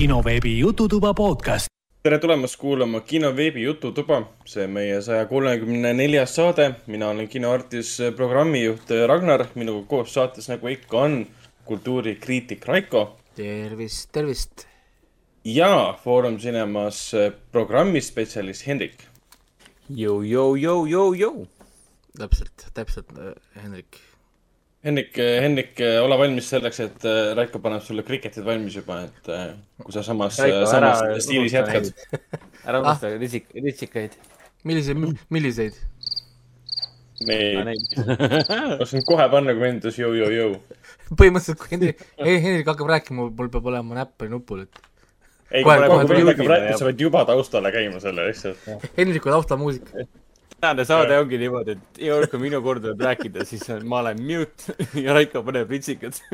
[0.00, 1.66] kinoveebi Jututuba podcast.
[2.02, 6.70] tere tulemast kuulama kinoveebi Jututuba, see on meie saja kolmekümne neljas saade.
[6.86, 11.26] mina olen kinoartis programmijuht Ragnar, minuga koos saates, nagu ikka on,
[11.64, 13.18] kultuurikriitik Raiko.
[13.36, 14.66] tervist, tervist.
[15.44, 17.12] ja Foorum Cinemas
[17.52, 19.04] programmispetsialist Hendrik.
[19.88, 21.46] Jou, jou, jou, jou, jou.
[22.16, 23.12] täpselt, täpselt,
[23.54, 24.00] Hendrik
[24.80, 29.50] Henrik, Henrik, ole valmis selleks, et äh, Raiko paneb sulle kriketid valmis juba, et äh,
[29.82, 31.90] kui sa samas, samas stiilis jätkad.
[32.64, 33.18] ära unusta ah.
[33.20, 34.16] ritsik, ritsikaid.
[34.64, 35.76] milliseid, milliseid?
[37.28, 37.84] Neid.
[38.80, 40.54] oskan kohe panna, kui vend ütles jõu, jõu, jõu.
[41.12, 44.80] põhimõtteliselt, kui Hendrik, Hendrik hakkab rääkima, mul peab olema näpp nupul, et
[45.50, 48.64] ei, kui vend hakkab rääkima, sa pead juba taustale käima selle lihtsalt.
[48.96, 50.08] Hendriku taustamuusika
[50.60, 53.96] tänane saade ongi niimoodi, et iga kord, kui minu kord tuleb rääkida, siis on, ma
[54.04, 54.74] olen mute
[55.04, 56.14] ja Raiko paneb ritsikad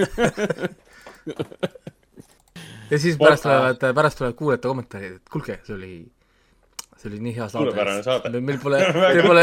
[2.91, 5.93] ja siis pärast tulevad, pärast tulevad kuulajate kommentaarid, et kuulge, see oli,
[6.97, 7.65] see oli nii hea saade.
[7.65, 8.41] suurepärane saade.
[8.41, 9.43] meil pole, meil pole.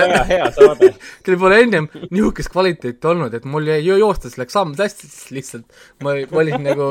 [1.23, 5.67] Teil pole ennem niisugust kvaliteeti olnud, et mul jäi joostes läks samm hästi, siis lihtsalt
[6.03, 6.85] ma, ma olin nagu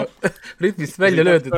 [0.65, 1.53] rütmist välja löödud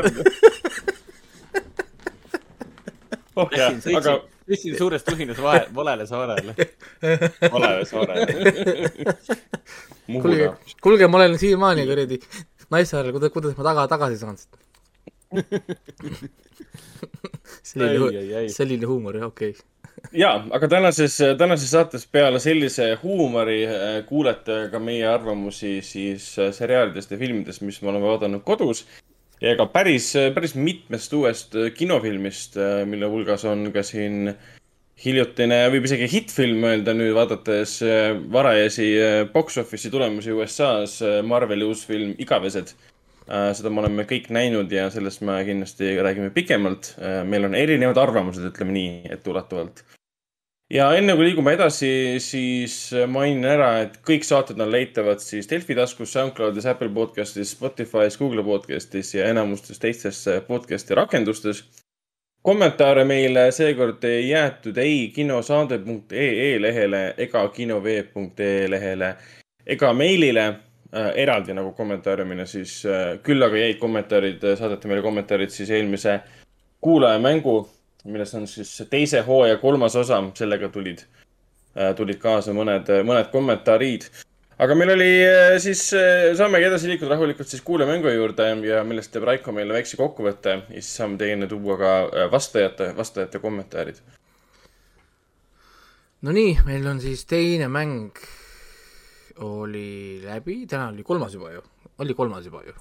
[3.36, 4.16] oh jah, aga
[4.48, 6.54] tõstsin suurest tuhinas vahe, valele saarele.
[7.52, 8.32] valele saarele.
[10.22, 10.50] kuulge,
[10.84, 12.20] kuulge, ma olen siiamaani kuradi
[12.72, 14.36] Naissaarel, kuidas, kuidas ma taga, tagasi saan
[17.64, 19.62] selline, selline huumor, jah, okei okay.
[20.20, 26.52] jaa, aga tänases, tänases saates peale sellise huumori äh, kuulete ka meie arvamusi siis äh,
[26.54, 28.84] seriaalidest ja filmidest, mis me oleme vaadanud kodus
[29.42, 32.58] ja ka päris, päris mitmest uuest kinofilmist,
[32.90, 34.32] mille hulgas on ka siin
[35.04, 37.80] hiljutine, võib isegi hittfilm öelda nüüd vaadates
[38.32, 38.88] varajasi
[39.32, 42.74] box office'i tulemusi USA-s, Marveli uus film Igavesed.
[43.26, 46.94] seda me oleme kõik näinud ja sellest me kindlasti räägime pikemalt.
[47.26, 49.82] meil on erinevad arvamused, ütleme nii, etteulatuvalt
[50.70, 51.90] ja enne kui liigume edasi,
[52.22, 52.76] siis
[53.10, 58.44] mainin ära, et kõik saated on leitavad siis Delfi taskus, SoundCloudis, Apple podcastis, Spotify's, Google
[58.46, 61.64] podcastis ja enamustes teistes podcast'i rakendustes.
[62.44, 69.14] kommentaare meile seekord ei jäetud ei kinosaade.ee lehele ega kinoveeb.ee lehele
[69.66, 75.50] ega meilile äh, eraldi nagu kommentaariumina, siis äh, küll aga jäid kommentaarid, saadeti meile kommentaarid
[75.50, 76.20] siis eelmise
[76.80, 77.56] kuulajamängu
[78.04, 81.04] millest on siis teise hooaja kolmas osa, sellega tulid,
[81.76, 84.08] äh, tulid kaasa mõned, mõned kommentaarid.
[84.58, 89.12] aga meil oli äh, siis, äh, saamegi edasi liikuda rahulikult siis kuulamängu juurde ja millest
[89.12, 91.94] teeb Raiko meile väikse kokkuvõtte ja siis saame teieni tuua ka
[92.32, 94.00] vastajate, vastajate kommentaarid.
[96.24, 98.16] Nonii, meil on siis teine mäng
[99.44, 101.62] oli läbi, täna oli kolmas juba ju,
[101.98, 102.74] oli kolmas juba ju?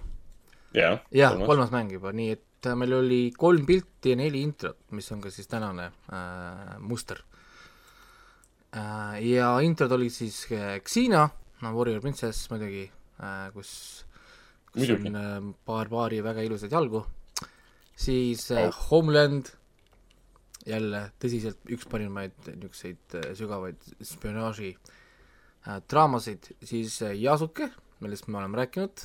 [0.73, 4.85] jah, kolmas mäng juba, nii et et äh, meil oli kolm pilti ja neli introt,
[4.95, 7.19] mis on ka siis tänane äh, muster
[8.71, 9.19] äh,.
[9.27, 11.27] ja introd olid siis äh, Xena,
[11.61, 14.05] no Warrior Princess muidugi äh,, kus,
[14.71, 15.11] kus Muidugi.
[15.11, 17.03] on äh, paar paari väga ilusaid jalgu,
[17.95, 18.79] siis äh, oh.
[18.89, 19.51] Homeland,
[20.63, 28.39] jälle tõsiselt üks parimaid niisuguseid äh, sügavaid spionaaži äh, draamasid, siis äh, Yasuke, millest me
[28.39, 29.03] oleme rääkinud,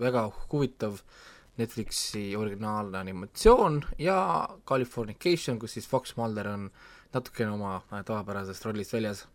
[0.00, 4.18] väga huvitav äh, Netflixi originaalne animatsioon ja
[4.68, 6.68] Californication, kus siis Fox Mulder on
[7.14, 9.26] natukene oma äh, tavapärasest rollist väljas.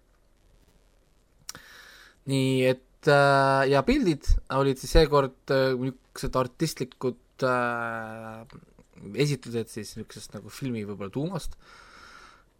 [2.31, 8.43] nii et äh, ja pildid olid siis seekord äh, niisugused artistlikud äh,
[9.17, 11.90] esitlused siis niisugusest nagu filmi võib-olla tuumast äh,,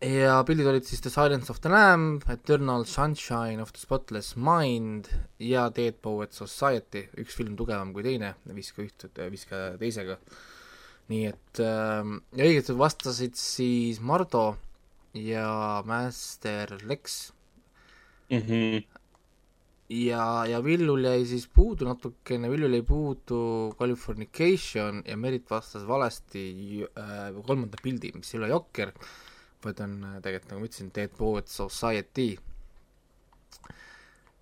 [0.02, 5.10] ja pildid olid siis The Silence of the Lamb, Eternal Sunshine of the Spotless Mind
[5.40, 10.18] ja Dead Poet Society, üks film tugevam kui teine, viska üht, viska teisega.
[11.12, 12.08] nii et äh,
[12.40, 14.56] õigesti vastasid siis Mardo
[15.18, 17.34] ja Master Lex
[18.30, 18.38] mm.
[18.38, 18.84] -hmm.
[19.90, 26.86] ja, ja Villul jäi siis puudu natukene, Villul jäi puudu Californication ja Merit vastas valesti
[26.86, 28.94] äh, kolmanda pildi, mis ei ole Jokker
[29.66, 32.30] vaid on äh, tegelikult, nagu ma ütlesin, Dead Poets Society.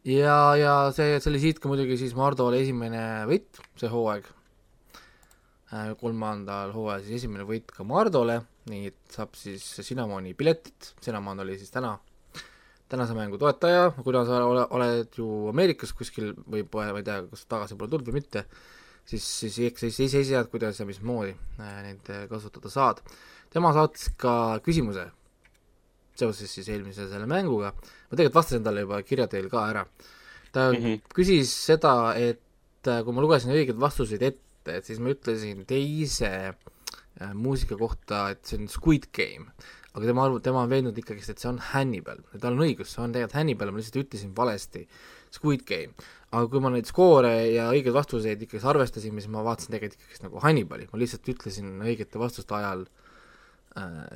[0.07, 4.29] ja, ja see, see oli siit ka muidugi siis Mardole esimene võit, see hooaeg.
[5.69, 8.39] Äh, kolmandal hooajal siis esimene võit ka Mardole,
[8.71, 11.93] nii et saab siis Cinnamoni piletit, Cinnamon oli siis täna,
[12.89, 17.45] tänase mängu toetaja, kuna sa ole, oled ju Ameerikas kuskil või ma ei tea, kas
[17.45, 18.47] tagasi pole tulnud või mitte,
[19.05, 23.03] siis, siis eks sa ise ise tead, kuidas ja mismoodi äh, neid kasutada saad
[23.53, 24.33] tema saatis ka
[24.65, 25.07] küsimuse
[26.19, 29.85] seoses siis eelmise selle mänguga, ma tegelikult vastasin talle juba kirja teel ka ära.
[30.51, 31.01] ta mm -hmm.
[31.15, 36.31] küsis seda, et äh, kui ma lugesin õigeid vastuseid ette, et siis ma ütlesin teise
[36.49, 39.51] äh, muusika kohta, et see on Squid Game.
[39.93, 42.93] aga tema arvab, tema on veendunud ikkagist, et see on Hannibal ja tal on õigus,
[42.93, 44.87] see on tegelikult Hannibal, ma lihtsalt ütlesin valesti
[45.31, 45.93] Squid Game.
[46.31, 50.23] aga kui ma neid skoore ja õigeid vastuseid ikkagi arvestasin, siis ma vaatasin tegelikult ikkagist
[50.23, 52.98] nagu Hannibali, ma lihtsalt ütlesin õigete vastuste ajal äh,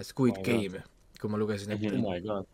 [0.03, 0.83] Squid Oh Game,
[1.19, 2.47] kui ma lugesin ette oh my god.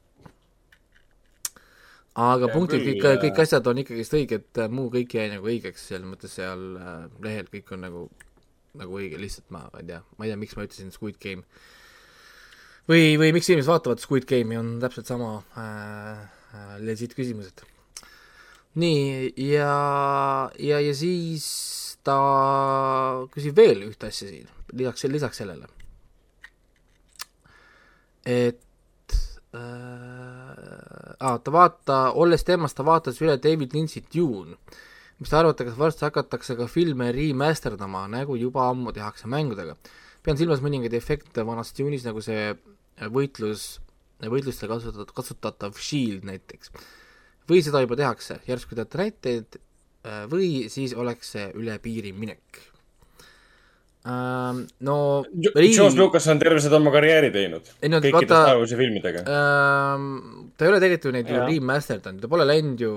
[2.19, 5.87] aga Ja punktid kõik, äh, kõik asjad on ikkagist õiged, muu kõik jäi nagu õigeks,
[5.91, 8.05] selles mõttes seal äh, lehel kõik on nagu,
[8.79, 11.45] nagu õige, lihtsalt ma, ma ei tea, ma ei tea, miks ma ütlesin Squid Game.
[12.89, 16.21] või, või miks inimesed vaatavad Squid Game'i, on täpselt sama äh,
[16.53, 17.65] äh, legit küsimused.
[18.79, 19.73] nii, ja,
[20.59, 21.49] ja, ja siis
[22.05, 22.19] ta
[23.33, 25.78] küsib veel ühte asja siin, lisaks, lisaks sellele.
[28.29, 29.15] Et
[29.57, 34.57] äh, aa, ta vaata, olles teemas, ta vaatas üle David Lynch'i Dune.
[35.19, 39.75] mis te arvate, kas varsti hakatakse ka filme remasterdama, nagu juba ammu tehakse mängudega?
[40.23, 42.51] pean silmas mõningaid efekte vanas Dune'is, nagu see
[43.15, 43.79] võitlus,
[44.19, 46.73] võitlustel kasutatud, kasutatav shield näiteks.
[47.49, 52.61] või seda juba tehakse, järsku teate näiteid äh, või siis oleks see üle piiri minek
[54.07, 54.63] ähm,.
[54.79, 57.67] no George Lucas on terve seda oma karjääri teinud.
[57.81, 59.25] Ei no vaata- Star Warsi filmidega.
[59.25, 60.07] ähm,
[60.55, 62.95] ta ei ole tegelikult ju neid ju remasterdanud, ta pole läinud ju,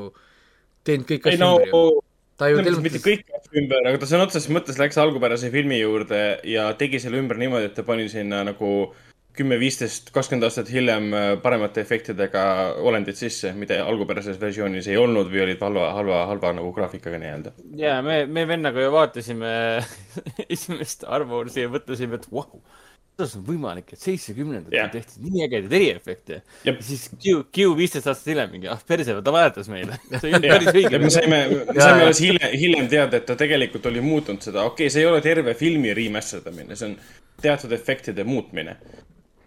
[0.87, 2.03] teinud kõik ei asju no ümber ju.
[2.39, 5.81] ta ju mõttes mitte kõik asju ümber, aga ta sõna otseses mõttes läks algupärase filmi
[5.81, 8.93] juurde ja tegi selle ümber niimoodi, et ta pani sinna nagu
[9.37, 12.45] kümme, viisteist, kakskümmend aastat hiljem äh, paremate efektidega
[12.85, 17.57] olendid sisse, mida algupärases versioonis ei olnud või olid halva, halva, halva nagu graafikaga nii-öelda.
[17.81, 19.53] ja me, me vennaga ju vaatasime
[20.55, 22.47] esimest Star Warsi ja mõtlesime, et vau,
[23.13, 24.91] kuidas on võimalik, et seitsmekümnendatel Jah.
[24.93, 26.41] tehti nii ägedaid eriefekte.
[26.67, 29.99] ja siis Q, Q viisteist aastat hiljem mingi, ah perse, ta valetas meile.
[30.19, 31.13] see ei olnud päris õige me.
[31.13, 34.95] saime, me saime alles hiljem, hiljem teada, et ta tegelikult oli muutnud seda, okei okay,,
[34.95, 36.99] see ei ole terve filmi remasterdamine, see on
[37.43, 38.77] teatud efektide muutmine.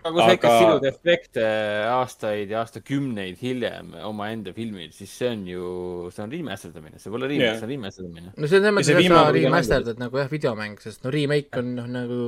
[0.06, 1.46] Aga kui sa ikka silud efekte
[1.90, 5.68] aastaid ja aastakümneid hiljem omaenda filmil, siis see on ju,
[6.14, 7.58] see on remasterdamine, see pole remake Jah.
[7.60, 8.34] see on remasterdamine.
[8.38, 11.74] no see on selles mõttes, et sa remasterdad nagu jah, videomäng, sest no remake on
[11.80, 12.24] noh, nagu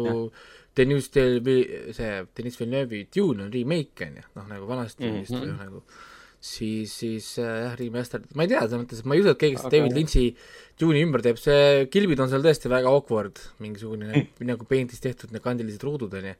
[0.77, 1.39] Denis Del-,
[1.97, 5.23] see Deniss Villeneuve'i Dune on remake on ju, noh nagu vanast Mhm.
[5.31, 5.83] või noh nagu
[6.47, 9.39] siis, siis äh, jah, remaster, ma ei tea, selles mõttes, et ma ei usu, et
[9.41, 10.25] keegi seda David Lynch'i
[10.79, 15.33] Dune'i ümber teeb, see kilbid on seal tõesti väga awkward, mingisugune nagu, nagu Paint'is tehtud
[15.33, 16.35] need kandilised ruudud on ju,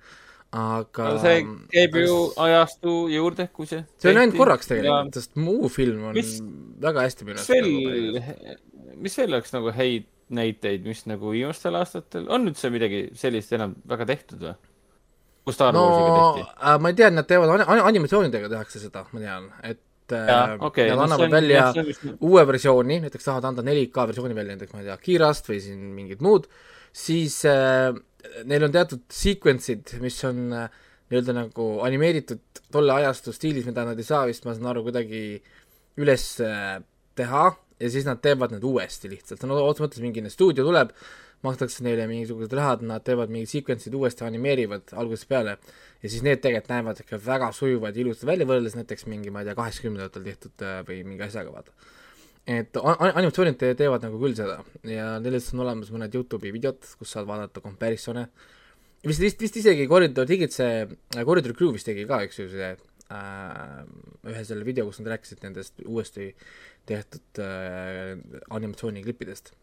[0.56, 1.42] aga aga see
[1.74, 3.84] käib ju ajastu juurde, kui see.
[4.00, 6.40] see on ainult korraks tegelikult, sest muu film on Mis-
[6.84, 8.22] väga hästi minu mis veel,
[8.96, 10.08] mis veel oleks nagu häid
[10.38, 14.56] näiteid, mis nagu viimastel aastatel on üldse midagi sellist enam väga tehtud või?
[15.48, 16.48] kus Star no Warsiga tehti?
[16.60, 20.32] äh, ma ei tea, et nad teevad an-, animatsioonidega tehakse seda, ma tean, et äh,
[20.32, 20.90] jaa, okei.
[20.92, 21.70] nad annavad välja
[22.20, 25.88] uue versiooni, näiteks tahavad anda 4K versiooni välja näiteks ma ei tea, Kirast või siin
[25.96, 26.50] mingid muud,
[27.06, 27.96] siis äh,
[28.48, 30.68] neil on teatud sequence'id, mis on äh,
[31.12, 35.22] nii-öelda nagu animeeritud tolle ajastu stiilis, mida nad ei saa vist, ma saan aru, kuidagi
[36.02, 36.78] üles äh,
[37.18, 37.48] teha.
[37.78, 40.96] Ja siis nad teevad need uuesti lihtsalt, no otseses mõttes mingi stuudio tuleb,
[41.46, 45.60] makstakse neile mingisugused rahad, nad teevad mingid sequence'id uuesti, animeerivad algusest peale.
[46.02, 49.44] Ja siis need tegelikult näevad ikka väga sujuvad ja ilusad välja, võrreldes näiteks mingi, ma
[49.44, 51.97] ei tea, kaheksakümnendatel tehtud äh, või mingi asjaga, vaata
[52.48, 57.12] et animatsioonid te- teevad nagu küll seda ja nendest on olemas mõned Youtube'i videod, kus
[57.12, 58.28] saad vaadata comparison'e.
[59.04, 60.86] vist, vist, vist isegi Koridor tegid see,
[61.28, 63.84] Koridor Crew vist tegi ka, eks ju, see äh,
[64.32, 66.32] ühe selle video, kus nad rääkisid nendest uuesti
[66.88, 68.16] tehtud äh,
[68.50, 69.54] animatsiooniklippidest.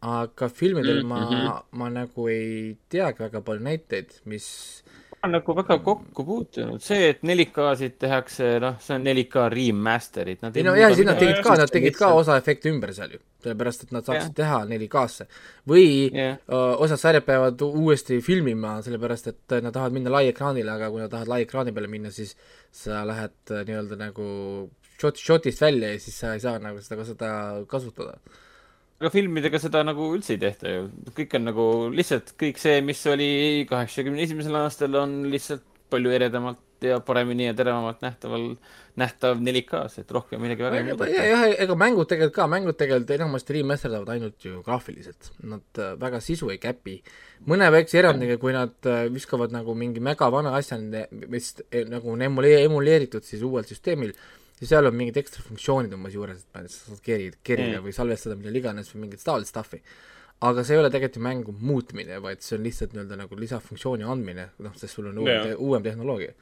[0.00, 1.46] aga filmidel Mm, ma mm, mhm.
[1.46, 1.62] -hmm.
[1.72, 4.84] ma nagu ei teagi väga palju näiteid, mis
[5.24, 10.44] on nagu väga kokku puutunud, see, et 4K-sid tehakse, noh, see on 4K remaster'id.
[10.52, 13.16] ei no jaa, siis nad tegid ka, Jah, nad tegid ka osa efekte ümber seal
[13.16, 14.36] ju, sellepärast et nad saaksid Jah.
[14.40, 15.28] teha 4K-sse.
[15.68, 16.38] või Jah.
[16.46, 21.10] öö, osad sarjad peavad uuesti filmima, sellepärast et nad tahavad minna laiekraanile, aga kui nad
[21.14, 22.36] tahavad laiekraani peale minna, siis
[22.70, 24.28] sa lähed äh, nii-öelda nagu
[25.00, 27.32] shot, shotist välja ja siis sa ei saa nagu seda, seda
[27.70, 28.18] kasutada.
[28.98, 33.02] Aga filmidega seda nagu üldse ei tehta ju, kõik on nagu lihtsalt kõik see, mis
[33.10, 33.30] oli
[33.70, 38.44] kaheksakümne esimesel aastal, on lihtsalt palju eredamalt ja paremini ja teravamalt nähtaval,
[38.98, 41.24] nähtav 4K-s, et rohkem midagi väga ei muudeta.
[41.26, 46.20] jah, ega mängud tegelikult ka, mängud tegelikult enamasti remasterdavad ainult ju graafiliselt, nad äh, väga
[46.22, 47.00] sisu ei käpi.
[47.50, 50.78] mõne väikse erandiga, kui nad äh, viskavad nagu mingi megavana asja,
[51.26, 54.14] mis eh, nagu on emule-, emuleeritud siis uuel süsteemil,
[54.58, 57.36] siis seal on mingid ekstra funktsioonid umbes juures, et ma ei tea, sa saad kerida,
[57.46, 57.84] kerida Mm.
[57.86, 59.80] või salvestada millal iganes või mingit taolist stuff'i.
[60.40, 64.04] aga see ei ole tegelikult ju mängu muutmine, vaid see on lihtsalt nii-öelda nagu lisafunktsiooni
[64.06, 65.44] andmine, noh, sest sul on uuem, Jaa.
[65.48, 66.32] te, uuem tehnoloogia.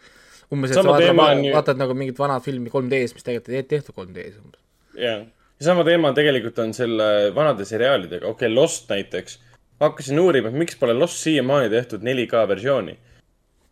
[0.53, 3.23] umbes, et sa Sama vaatad, teema on ju- vaatad nagu mingit vana filmi 3D-s, mis
[3.25, 4.61] tegelikult ei tehtud 3D-s umbes.
[4.95, 5.25] jah,
[5.61, 9.39] ja sama teema tegelikult on selle vanade seriaalidega, okei okay,, Lost näiteks.
[9.81, 12.99] hakkasin uurima, et miks pole Lost siiamaani tehtud 4K versiooni.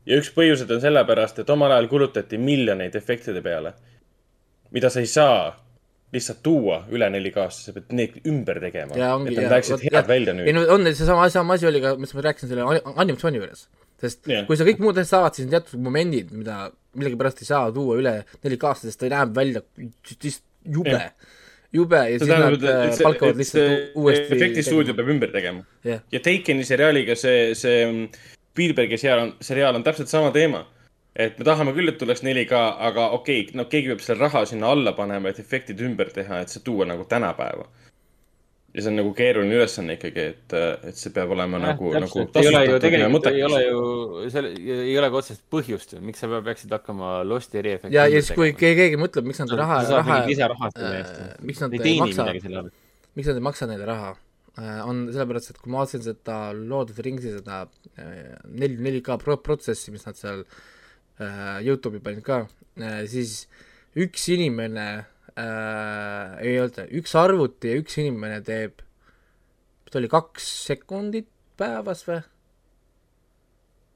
[0.06, 3.74] ja üks põhjuseid on sellepärast, et omal ajal kulutati miljoneid efektide peale,
[4.74, 5.52] mida sa ei saa
[6.14, 8.94] lihtsalt tuua üle 4K-sse, sa pead need ümber tegema.
[8.98, 10.58] ja et nad läheksid head välja ei nüüd.
[10.58, 13.66] no on seesama, sama asi oli ka, mis ma rääkisin selle ani- animatsiooni juures.
[14.00, 14.46] sest yeah.
[14.48, 17.98] kui sa kõik muud asjad saavad, siis on teatud momendid, mida millegipärast ei saa tuua
[18.02, 19.64] üle 4K-sse, sest ta näeb välja
[20.22, 21.00] just jube
[21.74, 25.64] jube ja siis nad äh, palkavad lihtsalt uuesti efektistuudio peab ümber tegema.
[25.86, 30.60] jah, ja Takeni seriaaliga see, see mm, Spielbergi seriaal, seriaal on täpselt sama teema.
[31.14, 34.44] Et me tahame küll, et tuleks 4K, aga okei okay,, no keegi peab selle raha
[34.50, 37.68] sinna alla panema, et efektid ümber teha, et see tuua nagu tänapäeva.
[38.74, 40.54] ja see on nagu keeruline ülesanne ikkagi, et,
[40.90, 43.68] et see peab olema nagu, nagu ei ole ju tasustatud ja tegelikult, ei ole mõttekas.
[43.68, 44.50] ju, seal
[44.88, 47.94] ei ole ka otsest põhjust ju, miks sa peab- peaksid hakkama Losti eriefekti.
[47.94, 51.32] ja, ja siis kui keegi, mõtleb, miks nad raha, raha, eest äh,.
[51.46, 54.12] miks nad ei maksa, miks nad ei maksa neile raha,
[54.90, 59.22] on sellepärast, et kui ma vaatasin seda Lord of the Ringsi seda äh, neli, 4K
[59.22, 60.62] pro-, protsessi, mis nad seal äh,
[61.64, 62.40] Youtube'i panid ka,
[63.06, 63.44] siis
[63.94, 64.86] üks inimene
[65.38, 68.82] äh,, ei öelda, üks arvuti ja üks inimene teeb,
[69.84, 71.30] mis ta oli, kaks sekundit
[71.60, 72.22] päevas või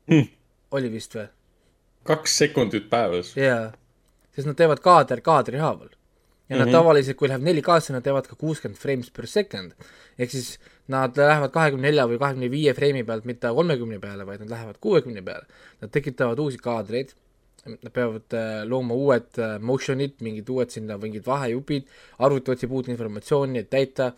[0.08, 0.25] Hmm.
[0.72, 1.26] oli vist või?
[2.08, 3.34] kaks sekundit päevas.
[3.37, 3.72] jaa,
[4.32, 5.90] sest nad teevad kaader kaadri haaval.
[6.48, 6.68] ja nad mm.
[6.68, 6.72] -hmm.
[6.72, 9.75] tavaliselt, kui läheb 4K-sse, nad teevad ka kuuskümmend frames per second.
[10.18, 10.58] ehk siis
[10.88, 14.78] nad lähevad kahekümne nelja või kahekümne viie freimi pealt mitte kolmekümne peale, vaid nad lähevad
[14.80, 15.45] kuuekümne peale.
[15.83, 17.12] Nad tekitavad uusi kaadreid,
[17.68, 21.88] nad peavad äh, looma uued äh, motion'id, mingid uued sinna mingid vahejupid,
[22.25, 24.12] arvuti otsib uut informatsiooni, et täita,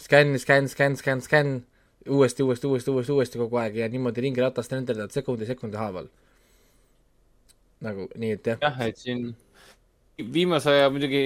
[0.00, 1.54] skänn, skänn, skänn, skänn, skänn,
[2.08, 6.08] uuesti, uuesti, uuesti, uuesti, uuesti kogu aeg ja niimoodi ringiratast renderdad sekundi sekundi haaval.
[7.84, 9.34] nagu nii, et jah jah, et siin
[10.14, 11.20] viimase aja muidugi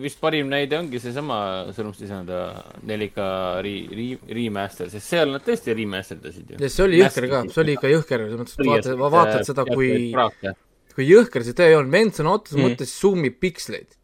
[0.00, 1.38] vist parim näide ongi seesama
[1.76, 2.40] sõnumstisanda
[2.84, 3.28] 4K
[3.64, 6.60] re-, re-, remaster, sest seal nad tõesti remasterdasid ju.
[6.60, 9.64] ja see oli jõhker ka, see oli ikka jõhker, selles mõttes, et vaatad, vaatad seda,
[9.70, 10.12] kui,
[10.92, 11.08] kui.
[11.08, 12.68] jõhker see töö on, vend sõna otseses Mm.
[12.68, 13.96] mõttes zoom ib piksleid.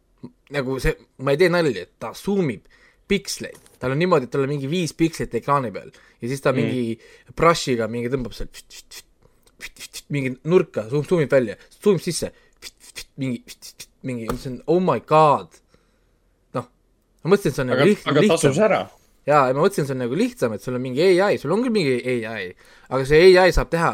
[0.53, 2.65] nagu see, ma ei tee nalja, et ta zoom ib
[3.09, 6.53] piksleid, tal on niimoodi, et tal on mingi viis pikslit ekraani peal ja siis ta
[6.53, 6.57] mm.
[6.57, 8.61] mingi brush'iga mingi tõmbab sealt
[10.09, 12.33] mingi nurka, zoom, zoom ib välja, zoom ib sisse,
[13.21, 13.43] mingi,
[14.07, 15.59] mingi, see on oh my god.
[16.57, 16.69] noh,
[17.23, 18.85] ma mõtlesin, et see on nagu liht-, aga tasus ära.
[19.29, 21.65] jaa, ja ma mõtlesin, see on nagu lihtsam, et sul on mingi ai, sul on
[21.65, 22.49] küll mingi ai,
[22.89, 23.93] aga see ai saab teha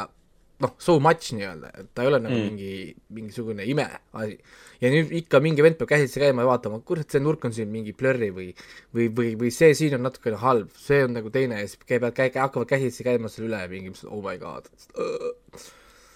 [0.63, 2.49] noh, so much nii-öelda, et ta ei ole nagu mm.
[2.49, 4.37] Mingi, mingisugune imeasi.
[4.81, 7.71] ja nüüd ikka mingi vend peab käsitsi käima ja vaatama, kurat, see nurk on siin
[7.71, 8.49] mingi blurry või
[8.95, 12.15] või, või, või see siin on natukene halb, see on nagu teine ja siis käivad,
[12.17, 14.67] käi-, hakkavad käsitsi käima selle üle mingi, oh my god.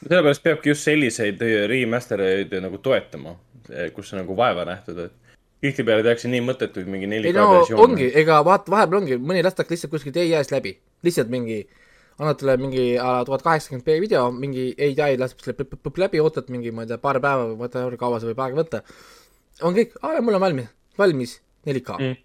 [0.04, 3.38] sellepärast peabki just selliseid remaster eid nagu toetama,
[3.96, 7.84] kus on nagu vaeva nähtud, et tihtipeale tehakse nii mõttetuid mingi 4K ei no versioone.
[7.86, 10.76] ongi, ega vaata, vahepeal ongi, mõni lastakse lihtsalt kuskilt ai-st läbi,
[11.08, 11.62] lihtsalt mingi
[12.20, 12.84] annad talle mingi
[13.28, 15.66] tuhat kaheksakümmend B video, mingi ai laseb selle
[16.04, 18.84] läbi, ootad mingi, ma ei tea, paar päeva või whatever, kaua see võib aega võtta.
[19.62, 22.18] on kõik, aa, mul on valmis, valmis 4K Mm.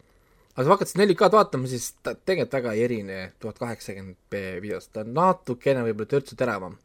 [0.59, 4.43] aga kui hakkad seda 4K-d vaatama, siis ta tegelikult väga ei erine tuhat kaheksakümmend B
[4.61, 6.77] videost, ta on natukene võib-olla törtsu teravam.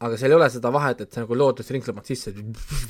[0.00, 2.32] aga seal ei ole seda vahet, et sa nagu loodusring tõmbad sisse,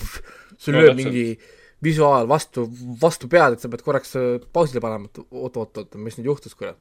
[0.60, 1.08] sul No lööb täpselt.
[1.08, 2.66] mingi visuaal vastu,
[3.00, 6.28] vastu pead, et sa pead korraks äh, pausile panema, et oot, oot, oot, mis nüüd
[6.28, 6.76] juhtus, kurat.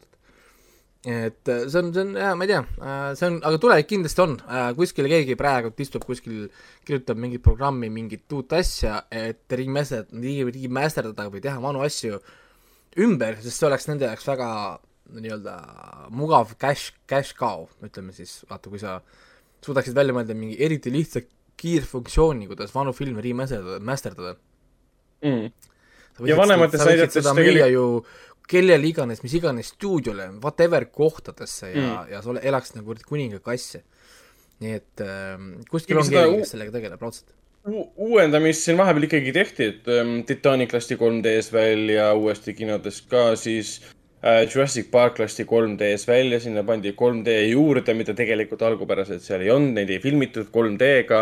[1.07, 2.59] et äh, see on, see on, jaa, ma ei tea,
[3.15, 4.35] see on, aga tulevik kindlasti on,
[4.75, 6.49] kuskil keegi praegu istub kuskil,
[6.87, 12.19] kirjutab mingit programmi, mingit uut asja, et remaster, remasterdada või teha vanu asju
[12.99, 14.51] ümber, sest see oleks nende jaoks väga
[15.15, 15.55] nii-öelda
[16.13, 18.99] mugav cash, cash cow, ütleme siis, vaata, kui sa
[19.65, 21.23] suudaksid välja mõelda mingi eriti lihtsa
[21.59, 24.35] kiirfunktsiooni, kuidas vanu filme remasterdada, masterdada.
[25.23, 25.51] mm..
[26.27, 27.85] Ja vanemates seda tegelikult- ju
[28.49, 32.11] kellele iganes, mis iganes stuudiole, whatever kohtadesse ja Mm.
[32.11, 33.83] ja sa elaks nagu kuningakasse.
[34.59, 35.37] nii et äh,
[35.71, 37.29] kuskil on keegi, kes sellega tegeleb raudselt.
[37.95, 43.77] Uuendamist siin vahepeal ikkagi tehti, et ähm, Titanic lasti 3D-s välja uuesti kinodes ka, siis
[44.23, 49.51] äh, Jurassic Park lasti 3D-s välja, sinna pandi 3D juurde, mida tegelikult algupäraselt seal ei
[49.53, 51.21] olnud, neid ei filmitud 3D-ga.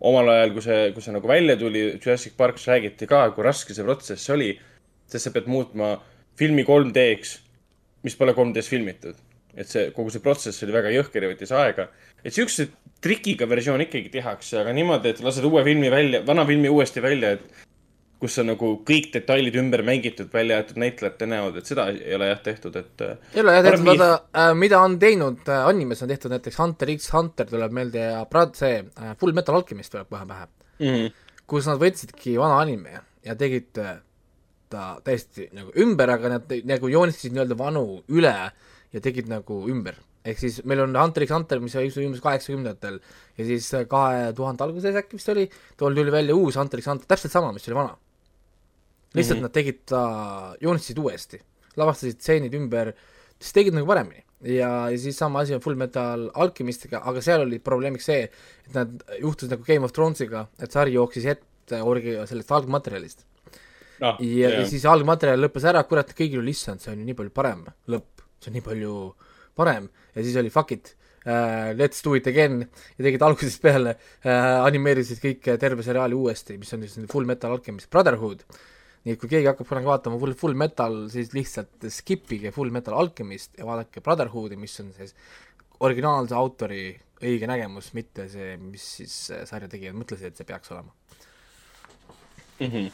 [0.00, 3.74] Omal ajal, kui see, kui see nagu välja tuli, Jurassic Parkis räägiti ka, kui raske
[3.74, 4.52] see protsess oli,
[5.10, 5.96] sest sa pead muutma
[6.38, 7.38] filmi 3D-ks,
[8.06, 9.24] mis pole 3D-s filmitud.
[9.58, 11.88] et see, kogu see protsess oli väga jõhker ja võttis aega.
[12.22, 12.68] et siukse
[13.02, 17.32] trikiga versioon ikkagi tehakse, aga niimoodi, et lased uue filmi välja, vana filmi uuesti välja,
[17.34, 17.66] et
[18.18, 22.30] kus on nagu kõik detailid ümber mängitud, välja jäetud näitlejate näod, et seda ei ole
[22.32, 26.02] jah tehtud, et äh, ei ole jah tehtud, vaata äh,, mida on teinud äh, animes
[26.02, 29.94] on tehtud näiteks Hunter x Hunter tuleb meelde ja Brad, see äh, Full Metal Alchemist
[29.94, 30.48] tuleb kohe pähe,
[30.82, 31.06] mm,
[31.50, 34.00] kus nad võtsidki vana anime ja tegid äh,
[34.72, 38.34] ta täiesti nagu ümber, aga nad nagu joonistasid nii-öelda vanu üle
[38.92, 39.96] ja tegid nagu ümber.
[40.28, 42.98] ehk siis meil on Hunter x Hunter, mis oli umbes kaheksakümnendatel
[43.38, 45.46] ja siis kahe tuhande alguses äkki vist oli,
[45.78, 47.94] tool tuli välja uus Hunter x Hunter, täpselt sama, mis oli vana.
[49.14, 49.40] Lihtsalt mm.
[49.40, 49.42] -hmm.
[49.42, 50.02] nad tegid ta,
[50.60, 51.40] joonistasid uuesti,
[51.76, 52.92] lavastasid stseenid ümber,
[53.38, 54.24] siis tegid nagu paremini.
[54.42, 58.28] ja, ja siis sama asi on Full Metal Alchemistiga, aga seal oli probleemiks see,
[58.66, 63.24] et nad juhtus nagu Game of Thronesiga, et sari jooksis ette orgi-, sellest algmaterjalist.
[64.00, 67.18] noh, ja, ja siis algmaterjal lõppes ära, kurat, kõigil oli issand, see on ju nii
[67.18, 68.94] palju parem lõpp, see on nii palju
[69.58, 70.94] parem ja siis oli fuck it
[71.26, 76.58] uh,, let's do it again ja tegid algusest peale uh,, animeerisid kõik terve seriaali uuesti,
[76.60, 78.44] mis on siis Full Metal Alchemist Brotherhood.
[79.08, 82.72] Nii et kui keegi hakkab kunagi vaatama Full, Full Metal, siis lihtsalt skip ige Full
[82.74, 85.14] Metal Alchemist ja vaadake Brotherhoodi, mis on siis
[85.80, 86.82] originaalse autori
[87.24, 90.92] õige nägemus, mitte see, mis siis äh, sarja tegijad mõtlesid, et see peaks olema.
[92.58, 92.90] -hmm.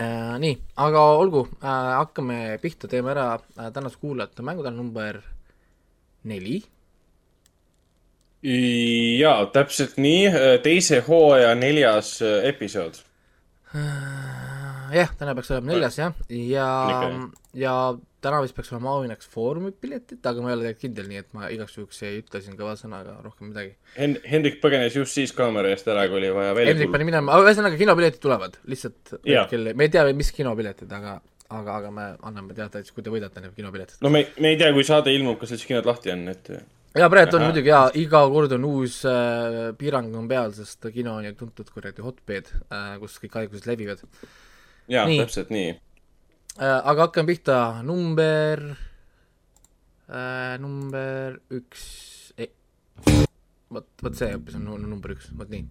[0.00, 5.20] Äh, nii, aga olgu äh,, hakkame pihta, teeme ära äh, tänase kuulajate mängutäna number
[6.24, 6.62] neli.
[9.20, 10.30] jaa, täpselt nii,
[10.64, 13.02] teise hooaja neljas äh, episood.
[14.94, 17.20] jah, täna peaks olema neljas jah, ja Okei.,
[17.62, 17.74] ja
[18.24, 21.28] täna vist peaks olema auhinnaks Foorumi piletid, aga ma ei ole tegelikult kindel, nii et
[21.36, 23.74] ma igaks juhuks ei ütle siin kõva sõnaga rohkem midagi.
[23.96, 27.38] Hen-, Hendrik põgenes just siis kaamera eest ära, kui oli vaja välja Hendrik pani minema,
[27.42, 31.16] ühesõnaga kinopiletid tulevad, lihtsalt hetkel, me ei tea veel, mis kinopiletid, aga,
[31.48, 34.02] aga, aga me anname teada, et kui te võidate need kinopiletid.
[34.04, 36.52] no me, me ei tea, kui saade ilmub, kas üldse kinod lahti on, et
[36.98, 41.16] ja praegu on muidugi jaa, iga kord on uus äh, piirang on peal, sest kino
[41.20, 44.02] on ju tuntud kuradi hotbed äh,, kus kõik haigused levivad
[44.90, 45.70] jaa, täpselt nii.
[46.58, 46.80] äh,.
[46.92, 48.64] aga hakkame pihta, number
[50.10, 51.84] äh,, number üks,
[53.70, 55.64] vot, vot see hoopis on nu- number üks, vot nii.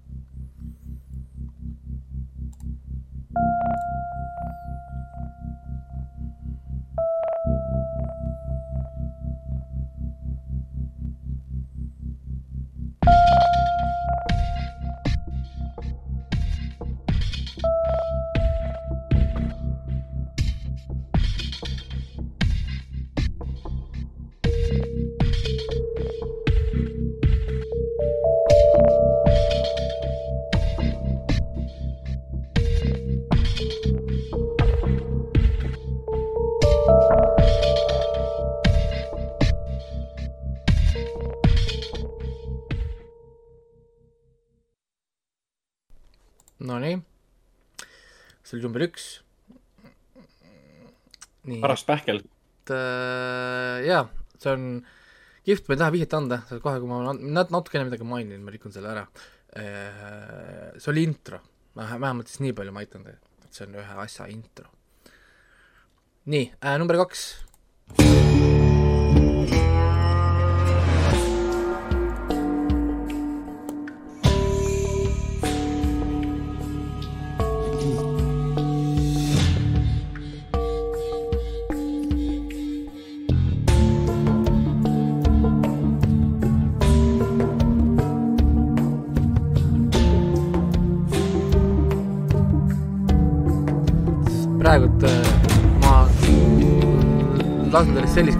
[46.70, 47.00] Nonii,
[48.46, 49.08] see oli number üks.
[51.50, 52.22] nii, paras pähkel.
[52.70, 54.04] äh, jaa,
[54.38, 54.66] see on
[55.48, 58.74] kihvt, ma ei taha vihjet anda, kohe, kui ma nat- natukene midagi mainin, ma rikun
[58.76, 59.06] selle ära.
[59.50, 61.40] see oli intro,
[61.76, 64.70] vähemalt siis nii palju ma aitan teid, et see on ühe asja intro.
[66.30, 67.30] nii äh,, number kaks.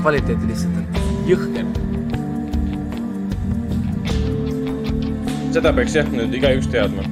[0.02, 0.86] Kvaliteeti lihtsalt, et
[1.30, 1.66] jõhker.
[5.54, 7.04] seda peaks jah nüüd igaüks teadma.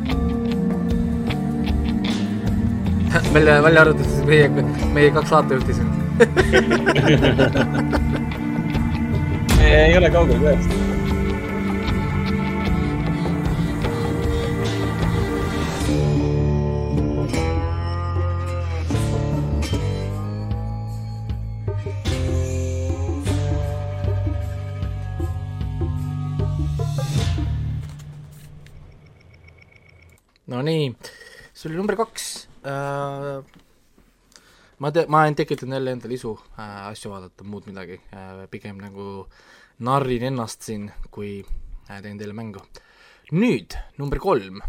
[3.36, 4.48] välja, välja arvatud meie,
[4.94, 5.90] meie kaks saatejuhti siin.
[9.68, 10.87] ei ole kaugel tõesti.
[30.68, 30.96] Nonii,
[31.56, 32.24] see oli number kaks
[32.68, 33.40] äh,.
[34.84, 38.82] ma te-, ma olen tekitanud jälle endale isu äh, asju vaadata, muud midagi äh,, pigem
[38.84, 39.30] nagu
[39.88, 42.66] narrin ennast siin, kui äh, teen teile mängu.
[43.32, 44.60] nüüd number kolm.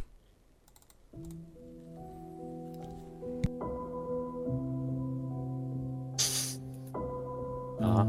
[7.82, 8.06] ahah,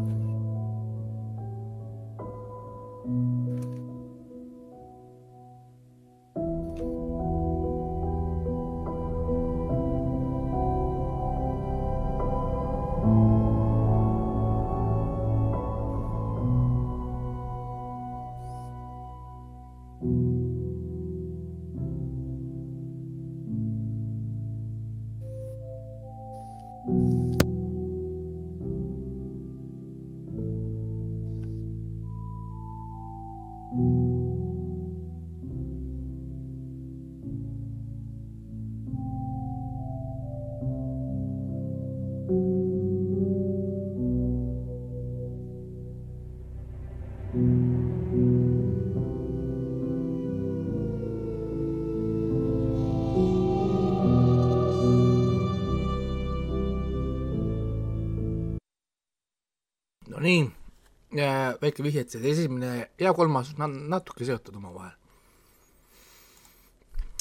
[61.61, 64.95] väike vihje, et see esimene ja kolmas on na- natuke seotud omavahel.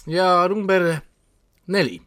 [0.07, 1.01] ja number
[1.67, 2.01] neli.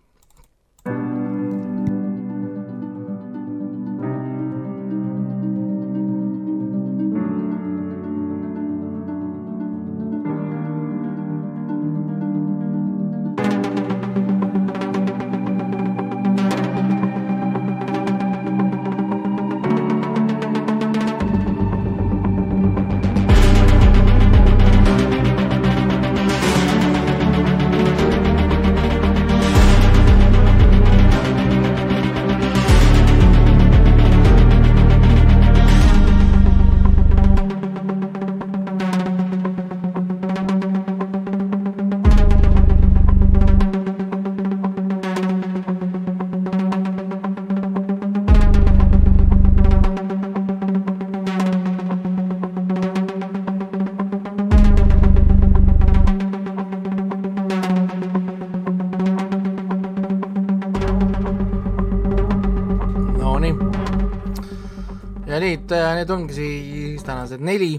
[65.31, 67.75] Ja nüüd, need ongi siis tänased neli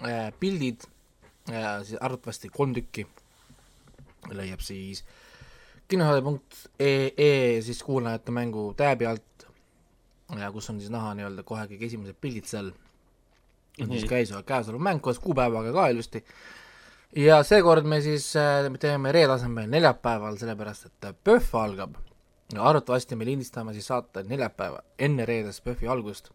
[0.00, 0.86] äh, pildid,
[1.84, 3.06] siis arvatavasti kolm tükki
[4.36, 5.02] leiab siis
[5.90, 9.46] kinosaade.ee siis kuulajate mängu tääbi alt,
[10.52, 12.70] kus on siis näha nii-öelda kohe kõige esimesed pildid seal,
[13.82, 16.24] on siis käesolev, mäng koos kuupäevaga ka ilusti.
[17.16, 21.98] ja seekord me siis äh, me teeme reede asemel neljapäeval, sellepärast et PÖFF algab
[22.54, 26.30] ja arvatavasti me lindistame siis saate neljapäeva enne reedest PÖFFi algust.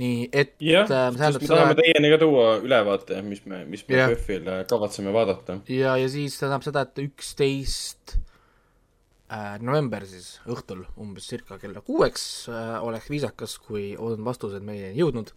[0.00, 3.64] Nii et jah, äh, sest me seda, tahame et- teieni ka tuua ülevaate, mis me,
[3.70, 4.00] mis me.
[4.10, 5.60] PÖFFil kavatseme vaadata.
[5.70, 8.16] ja, ja siis see tähendab seda, et üksteist
[9.30, 14.98] äh, november siis õhtul umbes circa kella kuueks äh, oleks viisakas, kui on vastused meieni
[14.98, 15.30] jõudnud.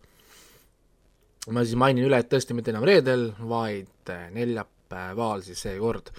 [1.54, 6.10] ma siis mainin üle, et tõesti mitte enam reedel, vaid äh, neljapäeval siis seekord.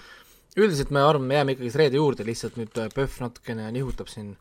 [0.57, 4.37] üldiselt me arvame, jääme ikkagi reede juurde, lihtsalt nüüd äh, PÖFF natukene nihutab siin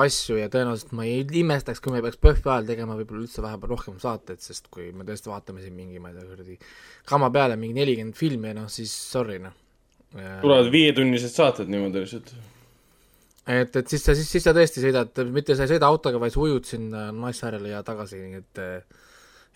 [0.00, 3.74] asju ja tõenäoliselt ma ei imestaks, kui me peaks PÖFFi ajal tegema võib-olla üldse vahepeal
[3.74, 6.56] rohkem saateid, sest kui me tõesti vaatame siin mingi, ma ei tea, kuradi
[7.08, 9.54] kama peale mingi nelikümmend filmi noh, siis sorry noh.
[10.14, 12.32] tulevad viietunnised saated niimoodi lihtsalt.
[13.46, 16.34] et, et siis sa, siis, siis sa tõesti sõidad, mitte sa ei sõida autoga, vaid
[16.34, 19.06] sa ujud sinna Naissaarele ja tagasi, nii et eh,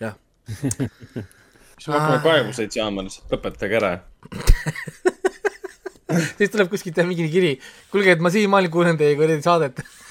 [0.05, 0.21] jah.
[0.53, 3.97] siis me hakkame kaebuseid saama lihtsalt, lõpetage ära.
[6.39, 7.55] siis tuleb kuskilt jah mingi kiri,
[7.93, 9.83] kuulge, et ma siiamaani kuulen teie kuradi saadet.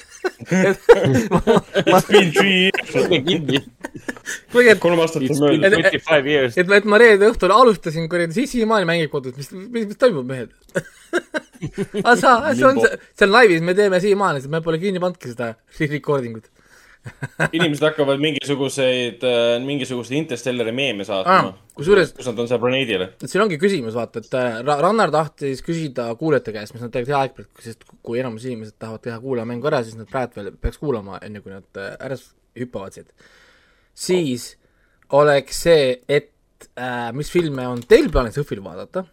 [0.46, 3.62] It's been three years, kinni.
[4.52, 5.76] kuulge, et kolm aastat on möödas.
[5.76, 6.58] twenty five years.
[6.58, 10.02] et ma, et ma reede õhtul alustasin kuradi, siis siiamaani mängib kodus, mis, mis, mis
[10.02, 10.54] toimub, mehed?
[12.04, 15.34] aga sa, see on, see on laivis, me teeme siiamaani, sest me pole kinni pannudki
[15.34, 15.54] seda
[15.86, 16.50] recording ut.
[17.54, 19.24] Inimesed hakkavad mingisuguseid,
[19.66, 21.54] mingisuguseid Interstellari meeme Ah, saatma.
[21.78, 23.02] kusjuures kus nad on seal planeedil.
[23.22, 26.92] et siin ongi küsimus, vaata, et äh, Ra- Rannar tahtis küsida kuulajate käest, mis nad
[26.96, 30.52] tegelikult hea aeg sest kui enamus inimesed tahavad teha kuulajamängu ära, siis nad praegu veel
[30.62, 33.12] peaks kuulama, enne kui nad äh, ära s- hüppavad siit.
[33.94, 34.56] siis
[35.14, 36.32] oleks see, et
[36.80, 39.06] äh, mis filme on teil plaanis HÖFFil vaadata?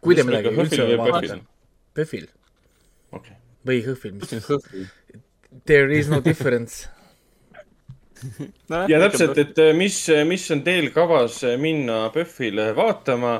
[0.00, 1.40] kui te midagi üldse vaadata.
[1.98, 2.28] PÖFFil
[3.66, 4.30] või HÖFFil, mis
[5.66, 6.88] there is no difference.
[8.92, 13.38] ja täpselt, et äh, mis, mis on teil kavas minna PÖFFile vaatama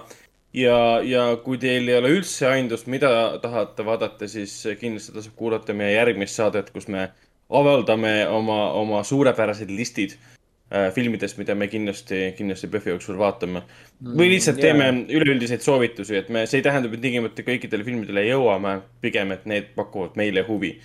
[0.55, 3.11] ja, ja kui teil ei ole üldse aimdust, mida
[3.43, 7.09] tahate vaadata, siis kindlasti tasub kuulata meie järgmist saadet, kus me
[7.49, 13.65] avaldame oma, oma suurepärased listid äh, filmidest, mida me kindlasti, kindlasti PÖFFi jooksul vaatame.
[14.05, 14.69] või lihtsalt jaa.
[14.69, 19.49] teeme üleüldiseid soovitusi, et me, see ei tähenda, et tingimata kõikidele filmidele jõuame, pigem, et
[19.51, 20.77] need pakuvad meile huvi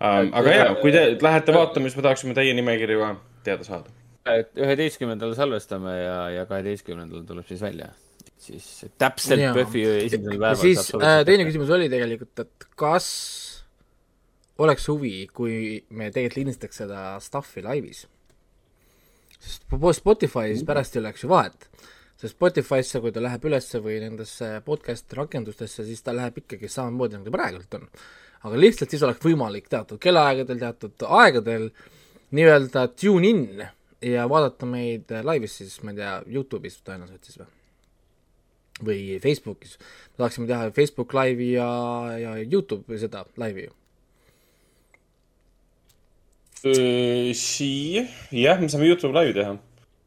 [0.00, 0.30] um,.
[0.40, 3.10] aga ja, kui te lähete vaatama, siis me tahaksime teie nimekirju ka
[3.46, 3.92] teada saada.
[4.34, 7.90] et üheteistkümnendal salvestame ja, ja kaheteistkümnendal tuleb siis välja.
[8.44, 9.54] siis täpselt Jaa.
[9.56, 11.46] PÖFFi esimesel päeval siis äh, teine.
[11.48, 13.10] küsimus oli tegelikult, et kas
[14.58, 18.04] oleks huvi, kui me tegelikult lindistaks seda stuff'i laivis?
[19.44, 21.68] sest po- Spotify's pärast ei oleks ju vahet.
[22.16, 27.18] sest Spotify'sse, kui ta läheb ülesse või nendesse podcast rakendustesse, siis ta läheb ikkagi samamoodi,
[27.18, 27.88] nagu ta praegult on.
[28.44, 31.68] Aga lihtsalt siis oleks võimalik teatud kellaaegadel, teatud aegadel
[32.34, 33.44] nii-öelda tune in
[34.04, 37.52] ja vaadata meid laivis siis, ma ei tea, Youtube'is tõenäoliselt siis või?
[38.84, 39.78] või Facebookis.
[39.78, 41.70] me tahaksime teha Facebook laivi ja,
[42.18, 43.74] ja Youtube'i seda laivi ju.
[47.36, 49.56] siia, jah, me saame Youtube laivi teha.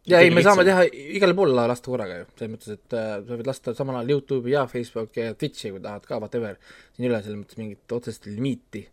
[0.08, 0.86] Ja ei, me saame teha
[1.18, 4.56] igale poole lasta korraga ju, selles mõttes, et äh, sa võid lasta samal ajal Youtube'i
[4.56, 6.58] ja Facebooki ja Twitch'i, kui tahad ka, whatever.
[6.96, 8.88] siin ei ole selles mõttes mingit otsest limiiti.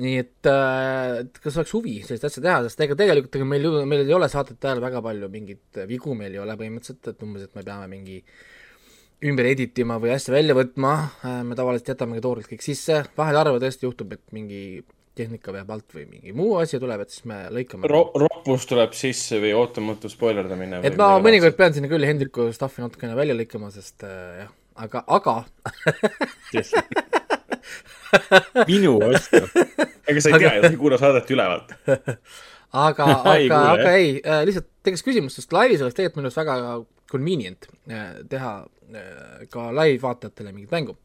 [0.00, 4.06] nii et, äh, kas oleks huvi sellist asja teha, sest ega tegelikult ega meil meil
[4.06, 7.58] ei ole saatete ajal väga palju mingeid vigu meil ei ole põhimõtteliselt, et umbes, et
[7.58, 8.22] me peame mingi
[9.30, 10.94] ümber edit ima või asja välja võtma,
[11.44, 14.62] me tavaliselt jätamegi toorelt kõik sisse, vahel harva tõesti juhtub, et mingi
[15.18, 18.02] tehnika veab alt või mingi muu asi tuleb, et siis me lõikame Ro.
[18.22, 20.82] roppus tuleb sisse või ootamatu spoilerdamine.
[20.86, 24.52] et ma mõnikord pean sinna küll Hendriku stuff'i natukene välja lõikama, sest äh, jah,
[24.86, 25.34] aga, aga
[28.70, 29.42] minu vastu.
[30.06, 31.76] ega sa ei tea ju, sa ei kuula saadet ülevalt
[32.70, 36.74] aga aga, aga ei äh,, lihtsalt tekkis küsimus, sest laivis oleks tegelikult minu arust väga
[37.10, 38.52] convenient äh, teha
[38.94, 40.96] äh, ka live-vaatajatele mingit mängu.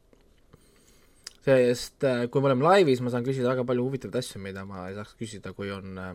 [1.46, 4.88] Sest äh, kui me oleme laivis, ma saan küsida väga palju huvitavaid asju, mida ma
[4.88, 6.12] ei saaks küsida, kui on äh,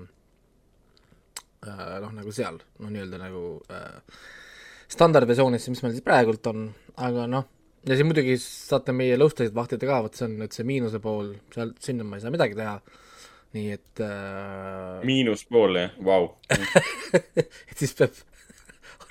[1.70, 3.44] äh, noh, nagu seal, noh, nii-öelda nagu
[4.92, 6.66] standardversioonis, mis meil siis praegult on,
[7.00, 7.48] aga noh,
[7.88, 11.32] ja siis muidugi saate meie lõustasid vahtida ka, vot see on nüüd see miinuse pool,
[11.56, 12.76] seal, sinna ma ei saa midagi teha,
[13.56, 15.00] nii et äh...
[15.08, 16.34] miinuspool, jah, vau.
[17.40, 18.20] et siis peab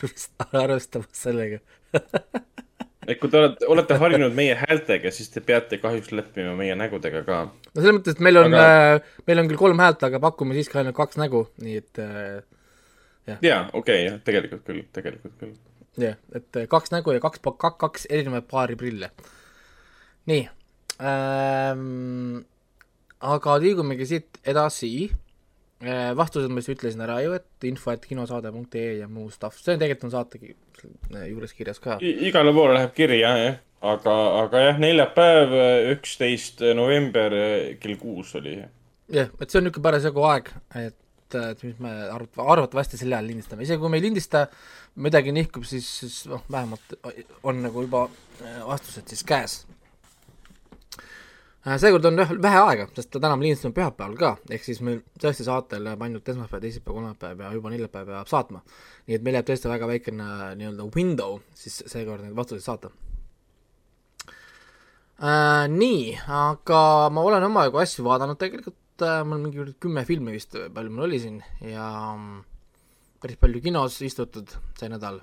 [0.60, 1.64] arvestama sellega
[3.06, 7.22] et kui te olete, olete harjunud meie häältega, siis te peate kahjuks leppima meie nägudega
[7.26, 7.40] ka.
[7.48, 8.68] no selles mõttes, et meil on aga...
[8.98, 12.38] äh,, meil on küll kolm häält, aga pakume siiski ainult kaks nägu, nii et äh,
[13.30, 13.42] jah.
[13.46, 15.56] jaa, okei okay,, jah, tegelikult küll, tegelikult küll
[16.00, 19.10] jah, et äh, kaks nägu ja kaks, kaks, kaks erinevat paari prille.
[20.30, 20.44] nii
[21.00, 22.44] ähm,,
[23.20, 25.10] aga liigumegi siit edasi.
[26.16, 29.80] Vastused ma siis ütlesin ära ju, et info, et kinosaade.ee ja muu stuff, see on
[29.80, 30.40] tegelikult on saate
[31.30, 31.98] juures kirjas ka.
[32.00, 35.54] igale poole läheb kiri jah, aga, aga jah, neljapäev,
[35.94, 37.36] üksteist november
[37.80, 38.58] kell kuus oli.
[39.08, 40.52] jah, et see on niisugune parasjagu aeg,
[40.84, 40.98] et
[41.38, 44.44] et mis me arvat-, arvatavasti sel ajal lindistame, isegi kui me ei lindista,
[45.04, 46.96] midagi nihkub, siis, siis noh, vähemalt
[47.46, 49.60] on nagu juba äh, vastused siis käes.
[51.66, 55.02] Äh, seekord on jah vähe aega, sest täna me lindistame pühapäeval ka, ehk siis meil
[55.20, 58.62] tõesti saatel läheb ainult esmaspäev, teisipäev, kolmapäev ja juba neljapäev peab saatma.
[59.06, 62.92] nii et meil jääb tõesti väga väikene nii-öelda window siis seekord neid vastuseid saata
[65.20, 65.66] äh,.
[65.68, 70.94] Nii, aga ma olen omajagu asju vaadanud tegelikult äh,, mul mingi kümme filmi vist, palju
[70.94, 72.40] mul oli siin ja äh,
[73.20, 74.48] päris palju kinos istutud
[74.80, 75.20] see nädal.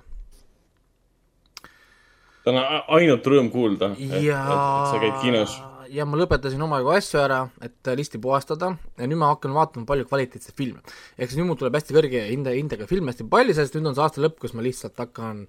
[2.46, 5.58] on ainult rõõm kuulda, et sa käid kinos.
[5.94, 10.06] Ja ma lõpetasin omajagu asju ära, et listi puhastada ja nüüd ma hakkan vaatama palju
[10.10, 10.82] kvaliteetseid filme.
[11.18, 13.98] ehk siis nüüd mul tuleb hästi kõrge hinde, hindega filme hästi palju, sest nüüd on
[13.98, 15.46] see aasta lõpp, kus ma lihtsalt hakkan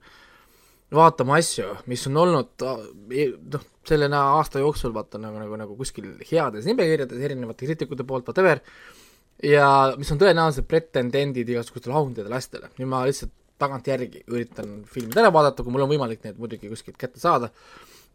[0.96, 6.66] vaatama asju, mis on olnud noh, selle aasta jooksul vaata nagu, nagu, nagu kuskil heades
[6.70, 8.64] nimekirjades erinevate kriitikute poolt, whatever,
[9.46, 12.74] ja mis on tõenäoliselt pretendendid igasugustele auhindadele asjadele.
[12.80, 16.98] nüüd ma lihtsalt tagantjärgi üritan filmid ära vaadata, kui mul on võimalik need muidugi kuskilt
[17.00, 17.52] kätte saada.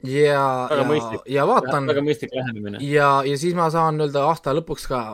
[0.03, 1.87] Ja, ja, ja vaatan.
[1.91, 2.81] väga mõistlik lähenemine.
[2.85, 5.05] ja, ja siis ma saan nii-öelda aasta lõpuks ka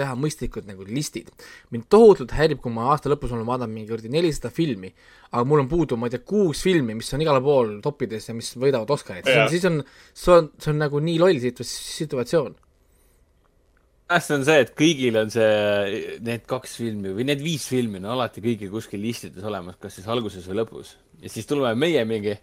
[0.00, 1.28] teha mõistlikud nagu listid.
[1.70, 4.92] mind tohutult häirib, kui ma aasta lõpus olen vaadanud mingi kuradi nelisada filmi,
[5.32, 8.36] aga mul on puudu, ma ei tea, kuus filmi, mis on igal pool toppides ja
[8.36, 9.82] mis võidavad Oscarit, siis on,
[10.14, 12.56] see on, see on nagu nii loll situatsioon
[14.10, 18.08] hästi on see, et kõigil on see, need kaks filmi või need viis filmi on
[18.16, 20.96] alati kõigil kuskil listides olemas, kas siis alguses või lõpus.
[21.22, 22.36] ja siis tuleme meie mingi.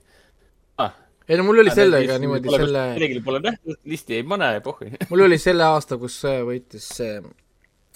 [1.27, 2.87] Ei no mul oli sellega niimoodi selle.
[2.95, 7.21] kellelgi pole nähtud, listi ei pane, pohhui mul oli selle aasta, kus võitis see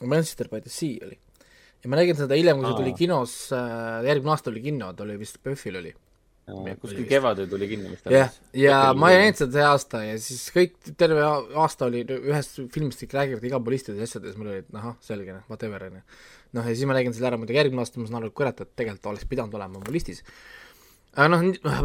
[0.02, 1.18] Manchester by the Sea oli.
[1.84, 5.08] ja ma nägin seda hiljem, kui see tuli kinos äh,, järgmine aasta oli kino, ta
[5.08, 5.94] oli vist PÖFFil oli
[6.82, 8.08] kuskil kevadel tuli kinni vist.
[8.12, 12.60] jah, ja ma ei näinud seda see aasta ja siis kõik, terve aasta oli ühest
[12.74, 16.02] filmist kõik räägivad igal pool istudes asjades, mul oli, et ahah, selge, noh, whatever, onju.
[16.58, 18.64] noh, ja siis ma nägin selle ära muidugi järgmine aasta, ma saan aru, et kurat,
[18.66, 20.24] et tegelikult oleks pidanud olema mu listis.
[21.12, 21.42] Aga noh,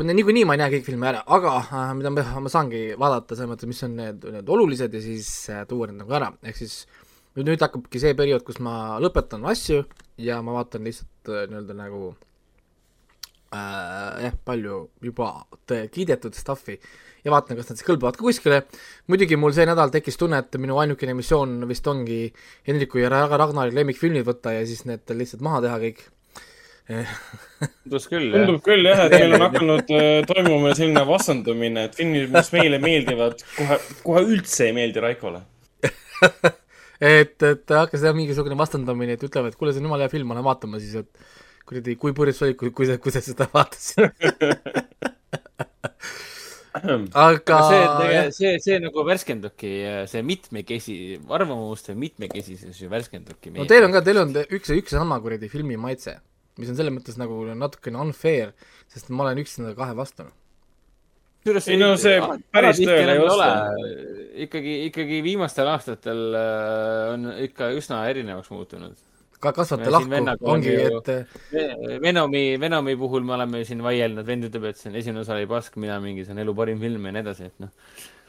[0.07, 3.51] niikuinii ma ei näe kõiki filme ära, aga äh, mida ma, ma saangi vaadata selles
[3.51, 6.85] mõttes, mis on need, need olulised ja siis äh, tuua need nagu ära, ehk siis
[7.35, 9.83] nüüd, nüüd hakkabki see periood, kus ma lõpetan asju
[10.23, 12.13] ja ma vaatan lihtsalt äh, nii-öelda nagu
[13.51, 15.33] äh, jah, palju juba
[15.67, 16.79] kiidetud stuff'i
[17.27, 18.63] ja vaatan, kas nad siis kõlbavad ka kuskile.
[19.11, 22.29] muidugi mul see nädal tekkis tunne, et minu ainukene missioon vist ongi
[22.69, 26.07] Hendriku ja Ragnari lemmikfilmid võtta ja siis need lihtsalt maha teha kõik
[26.87, 28.45] tundus küll, jah.
[28.45, 32.79] tundub küll jah, et meil on hakanud äh, toimuma selline vastandumine, et filmid, mis meile
[32.83, 35.43] meeldivad, kohe, kohe üldse ei meeldi Raikole.
[36.97, 40.31] Et, et hakkas jah mingisugune vastandumine, et ütlevad, et kuule, see on jumala hea film,
[40.31, 43.45] ma lähen vaatama siis, et kuradi, kui purjus oli, kui, kui sa, kui sa seda
[43.53, 44.17] vaatasid.
[47.17, 49.73] Aga see, see, see nagu värskendubki,
[50.09, 50.97] see mitmekesi,
[51.33, 53.53] arvamuste mitmekesisus ju värskendubki.
[53.57, 56.19] no teil on ka, teil on üks üks sama kuradi filmi maitse,
[56.61, 58.53] mis on selles mõttes nagu natukene unfair,
[58.93, 60.29] sest ma olen üksinda kahe vastu.
[61.47, 62.19] Ei no see
[62.51, 63.51] päris tõele ei oska.
[64.47, 68.97] ikkagi, ikkagi viimastel aastatel äh, on ikka üsna erinevaks muutunud.
[69.39, 74.71] ka siin lahku, ongi, et äh, Venomi, Venomi puhul me oleme siin vaielnud, vend ütleb,
[74.73, 77.15] et see on esimene osa oli pask, mina mingi, see on elu parim film ja
[77.15, 77.71] nii edasi, et noh.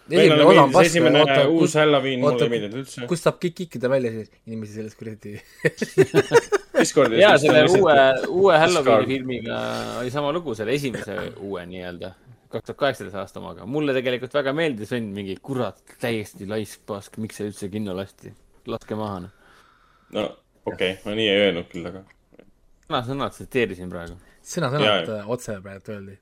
[0.09, 3.07] Esimene osa on pask, esimene oota, uus kus, Halloween mulle ei meeldinud üldse.
[3.09, 5.35] kust saab kõik kikkida välja siis inimesi sellest kuradi
[6.79, 7.21] Discordis.
[7.21, 7.97] ja selle uue,
[8.29, 9.59] uue Halloweeni filmiga
[10.01, 12.11] oli sama lugu, selle esimese uue nii-öelda,
[12.53, 13.65] kaks tuhat kaheksateist aasta omaga.
[13.65, 18.33] mulle tegelikult väga meeldis, vend mingi kurat, täiesti laisk pask, miks see üldse kinno lasti,
[18.69, 19.33] laske maha noh.
[20.17, 20.27] no
[20.67, 22.03] okei okay,, ma nii ei öelnud küll, aga.
[22.87, 24.19] sõna-sõnalt tsiteerisin praegu.
[24.53, 26.19] sõna-sõnalt otse praegu öeldi.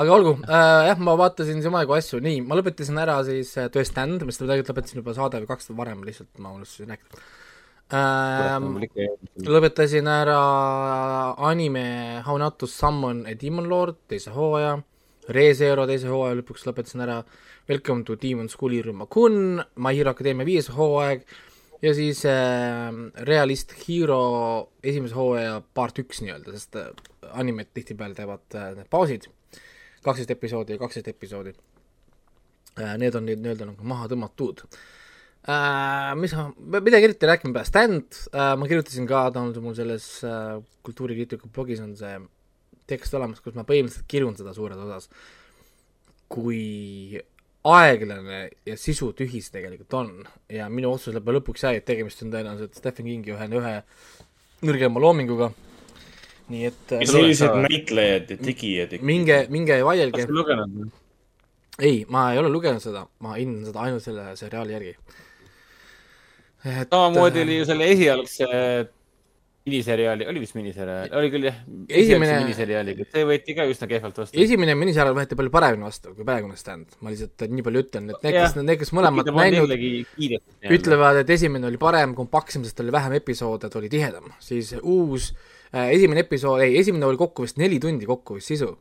[0.00, 3.84] Aga olgu äh,, jah, ma vaatasin omajagu asju, nii, ma lõpetasin ära siis äh, töö
[3.86, 7.20] stand, mis tegelikult lõpetasin juba saade või kaks varem lihtsalt, ma unustasin rääkida
[7.98, 8.78] ähm,.
[9.44, 10.38] lõpetasin ära
[11.50, 14.78] anime How not to summon a demon lord teise hooaja,
[15.28, 17.20] ReZero teise hooaja lõpuks lõpetasin ära,
[17.70, 21.26] Welcome to Demon School Iruma-kun, My Hero Academia viies hooaeg
[21.84, 22.88] ja siis äh,
[23.28, 24.22] Realist Hero
[24.82, 26.88] esimese hooaja part üks nii-öelda, sest äh,
[27.30, 29.28] animed tihtipeale teevad äh, need pausid,
[30.06, 31.54] kaksteist episoodi ja kaksteist episoodi
[32.78, 32.96] äh,.
[33.00, 36.12] Need on nüüd nii-öelda nagu maha tõmmatud äh,.
[36.20, 39.76] mis ma, midagi eriti rääkima ei pea, Stand äh,, ma kirjutasin ka, ta on mul
[39.78, 42.18] selles äh, kultuurikriitiku blogis on see
[42.90, 45.10] tekst olemas, kus ma põhimõtteliselt kirjun seda suures osas,
[46.30, 47.20] kui
[47.70, 50.12] aeglane ja sisutühi see tegelikult on
[50.48, 53.74] ja minu otsus lõppe lõpuks jäi, et tegemist on tõenäoliselt Stephen Kingi ühe, ühe
[54.64, 55.50] nõrgema loominguga.
[56.50, 60.24] Nii et äh, sellised näitlejad ja tegijad minge, minge vaielge.
[60.24, 60.92] Kas, sa lugenud?
[61.80, 64.94] ei, ma ei ole lugenud seda, ma hindan seda ainult selle seriaali järgi.
[66.66, 68.48] et samamoodi oli ju selle esialgse
[69.70, 74.18] miniseriaali, oli vist miniseriaal, oli küll jah, Esimene- esimene miniseriaaliga, see võeti ka üsna kehvalt
[74.22, 74.40] vastu.
[74.40, 78.26] esimene miniseriaal võeti palju paremini vastu kui praegune stand, ma lihtsalt nii palju ütlen, et
[78.26, 79.76] need, kes, need, kes mõlemad näinud,
[80.78, 85.30] ütlevad, et esimene oli parem, kompaktsem, sest oli vähem episoode, ta oli tihedam, siis uus
[85.30, 88.72] äh, esimene episood, ei, esimene oli kokku vist neli tundi kokku vist sisu,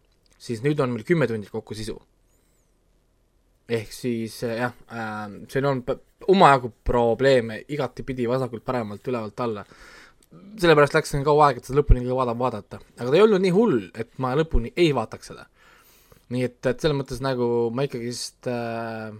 [0.42, 2.00] siis nüüd on meil kümme tundi kokku sisu.
[3.70, 5.84] ehk siis äh, jah äh,, siin on
[6.28, 9.66] omajagu probleeme igatipidi vasakult paremalt ülevalt alla.
[10.62, 13.54] sellepärast läks nii kaua aega, et seda lõpuni vaada- vaadata, aga ta ei olnud nii
[13.54, 15.48] hull, et ma lõpuni ei vaataks seda.
[16.30, 19.14] nii et, et selles mõttes nagu ma ikkagist äh,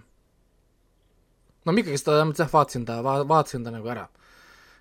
[1.66, 4.08] no ma ikkagist vähemalt jah, vaatasin ta, vaatasin ta nagu ära.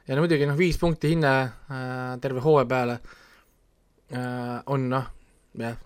[0.08, 2.98] Ja no muidugi noh, viis punkti hinne äh, terve hooaja peale
[4.12, 5.10] äh, on noh,
[5.60, 5.76] jah,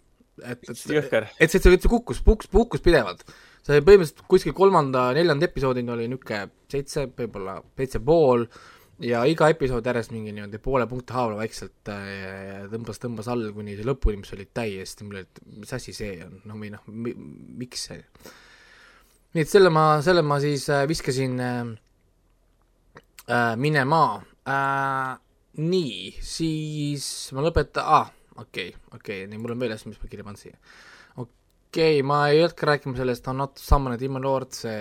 [0.43, 1.27] et, et, jõhker.
[1.39, 3.25] et see, et see kukkus, kukkus, kukkus pidevalt.
[3.67, 8.47] see põhimõtteliselt kuskil kolmanda, neljanda episoodini oli niisugune seitse, võib-olla seitse pool
[9.03, 13.77] ja iga episood järjest mingi niimoodi poole punkti haaval vaikselt äh, tõmbas, tõmbas all kuni
[13.79, 16.87] see lõpuni, mis oli täiesti, mul oli, et mis asi see on, no või noh,
[16.93, 18.03] miks see.
[19.35, 21.73] nii et selle ma, selle ma siis äh, viskasin äh,
[23.29, 24.05] äh, minema
[24.47, 25.19] äh,.
[25.63, 27.07] nii, siis
[27.37, 30.41] ma lõpetan ah,, okei okay,, okei okay,, nii mul on meeles, mis ma kirja panin
[30.41, 30.59] siia.
[31.17, 34.79] okei okay,, ma ei hakka rääkima sellest, on not summon a demon lord, see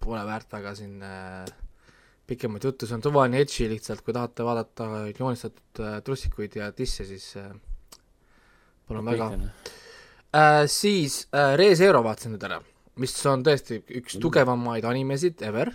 [0.00, 1.46] pole väärt väga siin äh,
[2.26, 7.06] pikemat juttu, see on suvaline edži lihtsalt, kui tahate vaadata joonistatud äh, trussikuid ja disse,
[7.08, 7.50] siis äh,
[8.88, 9.30] palun väga.
[10.34, 10.64] äh,.
[10.70, 12.60] siis äh, ReZero vaatasin nüüd ära,
[13.02, 15.72] mis on tõesti üks tugevamaid animesid ever.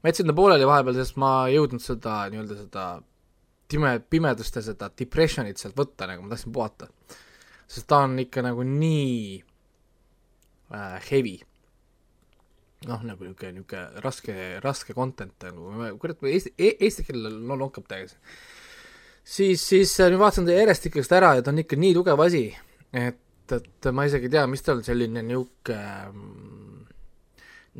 [0.00, 2.84] Ma jätsin ta pooleli vahepeal, sest ma ei jõudnud seda nii-öelda seda
[3.70, 6.88] pime, pimedust ja seda depressionit sealt võtta, nagu ma tahtsin puhata.
[7.70, 9.42] sest ta on ikka nagu nii
[10.74, 11.36] äh, heavy.
[12.88, 18.18] noh, nagu niisugune, niisugune raske, raske content nagu, kurat, eesti, eesti keelel no lonkab täiesti.
[19.24, 22.24] siis, siis äh, nüüd vaatasin ta järjest ikkagist ära ja ta on ikka nii tugev
[22.24, 22.46] asi,
[22.96, 26.59] et, et ma isegi ei tea, mis tal selline niisugune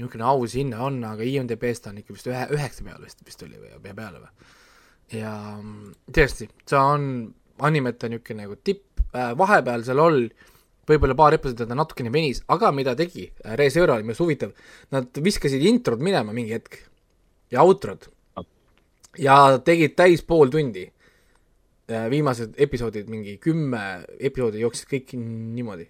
[0.00, 3.58] niisugune aushinne on, aga IMDB-s ta on ikka vist ühe, üheksa peal vist, vist oli
[3.58, 4.30] või ja peale või.
[5.20, 7.10] ja mm, tõesti, see on
[7.70, 10.22] animete niisugune nagu tipp äh,, vahepeal seal all
[10.90, 14.54] võib-olla paar episoodi ta natukene venis, aga mida tegi äh, ReZero oli minu arust huvitav,
[14.94, 16.80] nad viskasid introd minema mingi hetk
[17.52, 18.08] ja outrod
[19.18, 20.90] ja tegid täis pool tundi.
[21.90, 25.88] viimased episoodid, mingi kümme episoodi jooksid kõik niimoodi.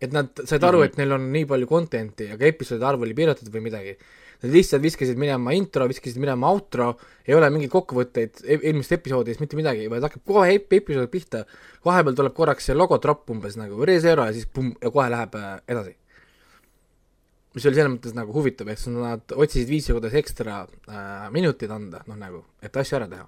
[0.00, 0.86] Et nad said aru mm, -hmm.
[0.86, 3.96] et neil on nii palju content'i, aga episoodide arv oli piiratud või midagi.
[4.40, 6.94] Nad lihtsalt viskasid minema intro, viskasid minema outro,
[7.26, 11.44] ei ole mingeid kokkuvõtteid e- eelmist episoodist, mitte midagi, vaid hakkab kohe ep- episood pihta.
[11.84, 15.60] vahepeal tuleb korraks see logotropp umbes nagu ReZero ja siis pumm ja kohe läheb äh,
[15.68, 15.96] edasi.
[17.54, 21.70] mis oli selles mõttes nagu huvitav, ehk siis nad otsisid viisi, kuidas ekstra äh, minutid
[21.70, 23.26] anda, noh nagu, et asju ära teha.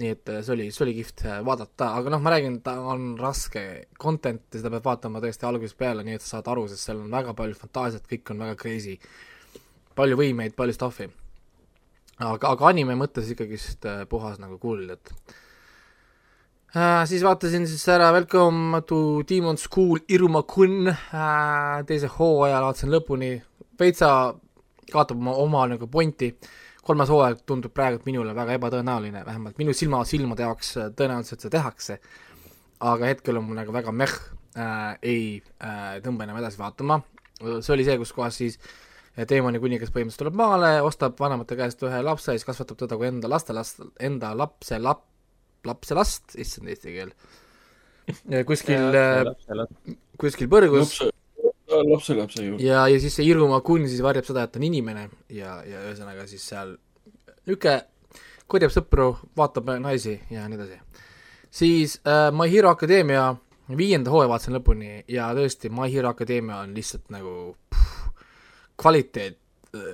[0.00, 2.76] Nii et äh, see oli, see oli kihvt äh, vaadata, aga noh, ma räägin, ta
[2.92, 3.62] on raske
[4.00, 7.02] content ja seda peab vaatama tõesti algusest peale, nii et sa saad aru, sest seal
[7.02, 8.96] on väga palju fantaasiat, kõik on väga crazy.
[9.98, 11.10] palju võimeid, palju stuff'i.
[12.18, 15.12] aga, aga anime mõttes ikkagist äh, puhas nagu kuld, et
[16.74, 22.94] äh, siis vaatasin siis ära Welcome to Demon School Iruma Kun äh, teise hooaja vaatasin
[22.96, 23.34] lõpuni,
[23.78, 24.34] veitsa
[24.90, 26.50] kaotab oma, oma nagu pointi äh,
[26.90, 31.56] kolmas hooaeg tundub praegu minule väga ebatõenäoline, vähemalt minu silma, silmade jaoks äh, tõenäoliselt seda
[31.58, 31.98] tehakse,
[32.90, 34.14] aga hetkel on mul nagu väga meh
[34.58, 35.24] äh,, ei
[35.62, 37.00] äh, tõmba enam edasi vaatama,
[37.40, 38.58] see oli see, kus kohas siis
[39.28, 43.30] teemani kuningas põhimõtteliselt tuleb maale, ostab vanemate käest ühe lapse, siis kasvatab teda kui enda
[43.30, 45.06] lastelast, enda lapse lap-,
[45.68, 47.14] lapselast, issand eesti keel,
[48.48, 50.98] kuskil, äh, kuskil põrgus
[51.70, 52.64] lapselapse juurde.
[52.64, 56.26] ja, ja siis see Iruma Kun siis varjab seda, et on inimene ja, ja ühesõnaga
[56.30, 56.76] siis seal
[57.46, 57.78] niisugune
[58.50, 60.80] korjab sõpru, vaatab naisi ja nii edasi.
[61.50, 63.30] siis äh, My Hero Academia
[63.76, 68.26] viienda hooaja vaatasin lõpuni ja tõesti, My Hero Academia on lihtsalt nagu pff,
[68.80, 69.38] kvaliteet,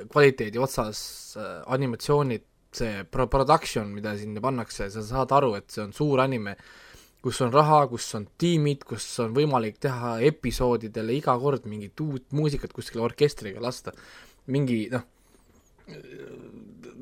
[0.09, 0.99] kvaliteedi otsas
[1.37, 6.22] äh,, animatsioonid, see pro-, production, mida sinna pannakse, sa saad aru, et see on suur
[6.24, 6.86] anime äh,,
[7.27, 12.29] kus on raha, kus on tiimid, kus on võimalik teha episoodidele iga kord mingit uut
[12.39, 13.95] muusikat kuskile orkestriga lasta,
[14.55, 15.03] mingi noh,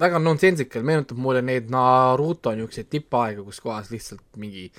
[0.00, 4.70] väga nonsensikal, meenutab mulle neid Naruto niisuguseid tippaegu, kus kohas lihtsalt mingi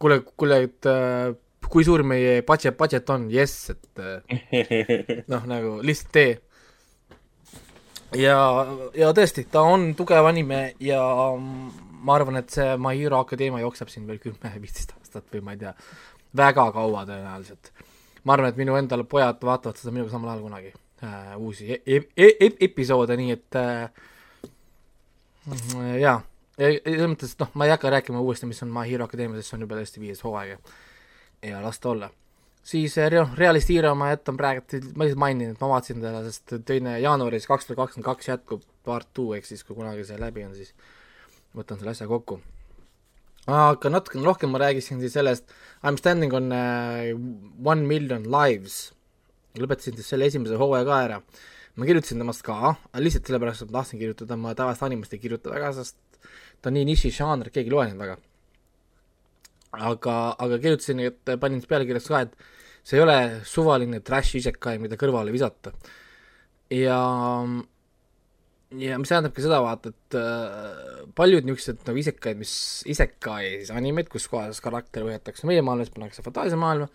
[0.00, 1.32] kuule, kuule, et äh,
[1.72, 6.36] kui suur meie budget, budget on, jess, et äh, noh, nagu lihtsalt tee.
[8.20, 8.38] ja,
[8.92, 11.00] ja tõesti, ta on tugev anime ja
[12.06, 15.62] ma arvan, et see My Hero Akadeemia jookseb siin veel kümme-viisteist aastat või ma ei
[15.64, 15.74] tea,
[16.36, 17.72] väga kaua tõenäoliselt.
[18.24, 22.00] ma arvan, et minu endal pojad vaatavad seda minuga samal ajal kunagi äh, uusi e
[22.16, 23.90] e e episoode, nii et äh,
[26.00, 26.18] jaa,
[26.56, 29.52] selles mõttes, et noh, ma ei hakka rääkima uuesti, mis on My Hero Akadeemia, sest
[29.52, 30.60] see on juba tõesti viies hooaeg ja
[31.42, 32.10] ja las ta olla.
[32.62, 36.56] siis noh, Realist Hero ma jätan praegu, ma lihtsalt mainin, et ma vaatasin teda, sest
[36.66, 40.44] teine jaanuaris kaks tuhat kakskümmend kaks jätkub part two, ehk siis kui kunagi see läbi
[40.46, 40.74] on, siis
[41.56, 42.40] võtan selle asja kokku.
[43.46, 45.44] aga natukene rohkem ma räägiksin siis sellest,
[45.82, 47.12] I m standing on uh,
[47.62, 48.90] one million lives,
[49.56, 51.20] lõpetasin siis selle esimese hooaja ka ära.
[51.76, 55.52] ma kirjutasin temast ka, lihtsalt sellepärast, et ma tahtsin kirjutada, ma tavaliselt animest ei kirjuta
[55.52, 55.98] väga, sest
[56.60, 58.16] ta on nii niši žanr, et keegi ei loe neid väga.
[59.76, 62.36] aga, aga kirjutasin, et panin pealkirjas ka, et
[62.86, 65.72] see ei ole suvaline trash isekai, mida kõrvale visata.
[66.72, 66.98] ja
[68.80, 72.54] ja mis tähendabki seda, vaata, et äh, paljud niisugused nagu isekaid, mis,
[72.92, 76.88] isekai siis animid, kus kohas karakter võetakse meie maailma, siis pannakse fantaasiamaailma,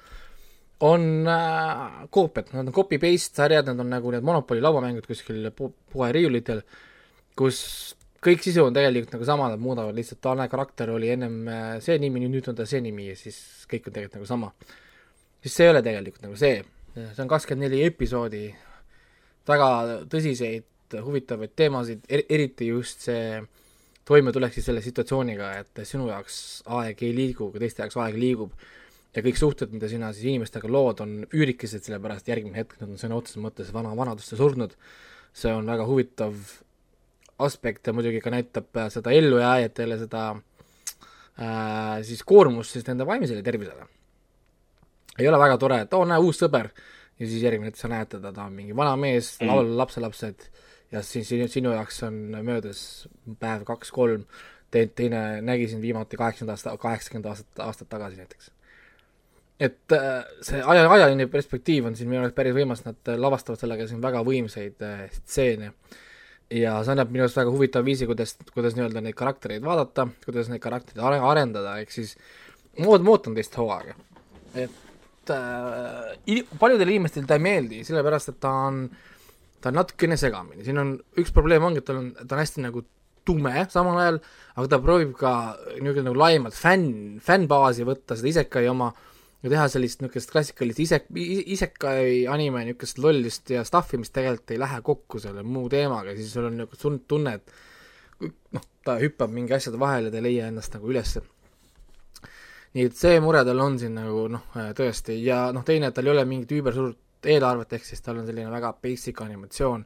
[0.87, 1.81] on äh,
[2.13, 6.63] koopiad, nad on copy-paste sarjad, nad on nagu need Monopoli lauamängud kuskil pu-, poeriiulitel,
[7.37, 7.61] kus
[8.21, 11.99] kõik sisu on tegelikult nagu sama, nad muudavad lihtsalt, tolle karakter oli ennem äh, see
[12.01, 13.37] nimi, nüüd on ta see nimi ja siis
[13.71, 14.51] kõik on tegelikult nagu sama.
[15.41, 16.59] siis see ei ole tegelikult nagu see,
[16.95, 18.49] see on kakskümmend neli episoodi,
[19.49, 19.71] väga
[20.09, 20.67] tõsiseid
[20.99, 23.41] huvitavaid teemasid er,, eriti just see
[24.07, 26.37] toimetulek siis selle situatsiooniga, et sinu jaoks
[26.79, 28.53] aeg ei liigu, aga teiste jaoks aeg liigub.
[29.15, 32.99] ja kõik suhted, mida sina siis inimestega lood, on üürikesed, sellepärast järgmine hetk nad on
[32.99, 34.75] sõna otseses mõttes vana, vanadusse surnud.
[35.33, 36.35] see on väga huvitav
[37.39, 40.23] aspekt ja muidugi ka näitab seda ellujääjatele seda
[41.39, 43.87] äh, siis koormust siis nende vaimsele tervisele.
[45.19, 46.71] ei ole väga tore, et oo, näe, uus sõber
[47.19, 50.49] ja siis järgmine hetk sa näed teda, ta on mingi vana mees mm., lapselapsed
[50.91, 52.81] ja siis sinu, sinu jaoks on möödas
[53.39, 54.25] päev kaks-kolm,
[54.71, 58.51] te-, teine nägi sind viimati kaheksakümmend aasta, kaheksakümmend aastat, aastat tagasi näiteks.
[59.61, 63.87] et äh, see aja, ajaline perspektiiv on siin minu arust päris võimas, nad lavastavad sellega
[63.87, 65.71] siin väga võimsaid äh, stseene
[66.51, 70.49] ja see annab minu arust väga huvitava viisi, kuidas, kuidas nii-öelda neid karaktereid vaadata, kuidas
[70.51, 72.17] neid karaktereid are-, arendada, ehk siis
[72.81, 73.95] ootan, ma ootan teist hooaega.
[74.65, 79.07] et äh, paljudele inimestele ta ei meeldi, sellepärast et ta on äh,
[79.61, 82.65] ta on natukene segamini, siin on, üks probleem ongi, et tal on, ta on hästi
[82.65, 82.83] nagu
[83.27, 84.19] tume samal ajal,
[84.57, 85.31] aga ta proovib ka
[85.77, 88.89] niisugune nagu laiemalt fänn, fännbaasi võtta, seda isekai oma,
[89.41, 91.01] ja teha sellist niisugust klassikalist ise,
[91.55, 96.33] isekai anime niisugust lollist ja stuff'i, mis tegelikult ei lähe kokku selle muu teemaga, siis
[96.33, 100.77] sul on niisugune tunne, et noh, ta hüppab mingi asjade vahele, ta ei leia ennast
[100.77, 101.23] nagu ülesse.
[102.71, 104.43] nii et see mure tal on siin nagu noh,
[104.77, 106.97] tõesti, ja noh, teine, et tal ei ole mingit üübersuurt
[107.29, 109.85] eelarvet, ehk siis tal on selline väga basic animatsioon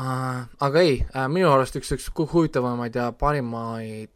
[0.00, 0.40] uh,.
[0.66, 4.10] aga ei uh,, minu arust üks, üks huvitavamaid ja parimaid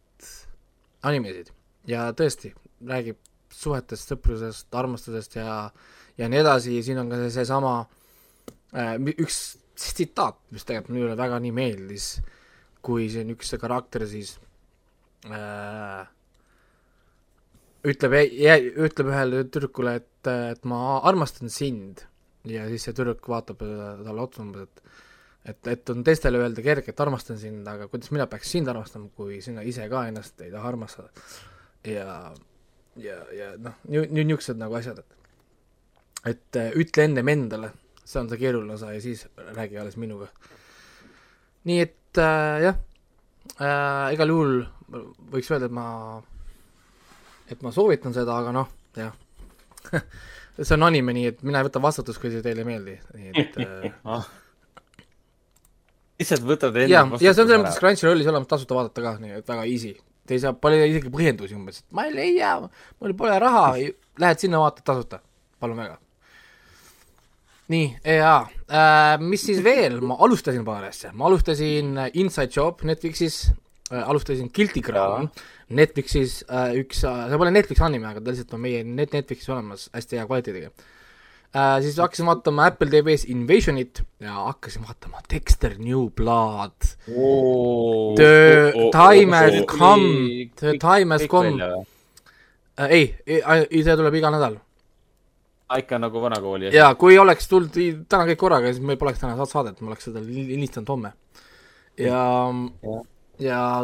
[1.06, 1.52] animesid
[1.86, 2.52] ja tõesti,
[2.86, 3.20] räägib
[3.52, 5.70] suhetest, sõprusest, armastusest ja,
[6.18, 9.38] ja nii edasi, siin on ka see, seesama uh, üks
[9.76, 12.10] tsitaat, mis tegelikult minule väga nii meeldis,
[12.84, 14.36] kui siin üks karakter siis
[15.28, 16.06] äh,
[17.86, 18.14] ütleb,
[18.86, 22.04] ütleb ühele tüdrukule, et, et ma armastan sind
[22.46, 24.86] ja siis see tüdruk vaatab talle otsa umbes, et
[25.46, 29.06] et, et on teistele öelda kerge, et armastan sind, aga kuidas mina peaks sind armastama,
[29.14, 31.10] kui sina ise ka ennast ei taha armastada.
[31.86, 32.32] ja,
[32.98, 35.16] ja, ja noh, niisugused nagu asjad, et
[36.26, 37.70] et äh, ütle ennem endale,
[38.02, 40.26] see on see keeruline osa ja siis räägi alles minuga.
[41.64, 42.80] nii et äh, jah
[43.60, 44.56] äh,, igal juhul
[45.30, 45.86] võiks öelda, et ma,
[47.50, 49.12] et ma soovitan seda, aga noh, jah.
[50.56, 53.32] See on anime, nii et mina ei võta vastutust, kui see teile ei meeldi, nii
[53.42, 54.28] et äh,
[56.16, 59.52] lihtsalt võtad ja, ja see on selles mõttes Crunchyrollis olemas tasuta vaadata ka, nii et
[59.52, 59.92] väga easy.
[60.26, 62.56] Te ei saa palju isegi põhjendusi umbes, et ma ei leia,
[63.02, 63.66] mul pole raha,
[64.22, 65.20] lähed sinna, vaatad tasuta,
[65.62, 66.00] palun väga.
[67.70, 67.86] nii,
[68.16, 73.50] jaa äh,, mis siis veel, ma alustasin paar asja, ma alustasin Inside Job Netflixis
[73.92, 75.28] äh,, alustasin Guilty Crown
[75.74, 79.48] Netflixis äh,, üks äh,, see pole Netflixi anime, aga ta lihtsalt on meie net-, Netflixis
[79.50, 81.80] olemas hästi hea kvaliteediga äh,.
[81.82, 86.76] siis hakkasin vaatama Apple TV-s Invasionit ja hakkasin vaatama Dexter New Blood.
[88.16, 90.06] The time has come,
[90.60, 91.58] the time has come.
[92.78, 94.60] äh, ei, ei, see tuleb iga nädal.
[95.78, 97.74] ikka nagu vanakooli jaa, kui oleks tulnud
[98.06, 101.10] täna kõik korraga, siis meil poleks täna saad- saadet, ma oleks seda li- lindistanud homme.
[101.98, 102.20] ja,
[102.86, 103.00] ja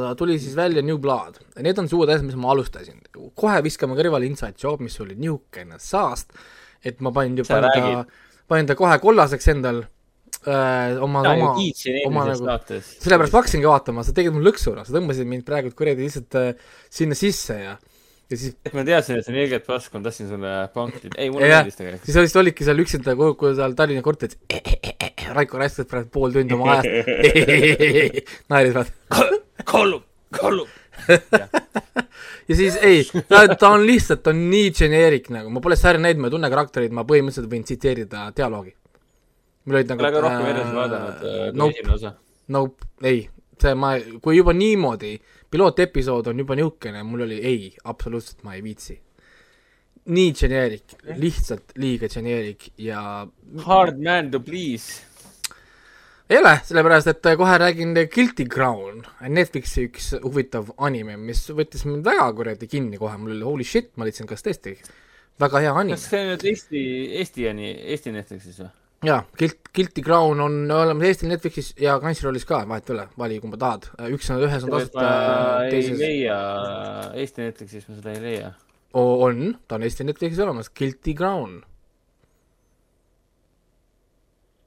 [0.00, 1.40] ta tuli siis välja New Blood.
[1.60, 3.00] Need on suured asjad, mis ma alustasin.
[3.36, 6.32] kohe viskame kõrvale Inside Job, mis oli niisugune saast,
[6.84, 8.04] et ma panin ju, panin ta
[8.48, 11.52] panin ta kohe kollaseks endal äh, oma, oma,
[12.08, 12.42] oma nagu-
[13.04, 16.52] sellepärast ma hakkasingi vaatama, sa tegid mul lõksuna, sa tõmbasid mind praegu kuradi lihtsalt äh,
[16.92, 17.76] sinna sisse ja,
[18.32, 21.30] ja siis, et ma teadsin, et see on ilgelt pask, ma tahtsin sulle punkti, ei
[21.32, 22.06] mulle meeldis tegelikult.
[22.08, 24.38] siis lihtsalt olidki seal üksinda, kui seal Tallinna korteris
[25.32, 28.32] Raiko raiskas praegu pool tundi oma ajast.
[28.52, 29.28] naeris vaata.
[29.68, 30.02] Gollum,
[30.36, 30.70] Gollum.
[32.48, 36.22] ja siis ei, ta, on lihtsalt, ta on nii generic nagu, ma pole sarja näinud,
[36.22, 38.74] ma ei tunne karaktereid, ma põhimõtteliselt võin tsiteerida dialoogi.
[39.64, 42.14] mul olid nagu ka rohkem edasi vaadanud äh, kui nope, esimene osa.
[42.56, 43.24] nope, ei,
[43.62, 45.14] see ma, kui juba niimoodi,
[45.52, 48.98] pilootepisood on juba niisugune, mul oli ei, absoluutselt ma ei viitsi.
[50.02, 53.26] nii generic, lihtsalt liiga generic ja
[53.66, 55.04] Hard man to please.
[56.30, 62.04] ei ole, sellepärast et kohe räägin Guilty Crown, Netflixi üks huvitav anime, mis võttis mind
[62.04, 64.74] väga kuradi kinni kohe, mul oli holy shit, ma leidsin, kas tõesti
[65.40, 66.10] väga hea anime kas.
[66.10, 66.86] see on nüüd Eesti,
[67.22, 68.72] Eesti Eesti Netflixis või?
[69.06, 73.40] jaa, Guilt-, Guilty Crown on olemas Eesti Netflixis ja Crunchyrollis ka, vahet ei ole, vali
[73.42, 76.38] kumba tahad, üks on, ühes on tasuta ma, ei teises leia,
[77.18, 78.52] Eesti Netflixis ma seda ei leia.
[79.00, 81.60] On, ta on Eesti Netflixis olemas, Guilty Crown.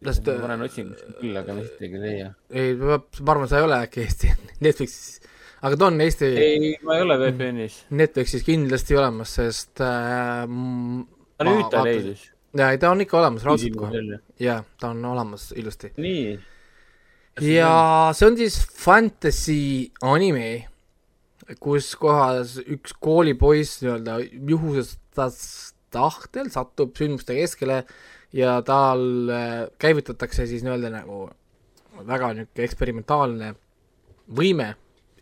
[0.06, 2.28] las ta, ma panen otsingusse küll, aga ma siit ei leia.
[2.52, 3.00] ei, ma
[3.34, 4.34] arvan, sa ei ole äkki Eesti
[4.66, 5.32] Netflixis,
[5.66, 7.82] aga ta on Eesti ei, ma ei ole VPN-is.
[7.96, 12.32] Netflixis kindlasti olemas, sest äh, aga nüüd ta leidis.
[12.56, 14.04] jaa, ei ta on ikka olemas, raudselt kohe.
[14.40, 15.92] jaa, ta on olemas ilusti.
[15.98, 16.40] nii.
[17.42, 17.74] ja
[18.16, 19.60] see on siis fantasy
[20.02, 20.50] anime,
[21.60, 25.02] kus kohas üks koolipoiss nii-öelda juhusest
[25.96, 27.84] tahtel satub sündmuste keskele
[28.36, 31.28] ja tal äh, käivitatakse siis nii-öelda nagu
[31.96, 33.54] väga niisugune eksperimentaalne
[34.36, 34.74] võime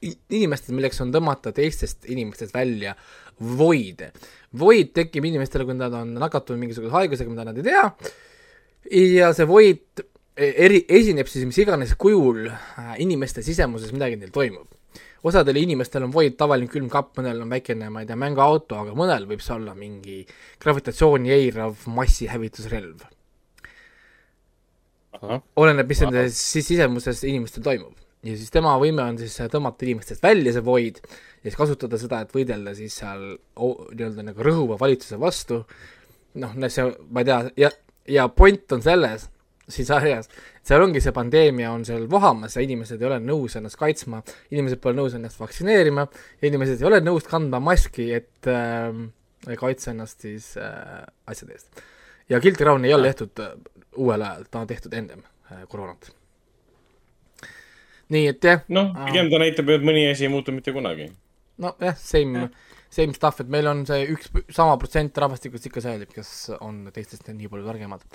[0.03, 3.21] inimestel, milleks on tõmmata teistest inimestest välja voide.
[3.41, 7.85] Void tekib inimestele, kui nad on nakatunud mingisuguse haigusega, mida nad ei tea,
[9.17, 10.03] ja see void
[10.35, 14.67] eri, esineb siis mis iganes kujul äh, inimeste sisemuses midagi neil toimub.
[15.23, 19.27] osadel inimestel on void tavaline külmkapp, mõnel on väikene, ma ei tea, mänguauto, aga mõnel
[19.29, 20.17] võib see olla mingi
[20.59, 23.05] gravitatsiooni eirav massihävitusrelv.
[25.55, 27.93] oleneb, mis nende siis sisemuses inimestel toimub.
[28.23, 30.99] ja siis tema võime on siis tõmmata inimestest välja see void
[31.43, 35.63] ja siis kasutada seda, et võidelda siis seal nii-öelda nagu rõhuva valitsuse vastu.
[36.39, 37.69] noh, see, ma ei tea, ja,
[38.09, 39.27] ja point on selles
[39.71, 40.27] siin sarjas,
[40.65, 44.19] seal ongi see pandeemia on seal vohamas ja inimesed ei ole nõus ennast kaitsma,
[44.51, 46.07] inimesed pole nõus ennast vaktsineerima
[46.41, 48.91] ja inimesed ei ole nõus kandma maski, et äh,
[49.59, 51.85] kaitsta ennast siis äh, asjade eest.
[52.29, 53.55] ja Guilty Crown ei ole tehtud äh,
[53.95, 56.11] uuel ajal, ta on tehtud ennem äh, koroonat.
[58.13, 61.07] nii et jah, noh, pigem ta näitab, et mõni asi ei muutu mitte kunagi.
[61.63, 62.47] nojah, same,
[62.93, 67.31] same stuff, et meil on see üks sama protsent rahvastikust ikka säilib, kes on teistest
[67.31, 68.05] nii palju targemad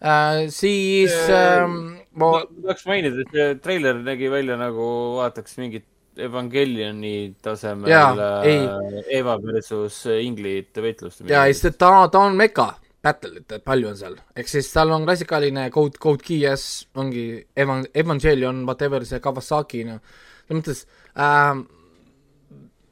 [0.00, 0.48] äh,.
[0.54, 4.88] siis äh, ma ma tahaks mainida, et see treiler nägi välja nagu
[5.20, 5.86] vaataks mingit
[6.18, 8.64] Evangelioni tasemel Jaa, ei.
[8.66, 11.22] äh, Eva versus Inglite võitlust.
[11.30, 12.72] ja siis ta, ta on meka
[13.04, 17.26] battle, et palju on seal, ehk siis tal on klassikaline Code, Code Geass ongi
[17.56, 20.00] Evan-, Evangelion, whatever see Kawasaki, noh,
[20.48, 20.82] selles mõttes
[21.14, 21.52] äh,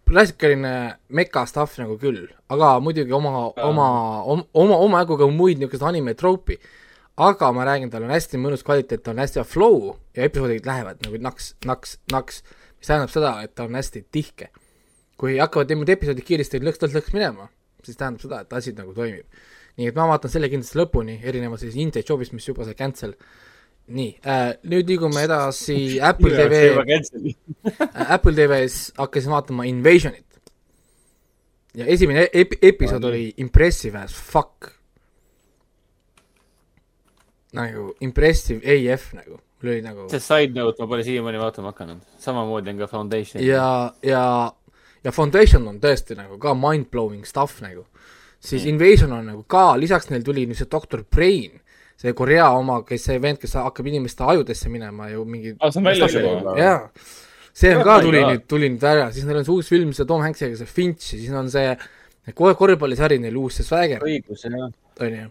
[0.07, 0.73] klassikaline
[1.19, 3.87] meka stuff nagu küll, aga muidugi oma, oma,
[4.23, 6.59] oma, omajagu ka muid niisuguseid anime troopi.
[7.17, 10.67] aga ma räägin, tal on hästi mõnus kvaliteet, tal on hästi hea flow ja episoodid
[10.69, 12.43] lähevad nagu naks, naks, naks,
[12.77, 14.51] mis tähendab seda, et ta on hästi tihke.
[15.17, 17.49] kui hakkavad niimoodi episoodid kiiresti lõks-lõks-lõks minema,
[17.83, 19.25] siis tähendab seda, et asi nagu toimib.
[19.81, 23.17] nii et ma vaatan selle kindlasti lõpuni, erinevalt siis Inside Jobist, mis juba sai cancel.
[23.87, 25.77] Nii äh,, nüüd liigume edasi
[26.11, 26.55] Apple TV,
[28.17, 30.25] Apple TV-s hakkasin vaatama Invasionit.
[31.75, 34.73] ja esimene ep-, episood oli impressive as fuck.
[37.53, 42.03] nagu impressive AF nagu, mul oli nagu see side note ma pole siiamaani vaatama hakanud,
[42.19, 43.45] samamoodi on ka Foundation.
[43.45, 44.25] ja, ja,
[45.05, 47.87] ja Foundation on tõesti nagu ka mind-blowing stuff nagu.
[48.41, 48.69] siis mm.
[48.75, 51.63] Invasion on nagu ka, lisaks neil tuli nüüd see Doctor Brain,
[51.97, 55.81] see Korea oma, kes see vend, kes hakkab inimeste ajudesse minema ju mingi aa, see
[55.81, 56.57] on väljas juba?
[56.61, 56.81] jaa,
[57.57, 60.09] see on ka tuli nüüd, tuli nüüd ära, siis neil on see uus film, see
[60.09, 61.73] Tom Hanksiga, see Finch ja siis on see
[62.37, 64.69] kohe korvpallisari neil uus, see Swagger, õigus, jah.
[65.07, 65.31] on ju.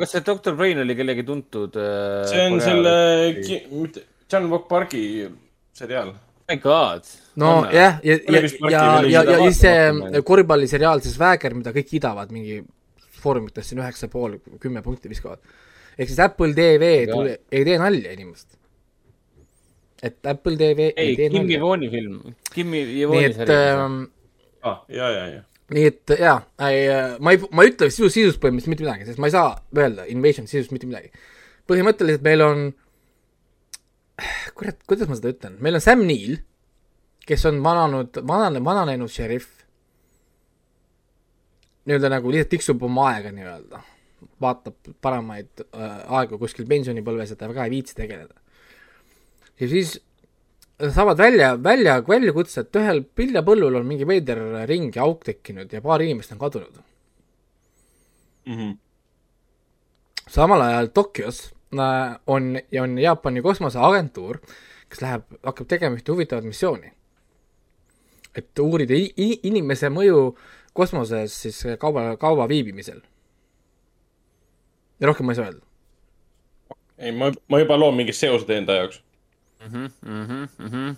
[0.00, 2.96] kas see Doctor Brain oli kellegi tuntud äh, see on selle,
[3.70, 5.04] mitte, John Walk Parki
[5.74, 6.12] seriaal.
[6.50, 7.06] My god.
[7.38, 12.34] no jah, ja, ja ja, ja, ja, siis see korvpalliseriaal, see Swagger, mida kõik kiidavad,
[12.34, 12.58] mingi
[13.20, 15.38] foorumites siin üheksa pool, kümme punkti viskavad.
[15.98, 18.56] Ehk siis Apple TV tuli, ei tee nalja inimest.
[20.02, 21.58] et Apple TV ei, ei, tee Kim nalja.
[21.58, 22.18] Jevoni film,
[22.54, 23.56] Kim et sari.
[23.56, 24.02] ähm,,
[24.62, 25.42] aa, ja, ja, ja.
[25.74, 26.38] nii et jaa,
[27.20, 30.06] ma ei, ma ei ütle sisu, sisust põhimõtteliselt mitte midagi, sest ma ei saa öelda
[30.12, 31.12] Invasion sisust mitte midagi.
[31.70, 32.68] põhimõtteliselt meil on,
[34.56, 36.40] kurat, kuidas ma seda ütlen, meil on Sam Neill,
[37.28, 39.48] kes on vananud, vanane, vananenud šerif.
[41.88, 43.80] nii-öelda nagu lihtsalt tiksub oma aega nii-öelda,
[44.40, 48.34] vaatab paremaid äh, aegu kuskil pensionipõlves, et ta väga ei viitsi tegeleda.
[49.60, 49.98] ja siis
[50.88, 55.82] saavad välja, välja, väljakutse, et ühel viljapõllul on mingi veider ring ja auk tekkinud ja
[55.84, 56.80] paar inimest on kadunud.
[58.46, 58.70] Mhm.
[60.28, 64.40] samal ajal Tokyos äh, on, on Jaapani kosmoseagentuur,
[64.88, 66.92] kes läheb, hakkab tegema ühte huvitavat missiooni.
[68.34, 70.36] et uurida inimese mõju
[70.72, 73.00] kosmoses siis kauba, kaua viibimisel.
[75.00, 75.66] Ja rohkem ma ei saa öelda.
[76.98, 79.00] ei, ma, ma juba loon mingid seosed enda jaoks.
[79.66, 80.90] Mhm,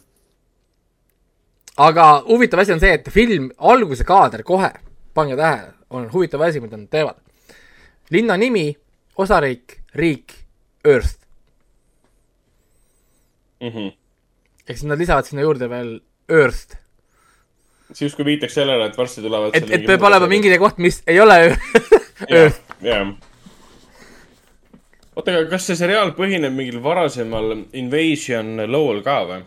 [1.77, 4.71] aga huvitav asi on see, et film, alguse kaader kohe,
[5.15, 7.19] pange tähele, on huvitav asi, mida nad teevad.
[8.11, 8.77] linna nimi,
[9.19, 10.35] osariik, riik,
[10.85, 11.19] Earth.
[13.63, 13.93] Mhm.
[14.67, 16.77] ehk siis nad lisavad sinna juurde veel Earth.
[17.93, 21.21] see justkui viitaks sellele, et varsti tulevad et, et peab olema mingi koht, mis ei
[21.21, 21.39] ole
[22.29, 22.61] Earth.
[22.81, 23.13] jah.
[25.17, 29.43] oota, aga kas see seriaal põhineb mingil varasemal Invasion lool ka või?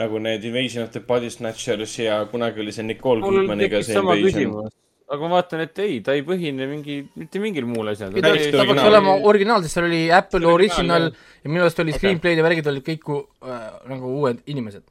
[0.00, 4.70] nagu need Invasion of the Body Snatchers ja kunagi oli see Nicole Kidmaniga see Invasion.
[5.10, 8.12] aga ma vaatan, et ei, ta ei põhine mingi, mitte mingil muul asjal.
[8.14, 11.90] ta Täiesti ta peaks olema originaal, sest seal oli Apple original ja minu arust oli
[11.90, 11.98] Okei.
[11.98, 14.86] screenplay'd ja värgid olid kõik äh, nagu uued inimesed.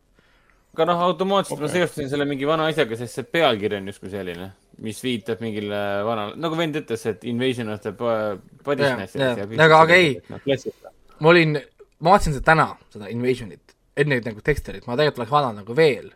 [0.75, 1.79] aga noh, automaatselt ma Okei.
[1.79, 4.51] seostasin selle mingi vana asjaga, sest see pealkiri on justkui selline,
[4.83, 9.37] mis viitab mingile vanale, nagu vend ütles, et Invasion of the Bo- Body Jah, Snatchers
[9.51, 9.65] jah.
[9.65, 10.13] Aga- aga ei.
[10.45, 10.93] klassika.
[11.19, 11.57] ma olin,
[11.99, 16.11] ma vaatasin seda täna, seda Invasionit, enne nagu teksterit, ma tegelikult oleks vaadanud nagu veel.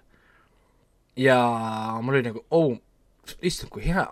[1.20, 1.38] ja
[2.02, 2.78] mul oli nagu, oh,
[3.42, 4.08] issand, kui hea.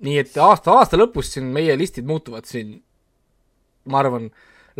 [0.00, 2.78] nii et aasta, aasta lõpus siin meie listid muutuvad siin,
[3.84, 4.30] ma arvan,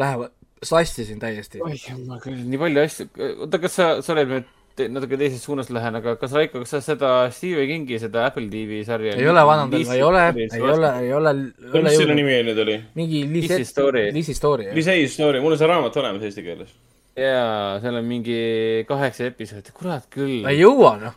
[0.01, 0.33] lähevad
[0.63, 1.61] sassi siin täiesti.
[1.63, 3.07] oi jumal küll, nii palju asju,
[3.45, 4.41] oota, kas sa, sorry, et ma
[4.81, 8.49] te- natuke teises suunas lähen, aga kas Raiko, kas sa seda Stephen Kingi, seda Apple
[8.53, 11.35] TV sarja ei ole vaadanud ei ole, ei ole, ei ole,
[11.77, 12.79] mis selle nimi nüüd oli?
[12.97, 14.07] mingi Lizzie Liisi Story.
[14.15, 14.71] Liisi Story.
[14.75, 16.73] Lisei story, mul on see raamat olemas eesti keeles.
[17.21, 18.41] jaa, seal on mingi
[18.89, 20.63] kaheksa episoodi, kurat küll ma ei.
[20.63, 21.17] jõua, noh.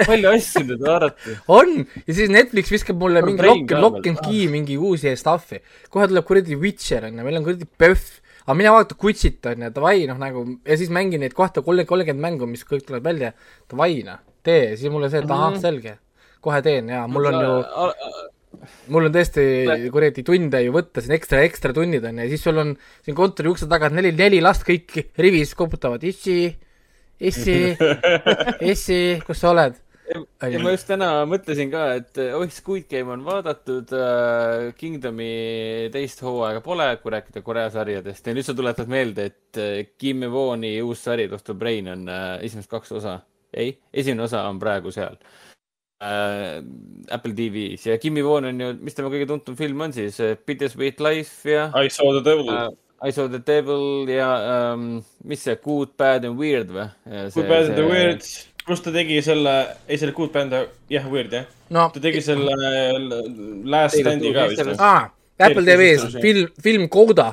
[0.00, 1.36] palju asju nüüd vaadata.
[1.58, 5.60] on ja siis Netflix viskab mulle Mul mingi lock, lock and key mingi uusi stuff'i.
[5.92, 10.04] kohe tuleb kuradi Witcher onju, meil on kuradi PÖFF, aga mina vaatan Kutsit onju, davai
[10.08, 13.32] noh nagu ja siis mängin neid kohta kolmkümmend, kolmkümmend mängu, mis kõik tuleb välja,
[13.70, 15.96] davai noh, tee, siis mulle see, et ahah, selge,
[16.44, 17.54] kohe teen ja mul on ju,
[18.92, 19.46] mul on tõesti
[19.92, 22.74] kuradi tunde ju võtta siin ekstra, ekstra tunnid on ja siis sul on
[23.06, 26.52] siin kontori ukse taga neli, neli last kõik rivis koputavad, issi,
[27.24, 27.58] issi,
[28.74, 29.80] issi, kus sa oled?
[30.12, 35.30] Ja ma just täna mõtlesin ka, et oih, Squid Game on vaadatud äh,, Kingdomi
[35.94, 38.26] teist hooaega pole, kui rääkida Korea sarjadest.
[38.26, 42.36] Ja nüüd sa tuletad meelde, et äh, Kim Evoni uus sari Doctor Brain on äh,
[42.44, 43.18] esimesed kaks osa,
[43.54, 45.16] ei, esimene osa on praegu seal
[46.04, 46.60] äh,
[47.14, 51.00] Apple TV-s ja Kim Evon on ju, mis tema kõige tuntum film on siis, Bittersweet
[51.04, 52.50] Life ja I saw the devil.
[52.52, 52.68] äh,
[53.04, 54.30] I saw the devil ja
[54.72, 56.88] ähm, mis see Good, bad and weird või?
[57.04, 58.24] Good, bad and the weird.
[58.66, 59.54] Pluss ta tegi selle,
[59.88, 60.54] ei selle Good Band,
[60.92, 61.46] jah, Weird jah.
[61.74, 62.54] no ta tegi selle
[63.68, 64.80] Last Teiega Stand'i ka vist.
[64.80, 65.08] aa,
[65.44, 67.32] Apple TV-s film, film Coda,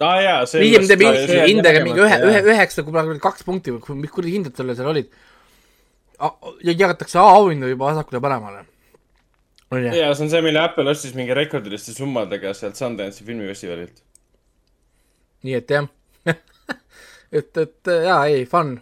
[0.00, 0.66] aa jaa, see.
[0.70, 1.06] IMDb
[1.50, 5.08] hindega mingi ühe, ühe, üheksa, kui kaks punkti või mis kuradi hinded talle seal olid.
[6.20, 8.20] ja jagatakse auhindu juba vasakule
[9.70, 14.02] ja see on see, mille Apple ostis mingi rekordiliste summadega sealt Sundance'i filmifestivalilt.
[15.46, 15.86] nii et jah
[17.38, 18.74] et, et jaa, ei, fun.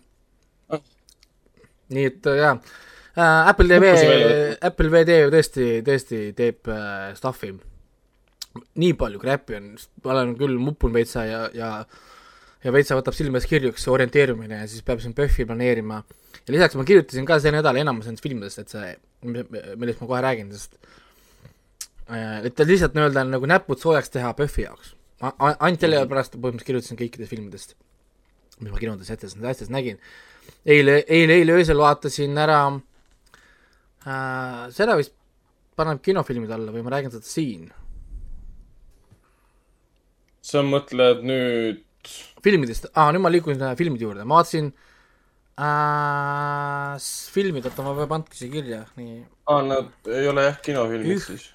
[1.94, 3.94] Nii et jaa äh,, Apple TV
[4.70, 7.54] Apple VD ju tõesti, tõesti teeb äh, stuff'i.
[8.82, 9.72] nii palju crap'i on,
[10.04, 11.72] ma olen küll muppunud veitsa ja, ja
[12.64, 16.02] ja veitsa võtab silme ees kirjuks see orienteerumine ja siis peab siin PÖFFi planeerima.
[16.38, 20.22] ja lisaks ma kirjutasin ka see nädal enamus nendest filmidest, et see, millest ma kohe
[20.24, 20.78] räägin, sest
[22.10, 24.94] äh, et lihtsalt nii-öelda nagu näpud soojaks teha PÖFFi jaoks.
[25.20, 27.76] ainult selle pärast põhimõtteliselt kirjutasin kõikidest filmidest,
[28.58, 30.02] mis ma kinodes ette asjades nägin.
[30.66, 32.60] eile, eile, eile öösel vaatasin ära
[34.06, 35.14] äh,, seda vist
[35.78, 37.68] paneb kinofilmide alla või ma räägin seda siin,
[40.48, 41.84] sa mõtled nüüd,
[42.44, 44.72] filmidest, aa nüüd ma liikun äh, filmide juurde, ma vaatasin
[45.60, 46.96] äh,
[47.34, 49.20] filmid, oota ma pean andke siia kirja, nii,
[49.50, 51.50] aa, nad ei ole jah kinofilmid siis.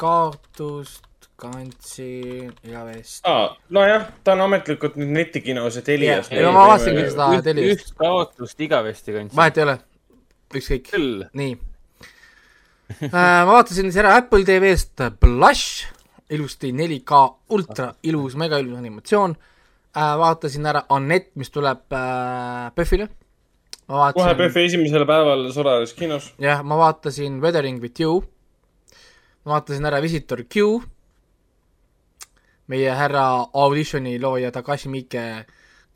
[0.00, 1.11] kaotust
[1.42, 3.22] kandsin igavesti.
[3.26, 7.88] aa, nojah, ta on ametlikult nüüd netikinos ja Telias Jah, ja ma vaatasingi seda telist.
[7.88, 9.36] üht kaotust igavesti kandsin.
[9.38, 9.76] vahet ei ole,
[10.60, 10.92] ükskõik,
[11.38, 11.56] nii
[13.00, 13.08] äh,.
[13.12, 15.88] ma vaatasin siis ära Apple TV-st Blush,
[16.32, 17.22] ilusti 4K
[17.56, 20.14] ultra ilus, mega ilus animatsioon äh,.
[20.22, 23.08] vaatasin ära Annette, mis tuleb äh, PÖFFile.
[23.88, 26.32] ma kohe vaatasin, PÖFFi esimesel päeval Solaris kinos.
[26.38, 28.22] jah, ma vaatasin Weathering with you.
[29.44, 30.82] ma vaatasin ära Visitor Q.
[32.70, 35.24] Meie härra Auditioni looja Takashi Miike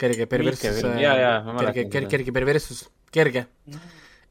[0.00, 3.46] kerge perverssus, mäletan kerge, kerge, kerge perverssus, kerge.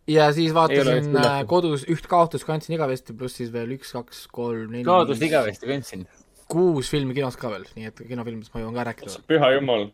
[0.08, 4.70] ja siis vaatasin äh, kodus üht kaotust kandsin igavesti, pluss siis veel üks, kaks, kolm,
[4.72, 6.06] neli, kaotust igavesti kandsin.
[6.52, 9.24] kuus filmi kinos ka veel, nii et kinofilmidest ma jõuan ka rääkida.
[9.32, 9.90] püha jumal.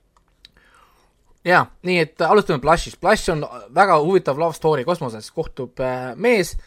[1.47, 2.99] jaa, nii et alustame Blushist.
[3.01, 6.57] Blush on väga huvitav love story kosmoses, kohtub äh, mees,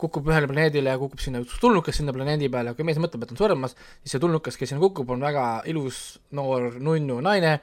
[0.00, 3.34] kukub ühele planeedile ja kukub sinna üks tulnukas sinna planeedi peale, kui mees mõtleb, et
[3.34, 6.00] on surmas, siis see tulnukas, kes sinna kukub, on väga ilus
[6.36, 7.58] noor nunnu naine,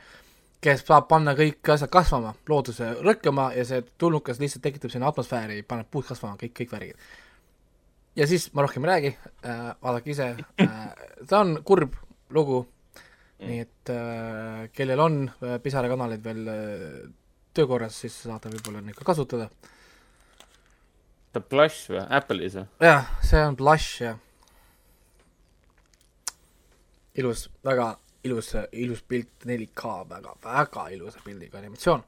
[0.61, 5.63] kes saab panna kõik asjad kasvama, looduse rõkkama ja see tulnukas lihtsalt tekitab sinna atmosfääri,
[5.67, 7.09] paneb puud kasvama, kõik, kõik värgid.
[8.15, 10.77] ja siis ma rohkem ei räägi äh,, vaadake ise äh,,
[11.27, 11.95] ta on kurb
[12.29, 12.65] lugu,
[13.41, 17.11] nii et äh, kellel on äh, pisarakanaleid veel äh,
[17.53, 19.49] töökorras, siis saate võib-olla neid ka kasutada.
[21.31, 22.03] The Blush või?
[22.11, 22.67] Apple'is või?
[22.83, 24.15] jah, see on Blush ja
[27.19, 27.91] ilus, väga
[28.27, 32.03] ilus, ilus pilt, 4K, väga, väga ilusa pildiga animatsioon.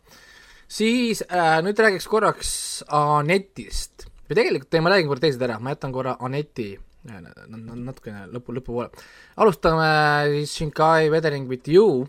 [0.68, 2.52] siis äh, nüüd räägiks korraks
[2.88, 7.24] Anetist või tegelikult ei, ma räägin korra teised ära, ma jätan korra Aneti äh,
[7.56, 8.92] natukene lõpu, lõpupoole.
[9.38, 9.90] alustame
[10.36, 12.06] siis Shinkai Weathering with you,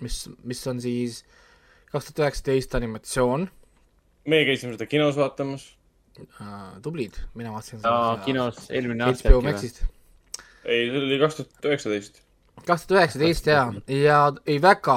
[0.00, 1.22] mis, mis on siis
[1.90, 3.50] kaks tuhat üheksateist animatsioon
[4.28, 5.64] meie käisime seda kinos vaatamas.
[6.40, 9.42] äh,, tublid, mina vaatasin aa, kinos eelmine aasta HBO?
[9.46, 9.82] Maxist
[10.64, 12.20] ei, see oli kaks tuhat üheksateist.
[12.66, 14.96] kaks tuhat üheksateist jaa, ja ei väga,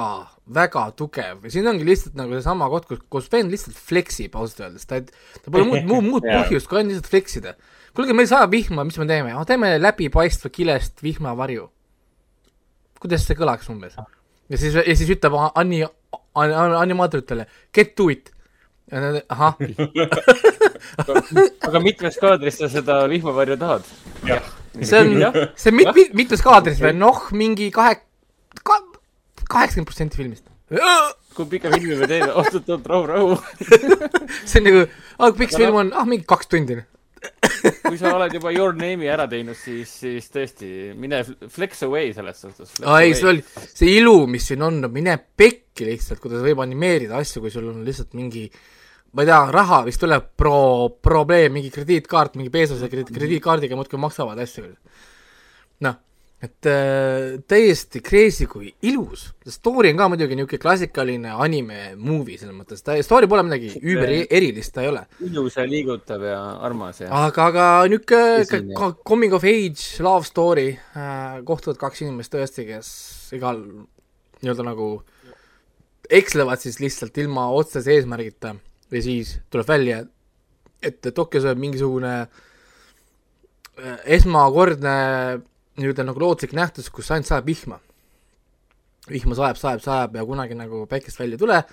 [0.54, 4.88] väga tugev, siin ongi lihtsalt nagu seesama koht, kus, kus vend lihtsalt fleksib ausalt öeldes,
[4.90, 7.54] ta, ta pole muud, muud, muud põhjust kui ainult lihtsalt fleksida.
[7.96, 11.70] kuulge, meil sajab vihma, mis me teeme oh,, teeme läbipaistva kilest vihmavarju.
[13.00, 13.96] kuidas see kõlaks umbes?
[13.96, 15.84] ja siis, ja siis ütleb Anni,
[16.34, 18.30] animaatoritele get to it.
[18.92, 19.56] Ahah,
[21.66, 23.86] aga mitmes kaadris sa seda vihmavarju tahad?
[24.80, 25.14] see on,
[25.56, 27.96] see on mit-, mit-, mitmes kaadris veel, noh, mingi kahe,
[28.60, 28.82] ka-,
[29.48, 30.44] kaheksakümmend protsenti filmist.
[31.34, 32.30] kui pika filmi me teeme?
[32.32, 33.38] oot-oot-oot, rahu, rahu.
[34.48, 34.84] see on nagu,
[35.18, 36.82] ah, kui pikk see film on, ah, mingi kaks tundi.
[37.84, 42.12] Kui sa oled juba Your Name'i ära teinud, siis, siis tõesti, mine fl- flex away
[42.16, 42.76] selles suhtes.
[42.82, 47.44] ei, see oli, see ilu, mis siin on, mine pekki lihtsalt, kuidas võib animeerida asju,
[47.44, 48.46] kui sul on lihtsalt mingi
[49.14, 50.56] ma ei tea, raha vist tuleb pro,
[51.02, 54.66] probleem, mingi krediitkaart, mingi peesose kredi- krediitkaardiga muudkui maksavad asju.
[55.86, 56.00] noh,
[56.44, 59.26] et äh, täiesti crazy, kui ilus.
[59.48, 64.12] Story on ka muidugi niisugune klassikaline anime movie selles mõttes, ta, story pole midagi üüber
[64.24, 65.04] erilist, ta ei ole.
[65.24, 67.10] ilus ja liigutav ja armas ja.
[67.24, 72.90] aga, aga niisugune coming of age love story äh,, kohtuvad kaks inimest tõesti, kes
[73.38, 73.62] igal
[74.42, 74.88] nii-öelda nagu
[76.12, 78.54] ekslevad siis lihtsalt ilma otsese eesmärgita
[78.92, 80.02] ja siis tuleb välja,
[80.84, 84.98] et Tokyos on mingisugune äh, esmakordne
[85.80, 87.80] nii-öelda nagu looduslik nähtus, kus ainult sajab vihma.
[89.10, 91.64] vihma sajab, sajab, sajab ja kunagi nagu päikest välja ei tule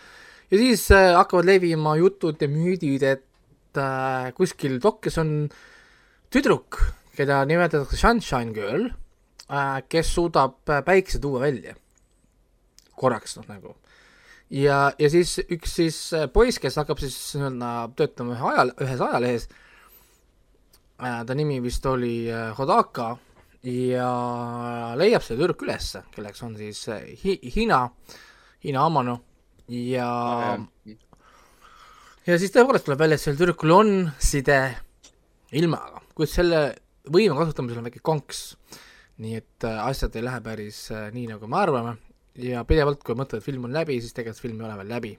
[0.51, 5.31] ja siis äh, hakkavad levima jutud ja müüdid, et äh, kuskil Tokyos on
[6.31, 6.79] tüdruk,
[7.15, 8.89] keda nimetatakse Sunshine Girl
[9.47, 11.75] äh,, kes suudab äh, päikse tuua välja.
[13.01, 13.75] korraks noh, nagu.
[14.49, 19.01] ja, ja siis üks siis äh, poiss, kes hakkab siis nii-öelda töötama ühe ajal, ühes
[19.07, 19.47] ajalehes
[20.99, 22.27] äh,, ta nimi vist oli
[22.57, 23.15] Hodaka
[23.63, 24.09] ja
[24.97, 27.83] leiab selle tüdruku ülesse, kelleks on siis äh, Hi-, Hina,
[28.63, 29.19] Hina Amano
[29.69, 30.07] ja
[32.27, 33.91] ja siis tõepoolest tuleb välja, et sellel tüdrukul on
[34.21, 34.61] side
[35.57, 36.61] ilmaga, kuid selle
[37.11, 38.45] võime kasutamisel on väike konks.
[39.21, 41.97] nii et äh, asjad ei lähe päris äh, nii, nagu me arvame.
[42.41, 45.11] Ja pidevalt, kui mõtled, et film on läbi, siis tegelikult film ei ole veel läbi.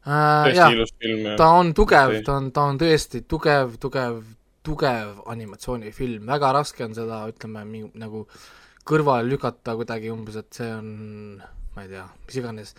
[0.00, 0.48] Äh,.
[0.48, 4.22] tõesti ilus film ja ta on tugev ta on, ta on tõesti tugev, tugev,
[4.66, 7.64] tugev animatsioonifilm, väga raske on seda, ütleme,
[8.00, 8.24] nagu
[8.86, 10.90] kõrvale lükata kuidagi umbes, et see on,
[11.76, 12.74] ma ei tea, mis iganes.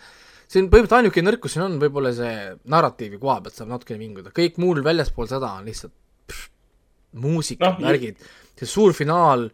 [0.46, 2.32] see on põhimõtteliselt ainuke nõrkus siin on võib-olla see
[2.70, 5.94] narratiivi koha pealt saab natukene vinguda, kõik muul väljaspool seda on lihtsalt
[6.28, 6.50] pff,
[7.22, 8.20] muusika no,, värgid,
[8.58, 9.48] see suur finaal,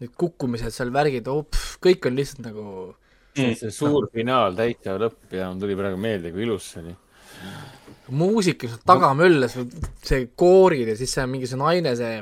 [0.00, 1.44] need kukkumised seal, värgid oh,,
[1.82, 2.68] kõik on lihtsalt nagu
[3.36, 6.96] see suur finaal, täitsa lõpp ja mul tuli praegu meelde, kui ilus see oli.
[8.14, 9.56] muusika, mis taga möllas,
[10.06, 12.20] see koorid ja siis see mingi see naine, see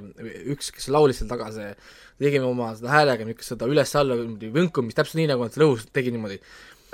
[0.55, 1.72] üks, kes laulis seal taga, see
[2.20, 4.16] tegime oma seda häälega niisugust seda üles-alla
[4.55, 6.39] võnkumist, täpselt nii, nagu nad seal õhus tegi niimoodi.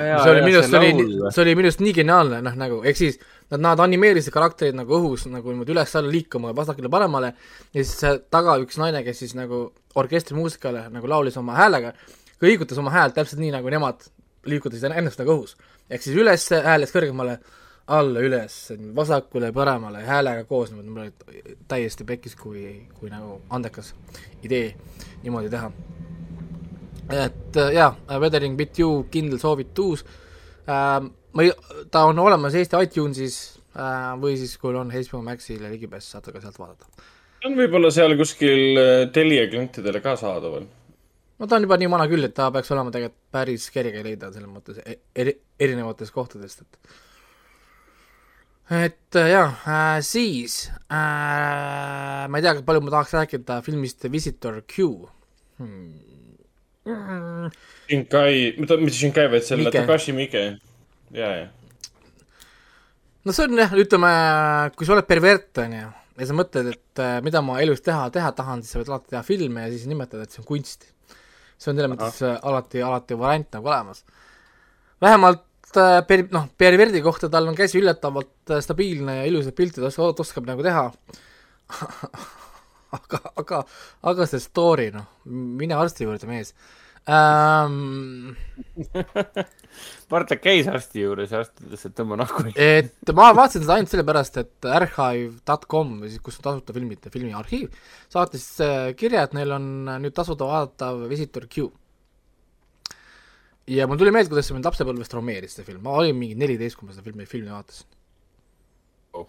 [0.01, 2.99] see oli minu arust, see oli, see oli minu arust nii geniaalne, noh nagu, ehk
[2.99, 3.19] siis
[3.53, 8.57] nad, nad animeerisid karakterid nagu õhus nagu niimoodi üles-alla liikuma vasakule-paremale ja siis see taga
[8.63, 9.67] üks naine, kes siis nagu
[10.01, 11.93] orkestrimuusikale nagu laulis oma häälega,
[12.41, 14.09] kõigutas oma häält täpselt nii, nagu nemad
[14.49, 15.57] liigutasid ennast nagu õhus.
[15.91, 17.41] ehk siis üles hääles kõrgemale,
[17.91, 18.57] alla üles,
[18.95, 22.63] vasakule, paremale häälega koos, mul oli täiesti pekkis, kui,
[22.95, 23.93] kui nagu andekas
[24.47, 24.75] idee
[25.25, 25.71] niimoodi teha.
[27.11, 30.05] et äh, jaa, Weathering with you, kindel soovitus
[30.69, 31.01] äh,.
[31.33, 31.53] ma ei,
[31.91, 33.41] ta on olemas Eesti iTunesis
[33.75, 36.87] äh, või siis, kui on HBO Maxile ligipääs, saate ka sealt vaadata.
[37.45, 40.71] on võib-olla seal kuskil äh, Telia klientidele ka saadaval.
[41.39, 44.31] no ta on juba nii vana küll, et ta peaks olema tegelikult päris kerge leida
[44.31, 46.99] selles mõttes e- eri, erinevatest kohtadest, et
[48.71, 54.63] et äh, jaa äh,, siis äh, ma ei tea, palju ma tahaks rääkida filmist Visitor
[54.63, 54.93] Q
[55.59, 56.11] hmm..
[56.91, 57.51] Mm,
[57.91, 59.71] Shinkai, mitte Shinkai, vaid selle.
[59.71, 60.45] Takashi Miike.
[61.13, 61.49] ja, ja.
[63.25, 64.13] no see on jah, ütleme,
[64.79, 65.91] kui sa oled pervert, on ju,
[66.23, 69.13] ja sa mõtled, et äh, mida ma elus teha, teha tahan, siis sa võid alati
[69.13, 70.89] teha filme ja siis nimetada, et see on kunst.
[71.61, 74.05] see on selles mõttes äh, alati, alati variant nagu olemas.
[75.05, 75.45] vähemalt
[75.79, 80.19] äh, per-, noh, perverdi kohta tal on käsi üllatavalt äh, stabiilne ja ilusad pildid oskab,
[80.25, 80.89] oskab nagu teha.
[82.99, 83.65] aga, aga,
[84.11, 86.55] aga see story, noh, mine arsti juurde, mees
[87.09, 88.37] ähm,.
[90.11, 92.45] Bartek käis arsti juures ja arst ütles, et tõmba nahku.
[92.59, 95.95] et ma vaatasin seda ainult sellepärast, et archive.com
[96.25, 97.71] kus on tasuta filmide filmiarhiiv,
[98.13, 101.71] saatis äh, kirja, et neil on äh, nüüd tasuta vaadatav Visitor Q.
[103.69, 106.79] Ja mul tuli meelde, kuidas see mind lapsepõlvest traumeeris, see film, ma olin mingi neliteist,
[106.79, 107.87] kui ma seda filmi, filmi vaatasin
[109.19, 109.27] Oh.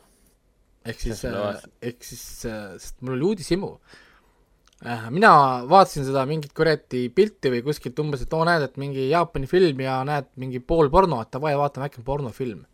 [0.86, 1.74] ehk siis vaatasid?
[1.82, 3.72] ehk siis, sest mul oli uudishimu.
[5.14, 5.32] mina
[5.70, 9.82] vaatasin seda mingit kuradi pilti või kuskilt umbes, et oo näed, et mingi Jaapani film
[9.86, 12.66] ja näed mingi pool porno, et davai, vaatame äkki on pornofilm.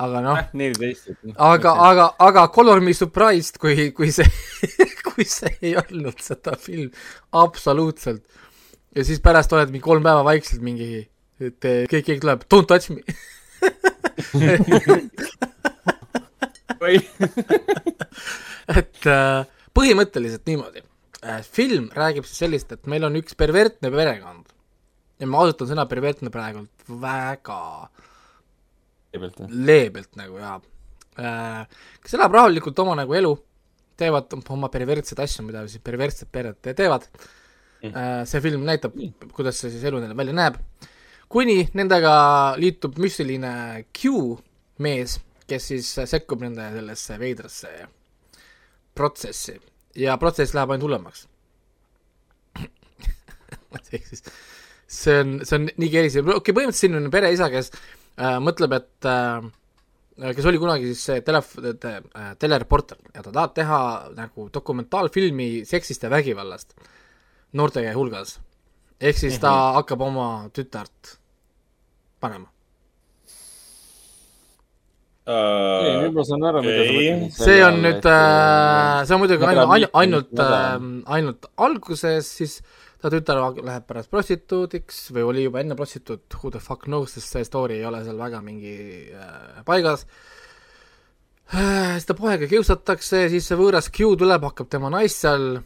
[0.00, 1.10] aga noh, neliteist.
[1.36, 4.26] aga, aga, aga Color Me Surprised, kui, kui see,
[5.06, 6.90] kui see ei olnud seda film,
[7.32, 8.24] absoluutselt.
[8.96, 11.08] Ja siis pärast oled mingi kolm päeva vaikselt mingi,
[11.40, 13.00] et keegi, keegi tuleb, don't touch me.
[18.80, 19.44] et äh,
[19.76, 20.80] põhimõtteliselt niimoodi
[21.24, 21.42] äh,.
[21.44, 24.46] film räägib siis sellist, et meil on üks pervertne perekond
[25.20, 27.60] ja ma kasutan sõna pervertne praegult väga
[29.50, 30.56] leebelt nagu jaa
[31.20, 31.66] äh,.
[32.02, 33.32] kes elab rahulikult oma nagu elu,
[34.00, 37.04] teevad oma perversseid asju, mida siis perverssed pered te- teevad.
[37.80, 38.96] See film näitab,
[39.32, 40.58] kuidas see siis elu neil välja näeb.
[41.30, 42.12] kuni nendega
[42.58, 44.12] liitub müstiline Q
[44.82, 45.18] mees,
[45.48, 47.70] kes siis sekkub nende sellesse veidrasse
[48.94, 49.56] protsessi.
[49.96, 51.26] Ja protsess läheb ainult hullemaks.
[53.94, 54.24] ehk siis
[54.90, 58.74] see on, see on nii keerise, okei okay,, põhimõtteliselt siin on pereisa, kes äh, mõtleb,
[58.80, 63.80] et äh, kes oli kunagi siis see telef- te,, äh, telereporter ja ta tahab teha
[64.16, 66.74] nagu dokumentaalfilmi seksist ja vägivallast
[67.56, 68.38] noorte hulgas.
[69.00, 71.16] ehk siis ta hakkab oma tütart
[72.20, 72.48] panema.
[75.30, 77.32] nüüd ma saan aru, mida sa mõtled.
[77.38, 80.86] see on nüüd äh,, see on muidugi ainult, ainult, ainult nädala- äh,,
[81.16, 82.60] ainult alguses, siis
[83.00, 87.32] ta tütar läheb pärast prostituudiks või oli juba enne prostituut, who the fuck knows, sest
[87.32, 88.76] see story ei ole seal väga mingi
[89.14, 90.06] äh, paigas
[91.54, 91.96] äh,.
[92.02, 95.60] seda poega kiusatakse, siis see võõras Q tuleb, hakkab tema naist seal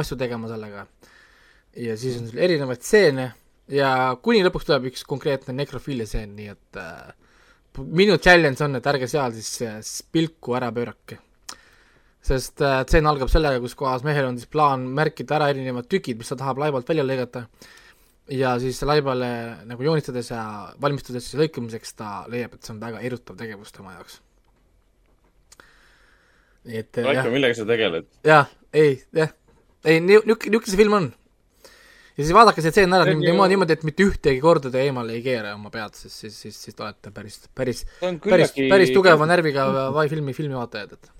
[0.00, 0.86] asju tegema sellega.
[1.76, 3.28] ja siis on seal erinevaid stseene
[3.74, 3.90] ja
[4.22, 7.14] kuni lõpuks tuleb üks konkreetne nekrofiilia stseen, nii et äh,
[7.84, 9.78] minu challenge on, et ärge seal siis äh,
[10.12, 11.18] pilku ära pöörake
[12.24, 16.20] sest äh, tseen algab sellega, kus kohas mehel on siis plaan märkida ära erinevad tükid,
[16.20, 17.44] mis ta tahab laibalt välja lõigata,
[18.32, 19.30] ja siis laibale
[19.68, 20.44] nagu joonistades ja
[20.80, 24.20] valmistudes siis lõikamiseks ta leiab, et see on väga erutav tegevus tema jaoks.
[26.64, 28.08] nii et äh, Raiko, millega sa tegeled?
[28.24, 29.34] jah, ei, jah,
[29.84, 31.10] ei, niisugune, see film on.
[32.14, 35.24] ja siis vaadake see tseen ära niimoodi, niimoodi, et mitte ühtegi korda te eemale ei
[35.24, 39.68] keera oma pead, siis, siis, siis, siis te olete päris, päris, päris, päris tugeva närviga
[39.94, 41.12] vai filmi, filmivaatajad, et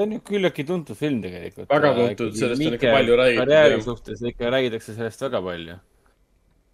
[0.00, 1.68] ta on ju küllaltki tuntud film tegelikult.
[1.68, 3.44] väga tuntud, sellest on ikka palju räägitud.
[3.44, 5.76] karjääri suhtes ikka räägitakse sellest väga palju.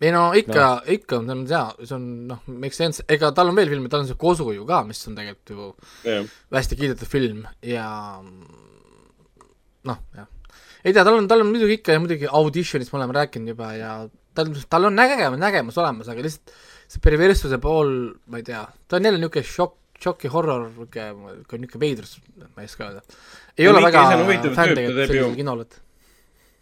[0.01, 3.51] ei no ikka no., ikka on, see on see on noh, make sense, ega tal
[3.51, 5.68] on veel filme, tal on see Kosu ju ka, mis on tegelikult ju
[6.05, 6.31] yeah.
[6.55, 7.89] hästi kiidetud film ja
[9.87, 10.29] noh, jah.
[10.87, 13.72] Ei tea, tal on, tal on muidugi ikka ja muidugi auditionist me oleme rääkinud juba
[13.74, 13.95] ja
[14.39, 16.55] tal, tal on nägemus, nägemus olemas, aga lihtsalt
[16.87, 17.97] see perverssuse pool,
[18.30, 22.70] ma ei tea, ta on jälle niisugune šokk, šoki horror, niisugune, niisugune veidrus, ma ei
[22.70, 23.18] oska öelda.
[23.59, 25.82] ei ole väga fänn tegelikult sellisel kinol, et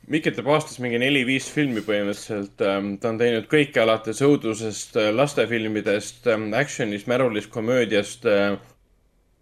[0.04, 2.60] Mikk teeb aastas mingi neli-viis filmi põhimõtteliselt.
[2.60, 8.58] Ähm, ta on teinud kõike alates õudusest, äh, lastefilmidest, ähm, action'ist, märulist, komöödiast, äh,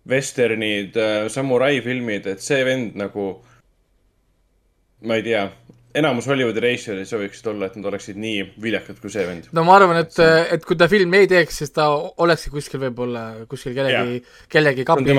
[0.06, 3.42] vesternid, äh, samurai filmid, et see vend nagu,
[5.06, 5.42] ma ei tea,
[5.98, 9.48] enamus Hollywoodi reisijad ei sooviksid olla, et nad oleksid nii viljakad kui see vend.
[9.56, 10.18] no ma arvan, et,
[10.56, 14.22] et kui ta filmi ei teeks, siis ta olekski kuskil võib-olla, kuskil kellegi,
[14.52, 15.16] kellegi kapi,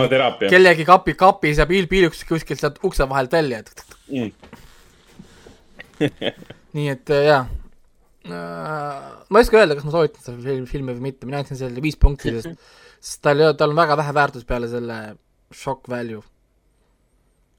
[0.50, 4.32] kellegi kapi, kapis ja piil piiluks kuskilt sealt ukse vahelt välja, et mm.
[6.78, 8.34] nii et jaa äh,.
[9.30, 12.00] ma ei oska öelda, kas ma soovitan seda filmi või mitte, mina andsin sellele viis
[12.02, 12.70] punkti, sest,
[13.12, 15.02] sest tal ei ole, tal on väga vähe väärtust peale selle
[15.54, 16.24] shock value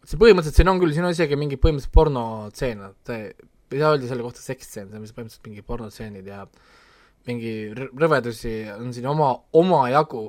[0.05, 4.09] see põhimõtteliselt siin on küll, siin on isegi mingi põhimõtteliselt pornotseen, et ei saa öelda
[4.11, 6.45] selle kohta sekstseen, see on põhimõtteliselt mingi pornotseenid ja
[7.29, 10.27] mingi rõvedusi on siin oma, omajagu.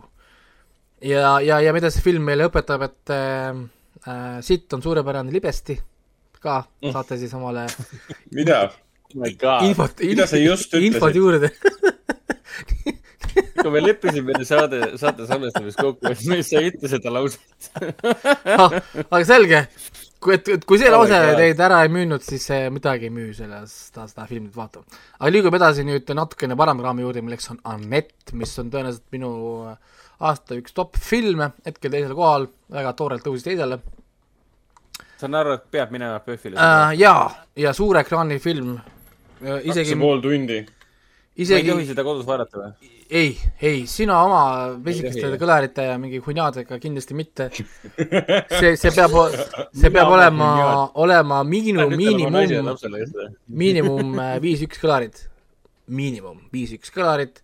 [1.03, 3.51] ja, ja, ja mida see film meile õpetab, et äh,
[4.07, 5.77] äh, sitt on suurepärane libesti
[6.39, 6.95] ka, mm.
[6.95, 7.67] saate siis omale
[8.37, 8.63] mida?
[9.67, 10.01] infot,
[10.79, 11.51] infot juurde
[13.65, 17.69] kui me leppisime saade, saate salvestamist kokku, et me ei saa ütle seda lauset
[18.53, 18.75] ah,
[19.07, 19.61] aga selge,
[20.21, 22.45] kui, et, et kui see lause teid ära ei müünud, siis
[22.75, 24.85] midagi ei müü sellest, seda, seda filmit vaatama.
[25.17, 29.33] aga liigume edasi nüüd natukene parema raami juurde, milleks on Annette, mis on tõenäoliselt minu
[29.65, 33.81] aasta üks top filme, hetkel teisel kohal, väga toorelt tõusis teisele.
[35.17, 36.93] saan aru, et peab minema PÖFFile uh,?
[36.99, 38.77] jaa, ja suure ekraani film.
[39.41, 40.61] kaks ja pool tundi
[41.35, 41.61] isegi.
[41.61, 42.91] ei tohi seda kodus vaadata või?
[43.09, 44.41] ei, ei, sina oma
[44.83, 47.49] pisikeste kõlarite ja mingi hunjadega kindlasti mitte.
[48.59, 49.13] see, see peab,
[49.75, 50.49] see peab olema,
[51.01, 52.71] olema miinimum, miinimum,
[53.63, 55.25] miinimum äh, viis-üks kõlarit.
[55.85, 57.43] miinimum viis-üks kõlarit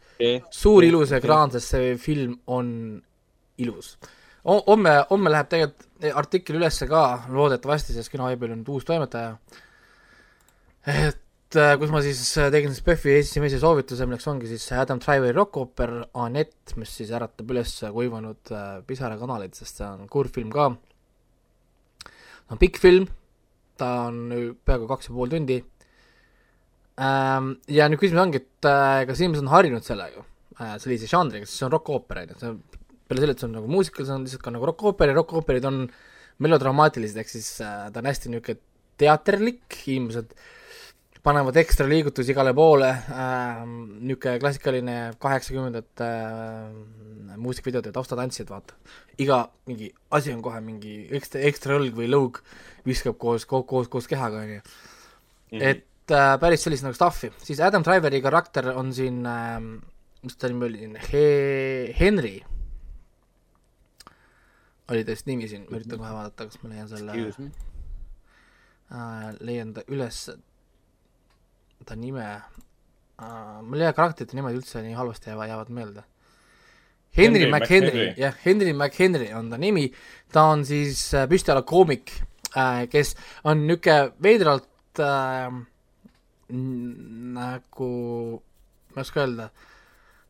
[0.53, 2.67] suur ilus ekraan, sest see film on
[3.61, 3.97] ilus.
[4.45, 5.87] homme, homme läheb tegelikult
[6.17, 9.35] artikkel ülesse ka, loodetavasti, sest kinoveebil on uus toimetaja.
[10.87, 11.19] et
[11.51, 15.91] kus ma siis äh, tegin siis PÖFFi esimese soovituse, milleks ongi siis Adam Driveri rokkooper
[16.23, 20.69] Anett, mis siis äratab üles kuivanud äh, pisarakanaleid, sest see on kurvfilm ka.
[22.05, 23.07] ta on pikk film,
[23.79, 24.21] ta on
[24.63, 25.57] peaaegu kaks ja pool tundi.
[27.01, 28.69] Ähm, ja nüüd küsimus ongi, et
[29.09, 30.23] kas inimesed on harjunud sellega,
[30.79, 32.63] sellise žanriga, sest see on rokkooper, on ju, see on,
[33.09, 35.67] peale selle, et see on nagu muusikal, see on lihtsalt ka nagu rokkooper ja rokkooperid
[35.67, 35.83] on
[36.43, 38.59] melodramaatilised, ehk siis ta on hästi niisugune
[39.01, 40.49] teaterlik, inimesed äh,
[41.23, 48.75] panevad ekstra liigutusi igale poole äh,, niisugune klassikaline kaheksakümnendate äh, muusikavideode taustatantsijad, vaata.
[49.21, 52.41] iga mingi asi on kohe mingi ekstra, ekstra õlg või lõug
[52.87, 54.61] viskab koos, koos, koos, koos kehaga, on ju.
[55.51, 55.61] Mhm.
[55.61, 59.59] et äh, päris sellist nagu stuff'i, siis Adam Driveri karakter on siin äh,,
[60.25, 62.39] mis ta nimi oli, He-, Henry
[64.91, 67.13] oli vist nimi siin, ma üritan kohe vaadata, kas ma leian selle
[68.91, 70.25] äh, leian ta üles,
[71.85, 72.25] ta nime
[73.21, 76.03] uh,, mul ei jää karakterite nimed üldse nii halvasti jäävad, jäävad meelde.
[77.17, 79.89] Henry, Henry McHenry, jah, Henry McHenry on ta nimi,
[80.31, 82.13] ta on siis äh, püstijala koomik
[82.55, 85.51] äh,, kes on niisugune veidralt äh,
[87.35, 87.89] nagu,
[88.95, 89.49] ma ei oska öelda,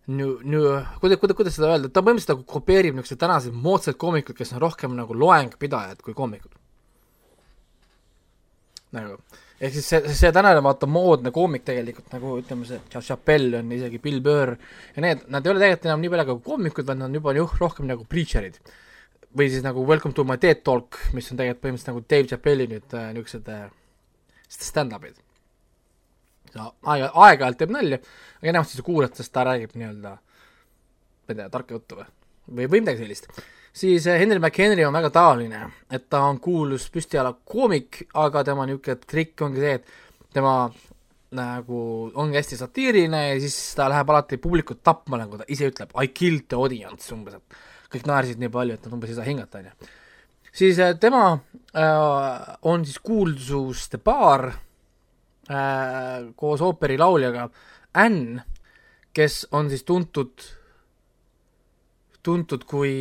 [0.09, 4.37] nu-, nu-, kuidas, kuidas, kuidas seda öelda, ta põhimõtteliselt nagu kopeerib niisuguseid tänaseid moodsaid koomikud,
[4.37, 6.57] kes on rohkem nagu loengpidajad kui koomikud.
[8.91, 9.21] nagu
[9.62, 13.99] ehk siis see, see tänane vaata moodne koomik tegelikult nagu ütleme, see Chappelle on isegi
[14.01, 14.55] Bill Burr
[14.95, 17.36] ja need, nad ei ole tegelikult enam nii palju nagu koomikud, vaid nad on juba
[17.38, 18.57] juh, rohkem nagu preacher'id.
[19.38, 22.68] või siis nagu Welcome to my TED Talk, mis on tegelikult põhimõtteliselt nagu Dave Chappelli
[22.74, 23.70] nüüd äh, niisugused äh,
[24.57, 25.22] stand-up'id.
[26.57, 28.01] aeg, aeg-ajalt teeb nalja,
[28.41, 32.09] aga enamasti sa kuulad, sest ta räägib nii-öelda, ma ei tea, tarka juttu või,
[32.49, 33.30] või, või midagi sellist
[33.74, 38.67] siis äh, Henry McHenry on väga taoline, et ta on kuulus püstijala koomik, aga tema
[38.67, 40.55] niisugune trikk ongi see, et tema
[41.38, 41.82] nagu
[42.19, 46.11] ongi hästi satiiriline ja siis ta läheb alati publikut tapma, nagu ta ise ütleb, I
[46.11, 47.59] killed the audience umbes, et
[47.91, 49.91] kõik naersid nii palju, et nad umbes ei saa hingata, on ju.
[50.61, 57.49] siis äh, tema äh, on siis kuulsuste paar äh, koos ooperilauljaga
[57.93, 58.41] Ann,
[59.13, 60.43] kes on siis tuntud,
[62.24, 62.91] tuntud kui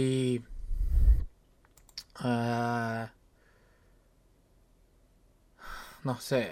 [6.05, 6.45] noh, see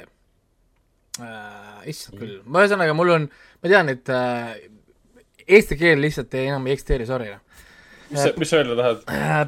[1.21, 3.27] äh,, issand küll, ma ühesõnaga, mul on,
[3.62, 4.55] ma tean, et äh,
[5.49, 7.33] eesti keel lihtsalt ei, enam ei eksisteeri, sorry.
[8.11, 9.43] mis sa, mis sa öelda tahad äh,?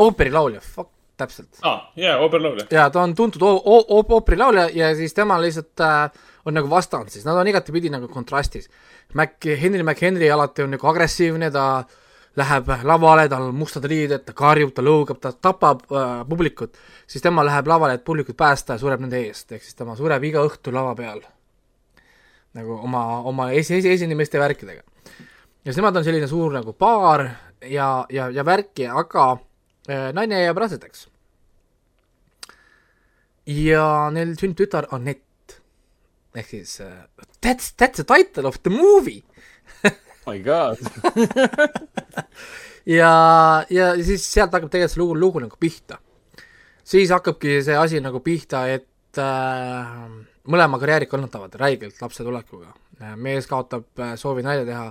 [0.00, 1.52] ooperilaulja, fuck, täpselt.
[1.62, 2.68] aa ah,, jaa, ooperilaulja.
[2.74, 7.36] jaa, ta on tuntud ooperilaulja ja siis tema lihtsalt äh, on nagu vastand siis, nad
[7.36, 8.70] on igatepidi nagu kontrastis.
[9.14, 11.99] Mac, Henry McHenry alati on nagu agressiivne, ta äh,
[12.38, 16.78] läheb lavale, tal on mustad riided, ta karjub, ta lõugab, ta tapab äh, publikut,
[17.10, 20.24] siis tema läheb lavale, et publikut päästa ja sureb nende eest, ehk siis tema sureb
[20.28, 21.22] iga õhtu lava peal.
[22.54, 24.82] nagu oma, oma esi, esi, esinemiste värkidega.
[25.64, 27.26] ja siis nemad on selline suur nagu paar
[27.62, 29.32] ja, ja, ja värki, aga
[29.88, 31.08] äh, naine jääb rasedaks.
[33.46, 35.58] ja neil sünnib tütar Anett.
[36.34, 37.02] ehk siis uh,
[37.42, 39.24] that's, that's the title of the movie
[40.26, 40.78] my god
[42.98, 43.12] ja,
[43.70, 46.00] ja siis sealt hakkab tegelikult see lugu, lugu nagu pihta.
[46.84, 49.94] siis hakkabki see asi nagu pihta, et äh,
[50.50, 52.72] mõlema karjäärid kannatavad räigelt lapse tulekuga.
[53.16, 54.88] mees kaotab äh, soovi nalja teha,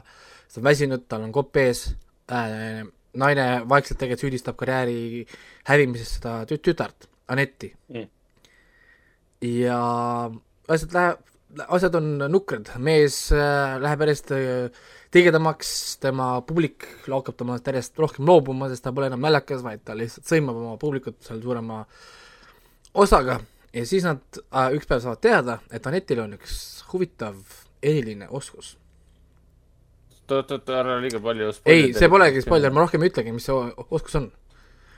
[0.53, 1.89] ta on väsinud, tal on kopp ees
[2.31, 2.85] äh,,
[3.19, 5.25] naine vaikselt tegelikult süüdistab karjääri
[5.69, 8.07] hävimises seda tüt-, tütart, Anetti mm..
[9.45, 9.79] ja
[10.69, 11.25] asjad läheb,
[11.67, 15.69] asjad on nukrad, mees äh, läheb järjest äh, tigedamaks,
[16.03, 20.27] tema publik hakkab temast järjest rohkem loobuma, sest ta pole enam naljakas, vaid ta lihtsalt
[20.29, 21.81] sõimab oma publikut seal suurema
[22.93, 23.39] osaga
[23.73, 26.59] ja siis nad äh, üks päev saavad teada, et Anetil on üks
[26.91, 27.39] huvitav
[27.81, 28.75] eriline oskus.
[30.29, 33.57] oot, oot, ära liiga palju ei, see polegi spoiler, ma rohkem ei ütlegi, mis see
[33.89, 34.29] oskus on.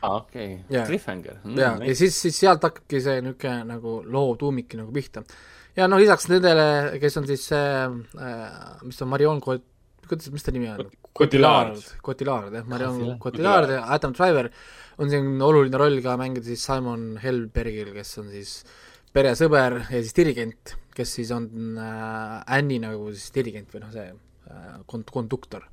[0.01, 1.57] aa, okei okay., cliffhanger mm,.
[1.59, 5.24] jaa, ja siis, siis sealt hakkabki see niisugune nagu loo tuumik nagu pihta.
[5.78, 6.68] ja noh, lisaks nendele,
[6.99, 7.88] kes on siis äh,
[8.84, 9.68] mis on Marion Cot-,
[10.12, 10.91] kuidas, mis ta nimi on?
[11.18, 11.80] Cotillard.
[12.03, 14.51] Cotillard, jah, Marion Cotillard ja Adam Driver
[15.01, 18.59] on siin oluline roll ka mängida siis Simon Helbergil, kes on siis
[19.16, 21.47] peresõber ja siis dirigent, kes siis on
[21.80, 25.65] äh, Annie nagu siis dirigent või noh, see äh, kond-, konduktor.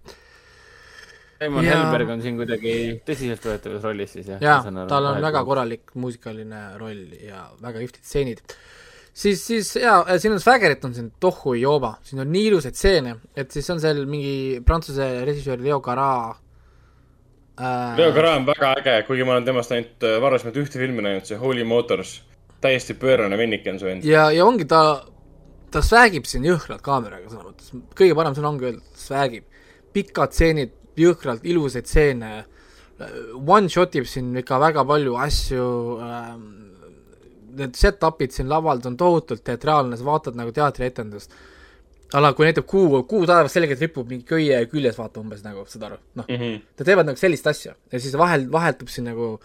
[1.39, 1.77] Simon ja...
[1.77, 2.73] Helberg on siin kuidagi
[3.07, 4.43] tõsiseltvõetavas rollis siis jah?
[4.43, 8.43] jah, tal on väga korralik muusikaline roll ja väga kihvtid stseenid
[9.19, 13.17] siis, siis jaa, siin on Swaggerit on siin tohu jooba, siin on nii ilusaid stseene,
[13.39, 16.11] et siis on seal mingi prantsuse režissöör Leo Gara
[17.59, 17.99] äh....
[17.99, 21.27] Leo Gara on väga äge, kuigi ma olen temast ainult äh, varasemalt ühte filmi näinud,
[21.29, 22.19] see Holy Motors.
[22.59, 24.05] täiesti pöörane vennike on su vend.
[24.05, 24.83] ja, ja ongi ta,
[25.71, 29.45] ta swagib siin jõhkralt kaameraga sõna mõttes, kõige parem sõna ongi öelda, swagib.
[29.95, 32.33] pikad stseenid, jõhkralt ilusaid stseene,
[33.47, 35.67] one shot ib siin ikka väga palju asju
[36.03, 36.68] ähm,
[37.61, 41.33] need set-up'id siin laval on tohutult teatraalne, sa vaatad nagu teatrietendust.
[42.17, 45.83] ala, kui näitab kuu, kuu taevas selgelt ripub mingi köie küljes, vaata umbes nagu, saad
[45.91, 46.61] aru, noh mm -hmm..
[46.79, 49.39] Nad teevad nagu sellist asja ja siis vahel, vahetub siin nagu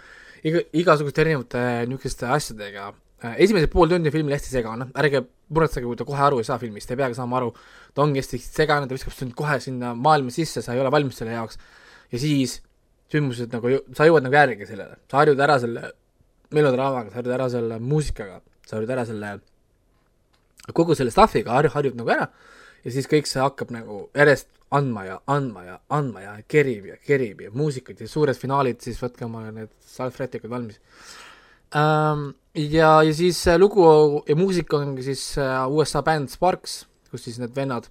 [0.43, 2.93] iga, igasuguste erinevate niisuguste asjadega.
[3.37, 5.23] esimesed pool tundi filmil hästi segane, ärge
[5.55, 7.53] muretsege, kui te kohe aru ei saa filmist, ei peagi saama aru,
[7.95, 11.21] ta ongi hästi segane, ta viskab sind kohe sinna maailma sisse, sa ei ole valmis
[11.21, 11.57] selle jaoks.
[12.11, 12.61] ja siis
[13.13, 15.91] sündmused nagu, sa jõuad nagu järgi sellele, sa harjud ära selle
[16.53, 19.35] melodraamaga, sa harjud ära selle muusikaga, sa harjud ära selle,
[20.73, 22.29] kogu selle stuff'iga harjud, harjud nagu ära
[22.83, 26.97] ja siis kõik see hakkab nagu järjest andma ja andma ja andma ja kerib ja
[26.97, 30.79] kerib ja muusikud ja suured finaalid, siis võtke oma need salvrätikud valmis
[31.77, 32.31] ähm,.
[32.55, 33.85] ja, ja siis lugu
[34.27, 37.87] ja muusika ongi siis äh, USA bänd Sparks, kus siis need vennad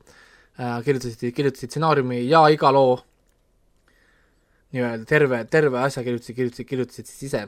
[0.59, 3.01] äh, kirjutasid, kirjutasid stsenaariumi ja iga loo
[4.73, 7.47] nii-öelda terve, terve asja kirjutasid, kirjutasid, kirjutasid siis ise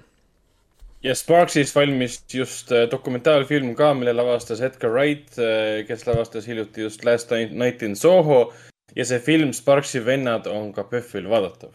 [1.04, 6.86] ja Sparksist valmis just äh, dokumentaalfilm ka, mille lavastas Edgar Wright, äh, kes lavastas hiljuti
[6.86, 8.54] just Last Night in Soho.
[8.96, 11.72] ja see film Sparksi vennad on ka PÖFFil vaadatav.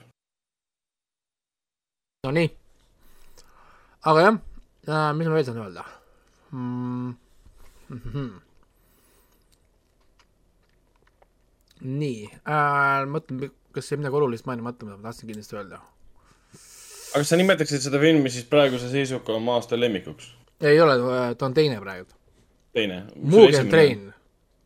[2.24, 2.50] Nonii,
[4.08, 4.38] aga jah
[4.88, 5.84] äh,, mis ma veel saan öelda
[6.52, 7.16] mm.?
[12.00, 15.82] nii äh,, mõtlen, kas jäi midagi olulist mainimata, mida ma tahtsin kindlasti öelda.
[17.10, 20.30] Aga kas sa nimetaksid seda filmi siis praeguse seisuga oma aasta lemmikuks?
[20.62, 20.96] ei ole,
[21.40, 22.10] ta on teine praegu.
[22.74, 23.04] teine?
[23.16, 23.70] Mugen.
[23.70, 24.06] Train.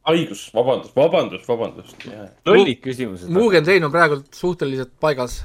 [0.09, 2.07] haigus, vabandust, vabandust, vabandust.
[2.45, 3.31] lollid küsimused.
[3.31, 5.43] Mugen Train on praegu suhteliselt paigas.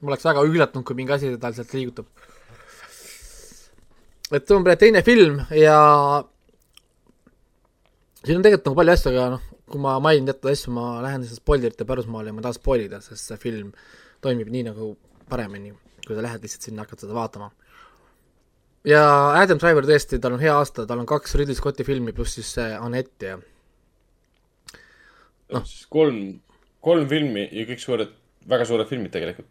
[0.00, 2.06] ma oleks väga üllatunud, kui mingi asi tal sealt liigutab.
[4.32, 5.78] et see on praegu teine film ja
[8.24, 11.24] siin on tegelikult nagu palju asju, aga noh, kui ma mainin teatud asju, ma lähen
[11.24, 13.72] lihtsalt spoilerite pärusmaale ja ma ei taha spoil ida, sest see film
[14.22, 14.92] toimib nii nagu
[15.28, 15.72] paremini,
[16.06, 17.50] kui sa lähed lihtsalt sinna, hakkad seda vaatama.
[18.88, 19.06] ja
[19.38, 22.52] Adam Driver tõesti, tal on hea aasta, tal on kaks Ridley Scotti filmi pluss siis
[22.58, 23.38] see Anett ja
[25.52, 26.20] noh, siis kolm,
[26.84, 28.14] kolm filmi ja kõik suured,
[28.50, 29.50] väga suured filmid tegelikult.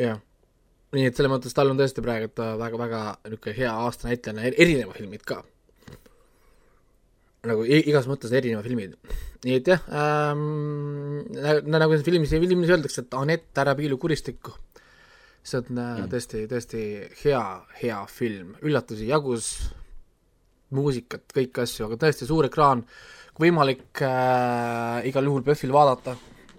[0.00, 0.20] jah,
[0.96, 2.30] nii et selles mõttes tal on tõesti praegu
[2.60, 5.42] väga-väga niisugune hea aasta näitlejana, erinevad filmid ka.
[7.50, 8.96] nagu igas mõttes erinevad filmid.
[9.44, 11.22] nii et jah ähm,,
[11.70, 14.56] nagu siin filmis, filmis öeldakse, et Anett, ära piilu kuristikku.
[15.42, 16.08] See on mm.
[16.12, 16.82] tõesti, tõesti
[17.24, 17.44] hea,
[17.80, 19.52] hea film, üllatusi jagus,
[20.76, 22.84] muusikat, kõiki asju, aga tõesti suur ekraan,
[23.34, 26.16] kui võimalik äh, igal juhul PÖFFil vaadata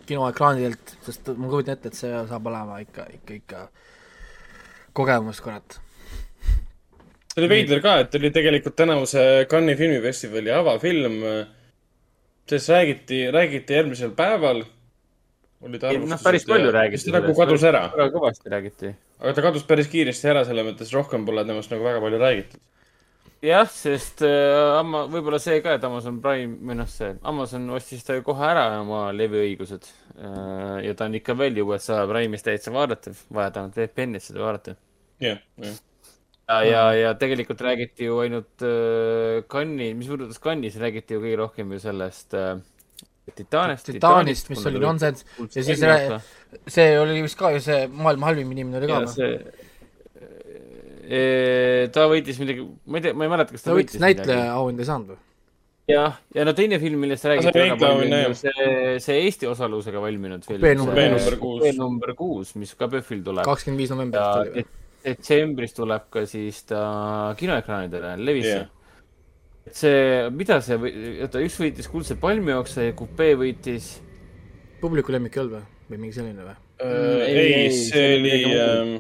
[0.09, 3.63] kinoekraanidelt, sest ma kujutan ette, et see saab olema ikka, ikka, ikka
[4.97, 5.77] kogemus, kurat.
[7.31, 11.17] see oli veider ka, et oli tegelikult tänavuse Cannes'i filmifestivali avafilm.
[12.49, 14.65] sellest räägiti, räägiti järgmisel päeval.
[15.61, 17.11] Olid noh, päris palju räägiti.
[17.11, 18.93] ta nagu kadus ära, väga kõvasti räägiti.
[19.19, 22.63] aga ta kadus päris kiiresti ära, selles mõttes rohkem pole temast nagu väga palju räägitud.
[23.45, 24.79] jah, sest äh,
[25.13, 28.65] võib-olla see ka, et Amazon Prime või noh, see Amazon ostis ta ju kohe ära
[28.79, 30.81] oma leviõigused äh,.
[30.87, 34.75] ja ta on ikka veel USA Prime'is täitsa vaadatav, vaja ainult VPN-ist seda vaadata.
[35.21, 35.79] jah, jah.
[36.49, 41.41] ja, ja, ja tegelikult räägiti ju ainult äh, Cannes'i, mis puudutas Cannes'is, räägiti ju kõige
[41.45, 42.55] rohkem ju sellest äh,
[43.31, 43.85] Titanist.
[43.87, 46.19] Titaanist, mis oli nonsense ja siis rää-
[46.67, 49.13] see oli vist ka ju see maailma halvim inimene oli ka ja või?
[49.15, 49.33] see,
[51.93, 54.89] ta võitis midagi, ma ei tea, ma ei mäleta, kas ta võitis näitleja auhinda ei
[54.89, 55.19] saanud või?
[55.91, 60.03] jah, ja no teine film, millest räägiti see väga palju, on see, see Eesti osalusega
[60.03, 60.67] valminud film.
[60.81, 61.61] Number kuus.
[61.61, 63.45] kupee number kuus, mis ka PÖFFil tuleb.
[63.47, 66.81] kakskümmend viis novembrit detsembris tuleb ka siis ta
[67.39, 68.69] kinoekraanidele, levisse yeah..
[69.67, 69.99] Et see,
[70.35, 70.79] mida see,
[71.21, 73.93] oota, üks võitis Kuldse palmijookse ja Kupee võitis
[74.81, 75.69] publiku lemmik ei olnud või?
[75.91, 76.57] või mingi selline või?
[76.81, 78.95] ei, ei, ei, ei, see see oli ähm,,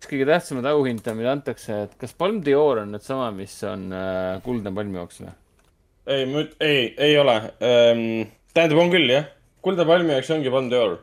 [0.00, 3.90] üks kõige tähtsamaid auhinda, mida antakse, et kas Palm d'Or on nüüd sama, mis on
[3.92, 5.36] äh, Kuldne palmijooks või?
[6.08, 8.04] ei, ma üt-, ei, ei ole ähm,.
[8.56, 9.30] tähendab, on küll jah.
[9.62, 10.96] Kulda palmi jaoks ongi Palm d'Or.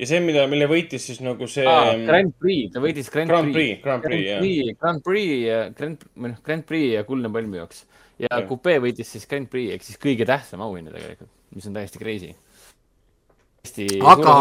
[0.00, 3.52] ja see, mida, mille võitis siis nagu see Ah, Grand Prix, ta võitis Grand, Grand
[3.52, 4.40] Prix, Grand Prix, jah.
[4.40, 7.84] Prix, Grand Prix ja Grand, või noh, Grand Prix ja Kuldne palmijooks.
[8.22, 8.42] Ja.
[8.48, 12.34] Coupe võitis siis Grand Prix ehk siis kõige tähtsam auhinna tegelikult, mis on täiesti crazy.
[13.66, 14.34] Eesti, Aga-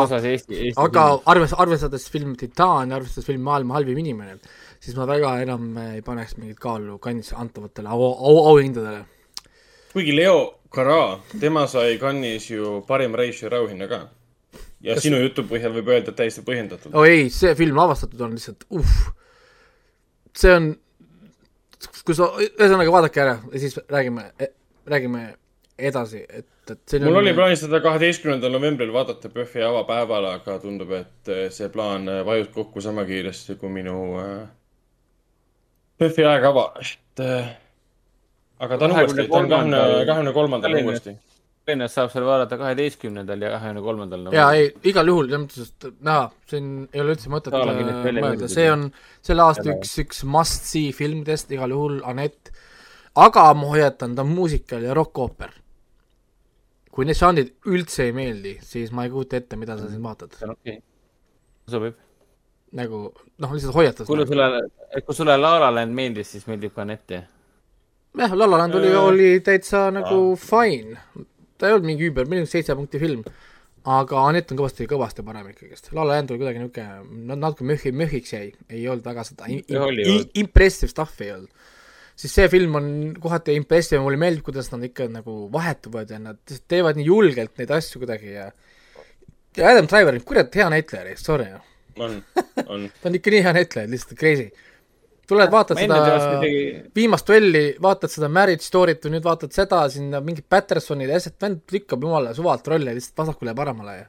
[0.84, 4.38] aga arves-, arvestades film Titaan ja arvestades film Maailma halvim inimene,
[4.80, 9.02] siis ma väga enam ei paneks mingit kaalu kandis antavatele au, au, auhindadele.
[9.95, 10.38] kuigi Leo
[10.76, 13.99] Cara, tema sai Cannes'is ju parima reisijari auhinna ka.
[14.81, 16.93] ja Kas- sinu jutu põhjal võib öelda, et täiesti põhjendatult.
[16.93, 18.95] oh ei, see film lavastatud on lihtsalt uh..
[20.35, 20.76] see on,
[22.06, 24.27] kui sa, ühesõnaga vaadake ära ja siis räägime,
[24.90, 25.23] räägime
[25.77, 31.32] edasi, et, et mul oli plaanis seda kaheteistkümnendal novembril vaadata PÖFFi avapäeval, aga tundub, et
[31.34, 33.98] äh, see plaan äh, vajus kokku sama kiiresti kui minu
[35.99, 37.53] PÖFFi ajakava, et äh,
[38.60, 41.18] aga ta on uuesti, ta on kahekümne, kahekümne kolmandal uuesti.
[41.65, 44.27] Tallinnas saab seal vaadata kaheteistkümnendal ja kahekümne kolmandal.
[44.35, 47.71] jaa, ei, igal juhul, selles mõttes, et näha, siin ei ole üldse mõtet äh,
[48.19, 48.85] mõelda, see on
[49.25, 52.53] selle aasta Selle- üks, üks must see filmidest igal juhul, Anett,
[53.17, 55.57] aga ma hoiatan, ta on muusikal ja rokkooper.
[56.95, 60.37] kui need žanrid üldse ei meeldi, siis ma ei kujuta ette, mida sa siin vaatad.
[60.37, 60.85] see on okei okay..
[61.67, 61.97] sobib.
[62.77, 64.07] nagu noh, lihtsalt hoiatas.
[64.07, 64.67] kuule, sulle,
[65.01, 67.25] kui sulle La La Land meeldis, siis meeldib ka Anett, jah?
[68.17, 70.97] jah, La La Land oli, Äh, oli täitsa nagu fine.
[71.57, 73.23] Ta ei olnud mingi üüber, mingi seitse punkti film.
[73.86, 75.91] aga Anett on kõvasti, kõvasti parem ikkagist.
[75.94, 79.61] La La Land oli kuidagi niisugune, natuke möhhi, möhhiks jäi, ei olnud väga seda im,
[80.41, 81.68] impressive stuff'i ei olnud.
[82.15, 82.88] siis see film on
[83.22, 87.76] kohati impressive, mulle meeldib, kuidas nad ikka nagu vahetuvad ja nad teevad nii julgelt neid
[87.77, 88.49] asju kuidagi ja
[89.57, 91.52] ja Adam Driver, kurat hea näitleja, sorry
[91.99, 92.23] on,
[92.65, 92.90] on.
[93.02, 94.49] ta on ikka nii hea näitleja, lihtsalt crazy.
[95.30, 96.64] tuled, vaatad seda midagi,
[96.95, 101.38] viimast duelli, vaatad seda Marriage Story't või nüüd vaatad seda sinna mingid Pattersonid ja asjad,
[101.41, 104.06] vend lükkab jumala suvalt rolle lihtsalt vasakule ja paremale ja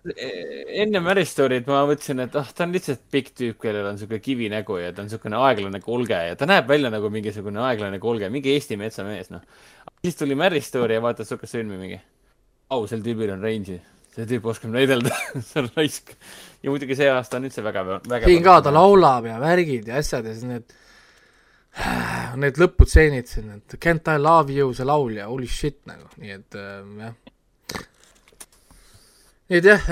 [0.82, 4.18] enne Mary Story't ma mõtlesin, et ah, ta on lihtsalt pikk tüüp, kellel on siuke
[4.22, 8.30] kivinägu ja ta on siukene aeglane kolge ja ta näeb välja nagu mingisugune aeglane kolge,
[8.32, 9.44] mingi Eesti metsamees, noh.
[10.04, 12.00] siis tuli Mary Story ja vaatad siukest filmi mingi.
[12.70, 13.78] au, sel tüübil on range'i,
[14.14, 15.14] see tüüp oskab näidelda,
[15.48, 16.16] see on raisk.
[16.62, 18.28] ja muidugi see aasta on üldse vägev, vägev.
[18.30, 18.74] siin ka ta.
[18.74, 20.76] laulab ja värgid ja asjad ja siis need
[22.42, 26.36] need lõputseenid siin, et Can't I love you see laul ja holy shit nagu, nii
[26.36, 27.82] et äh, jah.
[29.50, 29.90] nii et jah,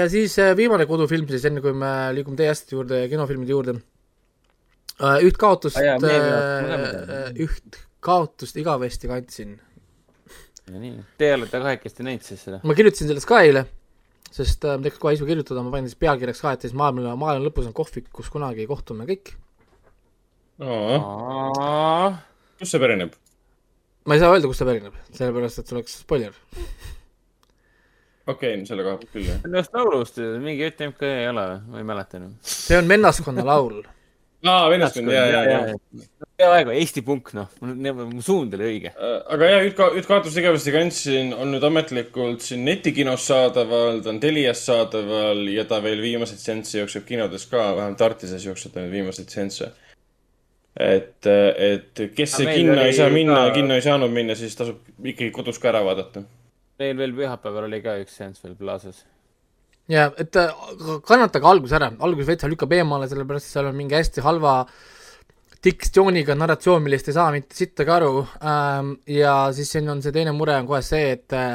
[0.00, 3.56] ja siis äh, viimane kodufilm siis, enne kui me liigume teie asjade juurde ja kinofilmide
[3.56, 3.78] juurde.
[5.26, 9.56] üht kaotust meeldivad mulle üht kaotust igavesti kandsin
[10.70, 12.60] ja nii, teie olete kahekesti näinud siis seda?
[12.64, 13.64] ma kirjutasin sellest ka eile,
[14.32, 17.14] sest äh, ma teeks kohe isu kirjutada, ma panin siis pealkirjaks ka, et siis maailma,
[17.20, 19.34] maailma lõpus on kohvik, kus kunagi kohtume kõik.
[22.58, 23.14] Kust see pärineb?
[24.06, 26.36] ma ei saa öelda, kust see pärineb, sellepärast et see oleks spoiler.
[28.30, 29.40] okei okay,, selle koha pealt küll jah.
[29.48, 31.58] Ennast laulust, mingi ÜTMK ei ole või?
[31.72, 32.36] ma ei mäleta enam.
[32.46, 33.82] see on vennaskonna laul.
[34.46, 35.74] aa, vennaskond, ja, ja, ja.
[36.38, 38.94] peaaegu Eesti punk, noh, mu suund oli õige.
[38.94, 44.14] aga jah, üht ka-, üht kaotust igavesti kandsin, on nüüd ametlikult siin netikinos saadaval, ta
[44.14, 48.86] on Telias saadaval ja ta veel viimaseid seansse jookseb kinodes ka, vähemalt Artises jookseb ta
[48.86, 49.74] nüüd viimaseid seansse.
[50.74, 54.80] et, et kes meil kinno ei saa minna ka-, kinno ei saanud minna, siis tasub
[54.98, 56.24] ikkagi kodus ka ära vaadata.
[56.82, 59.04] meil veel pühapäeval oli ka üks seanss veel Plaza's.
[59.88, 60.50] ja et äh,
[61.06, 64.64] kannatage algus ära, algus veits lükkab eemale, sellepärast et seal on mingi hästi halva
[65.64, 68.96] diktsiooniga narratsioon, millest ei saa mitte sittagi aru ähm,.
[69.06, 71.54] ja siis siin on see teine mure on kohe see, et äh,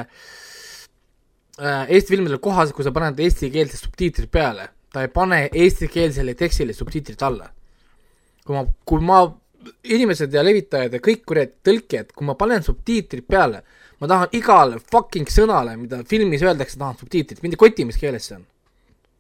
[1.60, 6.74] äh, Eesti filmidel kohas, kui sa paned eestikeelsed subtiitrid peale, ta ei pane eestikeelsele tekstile
[6.74, 7.52] subtiitrid alla.
[8.50, 9.22] Kui ma, kui ma,
[9.94, 13.62] inimesed ja levitajad ja kõik kuradi tõlkijad, kui ma panen subtiitrid peale,
[14.02, 18.26] ma tahan igale fucking sõnale, mida filmis öeldakse, tahan subtiitrit, mind ei koti, mis keeles
[18.30, 18.48] see on.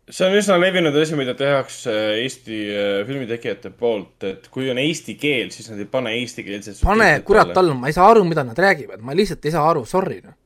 [0.09, 1.93] see on üsna levinud asi, mida tehakse
[2.23, 7.11] Eesti äh, filmitegijate poolt, et kui on eesti keel, siis nad ei pane eestikeelset pane
[7.27, 7.53] kurat.
[7.61, 10.37] alla, ma ei saa aru, mida nad räägivad, ma lihtsalt ei saa aru, sorry noh.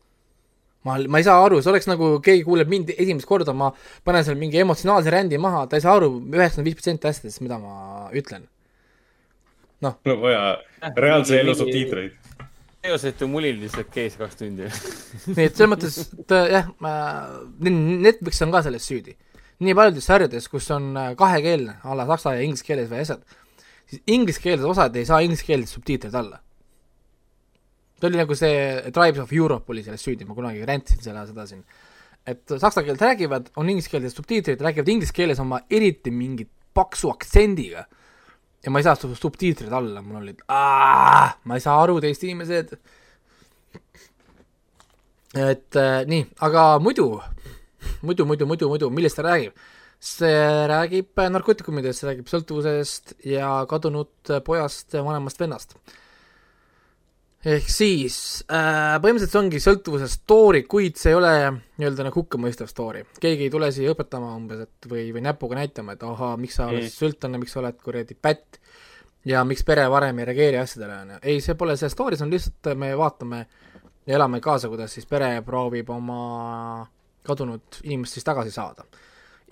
[0.84, 3.72] ma, ma ei saa aru, see oleks nagu keegi kuuleb mind esimest korda, ma
[4.03, 7.61] panen seal mingi emotsionaalse rändi maha, ta ei saa aru üheksakümmend viis protsenti asjadest, mida
[7.61, 8.49] ma ütlen.
[9.84, 10.43] Mul on vaja
[10.95, 12.15] reaalse elu subtiitreid.
[12.84, 14.68] teosetu mulil lihtsalt käis kaks tundi.
[15.35, 16.72] nii et selles mõttes, et äh, jah,
[17.69, 19.15] Netflix on ka selles süüdi.
[19.64, 23.23] nii paljudes sarjades, kus on äh, kahekeelne, a la saksa ja inglise keeles või asjad,
[23.89, 26.41] siis ingliskeelsed osad ei saa ingliskeelseid subtiitreid alla.
[27.99, 31.47] see oli nagu see Tribes of Europe oli selles süüdi, ma kunagi räntisin selle seda
[31.47, 31.64] siin.
[32.27, 37.85] et saksa keelt räägivad, on ingliskeelsed subtiitrid, räägivad inglise keeles oma eriti mingi paksu aktsendiga.
[38.64, 42.77] Ja ma ei saa sub- subtiitreid alla, mul oli, ma ei saa aru teist inimesed
[45.34, 47.07] et äh, nii, aga muidu,
[48.06, 49.57] muidu, muidu, muidu, muidu, millest ta räägib?
[50.03, 55.77] see räägib äh, narkootikumidest, see räägib sõltuvusest ja kadunud äh, pojast ja vanemast vennast.
[57.43, 58.17] Ehk siis
[58.47, 63.03] äh, põhimõtteliselt see ongi sõltuvuse story, kuid see ei ole nii-öelda nagu hukkamõistev story.
[63.19, 66.69] keegi ei tule siia õpetama umbes, et või, või näpuga näitama, et ahaa, miks sa
[66.71, 66.95] oled Mm.
[66.95, 68.59] sõltlane, miks sa oled kuradi pätt
[69.25, 71.19] ja miks pere varem ei reageeri asjadele, on ju.
[71.21, 73.45] ei, see pole see story, see on lihtsalt, me vaatame
[74.07, 76.85] ja elame kaasa, kuidas siis pere proovib oma
[77.23, 78.83] kadunud inimest siis tagasi saada.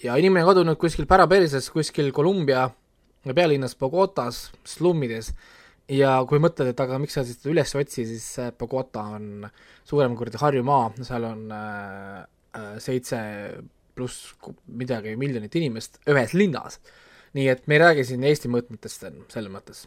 [0.04, 2.70] ja inimene on kadunud kuskil päraperises, kuskil Kolumbia
[3.36, 5.34] pealinnas Bogotas, slummides
[5.90, 8.28] ja kui mõtled, et aga miks sa siis teda üles otsi, siis
[8.60, 9.48] Bogota on
[9.88, 12.18] suurem kuradi Harjumaa, seal on äh,
[12.58, 13.20] äh, seitse
[13.96, 14.36] pluss
[14.68, 16.80] midagi miljonit inimest ühes linnas.
[17.34, 19.86] nii et me ei räägi siin Eesti mõõtmetest selles mõttes.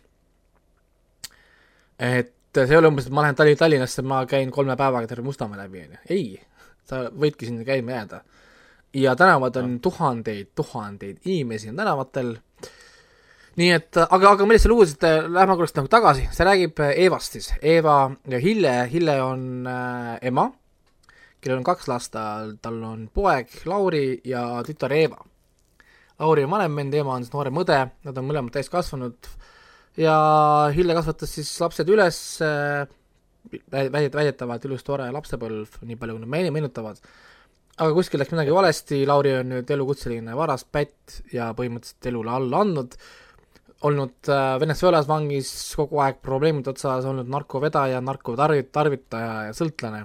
[1.99, 5.27] et see ei ole umbes, et ma lähen Tallinn, Tallinnasse, ma käin kolme päevaga terve
[5.27, 6.25] Mustamäe läbi, on ju, ei,
[6.89, 8.23] sa võidki sinna käima jääda.
[8.95, 12.37] ja tänavad on tuhandeid, tuhandeid inimesi on tänavatel,
[13.60, 17.52] nii et aga, aga millest sa lugesid, lähme korraks nagu tagasi, see räägib Eevast siis,
[17.62, 17.98] Eeva
[18.31, 20.48] ja Hille, Hille on äh, ema,
[21.44, 22.16] kellel on kaks last,
[22.64, 25.20] tal on poeg Lauri ja tütar Eeva.
[26.18, 29.31] Lauri on vanem vend, Eeva on siis noorem õde, nad on mõlemad täiskasvanud
[30.01, 30.16] ja
[30.74, 32.86] Hille kasvatas siis lapsed üles äh,,
[33.70, 37.01] väidet-, väidetavalt ilus tore lapsepõlv, nii palju kui nad meile meenutavad,
[37.76, 42.97] aga kuskil läks midagi valesti, Lauri on nüüd elukutseline varaspätt ja põhimõtteliselt elule alla andnud,
[43.85, 50.05] olnud äh, Venezuelas vangis kogu aeg probleemide otsas, olnud narkovedaja, narkotarvit-, tarvitaja ja sõltlane.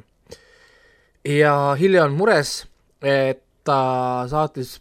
[1.28, 2.64] ja Hille on mures,
[3.02, 3.80] et ta
[4.30, 4.78] saatis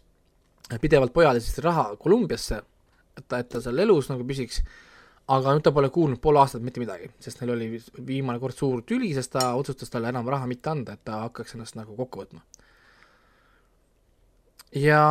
[0.82, 2.60] pidevalt pojale siis raha Kolumbiasse,
[3.18, 4.60] et ta, et ta seal elus nagu püsiks,
[5.28, 7.70] aga nüüd ta pole kuulnud pool aastat mitte midagi, sest neil oli
[8.06, 11.56] viimane kord suur tüli, sest ta otsustas talle enam raha mitte anda, et ta hakkaks
[11.56, 12.44] ennast nagu kokku võtma.
[14.76, 15.02] Ja,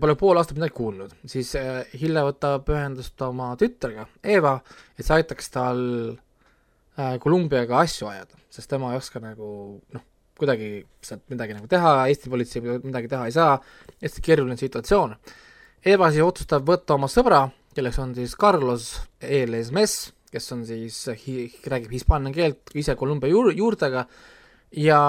[0.00, 4.56] pole pool aastat midagi kuulnud, siis äh, Hille võtab ühendust oma tütrega, Eva,
[4.96, 9.50] et see aitaks tal äh, Kolumbiaga asju ajada, sest tema ei oska nagu
[9.94, 10.06] noh,
[10.40, 13.58] kuidagi sealt midagi nagu teha, Eesti politsei midagi teha ei saa,
[14.00, 15.14] hästi keeruline situatsioon.
[15.90, 17.44] Eva siis otsustab võtta oma sõbra,
[17.76, 18.88] kelleks on siis Carlos
[19.20, 24.06] Eles Mess, kes on siis hi-, räägib hispaania keelt ise Kolumbia juur-, juurtega
[24.80, 25.00] ja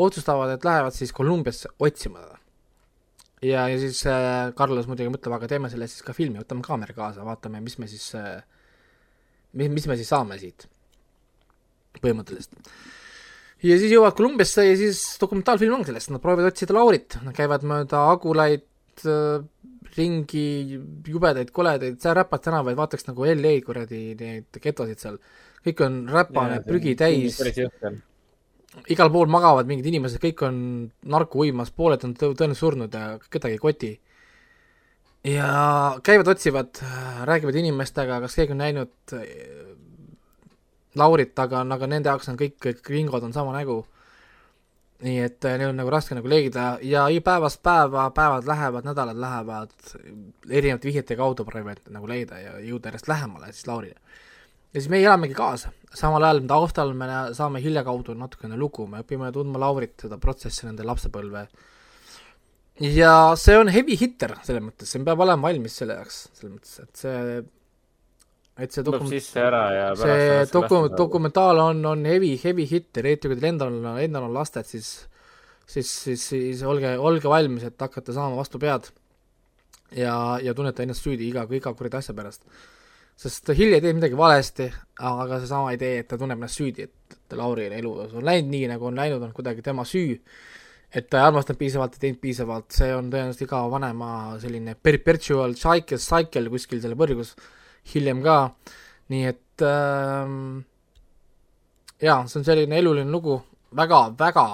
[0.00, 2.39] otsustavad, et lähevad siis Kolumbiasse otsima teda
[3.44, 6.96] ja, ja siis äh, Carlos muidugi mõtleb, aga teeme selle siis ka filmi, võtame kaamera
[6.96, 8.40] kaasa, vaatame, mis me siis äh,,
[9.56, 10.66] mis, mis me siis saame siit,
[12.00, 12.58] põhimõtteliselt.
[13.66, 17.66] ja siis jõuavad Kolumbiasse ja siis dokumentaalfilm on sellest, nad proovivad otsida Laurit, nad käivad
[17.68, 18.66] mööda agulaid
[19.08, 19.40] äh,
[19.96, 20.46] ringi,
[21.08, 25.18] jubedaid, koledaid, seal räpad tänavaid, vaataks nagu LA kuradi neid getosid seal,
[25.66, 27.40] kõik on räpane, prügi täis
[28.90, 30.56] igal pool magavad mingid inimesed, kõik on
[31.10, 33.92] narko uimas, pooled on tõ-, tõenäoliselt surnud ja kedagi ei koti.
[35.24, 35.52] ja
[36.02, 36.82] käivad, otsivad,
[37.28, 39.24] räägivad inimestega, kas keegi on näinud äh,
[40.94, 43.84] Laurit, aga, aga nende jaoks on kõik, vingod on sama nägu.
[45.00, 49.16] nii et äh, neil on nagu raske nagu leida ja päevast päeva, päevad lähevad, nädalad
[49.16, 49.70] lähevad,
[50.50, 53.96] erinevate vihjete kaudu proovivad nagu leida ja jõuda järjest lähemale siis Laurile
[54.70, 59.02] ja siis meie elamegi kaasa, samal ajal taustal me saame Hilja kaudu natukene lugu, me
[59.02, 61.46] õpime tundma Laurit, seda protsessi, nende lapsepõlve.
[62.80, 66.78] ja see on heavy hitter selles mõttes, see peab olema valmis selle jaoks, selles mõttes,
[66.84, 67.42] et see,
[68.60, 73.10] et see tuleb dokum-, sisse ära ja see doku-, dokumentaal on, on heavy, heavy hitter,
[73.10, 74.94] eriti kui teil endal on, endal on lasted, siis
[75.70, 78.88] siis, siis, siis olge, olge valmis, et hakkate saama vastu pead
[79.94, 82.46] ja, ja tunnete ennast süüdi iga, iga kuradi asja pärast
[83.20, 84.70] sest Hill ei tee midagi valesti,
[85.04, 88.70] aga seesama idee, et ta tunneb ennast süüdi, et, et Lauri elus on läinud nii,
[88.70, 90.16] nagu on läinud, on kuidagi tema süü,
[90.90, 94.10] et ta ei armastanud piisavalt, ei teinud piisavalt, see on tõenäoliselt iga vanema
[94.42, 97.34] selline perpetual cycle, cycle kuskil selle põrgus,
[97.92, 98.38] hiljem ka,
[99.12, 100.34] nii et ähm,
[102.00, 103.36] jaa, see on selline eluline lugu,
[103.76, 104.46] väga, väga,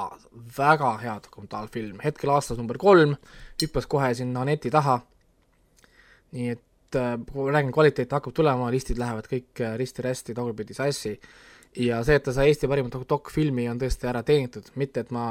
[0.59, 3.15] väga hea dokumentaalfilm, hetkel aastas number kolm,
[3.63, 4.99] hüppas kohe sinna neti taha,
[6.35, 11.17] nii et et kui räägin, kvaliteet hakkab tulema, listid lähevad kõik äh, risti-rästi, tagurpidi sassi,
[11.83, 15.27] ja see, et ta sai Eesti parimat dokfilmi, on tõesti ära teenitud, mitte et ma,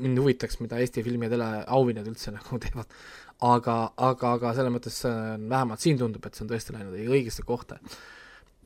[0.00, 2.98] mind huvitaks, mida Eesti filmi ja teleauhinnad üldse nagu teevad,
[3.44, 3.78] aga,
[4.10, 7.78] aga, aga selles mõttes vähemalt siin tundub, et see on tõesti läinud õigesse kohta.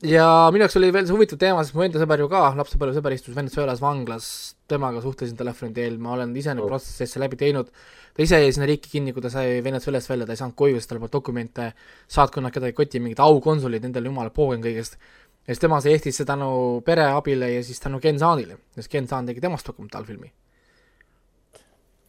[0.05, 3.17] ja minu jaoks oli veel see huvitav teema, sest mu enda sõber ju ka, lapsepõlvesõber
[3.17, 4.29] istus Venezuelas vanglas,
[4.71, 6.73] temaga suhtlesin telefoni teel, ma olen ise neid oh.
[6.73, 7.73] protsesse läbi teinud,
[8.19, 10.81] ta ise jäi sinna riiki kinni, kui ta sai Venezuelast välja, ta ei saanud koju,
[10.81, 11.69] sest tal polnud dokumente,
[12.11, 14.99] saatkonnad kedagi ei koti, mingid aukonsulid, nendel jumala poogen kõigest.
[15.47, 16.49] ja siis tema sai Eestisse tänu
[16.85, 20.33] pere abile ja siis tänu Ken Saanile, sest Ken Saan tegi temast dokumentaalfilmi.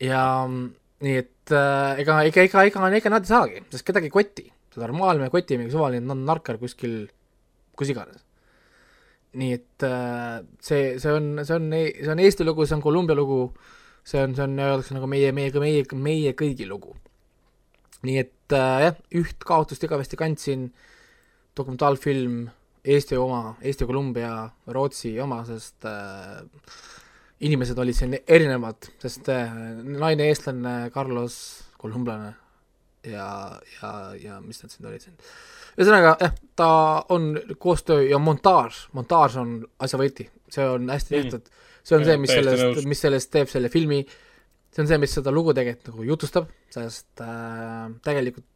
[0.01, 4.49] ja nii et äh, ega, ega, ega, ega, ega nad ei saagi, sest kedagi koti.
[4.73, 7.03] seda normaalne koti mingi suvaline narkar kuskil,
[7.77, 8.25] kus iganes
[9.37, 13.13] nii et äh, see, see on, see on, see on Eesti lugu, see on Kolumbia
[13.13, 13.51] lugu
[14.03, 16.95] see on, see on, öeldakse nagu meie, meie, meie, meie kõigi lugu.
[18.07, 20.69] nii et äh, jah, üht kaotust igavesti kandsin,
[21.57, 22.47] dokumentaalfilm,
[22.89, 24.31] Eesti oma, Eesti Kolumbia,
[24.71, 26.39] Rootsi oma, sest äh,
[27.43, 29.51] inimesed olid siin erinevad, sest äh,
[29.83, 31.35] naine eestlane, Carlos
[31.79, 32.31] kolumblane
[33.03, 33.27] ja,
[33.81, 35.19] ja, ja mis nad siin olid siin.
[35.75, 36.69] ühesõnaga jah, ta
[37.11, 41.43] on koostöö ja montaaž, montaaž on asja võti, see on hästi tehtud.
[41.51, 44.03] mm see on ja, see, mis sellest, mis sellest teeb selle filmi,
[44.69, 48.47] see on see, mis seda lugu tegelikult nagu jutustab, sest äh, tegelikult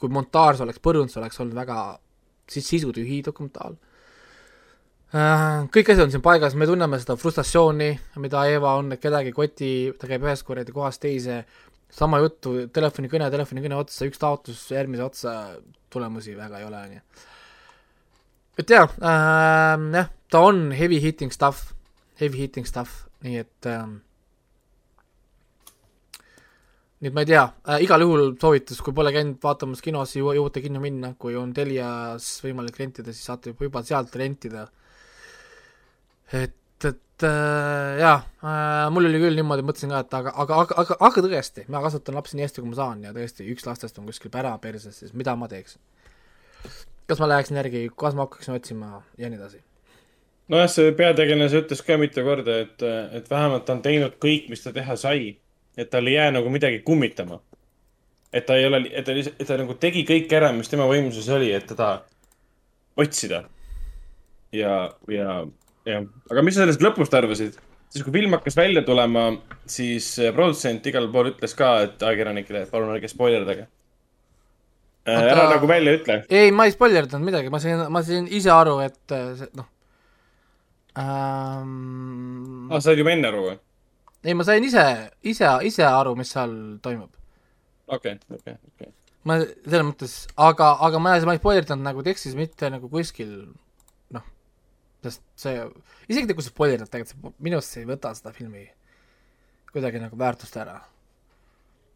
[0.00, 1.78] kui montaaž oleks põrund, see oleks olnud väga
[2.50, 3.76] siis sisutühi dokumentaal
[5.14, 5.62] äh,.
[5.72, 9.70] kõik asjad on siin paigas, me tunneme seda frustratsiooni, mida Eva on, et kedagi koti,
[9.98, 11.44] ta käib ühest kuradi kohast teise,
[11.94, 15.36] sama juttu, telefonikõne, telefonikõne otsa, üks taotlus järgmise otsa,
[15.94, 17.30] tulemusi väga ei ole, on ju.
[18.64, 21.73] et jaa äh,, jah, ta on heavy hitting stuff
[22.20, 23.96] heavy hitting stuff, nii et ähm,
[27.02, 30.34] nii et ma ei tea äh,, igal juhul soovitus, kui pole käinud vaatamas kinos, jõu-,
[30.38, 34.68] jõuate kinno minna, kui on Telias võimalik rentida, siis saate juba sealt rentida.
[36.32, 40.80] et, et äh, jaa äh,, mul oli küll niimoodi, mõtlesin ka, et aga, aga, aga,
[40.84, 43.98] aga, aga tõesti, ma kasvatan lapsi nii hästi, kui ma saan ja tõesti, üks lastest
[43.98, 45.82] on kuskil pära perses, siis mida ma teeksin?
[47.04, 49.60] kas ma läheksin järgi, kas ma hakkaksin otsima ja nii edasi
[50.52, 52.84] nojah, see peategelane ütles ka mitu korda, et,
[53.16, 55.34] et vähemalt ta on teinud kõik, mis ta teha sai.
[55.76, 57.40] et tal ei jää nagu midagi kummitama.
[58.32, 61.28] et ta ei ole, et ta et ta nagu tegi kõik ära, mis tema võimuses
[61.28, 62.02] oli, et teda
[62.96, 63.44] otsida.
[64.52, 65.44] ja, ja,
[65.86, 67.56] jah, aga mis sa sellest lõpust arvasid?
[67.94, 69.30] siis kui film hakkas välja tulema,
[69.66, 73.68] siis produtsent igal pool ütles ka, et ajakirjanikele, palun ärge spoilerdage.
[75.04, 76.24] Aga- ära nagu välja ütle.
[76.28, 79.14] ei, ma ei spoilerdanud midagi, ma sain, ma sain ise aru, et
[79.54, 79.68] noh
[81.00, 83.56] ähm, aa, sa said juba enne aru või?
[84.24, 84.84] ei, ma sain ise,
[85.26, 86.54] ise, ise aru, mis seal
[86.84, 87.10] toimub.
[87.86, 88.92] okei, okei, okei.
[89.28, 93.34] ma selles mõttes, aga, aga ma, ma ei spoilerdanud nagu tekstis mitte nagu kuskil
[94.14, 94.24] noh,
[95.04, 95.60] sest see,
[96.08, 98.64] isegi kui sa spoilerdad, tegelikult minu arust see ei võta seda filmi
[99.74, 100.76] kuidagi nagu väärtust ära.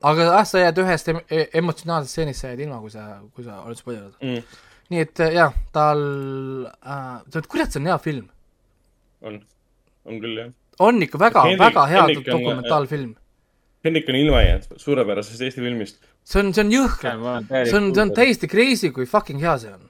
[0.02, 3.04] aga jah, sa jääd ühest em e- emotsionaalsest stseenist, sa jääd ilma, kui sa,
[3.34, 4.18] kui sa oled spoilerdanud.
[4.22, 4.58] Mm,
[4.92, 6.02] nii et jah, tal
[6.66, 8.28] äh,, kurat, see on hea film.
[9.22, 9.40] on,
[10.04, 10.52] on küll jah.
[10.78, 13.16] on ikka väga, väga hea Hendrik on- dokumentaalfilm.
[13.84, 16.00] Hendrik on ilma jäänud suurepärasest Eesti filmist.
[16.24, 17.20] see on, see on jõhker.
[17.50, 18.14] see on, see on.
[18.14, 19.88] täiesti crazy, kui fucking hea see on.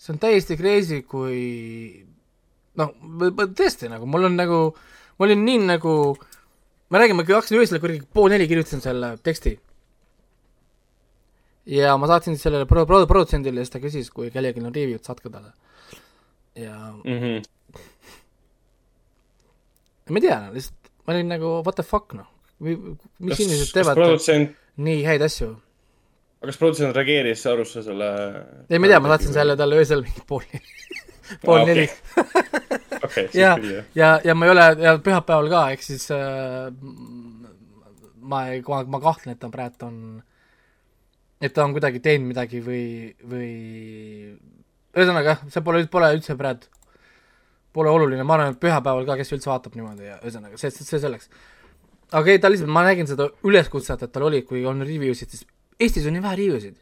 [0.00, 2.06] see on täiesti crazy, kui
[2.80, 2.92] noh,
[3.56, 4.60] tõesti nagu mul on nagu,
[5.18, 5.94] ma olin nii nagu,
[6.90, 9.58] ma räägin, ma hakkasin öösel kuradi pool neli kirjutasin selle teksti.
[11.70, 15.04] ja ma saatsin sellele pro-, pro-, produtsendile ja siis ta küsis, kui kellelgi on review'd,
[15.04, 15.52] saatke talle.
[16.58, 17.42] Ja Mhm.
[20.10, 22.26] ma ei tea, lihtsalt ma olin nagu what the fuck noh,
[22.60, 25.52] mis inimesed teevad produtsent, nii häid asju?
[26.40, 28.08] Kas produtsent reageeris, arvas sa selle?
[28.70, 31.86] ei, ma ei tea, ma saatsin selle talle öösel mingi pool neli, pool neli.
[33.10, 33.52] Siis ja
[33.94, 36.72] ja, ja ma ei ole, ja pühapäeval ka, ehk siis äh,
[38.20, 40.00] ma ei, ma, ma kahtlen, et ta praegu on,
[41.40, 42.82] et ta on kuidagi teinud midagi või,
[43.30, 43.50] või
[44.96, 46.68] ühesõnaga jah, see pole, pole üldse praegu,
[47.76, 51.02] pole oluline, ma arvan, et pühapäeval ka, kes üldse vaatab niimoodi ja ühesõnaga, see, see
[51.02, 51.30] selleks.
[52.10, 55.34] aga ei, ta lihtsalt, ma nägin seda üleskutset, et tal oli, kui on review sid,
[55.34, 55.46] siis
[55.80, 56.80] Eestis on nii vähe review sid.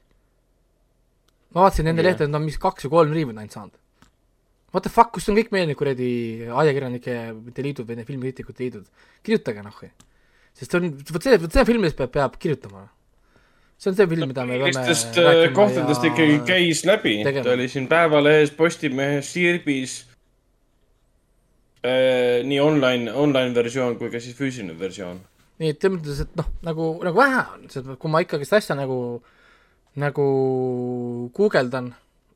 [1.54, 2.10] ma vaatasin nende Jah.
[2.12, 3.76] lehte, nad on vist kaks või kolm review'd ainult saanud
[4.72, 6.10] what the fuck, kus on kõik meie need kuradi
[6.48, 9.80] ajakirjanike, mitte liidud, vaid need filmikriitikute liidud, kirjutage noh.
[10.52, 12.88] sest see on, vot see, vot see film, mis peab, peab kirjutama.
[13.78, 17.68] See on see film, mida me peame millistest äh, kohtadest ikkagi käis läbi, ta oli
[17.70, 20.00] siin Päevalehes, Postimehes, Sirbis.
[22.44, 25.20] nii online, online versioon kui ka siis füüsiline versioon.
[25.62, 28.74] nii et selles mõttes, et noh, nagu, nagu vähe on, sest kui ma ikkagist asja
[28.78, 28.98] nagu,
[30.02, 30.26] nagu
[31.38, 31.92] guugeldan,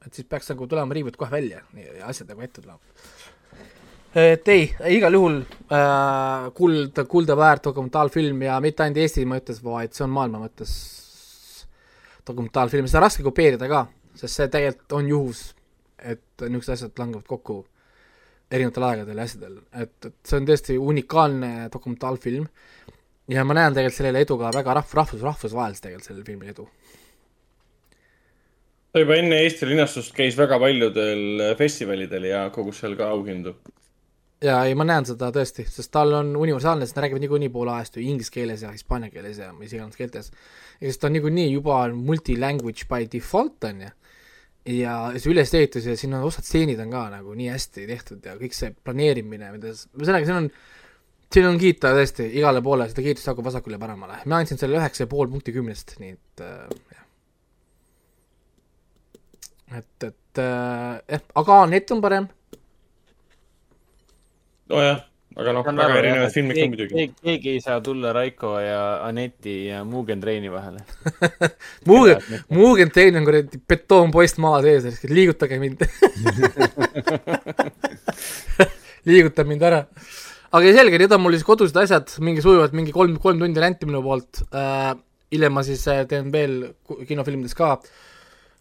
[0.07, 2.79] et siis peaks nagu tulema riivud kohe välja ja asjad nagu ette tulema.
[4.15, 9.91] et ei, igal juhul äh, kuld, kulda väärt dokumentaalfilm ja mitte ainult Eesti mõttes, vaid
[9.91, 11.02] see on maailma mõttes
[12.27, 15.43] dokumentaalfilm, seda on raske kopeerida ka, sest see tegelikult on juhus,
[15.99, 17.63] et niisugused asjad langevad kokku
[18.53, 22.49] erinevatel aegadel ja asjadel, et, et see on tõesti unikaalne dokumentaalfilm
[23.33, 26.67] ja ma näen tegelikult sellele edu ka väga rahv-, rahvus, rahvusvaheliselt tegelikult sellel filmil edu.
[28.93, 33.55] ta juba enne Eesti linastust käis väga paljudel festivalidel ja kogus seal ka auhindu.
[34.45, 37.77] ja ei, ma näen seda tõesti, sest tal on universaalne, sest ta räägib niikuinii poole
[37.79, 40.33] ajast ju inglise keeles ja hispaania keeles ja mis iganes keeltes.
[40.83, 43.91] Ja siis ta on niikuinii juba multi-language by default on ju.
[44.83, 48.35] ja see ülesehitus ja siin on osad stseenid on ka nagu nii hästi tehtud ja
[48.39, 50.49] kõik see planeerimine, mida, ühesõnaga siin on,
[51.35, 54.21] siin on kiita tõesti igale poole, seda kiitust jagub vasakule ja paremale.
[54.27, 57.07] ma andsin selle üheksa ja pool punkti kümnest, nii et äh, jah.
[59.83, 62.31] et, et äh, jah, aga net on parem
[64.71, 65.03] nojah,
[65.37, 67.05] aga noh, väga erinevad filmid ka muidugi.
[67.23, 70.83] keegi ei saa tulla Raiko ja Aneti ja Mugen Treini vahele.
[71.89, 72.21] Mugen,
[72.53, 75.87] Mugentein on kuradi betoonpoist maa sees, liigutage mind.
[79.09, 79.81] liigutab mind ära.
[80.53, 83.89] aga selge, need on mul siis kodused asjad, mingi sujuvalt mingi kolm, kolm tundi ränti
[83.89, 84.93] minu poolt äh,.
[85.33, 86.59] hiljem ma siis äh, teen veel
[87.09, 87.79] kinofilmides ka.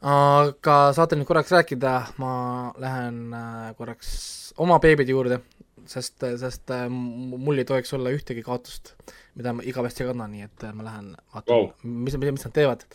[0.02, 2.34] aga saate nüüd korraks rääkida, ma
[2.82, 4.14] lähen äh, korraks
[4.62, 5.42] oma beebide juurde,
[5.90, 8.94] sest, sest äh, mul ei tohiks olla ühtegi kaotust,
[9.40, 12.56] mida ma igavesti kannan, nii et äh, ma lähen vaatan wow., mis, mis, mis nad
[12.56, 12.86] teevad.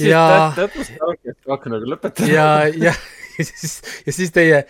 [0.00, 0.24] ja
[0.56, 0.84] nagu
[2.28, 2.92] ja, ja,
[3.38, 4.62] ja siis, ja siis teie,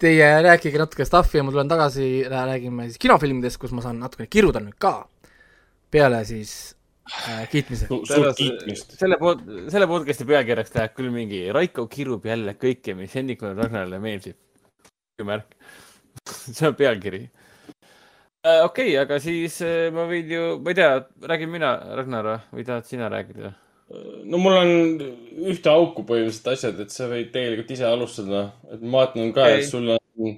[0.00, 4.30] teie rääkige natuke stuff'i ja ma tulen tagasi, räägime siis kinofilmidest, kus ma saan natukene
[4.30, 4.96] kiruda nüüd ka.
[5.94, 6.74] peale siis
[7.28, 7.88] äh, kiitmise.
[8.36, 8.96] kiitmist.
[8.98, 13.62] selle pod-, selle podcast'i pealkirjaks läheb küll mingi Raiko kirub jälle kõike, mis Hendrikule ja
[13.62, 14.38] Ragnarile meeldib.
[15.22, 15.54] märk.
[16.54, 17.24] see on pealkiri.
[18.44, 20.94] okei okay,, aga siis äh, ma võin ju, ma ei tea,
[21.30, 23.54] räägin mina, Ragnar, või tahad sina rääkida?
[24.24, 24.70] no mul on
[25.52, 29.60] ühte auku põhimõtteliselt asjad, et sa võid tegelikult ise alustada, et ma vaatan ka, Okei.
[29.60, 30.30] et sul on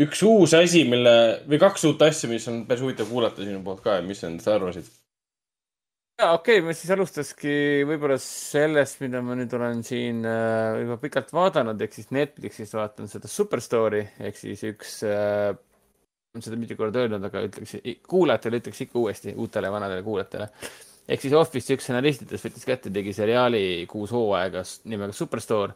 [0.00, 1.14] üks uus asi, mille
[1.48, 4.28] või kaks uut asja, mis on päris huvitav kuulata sinu poolt ka, et mis sa
[4.28, 4.90] nendest arvasid?
[6.20, 7.52] Ja okei okay,, ma siis alustaski
[7.88, 13.08] võib-olla sellest, mida ma nüüd olen siin äh, juba pikalt vaadanud, ehk siis Netflixis vaatan
[13.10, 15.54] seda Superstory ehk siis üks äh,,
[16.36, 17.78] seda mitu korda öelnud, aga ütleks,
[18.08, 20.50] kuulajatele ütleks ikka uuesti, uutele vanadele kuulajatele.
[21.10, 25.74] ehk siis Office'i üks stsenaristidest võttis kätte, tegi seriaali kuus hooaega nimega Superstore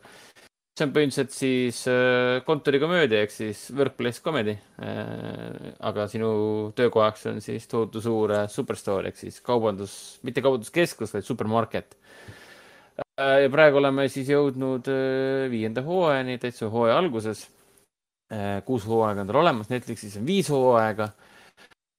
[0.75, 4.57] see on põhimõtteliselt siis äh, kontorikomöödia ehk siis workplace comedy.
[4.83, 5.75] Äh,.
[5.87, 6.31] aga sinu
[6.75, 11.95] töökohaks on siis tohutu suur äh, superstore ehk siis kaubandus, mitte kaubanduskeskus, vaid supermarket.
[13.15, 14.87] Ja praegu oleme siis jõudnud
[15.51, 17.45] viienda hooajani, täitsa hooaja alguses.
[18.67, 21.09] Kuus hooaega on tal olemas, Netflixis on viis hooaega.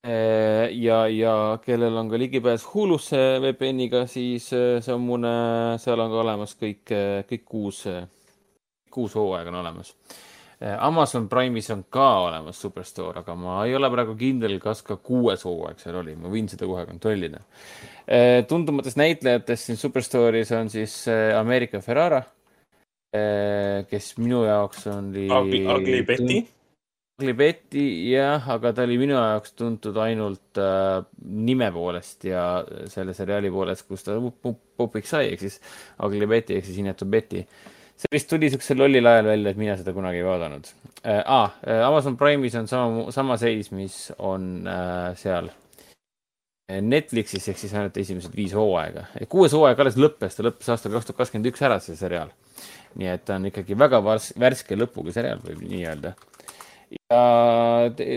[0.06, 5.34] Ja, ja kellel on ka ligipääs Hulusse VPN-iga, siis äh, see on mune,
[5.84, 6.96] seal on ka olemas kõik,
[7.32, 7.84] kõik kuus
[8.96, 9.94] kuus hooaega on olemas.
[10.62, 14.96] Äh, Amazon Prime'is on ka olemas Superstore, aga ma ei ole praegu kindel, kas ka
[15.04, 17.42] kuues hooaeg seal oli, ma võin seda kohe kontrollida.
[18.08, 22.24] Äh, tuntumatest näitlejatest siin Superstore'is on siis äh, Ameerika Ferrara,
[23.88, 25.30] kes minu jaoks oli.
[25.32, 26.42] Ugly Betty.
[27.16, 32.42] Ugly Betty jah, aga ta oli minu jaoks tuntud ainult äh, nime poolest ja
[32.92, 35.62] selle seriaali poolest, kus ta popiks sai, ehk siis
[36.04, 39.60] Ugly Betty ehk siis inetu Betty äh, see vist tuli siuksel lollil ajal välja, et
[39.60, 40.72] mina seda kunagi ei vaadanud
[41.04, 41.22] äh,.
[41.26, 41.54] Ah,
[41.88, 45.52] Amazon Prime'is on sama, sama seis, mis on äh, seal
[46.66, 49.06] Netflixis ehk siis ainult esimesed viis hooaega.
[49.30, 52.32] kuues hooaeg alles lõppes, ta lõppes aastal kaks tuhat kakskümmend üks ära, see seriaal.
[52.98, 56.16] nii et ta on ikkagi väga vars, värske lõpuga seriaal, võib nii öelda.
[57.12, 57.22] ja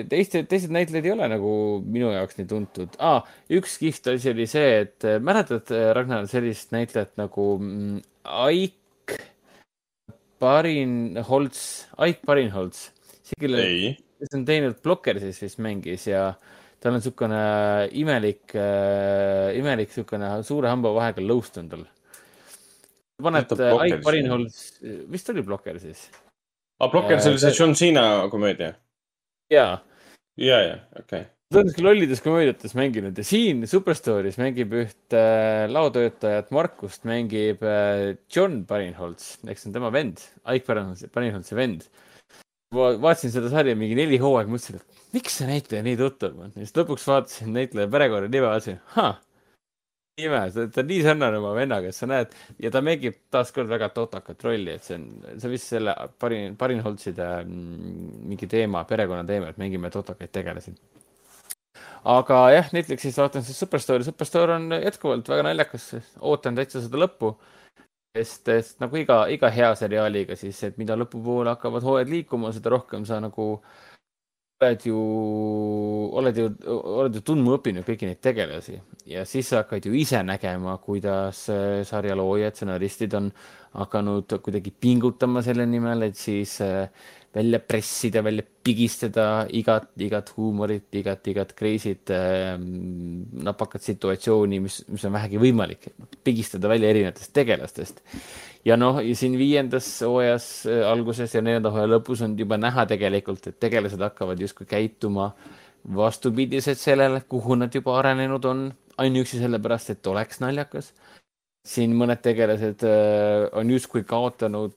[0.09, 1.53] teiste, teised näitlejad ei ole nagu
[1.85, 3.21] minu jaoks nii tuntud ah,.
[3.53, 8.78] üks kihvt asi oli see, et mäletad, Ragnar, sellist näitlejat nagu mm, Aik
[10.43, 11.61] Barinholtz,
[12.05, 12.89] Aik Barinholtz,
[13.27, 13.65] see kelle,
[14.19, 16.31] kes on teinud Blockersis vist mängis ja
[16.79, 17.43] tal on niisugune
[17.99, 21.87] imelik äh,, imelik niisugune suure hambavahega lõust on tal.
[23.23, 24.61] paned Aik Barinholtz,
[25.11, 26.09] vist oli Blockersis?
[26.13, 28.75] aa, ah, Blockers oli see John Cena komöödia?
[29.51, 29.75] jaa.
[30.37, 35.65] ja, ja, okei okay ta on lollides komöödiates mänginud ja siin Superstooris mängib üht äh,
[35.73, 40.77] laotöötajat Markust, mängib äh, John Barinholtz, eks see on tema vend, Ike
[41.15, 41.87] Barinholtzi vend.
[42.77, 46.53] ma vaatasin seda sarja mingi neli hooaega, mõtlesin, et miks see näitleja nii tuttav on.
[46.53, 49.17] ja siis lõpuks vaatasin näitleja perekonnanime, vaatasin, ahah,
[50.21, 54.45] ime, ta on nii sarnane oma vennaga, sa näed ja ta mängib taaskord väga totakat
[54.45, 59.65] rolli, et see on, see on vist selle Barin, Barinholtzide mm, mingi teema, perekonnateema, et
[59.65, 60.77] mängime totakaid tegelasi
[62.09, 65.91] aga jah, Netflixis vaatan siis Superstore, Superstore on jätkuvalt väga naljakas,
[66.21, 67.35] ootan täitsa seda lõppu.
[68.17, 72.73] sest, sest nagu iga, iga hea seriaaliga siis, et mida lõpupoole hakkavad hooajad liikuma, seda
[72.73, 73.51] rohkem sa nagu
[74.59, 75.01] oled ju,
[76.19, 80.19] oled ju, oled ju tundma õppinud kõiki neid tegelasi ja siis sa hakkad ju ise
[80.27, 81.45] nägema, kuidas
[81.87, 83.31] sarja loojad, stsenaristid on
[83.79, 86.89] hakanud kuidagi pingutama selle nimel, et siis äh,
[87.35, 92.57] välja pressida, välja pigistada igat, igat huumorit, igat, igat crazy't äh,,
[93.45, 95.91] napakat situatsiooni, mis, mis on vähegi võimalik,
[96.25, 98.03] pigistada välja erinevatest tegelastest.
[98.65, 103.47] ja noh, siin viiendas hooajas äh, alguses ja neljanda hooaja lõpus on juba näha tegelikult,
[103.47, 105.33] et tegelased hakkavad justkui käituma
[105.95, 108.67] vastupidiselt sellele, kuhu nad juba arenenud on,
[108.99, 110.93] ainuüksi sellepärast, et oleks naljakas.
[111.69, 114.73] siin mõned tegelased äh, on justkui kaotanud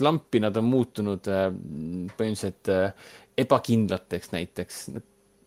[0.00, 1.50] lampi nad on muutunud äh,
[2.16, 4.80] põhimõtteliselt äh, ebakindlateks näiteks,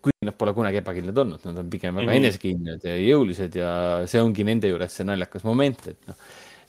[0.03, 2.21] kuigi nad pole kunagi ebakindlad olnud, nad on pigem väga mm -hmm.
[2.23, 3.71] enesekindlad ja jõulised ja
[4.07, 6.15] see ongi nende juures see naljakas moment, et noh,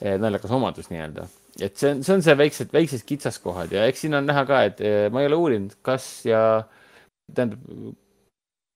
[0.01, 1.29] eh, naljakas omadus nii-öelda.
[1.61, 4.63] et see on, see on see väiksed, väiksed kitsaskohad ja eks siin on näha ka,
[4.65, 4.81] et
[5.13, 6.65] ma ei ole uurinud, kas ja
[7.35, 7.61] tähendab,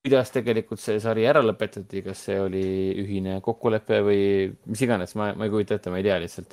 [0.05, 2.65] kuidas tegelikult see sari ära lõpetati, kas see oli
[3.01, 4.25] ühine kokkulepe või
[4.69, 6.53] mis iganes, ma, ma ei kujuta ette, ma ei tea lihtsalt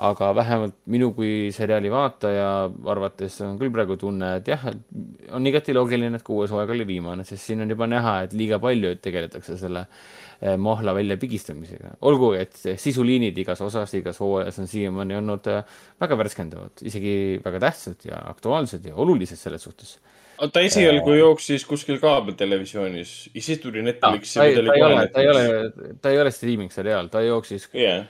[0.00, 2.46] aga vähemalt minu kui seriaali vaataja
[2.92, 4.62] arvates on küll praegu tunne, et jah,
[5.36, 8.60] on igati loogiline, et kuues hooaeg oli viimane, sest siin on juba näha, et liiga
[8.62, 11.96] palju tegeletakse selle eh, mahla väljapigistamisega.
[12.08, 17.14] olgu, et sisuliinid igas osas, igas hooajas on siiamaani olnud eh, väga värskendavad, isegi
[17.44, 19.98] väga tähtsad ja aktuaalsed ja olulised selles suhtes
[20.48, 24.46] ta esialgu jooksis kuskil kaabeltelevisioonis ja siis tuli Netflixi no,.
[24.46, 25.44] ta, ta ei ole, ta ei ole,
[26.00, 28.08] ta ei ole streaming seriaal, ta jooksis yeah.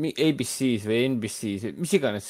[0.00, 2.28] ABC-s või NBC-s, mis iganes,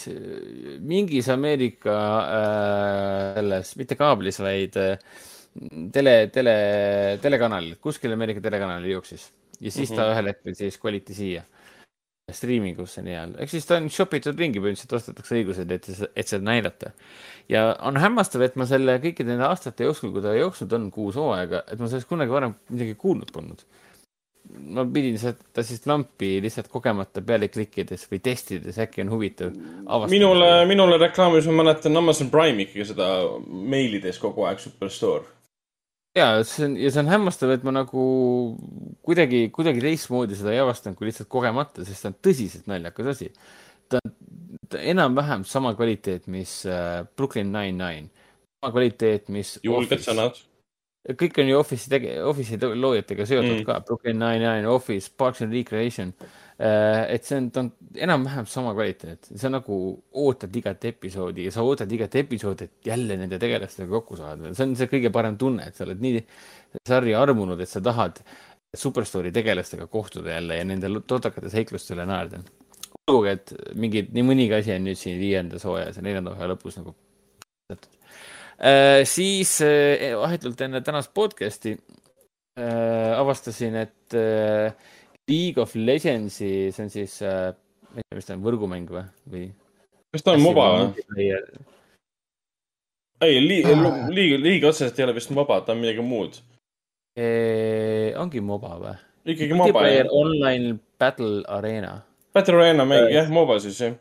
[0.82, 4.96] mingis Ameerika äh, selles, mitte kaablis, vaid äh,
[5.94, 6.56] tele, tele,
[7.22, 9.30] telekanalil, kuskil Ameerika telekanalil jooksis
[9.60, 9.96] ja siis mm -hmm.
[9.96, 10.12] ta mhm.
[10.12, 11.44] ühel hetkel siis koliti siia
[12.36, 16.44] striimingusse nii-öelda, ehk siis ta on shop itud ringi, põhimõtteliselt ostetakse õigused, et, et seda
[16.46, 16.94] näidata.
[17.48, 21.18] ja on hämmastav, et ma selle kõikide nende aastate jooksul, kui ta jooksnud on kuus
[21.20, 23.66] hooaega, et ma sellest kunagi varem midagi kuulnud polnud
[24.74, 29.52] ma pidin seda siis lampi lihtsalt kogemata peale klikkides või testides, äkki on huvitav.
[30.10, 33.10] minule, minule reklaamis, ma mäletan Amazon Prime ikkagi seda
[33.46, 35.28] meilides kogu aeg Superstore.
[36.16, 38.04] Ja see on, ja see on hämmastav, et ma nagu
[39.06, 43.32] kuidagi, kuidagi teistmoodi seda ei avastanud kui lihtsalt kogemata, sest see on tõsiselt naljakas asi.
[43.90, 44.14] ta on
[44.94, 48.10] enam-vähem sama kvaliteet, mis uh, Brooklyn Nine-Nine,
[48.60, 49.58] sama kvaliteet, mis.
[49.66, 50.38] julged sõnad
[51.08, 53.64] kõik on ju Office'i tege-, Office'i loojatega seotud mm.
[53.68, 56.12] ka, Brooklyn Nine-Nine, Office, Parks and Recreation.
[56.20, 56.26] Äh,
[56.60, 57.70] et see on, ta on
[58.04, 59.76] enam-vähem sama kvaliteet, sa nagu
[60.20, 64.52] ootad igat episoodi ja sa ootad igat episoodi, et jälle nende tegelastega kokku saada.
[64.54, 66.22] see on see kõige parem tunne, et sa oled nii
[66.86, 68.22] sarja armunud, et sa tahad
[68.76, 72.42] Superstory tegelastega kohtuda jälle ja nende totakate seikluste üle naerda.
[73.10, 76.76] olgugi, et mingid, nii mõnigi asi on nüüd siin viiendas hooajas ja neljanda hooaja lõpus
[76.78, 76.94] nagu
[78.60, 81.72] Äh, siis äh, vahetult enne tänast podcast'i
[82.58, 84.16] äh, avastasin, et
[85.28, 89.44] League of Legendsi, see on siis, ma ei tea, mis ta on, võrgumäng või, või?
[90.14, 91.28] kas ta on MOBA või?
[93.26, 93.76] ei, liiga,
[94.10, 96.40] liiga, liiga otseselt ei ole vist MOBA, ta on midagi muud.
[98.24, 98.98] ongi MOBA või?
[99.36, 100.14] ikkagi MOBA, jah.
[100.16, 101.98] Online Battle Arena.
[102.34, 103.98] Battle Arena mäng, jah, MOBA siis, jah.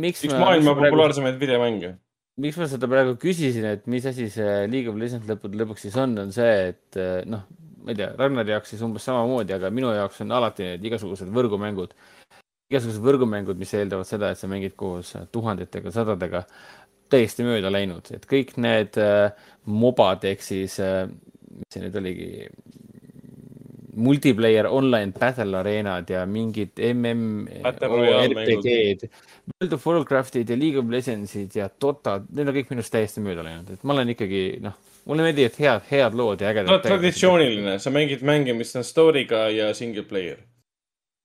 [0.00, 1.96] miks üks maailma populaarsemaid videomänge
[2.38, 5.96] miks ma seda praegu küsisin, et mis asi see League of Legends lõppude lõpuks siis
[5.98, 7.44] on, on see, et eh, noh,
[7.82, 11.30] ma ei tea, Ragnari jaoks siis umbes samamoodi, aga minu jaoks on alati need igasugused
[11.34, 11.94] võrgumängud,
[12.72, 16.44] igasugused võrgumängud, mis eeldavad seda, et sa mängid koos tuhandetega, sadadega,
[17.12, 19.30] täiesti mööda läinud, et kõik need äh,
[19.64, 22.28] mobad ehk siis äh,, mis see nüüd oligi,
[23.98, 27.78] multiplayer online battle areenad ja mingid MMORPG-d,
[29.58, 33.42] World of Warcraftid ja League of Legendsid ja Dota, need on kõik minust täiesti mööda
[33.46, 34.76] läinud, et ma olen ikkagi noh,
[35.08, 36.78] mulle meeldivad head, head lood ja ägedad no,.
[36.84, 40.36] traditsiooniline, sa mängid mänge, mis on story'ga ja single player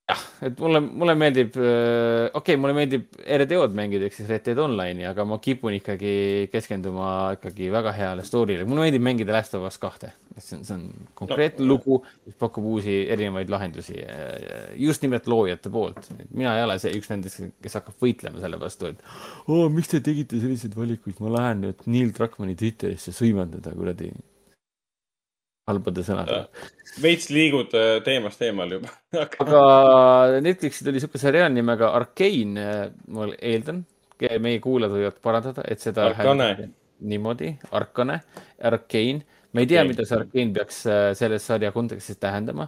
[0.10, 4.44] jah, et mulle, mulle meeldib, äh, okei okay,, mulle meeldib RDO-d mängida ehk siis Red
[4.48, 6.16] Dead Online'i, aga ma kipun ikkagi
[6.52, 7.08] keskenduma
[7.38, 8.68] ikkagi väga heale story'le.
[8.68, 10.84] mulle meeldib mängida Last of Us kahte, see on, see on
[11.20, 11.70] konkreetne no.
[11.72, 16.12] lugu, mis pakub uusi erinevaid lahendusi äh, just nimelt loojate poolt.
[16.32, 20.04] mina ei ole see üks nendest, kes hakkab võitlema selle vastu, et oo, miks te
[20.04, 24.12] tegite selliseid valikuid, ma lähen nüüd Neil Druckmanni Twitterisse sõiman teda kuradi
[25.70, 26.70] halbade sõnadega.
[27.04, 28.92] veits liigud äh, teemast eemal juba
[29.44, 33.84] aga Netflixil tuli sihuke seriaal nimega Arcane, äh, ma eeldan,
[34.44, 36.12] meie kuulajad võivad parandada, et seda
[37.04, 38.20] niimoodi, Arkane,
[38.64, 39.24] Arcane.
[39.54, 42.68] ma ei tea, mida see Arcane peaks äh, selles sarja kontekstis tähendama,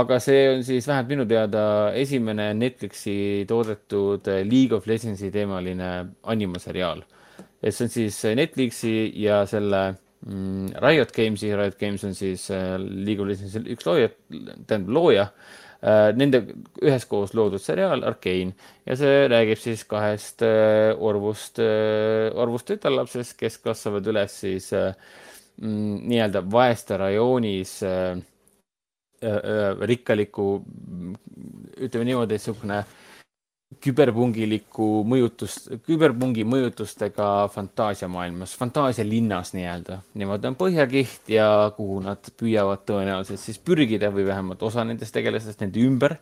[0.00, 1.62] aga see on siis vähemalt minu teada
[1.98, 5.90] esimene Netflixi toodetud League of Legendsi teemaline
[6.32, 7.04] animaseriaal.
[7.62, 9.90] et see on siis Netflixi ja selle
[10.26, 14.10] Riot Gamesi, Riot Games on siis äh, League of Legendsi üks looja,
[14.68, 15.26] tähendab looja.
[15.80, 16.42] Äh,, nende
[16.84, 18.52] üheskoos loodud seriaal Arcane.
[18.84, 26.44] Ja see räägib siis kahest äh, orvust orvust tütarlapsest, kes kasvavad üles siis mm, nii-öelda
[26.52, 27.78] vaeste rajoonis
[29.88, 30.44] rikkaliku,
[31.84, 32.92] ütleme niimoodi, niisugune äh,
[33.78, 40.00] küberpungiliku mõjutust, küberpungi mõjutustega fantaasiamaailmas, fantaasialinnas nii-öelda.
[40.18, 45.62] Nemad on põhjakiht ja kuhu nad püüavad tõenäoliselt siis pürgida või vähemalt osa nendest tegelastest
[45.62, 46.16] nende ümber,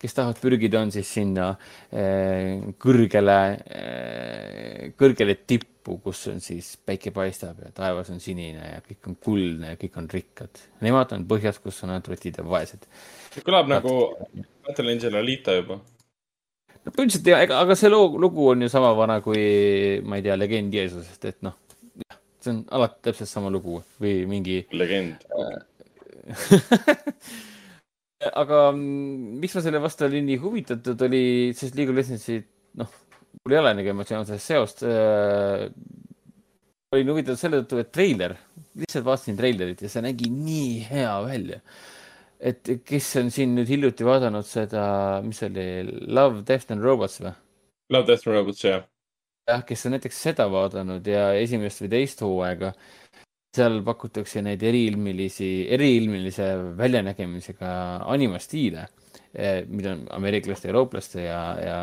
[0.00, 1.50] kes tahavad pürgida, on siis sinna
[1.92, 8.80] eh, kõrgele eh,, kõrgele tippu, kus on siis päike paistab ja taevas on sinine ja
[8.84, 10.64] kõik on kuldne ja kõik on rikkad.
[10.84, 12.88] Nemad on põhjas, kus on ainult rotid ja vaesed.
[13.44, 13.92] kõlab nagu
[14.64, 15.78] Battle Angel Alita juba
[16.92, 19.42] põhimõtteliselt jah, ega, aga see loo, lugu on ju sama vana kui,
[20.06, 21.56] ma ei tea, legend Jeesusest, et noh,
[22.42, 24.60] see on alati täpselt sama lugu või mingi.
[24.76, 25.24] legend
[28.42, 31.24] aga mm, miks ma selle vastu olin nii huvitatud, oli,
[31.58, 32.38] sest League of Legendsi,
[32.80, 32.94] noh,
[33.42, 35.66] mul ei ole nagu emotsionaalset seost äh,.
[36.94, 38.36] olin huvitatud selle tõttu, et treiler,
[38.78, 41.60] lihtsalt vaatasin treilerit ja see nägi nii hea välja
[42.40, 44.84] et kes on siin nüüd hiljuti vaadanud seda,
[45.24, 45.64] mis oli,
[46.08, 47.32] Love, Death and Robots või?
[47.94, 48.84] Love, Death and Robots, jah.
[49.48, 52.72] jah, kes on näiteks seda vaadanud ja esimest või teist hooaega,
[53.56, 57.70] seal pakutakse neid eriilmilisi, eriilmilise väljanägemisega
[58.12, 58.88] animastiile,
[59.32, 61.78] eh, mida on ameeriklaste, eurooplaste ja, ja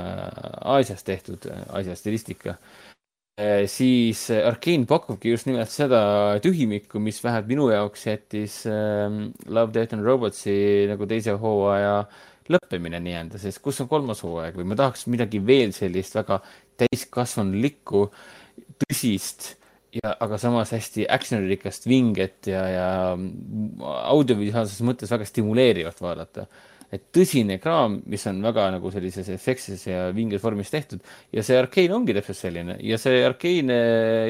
[0.75, 2.57] Aasias tehtud, Aasia stilistika
[3.67, 9.73] siis äh, Arkane pakubki just nimelt seda tühimikku, mis vähemalt minu jaoks jättis ähm, Love,
[9.73, 12.03] Death and Robotsi nagu teise hooaja
[12.53, 16.41] lõppemine nii-öelda, sest kus on kolmas hooaeg või ma tahaks midagi veel sellist väga
[16.83, 18.03] täiskasvanulikku,
[18.83, 19.55] tõsist
[19.97, 22.87] ja, aga samas hästi action'irikast, vinget ja, ja
[24.13, 26.45] audiovisuaalses mõttes väga stimuleerivat vaadata.
[26.93, 31.01] Et tõsine kraam, mis on väga nagu sellises efektses ja vinges vormis tehtud
[31.33, 32.77] ja see Arkane ongi täpselt selline.
[32.85, 33.79] Ja see Arkane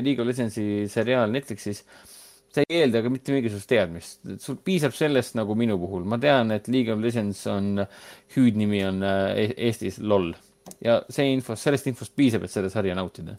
[0.02, 1.84] League of Legendsi seriaal Netflixis
[2.54, 6.54] see ei eelda ka mitte mingisugust teadmist, sul piisab sellest nagu minu puhul, ma tean,
[6.54, 7.82] et League of Legends on,
[8.36, 10.32] hüüdnimi on äh, Eestis LOL.
[10.84, 13.36] Ja see info, sellest infost piisab, et seda sarja nautida.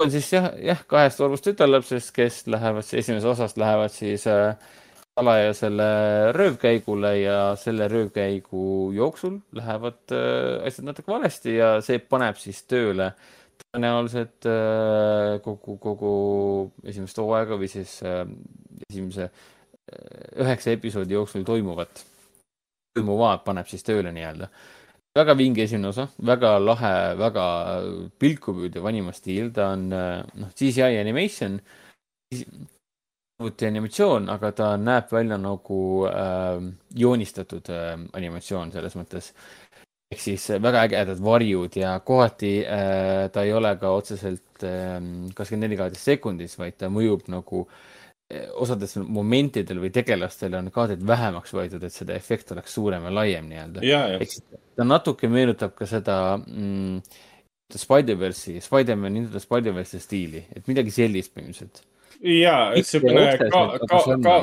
[0.00, 4.54] On siis jah, jah, kahest orvust tütarlapsest, kes lähevad, esimesest osast lähevad siis äh,
[5.20, 12.62] salajasele röövkäigule ja selle röövkäigu jooksul lähevad äh, asjad natuke valesti ja see paneb siis
[12.70, 13.10] tööle.
[13.60, 16.12] Tõenäoliselt äh, kogu, kogu
[16.88, 18.24] esimest hooaega või siis äh,
[18.88, 22.04] esimese äh, üheksa episoodi jooksul toimuvat,
[22.96, 24.48] toimuvat paneb siis tööle nii-öelda.
[25.18, 27.46] Väga vinge esimene osa, väga lahe, väga
[28.22, 31.56] pilku püüdev animastiil, ta on noh, CGI animation,
[33.40, 36.60] arvuti animatsioon, aga ta näeb välja nagu äh,
[36.94, 39.32] joonistatud äh, animatsioon selles mõttes.
[40.10, 45.78] ehk siis väga ägedad varjud ja kohati äh, ta ei ole ka otseselt kakskümmend neli
[45.78, 51.82] kaadrit sekundis, vaid ta mõjub nagu äh, osades momentidel või tegelastel on kaadrid vähemaks võetud,
[51.86, 53.82] et seda efekt oleks suurem ja laiem nii-öelda.
[54.20, 54.44] ehk siis
[54.76, 57.00] ta natuke meenutab ka seda mm,
[57.70, 61.84] Spider-verse'i, Spider-man the Spider-verse'i stiili, et midagi sellist põhimõtteliselt.
[62.22, 64.38] Ja, et siukene ka, ka, ka,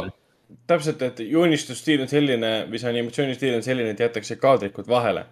[0.70, 5.26] täpselt, et joonistusstiil on selline või see animatsioonistiil on selline, et jätakse kaadrikud vahele.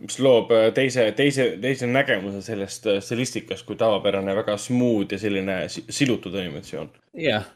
[0.00, 5.18] mis loob äh, teise, teise, teise nägemuse sellest äh, stilistikast kui tavapärane väga smooth ja
[5.18, 6.90] selline silutud animatsioon.
[7.16, 7.48] jah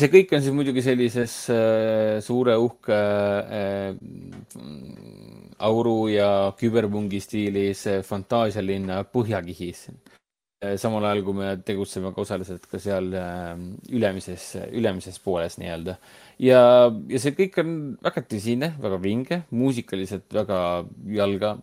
[0.00, 2.96] see kõik on siis muidugi sellises äh, suure uhke
[3.58, 3.94] äh,
[5.62, 6.28] auru ja
[6.58, 9.86] küberpungi stiilis äh, fantaasialinna põhjakihis.
[10.80, 13.52] Samal ajal, kui me tegutseme ka osaliselt ka seal äh,
[13.94, 15.96] ülemises, ülemises pooles nii-öelda.
[16.42, 16.60] ja,
[17.10, 17.74] ja see kõik on
[18.04, 20.58] väga tõsine, väga vinge, muusikaliselt väga
[21.16, 21.56] jalga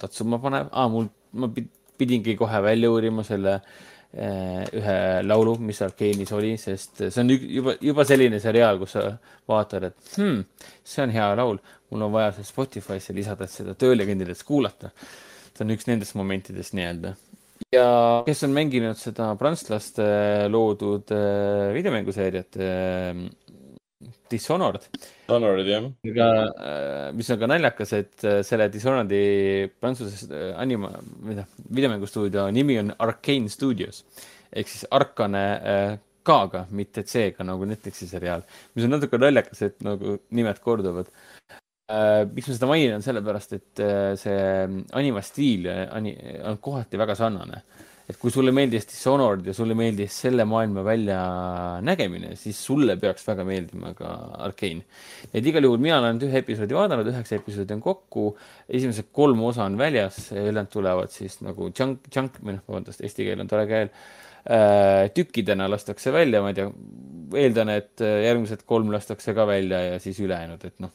[0.00, 0.88] tatsuma panev ah,.
[0.90, 1.50] mul, ma
[1.98, 7.76] pidingi kohe välja uurima selle äh, ühe laulu, mis Arkenis oli, sest see on juba,
[7.82, 9.06] juba selline seriaal, kus sa
[9.50, 10.42] vaatad, et hmm,
[10.86, 11.60] see on hea laul,
[11.90, 14.92] mul on vaja see Spotify'sse lisada, et seda töölegendides kuulata.
[15.54, 17.14] see on üks nendest momentidest nii-öelda.
[17.74, 17.86] Ja
[18.26, 20.04] kes on mänginud seda prantslaste
[20.52, 23.24] loodud äh, videomänguseeriat äh,
[24.30, 24.86] Dishonored.
[24.98, 25.88] Dishonored, jah.
[26.10, 30.92] aga äh, mis on ka naljakas, et äh, selle Dishonored'i prantsuse anima,
[31.28, 34.04] noh, videomängustuudio nimi on Arcane Studios
[34.54, 35.44] ehk siis Arkane
[36.24, 38.44] K-ga, mitte C-ga nagu Netflixi seriaal,
[38.74, 41.10] mis on natuke naljakas, et nagu nimed korduvad.
[41.84, 43.82] Miks ma seda mainin, on sellepärast, et
[44.16, 44.36] see
[44.96, 47.60] animastiil on kohati väga sarnane
[48.04, 53.46] et kui sulle meeldis Dishonored ja sulle meeldis selle maailma väljanägemine, siis sulle peaks väga
[53.48, 54.10] meeldima ka
[54.44, 54.84] Arkane.
[55.32, 58.26] et igal juhul mina olen ühe episoodi vaadanud, üheksa episoodi on kokku,
[58.68, 63.24] esimesed kolm osa on väljas, ülejäänud tulevad siis nagu junk, junk või noh, vabandust, eesti
[63.30, 65.08] keel on tore keel äh,.
[65.16, 66.68] tükkidena lastakse välja, ma ei tea,
[67.40, 70.92] eeldan, et järgmised kolm lastakse ka välja ja siis ülejäänud, et noh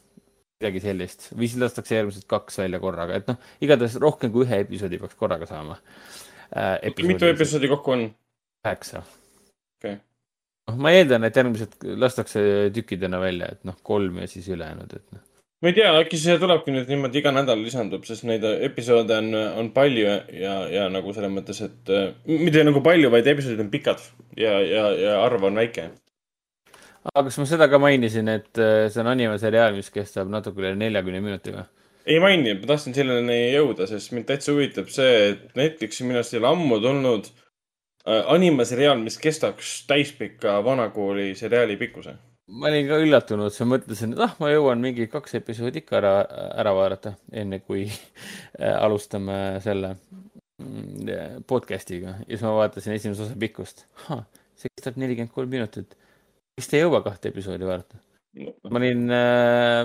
[0.60, 4.60] midagi sellist või siis lastakse järgmised kaks välja korraga, et noh, igatahes rohkem kui ühe
[4.66, 5.80] episoodi peaks korraga saama
[6.52, 6.92] äh,.
[7.08, 8.06] mitu episoodi kokku on?
[8.68, 9.06] üheksa.
[9.80, 10.02] okei okay..
[10.68, 12.44] noh, ma eeldan, et järgmised lastakse
[12.76, 15.26] tükkidena välja, et noh, kolm ja siis ülejäänud, et noh
[15.60, 19.34] ma ei tea, äkki see tulebki nüüd niimoodi iga nädal lisandub, sest neid episoode on,
[19.64, 23.64] on palju ja, ja, ja nagu selles mõttes, et äh, mitte nagu palju, vaid episoodid
[23.66, 24.04] on pikad
[24.40, 25.90] ja, ja, ja arv on väike.
[27.08, 30.76] Aga kas ma seda ka mainisin, et äh, see on animaseriaal, mis kestab natuke üle
[30.80, 31.66] neljakümne minuti või?
[32.10, 36.34] ei maini, ma tahtsin selleni jõuda, sest mind täitsa huvitab see, et Netflixi minu arust
[36.34, 42.16] ei ole ammu tulnud äh, animaseriaal, mis kestaks täispika vanakooli seriaali pikkuse.
[42.50, 46.16] ma olin ka üllatunud, siis mõtlesin, et ah, ma jõuan mingi kaks episoodi ikka ära,
[46.64, 47.14] ära vaadata,
[47.44, 49.96] enne kui äh, alustame selle
[50.58, 53.86] mm, podcast'iga ja siis ma vaatasin esimese osa pikkust.
[54.60, 55.94] see kestab nelikümmend kolm minutit.
[56.60, 58.04] Vist ei jõua kahte episoodi vaadata.
[58.70, 59.10] Ma olin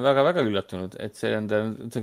[0.05, 1.63] väga-väga äh, üllatunud, et see on ta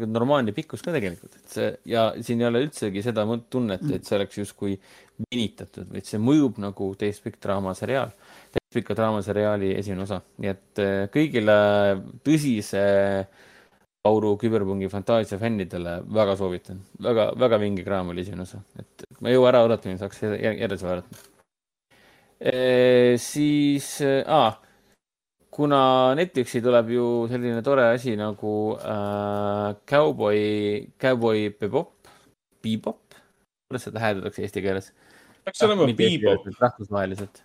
[0.10, 4.18] normaalne pikkus ka tegelikult, et see ja siin ei ole üldsegi seda tunnet, et see
[4.18, 4.74] oleks justkui
[5.22, 8.12] venitatud, vaid see mõjub nagu täispikk draamaseriaal,
[8.58, 11.58] täispika draamaseriaali esimene osa, nii et äh, kõigile
[12.26, 12.84] tõsise
[14.10, 16.82] auru küberpungi fantaasia fännidele väga soovitan.
[16.98, 20.90] Väga,, väga-väga vinge kraam oli esimene osa, et ma ei jõua ära oodata, saaks edasi
[20.90, 21.28] vaadata.
[23.22, 23.88] Siis
[24.26, 24.56] ah,
[25.52, 25.82] kuna
[26.16, 30.40] Netflixi tuleb ju selline tore asi nagu äh, Cowboy,
[31.02, 32.08] Cowboy Bebop,
[32.64, 33.16] Bebop,
[33.68, 34.92] kuidas seda hääldatakse eesti keeles?
[35.46, 37.44] peaks olema Bebop, rahvusvaheliselt.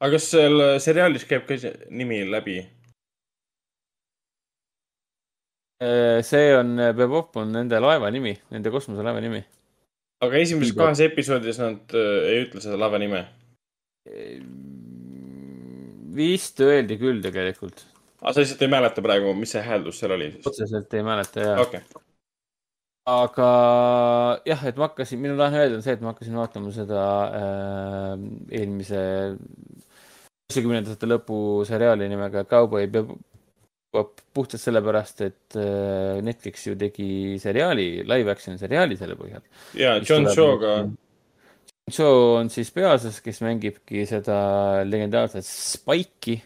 [0.00, 2.60] aga kas seal seriaalis käib ka see nimi läbi?
[5.82, 9.42] Äh, see on, Bebop on nende laeva nimi, nende kosmoselaeva nimi.
[10.22, 13.26] aga esimeses kahes episoodis nad äh, ei ütle seda lava nime.
[16.18, 17.84] Vist öeldi küll tegelikult,
[18.22, 21.56] aga sa lihtsalt ei mäleta praegu, mis see hääldus seal oli otseselt ei mäleta ja
[21.62, 22.04] okei okay.,
[23.08, 23.48] aga
[24.48, 27.02] jah, et ma hakkasin, minu tahan öelda on see, et ma hakkasin vaatama seda
[27.38, 28.12] äh,
[28.60, 29.00] eelmise
[30.48, 38.32] üheksakümnendate lõpu seriaali nimega Cowboy Bebop puhtalt sellepärast, et äh, Netflix ju tegi seriaali, live
[38.32, 39.44] action seriaali selle põhjal.
[39.76, 40.74] ja John Shaw'ga.
[40.82, 40.96] John
[41.94, 44.38] Shaw on siis peaosas, kes mängibki seda
[44.88, 46.38] legendaarset Spike'i.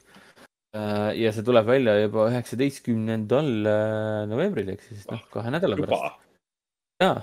[0.73, 5.93] ja see tuleb välja juba üheksateistkümnendal äh, novembril ehk siis noh, kahe nädala pärast.
[5.93, 6.12] juba,
[7.05, 7.19] jaa,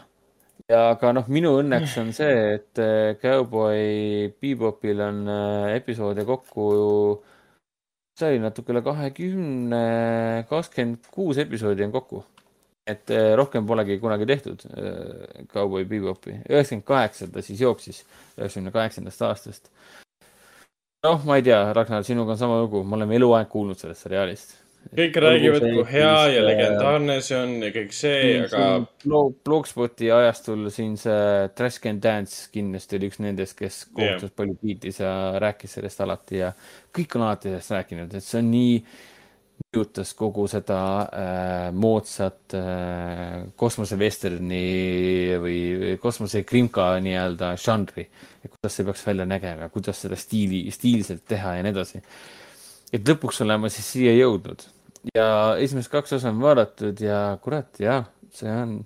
[0.69, 6.67] ja aga noh, minu õnneks on see, et äh, Cowboy Bebopil on äh, episoode kokku,
[8.19, 9.81] see oli natuke üle kahekümne,
[10.51, 12.23] kakskümmend kuus episoodi on kokku.
[12.89, 18.03] Et äh, rohkem polegi kunagi tehtud äh, Cowboy Bebopi, üheksakümmend kaheksa ta siis jooksis,
[18.37, 19.69] üheksakümne kaheksandast aastast.
[21.05, 24.57] noh, ma ei tea, Ragnar, sinuga on sama lugu, me oleme eluaeg kuulnud sellest seriaalist.
[24.95, 28.65] kõik räägivad, kui hea ja legendaarne see on ja kõik see, aga
[29.03, 34.57] Blog, Blogspoti ajastul siin see Trash Can Dance kindlasti oli üks nendest, kes kohutavalt palju
[34.63, 35.13] kiitis ja
[35.43, 36.53] rääkis sellest alati ja
[36.95, 38.81] kõik on alati sellest rääkinud, et see on nii,
[39.59, 44.63] mõjutas kogu seda äh, moodsat äh, kosmosevesterni
[45.43, 45.59] või
[46.01, 48.07] kosmosekrimka nii-öelda žanri.
[48.47, 52.01] kuidas see peaks välja nägema, kuidas seda stiili, stiilselt teha ja nii edasi.
[52.93, 54.65] et lõpuks olen ma siis siia jõudnud
[55.15, 58.79] ja esimesed kaks osa on vaadatud ja kurat, jah, see on,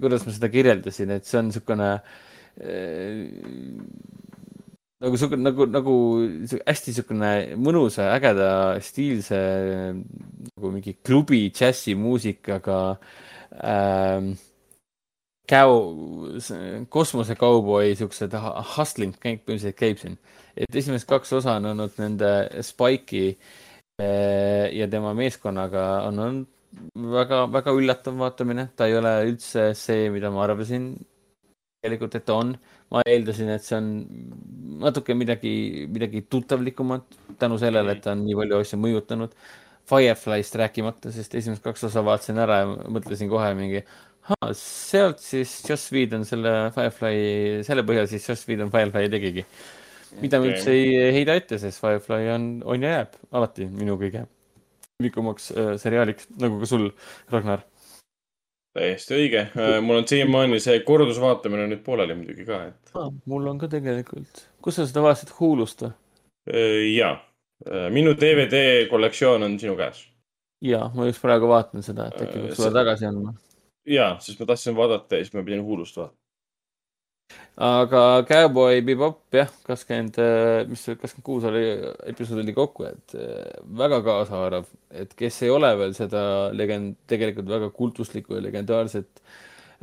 [0.00, 2.02] kuidas ma seda kirjeldasin, et see on niisugune äh,
[5.02, 5.96] nagu sihuke, nagu, nagu
[6.66, 8.48] hästi niisugune mõnusa, ägeda,
[8.84, 9.40] stiilse
[9.98, 12.78] nagu mingi klubi džässimuusikaga
[13.58, 14.32] ähm,
[15.48, 15.74] käu,
[16.92, 20.16] kosmosekauboi siuksed hu- hustling käib, põhimõtteliselt käib siin.
[20.56, 26.50] et esimesed kaks osa on olnud nende Spike'i eh, ja tema meeskonnaga on olnud
[27.12, 30.92] väga, väga üllatav vaatamine, ta ei ole üldse see, mida ma arvasin
[31.82, 32.54] tegelikult, et ta on.
[32.92, 33.90] Ma eeldasin, et see on
[34.82, 35.52] natuke midagi,
[35.92, 39.36] midagi tuttavlikumat tänu sellele, et ta on nii palju asju mõjutanud.
[39.88, 43.82] Fireflyst rääkimata, sest esimesed kaks osa vaatasin ära ja mõtlesin kohe mingi,
[44.54, 49.46] sealt siis Joss Whedon selle Firefly, selle põhjal siis Joss Whedon Firefly tegigi.
[50.20, 50.52] mida ma Okei.
[50.52, 54.26] üldse ei heida ette, sest Firefly on, on ja jääb alati minu kõige
[55.02, 56.90] likumaks äh, seriaaliks, nagu ka sul,
[57.32, 57.64] Ragnar.
[58.76, 59.42] Täiesti õige.
[59.84, 62.94] mul on siiamaani see kordusvaatamine nüüd pooleli muidugi ka, et
[63.28, 64.46] mul on ka tegelikult.
[64.64, 65.92] kus sa seda vaatasid, Hulust või?
[66.52, 67.12] äh, ja.
[67.94, 70.06] minu DVD kollektsioon on sinu käes.
[70.64, 73.34] ja ma just praegu vaatan seda, et äkki Äh, peaks sulle tagasi andma.
[73.86, 76.21] ja, sest ma tahtsin vaadata ja siis ma pidin Hulust vaatama.
[77.56, 80.16] Aga Cowboy Bebop jah, kakskümmend,
[80.70, 81.64] mis see kakskümmend kuus oli,
[82.08, 84.70] episood oli kokku, et äh, väga kaasaarv,
[85.02, 86.22] et kes ei ole veel seda
[86.56, 89.20] legend, tegelikult väga kultuslikku ja legendaarset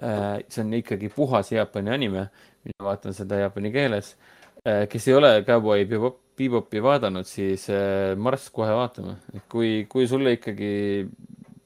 [0.01, 2.25] äh,, see on ikkagi puhas Jaapani anime,
[2.65, 4.15] mina vaatan seda jaapani keeles
[4.65, 4.87] äh,.
[4.89, 10.07] kes ei ole Cowboy Bebop, Bebopi vaadanud, siis äh, marss kohe vaatama, et kui, kui
[10.09, 10.71] sulle ikkagi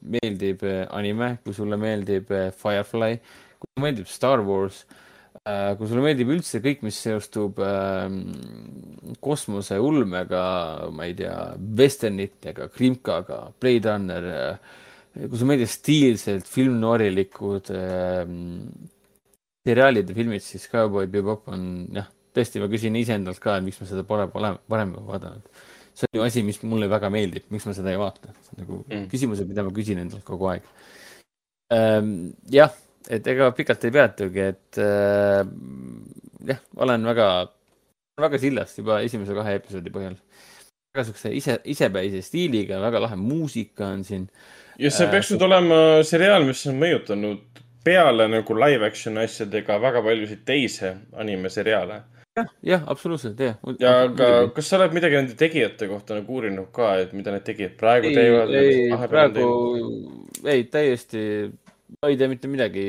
[0.03, 3.21] meeldib äh, anime, kui sulle meeldib äh, Firefly,
[3.63, 4.99] kui meeldib Star Wars äh,,
[5.41, 8.05] kui sulle meeldib üldse kõik, mis seostub äh,
[9.23, 10.43] kosmose ulmega,
[10.93, 11.35] ma ei tea,
[11.79, 14.73] vesternitega, krimkaga, Blade Runner äh,,
[15.17, 18.23] kui sulle meeldib stiilselt filmnoorilikud äh,
[19.67, 23.79] seriaalid ja filmid, siis Cowboy Bebop on jah, tõesti, ma küsin iseendalt ka, et miks
[23.81, 25.51] ma seda pole varem, varem vaadanud.
[25.93, 28.95] see on ju asi, mis mulle väga meeldib, miks ma seda ei vaata, nagu Mm.
[28.95, 29.09] mm.
[29.11, 30.63] küsimused, mida ma küsin endalt kogu aeg
[31.73, 32.33] ähm,.
[32.49, 32.73] jah,
[33.09, 35.43] et ega pikalt ei peatugi, et äh,
[36.47, 37.29] jah, olen väga,
[38.21, 40.17] väga sillas juba esimese kahe episoodi põhjal.
[40.93, 44.29] väga siukse ise, isepäise stiiliga, väga lahe muusika on siin.
[44.79, 49.77] ja see Äh, peaks nüüd olema seriaal, mis on mõjutanud peale nagu live action asjadega
[49.81, 52.01] väga paljusid teisi animeseriaale.
[52.37, 53.57] jah, jah, absoluutselt, jah.
[53.79, 57.45] ja aga kas sa oled midagi nende tegijate kohta nagu uurinud ka, et mida need
[57.45, 58.53] tegijad praegu ei, teevad?
[58.57, 59.49] ei, praegu,
[60.45, 61.25] ei, täiesti,
[62.01, 62.85] ma ei tea mitte midagi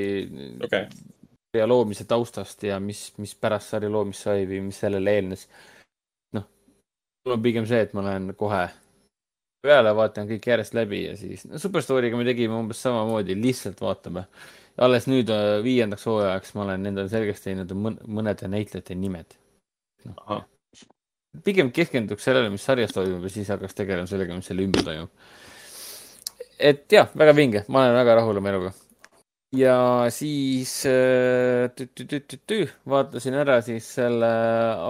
[0.65, 0.87] okei,
[1.55, 5.47] sarja loomise taustast ja mis, mis pärast sarja loomist sai või mis sellele eelnes.
[6.37, 6.49] noh,
[7.25, 8.65] mul on pigem see, et ma lähen kohe
[9.65, 14.27] peale, vaatan kõik järjest läbi ja siis no, Superstory'ga me tegime umbes samamoodi, lihtsalt vaatame.
[14.85, 19.39] alles nüüd äh, viiendaks hooajaks ma olen endale selgeks teinud mõn- mõnede näitlejate nimed.
[20.17, 20.45] ahah,
[21.45, 25.11] pigem keskenduks sellele, mis sarjas toimub ja siis hakkaks tegelema sellega, mis selle ümber toimub.
[26.59, 28.75] et jah, väga vinge, ma olen väga rahul oma eluga.
[29.55, 32.59] Ja siis äh, tü, tü, tü,
[32.89, 34.31] vaatasin ära siis selle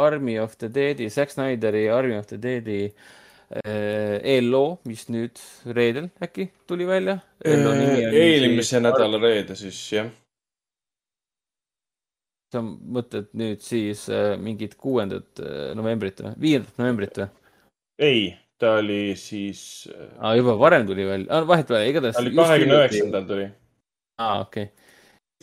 [0.07, 5.41] Army of the Dead'i, Zack Snyderi Army of the Dead'i äh, eelloo, mis nüüd
[5.77, 7.19] reedel äkki tuli välja.
[7.45, 10.13] eelmise nädala reede siis jah.
[12.55, 17.29] sa mõtled nüüd siis äh, mingit kuuendat äh, novembrit või, viiendat novembrit või?
[17.99, 18.23] ei,
[18.63, 19.89] ta oli siis,
[20.39, 22.17] juba varem tuli välja ah,, vahet pole, igatahes.
[22.17, 23.51] ta oli kahekümne üheksandal tuli.
[24.19, 24.75] aa, okei okay..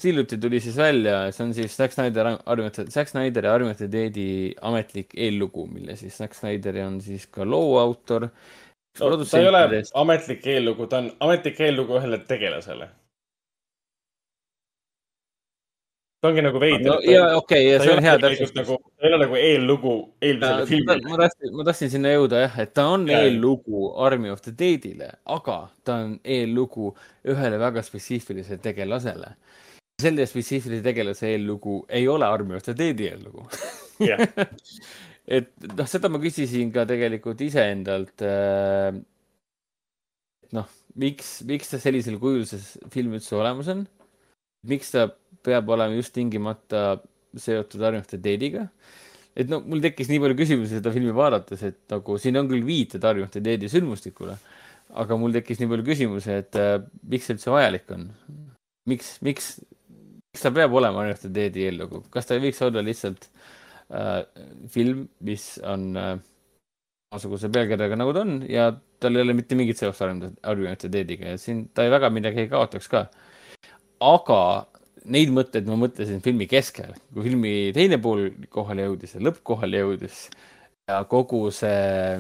[0.04, 5.14] hiljuti tuli siis välja, see on siis Zack Snyder, Arvimete, Zack Snyderi Arvimete Deedi ametlik
[5.18, 8.30] eellugu, mille siis Zack Snyderi on siis ka loo autor.
[8.98, 12.90] ta ei ole ametlik eellugu, ta on ametlik eellugu ühele tegelasele.
[16.22, 16.98] Ta ongi nagu veider no,.
[17.02, 18.54] ja okei okay,, ja see on hea täpsustus.
[18.60, 21.10] nagu, ta ei ole nagu eellugu eelmisele filmile.
[21.10, 23.24] ma tahtsin, ma tahtsin sinna jõuda jah, et ta on Jaa.
[23.26, 25.56] eellugu Army of the Deadile, aga
[25.88, 26.92] ta on eellugu
[27.34, 29.32] ühele väga spetsiifilisele tegelasele.
[30.02, 33.48] selle spetsiifilise tegelase eellugu ei ole Army of the Deadi eellugu.
[35.38, 38.22] et noh, seda ma küsisin ka tegelikult iseendalt.
[40.54, 40.70] noh,
[41.02, 42.62] miks, miks ta sellisel kujul see
[42.94, 43.84] film üldse olemas on?
[44.70, 45.08] miks ta
[45.46, 47.02] peab olema just tingimata
[47.38, 48.68] seotud the Deadiga?
[49.36, 52.66] et no mul tekkis nii palju küsimusi seda filmi vaadates, et nagu siin on küll
[52.68, 54.36] viited the Deadi sündmustikule,
[55.02, 58.10] aga mul tekkis nii palju küsimusi, et äh, miks see üldse vajalik on?
[58.90, 59.54] miks, miks,
[60.34, 63.30] miks ta peab olema the Deadi eellugu, kas ta ei võiks olla lihtsalt
[63.94, 64.20] äh,
[64.74, 66.14] film, mis on äh,
[67.12, 68.70] samasuguse pealkirjaga, nagu ta on ja
[69.02, 72.52] tal ei ole mitte mingit seost the Deadiga ja siin ta ei väga midagi ei
[72.52, 73.06] kaotaks ka.
[74.00, 74.42] aga
[75.06, 79.82] neid mõtteid ma mõtlesin filmi keskel, kui filmi teine pool kohale jõudis ja lõpp kohale
[79.82, 80.28] jõudis
[80.90, 82.20] ja kogu see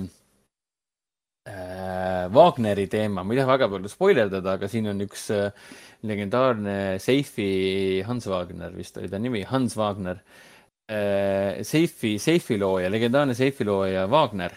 [1.47, 5.51] äh, Wagneri teema, ma ei taha väga palju spoilerdada, aga siin on üks äh,
[6.07, 10.21] legendaarne Seifi Hans Wagner vist oli ta nimi, Hans Wagner.
[10.91, 11.61] Äh,.
[11.63, 14.51] Seifi, Seifi looja, legendaarne Seifi looja Wagner,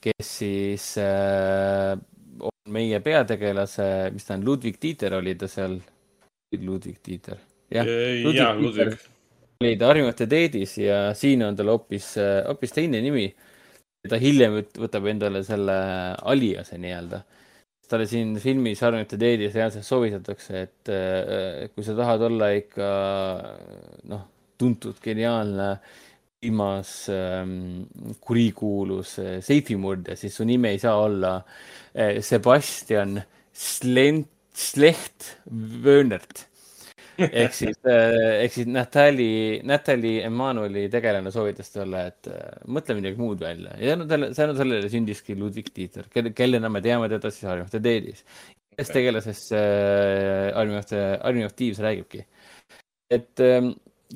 [0.00, 1.98] kes siis äh,
[2.40, 5.76] on meie peategelase, mis ta on, Ludwig Dieter oli ta seal,
[6.62, 7.40] Ludwig Dieter,
[7.72, 7.86] jah,
[8.34, 8.94] ja Ludvig.
[9.62, 12.14] oli ta Harjumate teedis ja siin on tal hoopis,
[12.46, 13.26] hoopis teine nimi.
[14.08, 15.74] ta hiljem võt- võtab endale selle
[16.22, 17.22] aliase nii-öelda.
[17.88, 22.88] talle siin filmis Harjumate teedis reaalselt soovitatakse, et äh, kui sa tahad olla ikka
[24.12, 24.26] noh,
[24.60, 25.70] tuntud, geniaalne,
[26.44, 27.86] ilmas ähm,
[28.20, 31.32] kurikuulus äh, seifimurdja, siis su nimi ei saa olla
[31.96, 33.22] äh, Sebastian
[33.52, 34.28] Slent,
[34.58, 35.38] Slecht
[35.84, 36.47] Wöhnert
[37.18, 39.30] ehk siis, ehk siis Natali,
[39.66, 44.54] Natali Emmanueli tegelane soovitas talle, et äh, mõtle midagi muud välja ja no talle, tänu
[44.58, 48.22] sellele sündiski Ludwig Dieter, kelle, kellena me teame teda siis Army of the Deadis.
[48.78, 52.24] kes tegelasest äh, Army of the, Army of Thieves räägibki.
[53.10, 53.72] et ähm,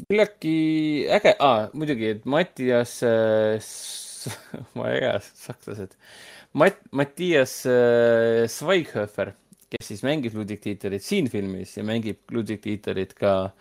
[0.07, 0.57] küllaltki
[1.11, 3.59] äge ah,, muidugi, et Mattias äh,
[4.79, 5.97] ma ei tea, sakslased,
[6.55, 9.33] Mat-, Mattias äh, Schweighöfer
[9.73, 13.53] kes siis mängib Ludwig Dieterit siin filmis ja mängib Ludwig Dieterit ka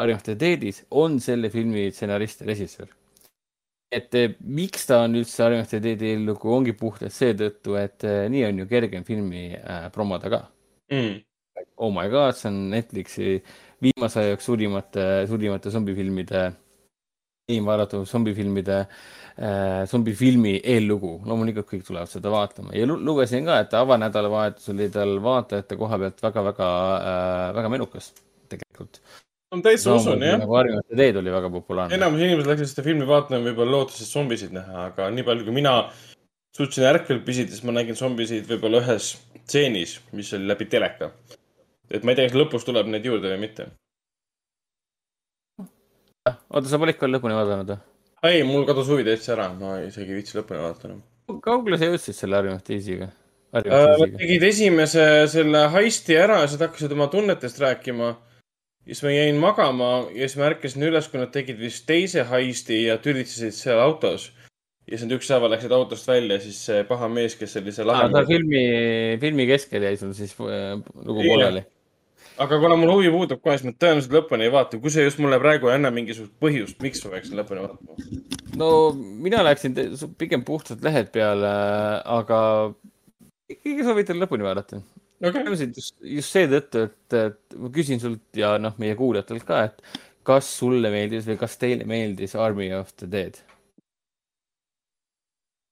[0.00, 2.90] Army of the Deadis, on selle filmi stsenarist ja režissöör.
[3.92, 8.04] et eh, miks ta on üldse Army of the Deadi lugu, ongi puhtalt seetõttu, et
[8.08, 10.40] eh, nii on ju kergem filmi äh, promoda ka.
[10.92, 11.20] Mm.
[11.76, 13.42] Oh my god, see on Netflixi
[13.84, 16.46] viimase aja üks suurimate, suurimate zombifilmide,
[17.52, 21.14] enim vaadatud zombifilmide äh,, zombifilmi eellugu.
[21.28, 26.00] loomulikult kõik tulevad seda vaatama ja lu- lugesin ka, et avanädalavahetusel oli tal vaatajate koha
[26.04, 28.12] pealt väga-väga äh,, väga menukas
[28.52, 29.02] tegelikult.
[29.52, 30.38] ma täitsa usun jah.
[30.40, 31.98] nagu Harjumate teed oli väga populaarne.
[31.98, 35.76] enamus inimesed läksid seda filmi vaatama võib-olla lootuses zombisid näha, aga nii palju, kui mina
[36.56, 41.12] suutsin ärkvel püsida, siis ma nägin zombisid võib-olla ühes stseenis, mis oli läbi teleka.
[41.90, 43.68] et ma ei tea, kas lõpus tuleb neid juurde või mitte.
[46.30, 47.80] oota, sa pole ikka lõpuni vaadanud või?
[48.30, 51.00] ei, mul kadus huvi täitsa ära, ma isegi ei viitsi lõpuni vaadata enam.
[51.42, 53.10] kaugele sa jõudsid selle teesiga?
[53.52, 53.66] Nad
[54.16, 58.14] tegid esimese selle heisti ära ja siis hakkasid oma tunnetest rääkima.
[58.86, 62.84] siis ma jäin magama ja siis ma ärkasin üles, kui nad tegid vist teise heisti
[62.86, 64.30] ja tülitsesid seal autos.
[64.86, 68.24] ja siis nad ükshaaval läksid autost välja, siis see paha mees, kes ta lahe.
[68.30, 68.64] filmi,
[69.20, 71.66] filmi keskel jäi sul siis äh, lugu pooleli.
[72.40, 75.20] Aga kuna mul huvi puudub kohe, siis ma tõenäoliselt lõpuni ei vaata, kui see just
[75.22, 77.96] mulle praegu ei anna mingisugust põhjust, miks ma peaksin lõpuni vaatama.
[78.60, 79.76] no mina läksin
[80.18, 81.52] pigem puhtalt lehed peale,
[82.18, 82.40] aga
[83.52, 84.80] ikkagi soovitan lõpuni vaadata.
[85.22, 85.44] okei,
[85.76, 90.48] just, just seetõttu, et, et ma küsin sult ja noh, meie kuulajatelt ka, et kas
[90.58, 93.38] sulle meeldis või kas teile meeldis Army of the Dead?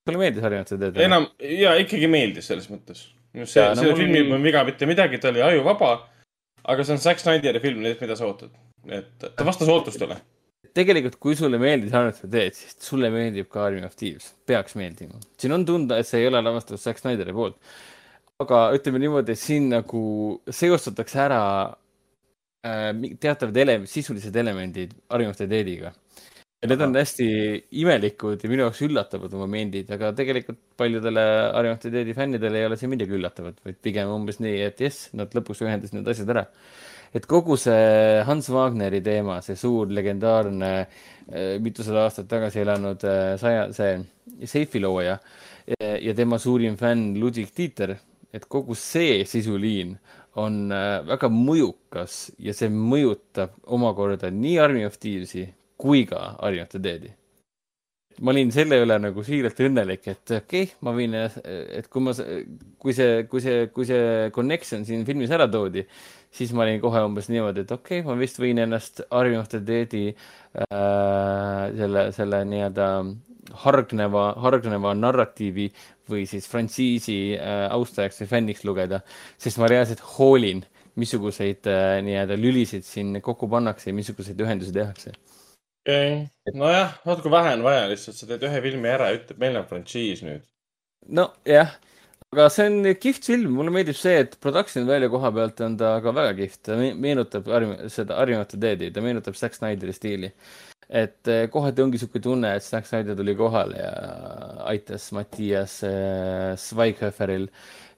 [0.08, 1.00] sulle meeldis Army of the Dead?
[1.06, 3.08] enam ja ikkagi meeldis selles mõttes.
[3.34, 5.92] see, no selle mul- filmi pole viga mitte midagi, ta oli ajuvaba.
[6.64, 8.52] Aga see on Zack Snyderi film, nii et mida sa ootad?
[8.88, 10.16] et ta vastas ootustele.
[10.76, 14.76] tegelikult, kui sulle meeldis of the Dead, siis sulle meeldib ka Army of Thieves, peaks
[14.78, 15.20] meeldima.
[15.38, 17.58] siin on tunda, et see ei ole lavastatud Zack Snyderi poolt.
[18.40, 20.02] aga ütleme niimoodi, et siin nagu
[20.48, 21.42] seostatakse ära
[22.64, 25.92] äh, teatavad ele-, sisulised elemendid Army of the Deadiga.
[26.60, 27.26] Ja need on hästi
[27.80, 31.24] imelikud ja minu jaoks üllatavad momendid, aga tegelikult paljudele
[31.80, 35.32] the Deadi fännidele ei ole see midagi üllatavat, vaid pigem umbes nii, et jess, nad
[35.32, 36.44] lõpuks ühendasid need asjad ära.
[37.16, 43.34] Et kogu see Hans Wagneri teema, see suur legendaarne äh, mitusada aastat tagasi elanud äh,
[43.40, 47.96] saja, see seifi looja äh, ja tema suurim fänn Ludwig Dieter,
[48.30, 49.96] et kogu see sisuliin
[50.38, 55.48] on väga mõjukas ja see mõjutab omakorda nii Army of Thieves'i
[55.80, 57.14] kui ka the Dead'i
[58.20, 62.12] ma olin selle üle nagu siiralt õnnelik, et okei okay,, ma võin, et kui ma,
[62.80, 65.86] kui see, kui see, kui see connection siin filmis ära toodi,
[66.34, 70.04] siis ma olin kohe umbes niimoodi, et okei okay,, ma vist võin ennast the Dead'i
[70.10, 72.90] äh, selle, selle nii-öelda
[73.64, 75.70] hargneva, hargneva narratiivi
[76.10, 79.00] või siis frantsiisi äh, austajaks või fänniks lugeda,
[79.40, 80.60] sest ma reaalselt hoolin,
[81.00, 85.16] missuguseid äh, nii-öelda lülisid siin kokku pannakse ja missuguseid ühendusi tehakse
[85.90, 89.38] okei okay., nojah, kui vähe on vaja lihtsalt, sa teed ühe filmi ära ja ütled,
[89.42, 90.42] meil on frantsiis nüüd.
[91.18, 91.74] nojah,
[92.30, 95.96] aga see on kihvt film, mulle meeldib see, et production value koha pealt on ta
[96.04, 97.50] ka väga kihvt, ta me- meenutab
[97.90, 100.32] seda the Dead'i, ta meenutab Zack Snyderi stiili.
[100.90, 103.90] et eh, kohati ongi sihuke tunne, et Zack Snyder tuli kohale ja
[104.66, 107.46] aitas Mattias äh, Schweighöferil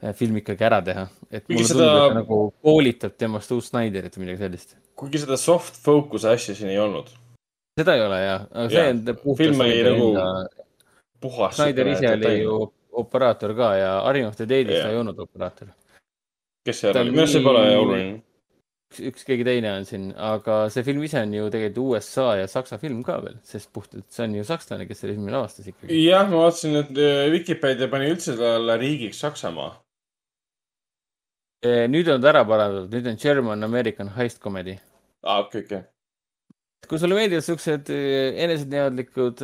[0.03, 1.07] äh, film ikkagi ära teha.
[1.31, 4.77] et mulle seda- tundub, et ta nagu koolitab temast uut Snyderit või midagi sellist.
[4.95, 7.09] kuigi seda soft focus'e asja siin ei olnud.
[7.79, 10.09] Seda ei ole jah, aga see on film oli nagu
[11.23, 11.57] puhas.
[11.57, 12.59] Snyder ise oli ju
[13.03, 15.73] operaator ka ja Army of the Dead'is ta ei olnud operaator.
[16.67, 18.19] kes seal oli, minu arust see pole oluline.
[18.93, 22.51] üks, üks keegi teine on siin, aga see film ise on ju tegelikult USA ja
[22.51, 26.03] Saksa film ka veel, sest puhtalt see on ju sakslane, kes selle filmi lavastas ikkagi.
[26.05, 27.01] jah, ma vaatasin, et
[27.33, 29.73] Vikipeedia pani üldse talle riigiks Saksamaa.
[31.95, 34.77] nüüd on ta ära parandatud, nüüd on German American Heist Comedy.
[35.25, 35.83] aa, okei, okei.
[36.89, 39.43] Kui sulle meeldivad siuksed eh, eneseteadlikud,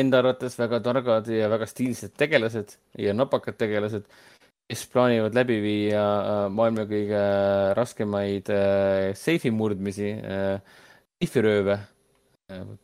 [0.00, 4.04] enda arvates väga targad ja väga stiilsed tegelased ja napakad tegelased,
[4.66, 7.24] kes plaanivad läbi viia äh, maailma kõige
[7.78, 10.12] raskemaid äh, seifi murdmisi,
[11.16, 11.78] seifirööve,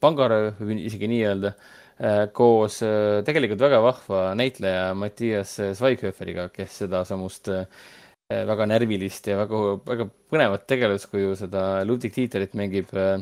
[0.03, 1.57] pangarööv võib isegi nii öelda,
[2.35, 7.67] koos äh, tegelikult väga vahva näitleja Mattias Schweighöferiga, kes sedasamust äh,
[8.49, 13.21] väga närvilist ja väga, väga põnevat tegelaskuju, seda Ludwig Dieterit mängib äh,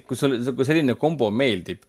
[0.00, 1.84] kui sulle, kui selline kombo meeldib,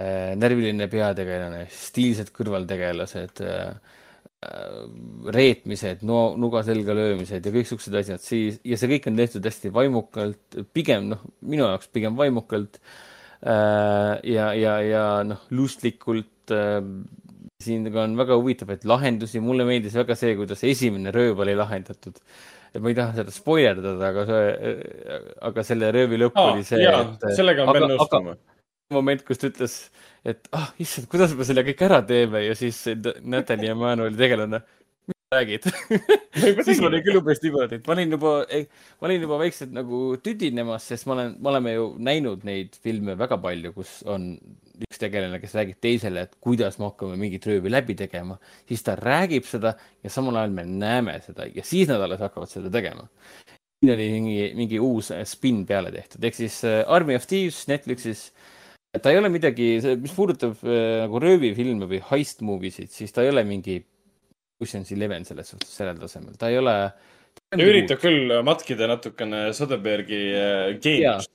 [0.00, 3.44] närviline peategelane, stiilsed kõrvaltegelased,
[5.34, 9.46] reetmised, no nuga selga löömised ja kõik siuksed asjad, siis ja see kõik on tehtud
[9.48, 16.80] hästi vaimukalt, pigem noh, minu jaoks pigem vaimukalt äh, ja, ja, ja noh, lustlikult äh,
[17.64, 22.18] siin on väga huvitavaid lahendusi, mulle meeldis väga see, kuidas esimene rööv oli lahendatud.
[22.74, 24.74] Et ma ei taha seda spoilerdada, aga see,
[25.50, 26.82] aga selle röövi lõpp aa oli, see,
[27.38, 28.36] sellega ma pean nõustuma.
[28.94, 29.76] moment, kus ta ütles,
[30.26, 32.82] et ah, issand, kuidas me selle kõik ära teeme ja siis
[33.22, 34.60] Natalja Emanueli tegelane,
[35.08, 35.70] mis sa räägid?
[36.66, 40.04] siis ma olin küll umbes niimoodi, et ma olin juba, ma olin juba vaikselt nagu
[40.24, 44.32] tüdinemas, sest ma olen, me oleme ju näinud neid filme väga palju, kus on
[44.94, 48.38] üks tegelane, kes räägib teisele, et kuidas me hakkame mingit röövi läbi tegema,
[48.70, 52.52] siis ta räägib seda ja samal ajal me näeme seda ja siis nad alles hakkavad
[52.52, 53.08] seda tegema
[53.84, 58.30] siin oli mingi, mingi uus spin peale tehtud, ehk siis äh, Army of Thieves Netflixis.
[59.02, 63.24] ta ei ole midagi, mis puudutab äh, nagu röövifilme või heist movie sid, siis ta
[63.24, 63.80] ei ole mingi
[64.62, 66.76] Ocean's Eleven selles suhtes sellel tasemel, ta ei ole.
[67.50, 71.32] ta üritab küll matkida natukene Soderbergi äh, geeniust.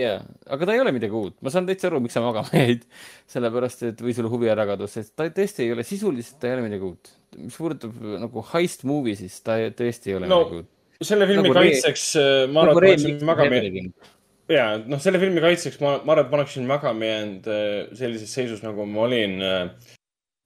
[0.00, 0.20] jaa,
[0.54, 2.86] aga ta ei ole midagi uut, ma saan täitsa aru, miks sa magama jäid.
[3.32, 6.56] sellepärast, et või sul huvi ära kadus, sest ta tõesti ei ole sisuliselt, ta ei
[6.56, 7.12] ole midagi uut.
[7.38, 10.72] mis puudutab nagu heist movie, siis ta tõesti ei ole No, midagi uut.
[11.02, 14.12] selle filmi Nagu kaitseks äh, ma arvan, et ma oleksin magama jäänud.
[14.52, 18.36] ja, noh, selle filmi kaitseks ma, ma arvan, et ma oleksin magama jäänud äh, sellises
[18.36, 19.90] seisus, nagu ma olin äh,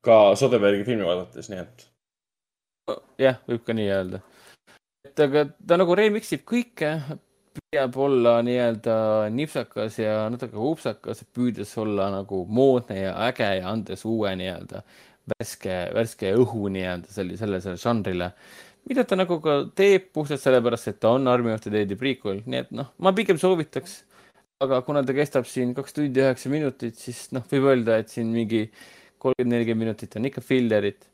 [0.07, 1.87] ka Soderbergi filmi vaadates, nii et.
[3.19, 4.23] jah, võib ka nii öelda.
[5.07, 6.93] et aga ta nagu remix ib kõike,
[7.57, 8.97] püüab olla nii-öelda
[9.35, 14.83] nipsakas ja natuke upsakas, püüdes olla nagu moodne ja äge ja andes uue nii-öelda
[15.33, 18.31] värske, värske õhu nii-öelda selli-, sellele žanrile.
[18.89, 22.45] mida ta nagu ka teeb puhtalt sellepärast, et ta on Army of the Dead'i prequel,
[22.47, 24.05] nii et noh, ma pigem soovitaks.
[24.61, 28.31] aga kuna ta kestab siin kaks tundi üheksa minutit, siis noh, võib öelda, et siin
[28.33, 28.71] mingi
[29.19, 31.09] kolmkümmend, nelikümmend minutit on ikka fillerit.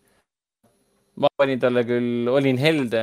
[1.20, 3.02] Ma panin talle küll, olin helde,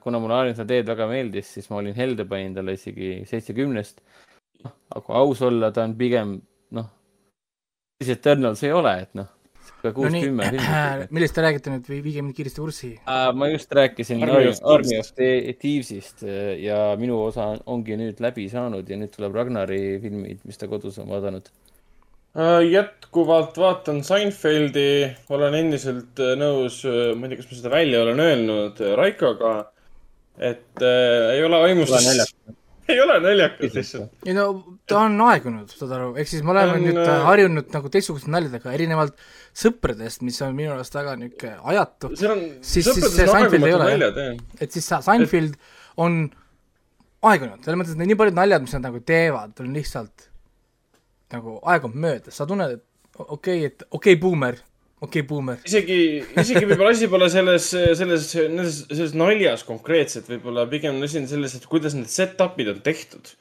[0.00, 4.00] kuna mulle Arnold teed väga meeldis, siis ma olin helde, panin talle isegi seitsekümnest.
[4.64, 6.38] aga kui aus olla, ta on pigem
[6.76, 6.86] noh,
[8.00, 9.28] siis Eternals ei ole, et noh
[9.84, 10.30] no nii,
[11.14, 13.30] millest te räägite nüüd või viige mind kiiresti kurssi uh,?
[13.36, 18.98] ma just rääkisin Army of Thieves'ist äh, ja minu osa ongi nüüd läbi saanud ja
[19.00, 21.48] nüüd tuleb Ragnari filmid, mis ta kodus on vaadanud.
[22.70, 26.80] Jätkuvalt vaatan Seinfeldi, olen endiselt äh, nõus,
[27.14, 29.54] ma ei tea, kas ma seda välja olen öelnud Raikoga,
[30.38, 31.94] et äh, ei ole aimust
[32.88, 33.74] ei ole naljakas.
[33.78, 34.10] Lihtsalt.
[34.26, 34.48] ei no
[34.88, 36.84] ta on aegunud, saad aru, ehk siis me oleme on...
[36.88, 39.24] nüüd äh, harjunud nagu teistsuguste naljadega, erinevalt
[39.56, 42.12] sõpradest, mis on minu arust väga niisugune ajatu.
[42.18, 44.28] siis, siis see Seinfeld ei ole
[44.58, 45.74] et siis Seinfeld et...
[46.02, 46.24] on
[47.24, 50.28] aegunud, selles mõttes, et nii paljud naljad, mis nad nagu teevad, on lihtsalt
[51.32, 52.84] nagu aegunud mööda, sa tunned, et
[53.18, 54.58] okei okay,, et okei okay,, buumer,
[55.00, 55.62] okei okay,, buumer.
[55.66, 56.00] isegi,
[56.40, 61.56] isegi võib-olla asi pole selles, selles, selles, selles naljas konkreetselt, võib-olla pigem asi on selles,
[61.58, 63.34] et kuidas need set-up'id on tehtud.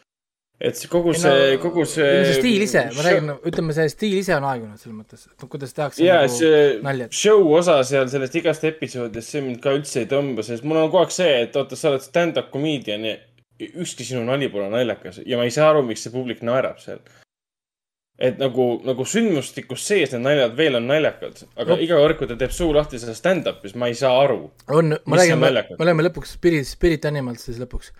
[0.64, 2.06] et see kogu see no,, kogu see.
[2.30, 5.76] see stiil ise, ma räägin, ütleme, see stiil ise on aegunud selles mõttes, et kuidas
[5.76, 7.18] tehakse yeah, nagu see naljad.
[7.18, 10.88] show osa seal sellest igast episoodist, see mind ka üldse ei tõmba, sest mul on
[10.88, 13.18] kogu aeg see, et oota, sa oled stand-up comedian ja
[13.64, 17.02] ükski sinu nali pole naljakas ja ma ei saa aru, miks see publik naerab seal
[18.24, 21.80] et nagu, nagu sündmustikus sees need naljad veel on naljakad, aga no.
[21.84, 24.40] iga kord, kui ta teeb suu lahti selles stand-up'is, ma ei saa aru.
[24.72, 27.92] on, ma räägin, me oleme lõpuks Spirit, Spirit Animals siis lõpuks.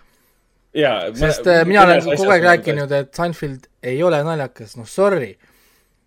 [0.80, 1.10] jaa.
[1.18, 5.34] sest ma, äh, mina olen kogu aeg rääkinud, et Seinfeld ei ole naljakas, noh sorry.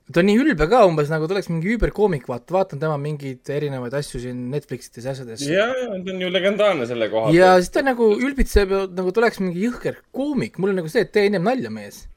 [0.10, 3.54] ta on nii ülbe ka umbes nagu ta oleks mingi üüberkoomik, vaata, vaatan tema mingeid
[3.54, 5.46] erinevaid asju siin Netflixides ja asjades.
[5.46, 7.38] jaa, jaa, ta on ju legendaarne selle koha pealt.
[7.38, 11.06] ja siis ta nagu ülbitseb, nagu ta oleks mingi jõhker koomik, mul on nagu see,
[11.06, 12.08] et tee ennem nalja, mees.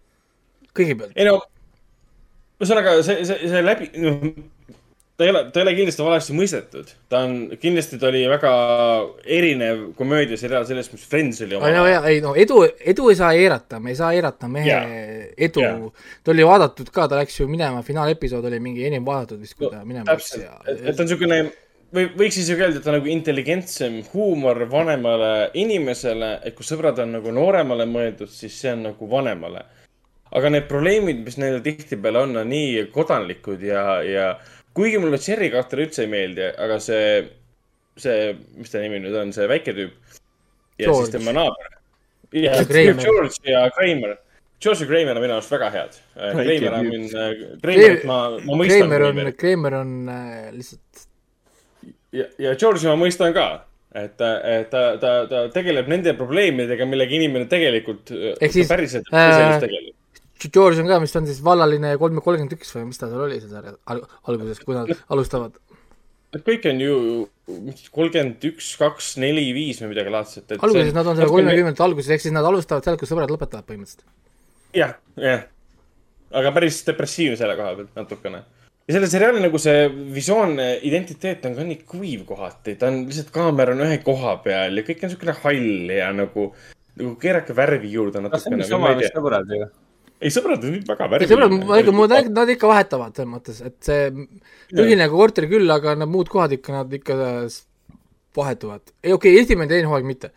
[0.73, 1.13] kõigepealt.
[1.13, 1.43] ei no
[2.61, 4.27] ühesõnaga see, see, see läbi, noh,
[5.20, 6.93] ta ei ole, ta ei ole kindlasti valesti mõistetud.
[7.12, 8.53] ta on, kindlasti ta oli väga
[9.39, 11.59] erinev komöödiaseriaal sellest, mis Friends oli.
[11.61, 12.62] no ja, ei no edu,
[12.93, 15.27] edu ei saa eirata, me ei saa eirata mehe yeah.
[15.37, 16.07] edu yeah..
[16.24, 19.69] ta oli vaadatud ka, ta läks ju minema, finaalepisood oli mingi enim vaadatud vist, kui
[19.73, 20.57] ta minema läks ja.
[20.65, 21.43] et, et ta on niisugune,
[21.97, 27.05] või võiks isegi öelda, et ta on nagu intelligentsem huumor vanemale inimesele, et kui sõbrad
[27.05, 29.66] on nagu nooremale mõeldud, siis see on nagu vanemale
[30.36, 34.31] aga need probleemid, mis neil tihtipeale on, on nii kodanlikud ja, ja
[34.77, 37.05] kuigi mulle Cherry Carter üldse ei meeldi, aga see,
[37.98, 40.19] see, mis ta nimi nüüd on, see väike tüüp.
[40.78, 41.07] ja George.
[41.07, 41.78] siis tema naaber.
[42.36, 44.19] ja George ja Kramer.
[44.61, 45.98] George ja Kramer on minu arust väga head.
[46.15, 47.16] Kramer on mind,
[47.62, 48.93] Kramerit ma, ma mõistan.
[48.93, 51.09] Kramer on, Kramer on äh, lihtsalt.
[52.12, 53.51] ja, ja George'i ma mõistan ka
[53.90, 54.36] et ta,
[54.70, 59.90] ta, ta, ta tegeleb nende probleemidega, millega inimene tegelikult Ehk siis, päriselt äh,
[60.49, 63.27] George on ka, mis ta on siis vallaline kolm, kolmkümmend üks või mis ta seal
[63.27, 65.59] oli seal alguses, kui nad alustavad?
[66.39, 66.97] kõik on ju
[67.91, 70.55] kolmkümmend üks, kaks, neli, viis või midagi laadset.
[70.61, 74.07] alguses nad on seal kolmekümnendate alguses, ehk siis nad alustavad sealt, kus sõbrad lõpetavad põhimõtteliselt.
[74.79, 75.45] jah, jah.
[76.31, 78.45] aga päris depressiivne selle koha pealt natukene.
[78.87, 83.35] ja selle seriaali nagu see visuaalne identiteet on ka nii kuiv kohati, ta on lihtsalt,
[83.35, 86.51] kaamera on ühe koha peal ja kõik on niisugune hall ja nagu,
[86.95, 88.62] nagu keerake värvi juurde natukene.
[88.62, 89.67] see on sama vist sõbrad ju
[90.21, 91.33] ei, sõbrad on väga värvilised.
[91.33, 94.11] sõbrad, ikka, nad, nad ikka vahetavad selles mõttes, et see
[94.77, 97.17] ühine korter küll, aga need muud kohad ikka, nad ikka
[98.37, 98.85] vahetuvad.
[99.03, 100.33] ei, okei okay,, esimene, teine hooaeg mitte.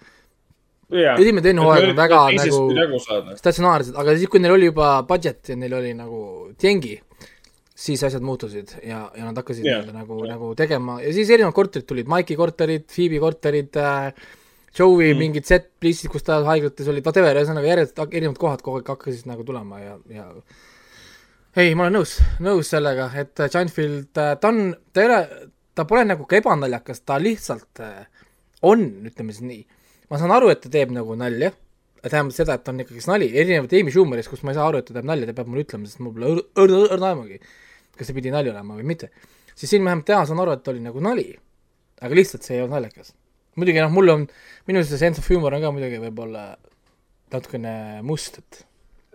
[0.90, 3.02] esimene, teine hooaeg on väga nagu
[3.40, 6.22] statsionaarsed, aga siis, kui neil oli juba budget ja neil oli nagu
[6.60, 6.96] tjengi,
[7.84, 9.84] siis asjad muutusid ja, ja nad hakkasid yeah.
[9.96, 14.14] nagu, nagu tegema ja siis erinevad korterid tulid, Maiki korterid, Phoebe korterid äh,,
[14.74, 15.20] Joe'i mm.
[15.22, 19.28] mingid set plissid, kus ta haiglates olid, whatever, ühesõnaga järjest erinevad kohad kogu aeg hakkasid
[19.30, 20.30] nagu tulema ja, ja
[21.62, 25.20] ei, ma olen nõus, nõus sellega, et Seinfeld, ta on, ta ei ole,
[25.78, 28.26] ta pole nagu ka ebanaljakas, ta lihtsalt äh,
[28.66, 29.62] on, ütleme siis nii.
[30.10, 31.54] ma saan aru, et ta teeb nagu nalja,
[32.02, 34.90] tähendab seda, et on ikkagi nali, erinevalt Amy Schumerist, kus ma ei saa aru, et
[34.90, 37.38] ta teeb nalja, ta peab mulle ütlema, sest mul pole õrna aimugi,
[37.94, 39.14] kas see pidi nali olema või mitte.
[39.54, 41.30] siis siin vähemalt teha saan aru, et oli nagu nali,
[42.02, 43.14] aga lihtsalt see ei olnud naljakas
[43.60, 44.28] muidugi noh, mul on,
[44.70, 46.54] minu see sense of humor on ka muidugi võib-olla
[47.34, 47.74] natukene
[48.06, 48.64] must, et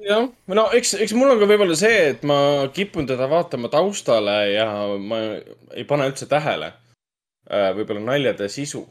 [0.04, 2.38] jah, no eks, eks mul on ka võib-olla see, et ma
[2.74, 5.20] kipun teda vaatama taustale ja ma
[5.74, 8.86] ei pane üldse tähele äh, võib-olla naljade sisu.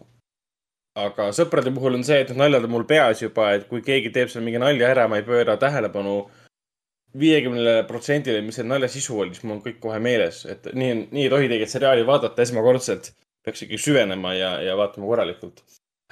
[0.98, 4.32] aga sõprade puhul on see, et naljad on mul peas juba, et kui keegi teeb
[4.34, 6.24] seal mingi nalja ära, ma ei pööra tähelepanu
[7.18, 11.08] viiekümnele protsendile, mis selle nalja sisu oli, siis mul on kõik kohe meeles, et nii,
[11.14, 13.12] nii ei tohi tegelikult seriaali vaadata esmakordselt
[13.48, 15.64] peaks ikkagi süvenema ja, ja vaatama korralikult.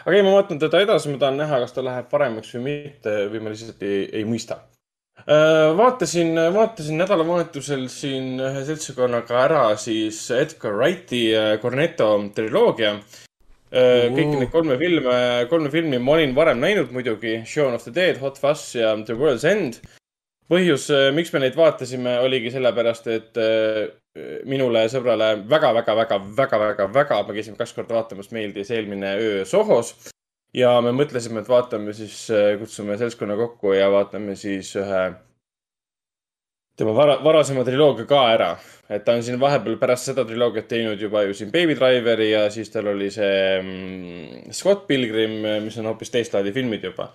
[0.06, 3.18] aga ei, ma vaatan teda edasi, ma tahan näha, kas ta läheb paremaks või mitte
[3.34, 4.62] või ma lihtsalt ei, ei mõista.
[5.80, 11.28] vaatasin, vaatasin nädalavahetusel siin ühe seltskonnaga ära siis Edgar Wrighti
[11.62, 12.95] Cornetto triloogia.
[13.76, 17.41] kõiki neid kolme filme, kolme filmi ma olin varem näinud muidugi.
[17.45, 19.82] Shaun of the Dead, Hot Fuzz ja The World's End.
[20.50, 23.40] Põhjus, miks me neid vaatasime, oligi sellepärast, et
[24.48, 29.16] minule sõbrale väga, väga, väga, väga, väga, väga, me käisime kaks korda vaatamas, meeldis eelmine
[29.20, 29.96] öö Sohos
[30.56, 35.04] ja me mõtlesime, et vaatame siis, äh, kutsume seltskonna kokku ja vaatame siis ühe
[36.80, 38.56] tema vara, varasema triloogia ka ära.
[38.90, 42.50] et ta on siin vahepeal pärast seda triloogiat teinud juba ju siin Baby Driveri ja
[42.54, 47.10] siis tal oli see mm, Scott Pilgrim, mis on hoopis teist laadi filmid juba.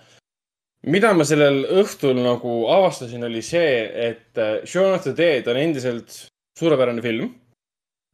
[0.87, 5.59] Mida ma sellel õhtul nagu avastasin, oli see, et äh, Shaun of the Dead on
[5.59, 6.27] endiselt
[6.57, 7.35] suurepärane film.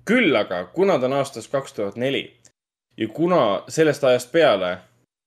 [0.07, 2.21] küll aga, kuna ta on aastast kaks tuhat neli
[2.97, 4.77] ja kuna sellest ajast peale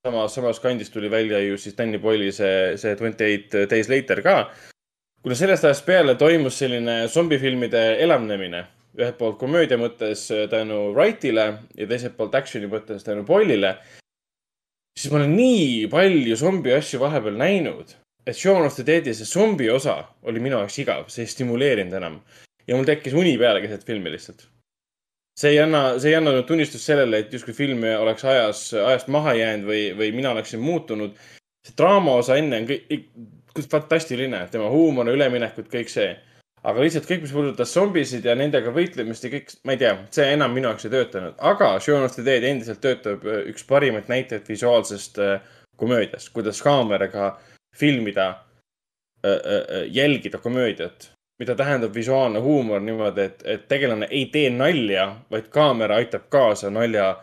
[0.06, 4.22] samas, samas kandis tuli välja ju siis Danny Boyle'i see, see Twenty Eight Days Later
[4.22, 4.50] ka.
[5.22, 8.64] kuna sellest ajast peale toimus selline zombifilmide elavnemine,
[8.96, 11.46] ühelt poolt komöödia mõttes tänu Wrightile
[11.76, 13.76] ja teiselt poolt action'i mõttes tänu Boyle'ile,
[14.98, 17.96] siis ma olen nii palju zombi asju vahepeal näinud,
[18.26, 21.98] et Shaun of the Dead'i see zombi osa oli minu jaoks igav, see ei stimuleerinud
[22.00, 22.20] enam.
[22.66, 24.46] ja mul tekkis uni peale keset filmi lihtsalt
[25.40, 29.10] see ei anna, see ei anna nüüd tunnistust sellele, et justkui film oleks ajas, ajast
[29.12, 31.14] maha jäänud või, või mina oleksin muutunud.
[31.66, 33.08] see draama osa enne on kõik,
[33.70, 36.14] fantastiline, tema huumor, üleminekud, kõik see.
[36.62, 40.26] Aga lihtsalt kõik, mis puudutas zombisid ja nendega võitlemist ja kõik, ma ei tea, see
[40.34, 41.38] enam minu jaoks ei töötanud.
[41.38, 45.40] aga Shaun of the Dead endiselt töötab äh, üks parimaid näiteid visuaalsest äh,
[45.76, 47.38] komöödiast, kuidas kaameraga
[47.76, 48.28] filmida
[49.24, 55.48] äh,, jälgida komöödiat mida tähendab visuaalne huumor niimoodi, et, et tegelane ei tee nalja, vaid
[55.52, 57.14] kaamera aitab kaasa nalja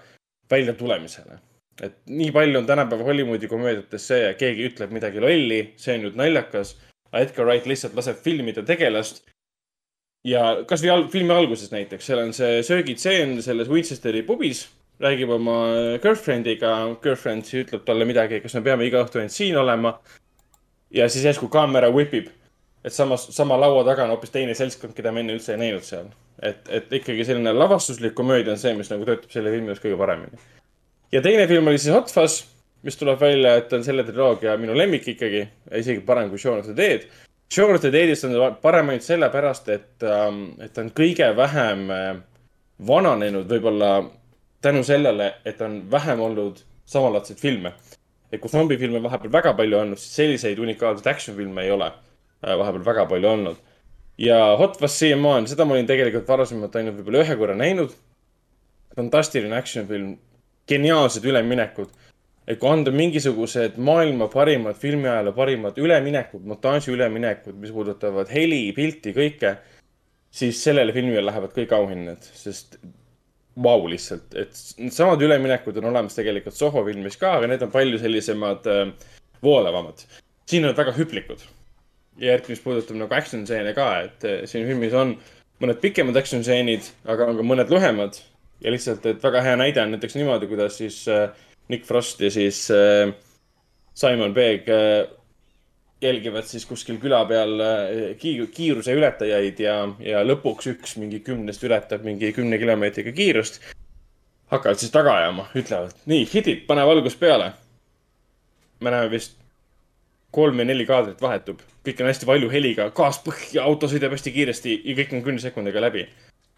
[0.52, 1.38] väljatulemisele.
[1.82, 6.18] et nii palju on tänapäeva Hollywoodi komöödiates see, keegi ütleb midagi lolli, see on nüüd
[6.18, 6.74] naljakas.
[7.14, 9.24] Edgar Wright lihtsalt laseb filmida tegelast.
[10.28, 14.66] ja kasvõi al filmi alguses näiteks, seal on see söögitseen selles Winchesteri pubis,
[15.00, 15.60] räägib oma
[16.04, 16.74] girlfriend'iga,
[17.04, 20.00] girlfriend ütleb talle midagi, kas me peame iga õhtu ainult siin olema.
[20.92, 22.28] ja siis järsku kaamera whipib
[22.88, 25.86] et samas, sama laua taga on hoopis teine seltskond, keda me enne üldse ei näinud
[25.86, 26.10] seal.
[26.38, 29.98] et, et ikkagi selline lavastuslik komöödia on see, mis nagu töötab selle filmi jaoks kõige
[30.00, 30.40] paremini.
[31.12, 32.46] ja teine film oli siis Hot Fuzz,
[32.84, 35.44] mis tuleb välja, et on selle triloogia minu lemmik ikkagi,
[35.80, 37.08] isegi parem kui Shaun of the Dead.
[37.54, 41.86] Shaun of the Deadist on parem ainult sellepärast, et, ähm, et ta on kõige vähem
[41.92, 42.10] äh,
[42.88, 43.92] vananenud võib-olla
[44.62, 47.74] tänu sellele, et on vähem olnud samalaadseid filme.
[48.32, 51.88] et kui zombifilme vahepeal väga palju olnud, siis selliseid unikaalseid action filme ei ole
[52.46, 53.56] Äh, vahepeal väga palju olnud.
[54.18, 57.96] ja Hot Fuzz siiamaani, seda ma olin tegelikult varasemalt ainult võib-olla ühe korra näinud.
[58.96, 60.18] fantastiline action film,
[60.70, 61.90] geniaalsed üleminekud.
[62.48, 69.14] Et kui anda mingisugused maailma parimad, filmiajaloo parimad üleminekud, montaaži üleminekud, mis puudutavad heli, pilti,
[69.16, 69.58] kõike,
[70.32, 72.80] siis sellele filmile lähevad kõik auhinnad, sest
[73.58, 77.74] vau wow, lihtsalt, et needsamad üleminekud on olemas tegelikult Soho filmis ka, aga need on
[77.74, 79.12] palju sellisemad äh,
[79.44, 80.06] voolavamad.
[80.48, 81.42] siin on väga hüplikud
[82.18, 85.14] ja eriti, mis puudutab nagu action stseene ka, et eh, siin filmis on
[85.62, 88.22] mõned pikemad action stseenid, aga on ka mõned lühemad.
[88.62, 91.30] ja lihtsalt, et väga hea näide on näiteks niimoodi, kuidas siis äh,
[91.70, 93.14] Nick Frost ja siis äh,
[93.98, 95.08] Simon Pegg äh,
[96.02, 97.58] jälgivad siis kuskil küla peal
[98.22, 103.58] kiir kiiruse ületajaid ja, ja lõpuks üks mingi kümnest ületab mingi kümne kilomeetriga kiirust.
[104.54, 107.52] hakkavad siis taga ajama, ütlevad nii, hidid, pane valgus peale.
[108.80, 109.34] me näeme vist
[110.32, 114.34] kolm ja neli kaadrit vahetub, kõik on hästi valju heliga, gaas põhja, auto sõidab hästi
[114.36, 116.08] kiiresti ja kõik on kümne sekundiga läbi.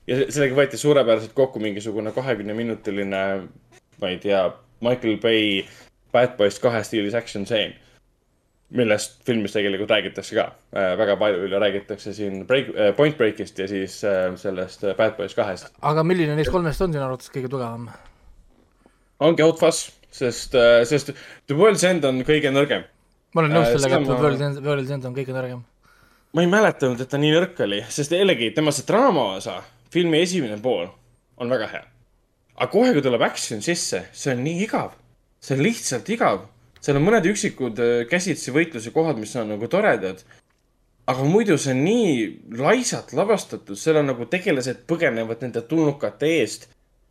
[0.08, 3.22] ja sellega võeti suurepäraselt kokku mingisugune kahekümne minutiline,
[4.02, 4.48] ma ei tea,
[4.82, 5.64] Michael Bay
[6.14, 7.74] Bad Boys kahe stiilis action stseen.
[8.70, 10.44] millest filmis tegelikult räägitakse ka
[10.78, 15.18] äh,, väga palju räägitakse siin break äh,, Point Breakist ja siis äh, sellest äh, Bad
[15.18, 15.74] Boys kahest.
[15.82, 17.90] aga milline neist kolmest on sinu arvates kõige tugevam?
[19.20, 21.14] ongi Hot Fuzz, sest äh,, sest
[21.48, 22.86] The World's End on kõige nõrgem
[23.34, 25.62] ma olen nõus äh, sellega, et World End, World End on kõige nõrgem.
[26.34, 29.60] ma ei mäletanud, et ta nii nõrk oli, sest jällegi tema see draama osa,
[29.94, 30.88] filmi esimene pool
[31.38, 31.84] on väga hea.
[32.60, 34.98] Aga kohe, kui tuleb action sisse, see on nii igav.
[35.40, 36.44] see on lihtsalt igav.
[36.82, 40.24] seal on mõned üksikud äh, käsitsi võitluse kohad, mis on nagu toredad.
[41.08, 42.12] aga muidu see on nii
[42.60, 46.70] laisalt lavastatud, seal on nagu tegelased põgenevad nende tulnukate eest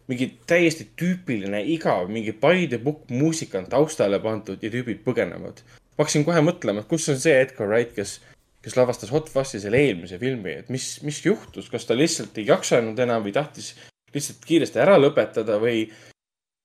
[0.08, 2.32] mingi täiesti tüüpiline igav, mingi
[2.68, 5.60] the book muusika on taustale pandud ja tüübid põgenevad
[5.98, 8.20] ma hakkasin kohe mõtlema, et kus on see Edgar Wright, kes,
[8.62, 12.46] kes lavastas Hot Fuzzi selle eelmise filmi, et mis, mis juhtus, kas ta lihtsalt ei
[12.46, 13.72] jaksanud enam või tahtis
[14.14, 15.82] lihtsalt kiiresti ära lõpetada või,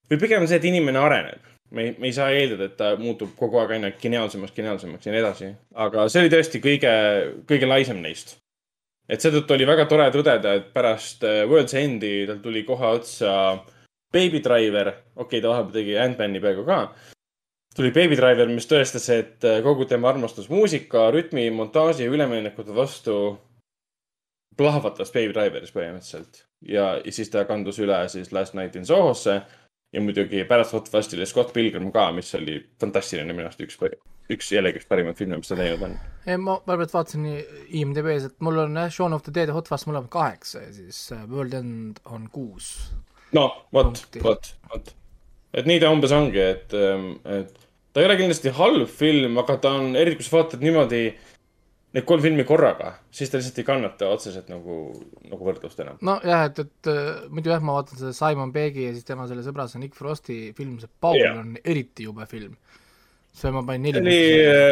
[0.10, 1.52] või pigem see, et inimene areneb.
[1.74, 5.14] me ei, me ei saa eeldada, et ta muutub kogu aeg aina geniaalsemaks, geniaalsemaks ja
[5.14, 5.52] nii edasi.
[5.86, 6.94] aga see oli tõesti kõige,
[7.50, 8.38] kõige laisem neist.
[9.10, 13.34] et seetõttu oli väga tore tõdeda, et pärast äh, World's Endi tal tuli kohe otsa
[14.14, 16.80] Baby Driver, okei okay,, ta vahepeal tegi Ant-Mani peaaegu ka.
[17.76, 22.76] tuli Baby Driver, mis tõestas, et äh, kogu tema armastus muusika, rütmi, montaaži ja üleminekute
[22.76, 23.18] vastu
[24.58, 26.44] plahvatas Baby Driveris põhimõtteliselt.
[26.68, 29.42] ja, siis ta kandus üle siis Last Night in Sohosse
[29.94, 33.78] ja muidugi pärast Hot Fuzzi oli Scott Pilgrim ka, mis oli fantastiline minu arust üks,
[34.34, 35.98] üks jällegi üks parimaid filme, mis ta teinud on.
[36.42, 37.28] ma vahepealt vaatasin
[37.70, 40.72] IMDB-s, et mul on jah, Shaun of the Dead ja Hot Fuzz mõlemad kaheksa ja
[40.76, 42.72] siis äh, World End on kuus.
[43.36, 44.96] no vot vot, vot.
[45.54, 47.54] et nii ta umbes ongi, et, et
[47.94, 51.06] ta ei ole kindlasti halb film, aga ta on, eriti kui sa vaatad niimoodi
[51.94, 54.78] need kolm filmi korraga, siis ta lihtsalt ei kannata otseselt nagu,
[55.30, 56.00] nagu võrdlust enam.
[56.06, 59.46] nojah, et, et äh, muidu jah, ma vaatan seda Simon Peggi ja siis tema selle
[59.46, 61.38] sõbra, see Nick Frosti film, see Paul Jah.
[61.44, 62.58] on eriti jube film.
[63.34, 64.26] see ma panin see neli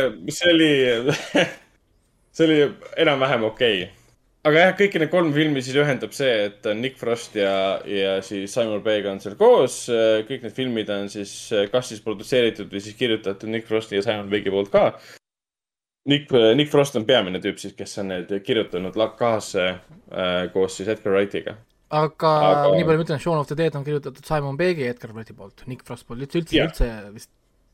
[0.10, 1.16] oli, see oli,
[2.38, 2.60] see oli
[3.06, 3.96] enam-vähem okei okay..
[4.50, 8.18] aga jah, kõiki need kolm filmi siis ühendab see, et on Nick Frost ja, ja
[8.26, 9.84] siis Simon Pegg on seal koos.
[10.26, 11.38] kõik need filmid on siis
[11.70, 14.90] kas siis produtseeritud või siis kirjutatud Nick Frosti ja Simon Peggi poolt ka.
[16.10, 20.90] Nick, Nick Frost on peamine tüüp siis, kes on need kirjutanud kaasa äh, koos siis
[20.90, 21.58] Edgar Wrightiga.
[21.90, 24.96] aga, Aga- nii palju ma ütlen, Shaun of the Dead on kirjutatud Simon Peggi ja
[24.96, 27.30] Edgar Wrighti poolt, Nick Frost poolt, üldse, üldse, üldse vist.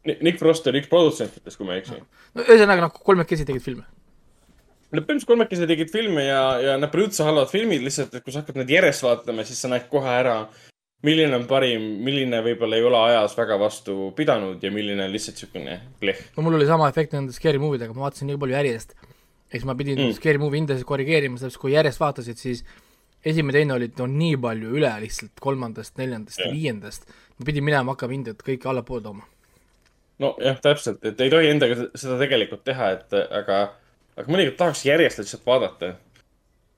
[0.08, 2.02] Nick Frost oli üks produtsentidest, kui ma ei eksi.
[2.36, 3.86] no ühesõnaga noh, kolmekesi tegid filme.
[4.88, 8.32] Nad põhimõtteliselt kolmekesi tegid filme ja, ja nad pole üldse halvad filmid, lihtsalt, et kui
[8.32, 10.38] sa hakkad neid järjest vaatama, siis sa näed kohe ära,
[11.06, 15.38] milline on parim, milline võib-olla ei ole ajas väga vastu pidanud ja milline on lihtsalt
[15.44, 16.24] siukene plehh.
[16.38, 18.95] no mul oli sama efekt nende Scary Movie dega, ma vaatasin nii palju järjest.
[19.52, 20.14] siis ma pidin Mm.
[20.18, 22.64] Scary Movie hindasid korrigeerima, sellepärast kui järjest vaatasid, siis
[23.26, 27.07] esimene, teine olid no nii palju üle lihtsalt kolmandast, neljandast ja viiendast.
[27.38, 29.28] ma pidin minema hakkama hindeid kõike allapoole tooma.
[30.19, 33.61] nojah, täpselt, et ei tohi endaga seda tegelikult teha, et aga,
[34.18, 35.94] aga mõnikord tahaks järjest lihtsalt vaadata.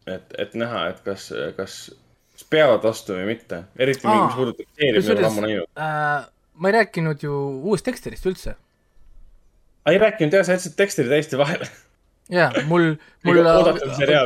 [0.07, 1.79] et, et näha, et kas, kas,
[2.39, 3.63] kas peavad vastu või mitte.
[3.77, 5.67] eriti Aa, mis puudutab seeriat, mida olen ammu näinud.
[5.75, 6.29] äh,.
[6.59, 7.35] ma ei rääkinud ju
[7.67, 8.55] uuest Dexterist üldse.
[9.89, 11.67] ei rääkinud jah, sa jätsid teksti täiesti vahele.
[12.31, 12.95] jaa, mul,
[13.27, 13.41] mul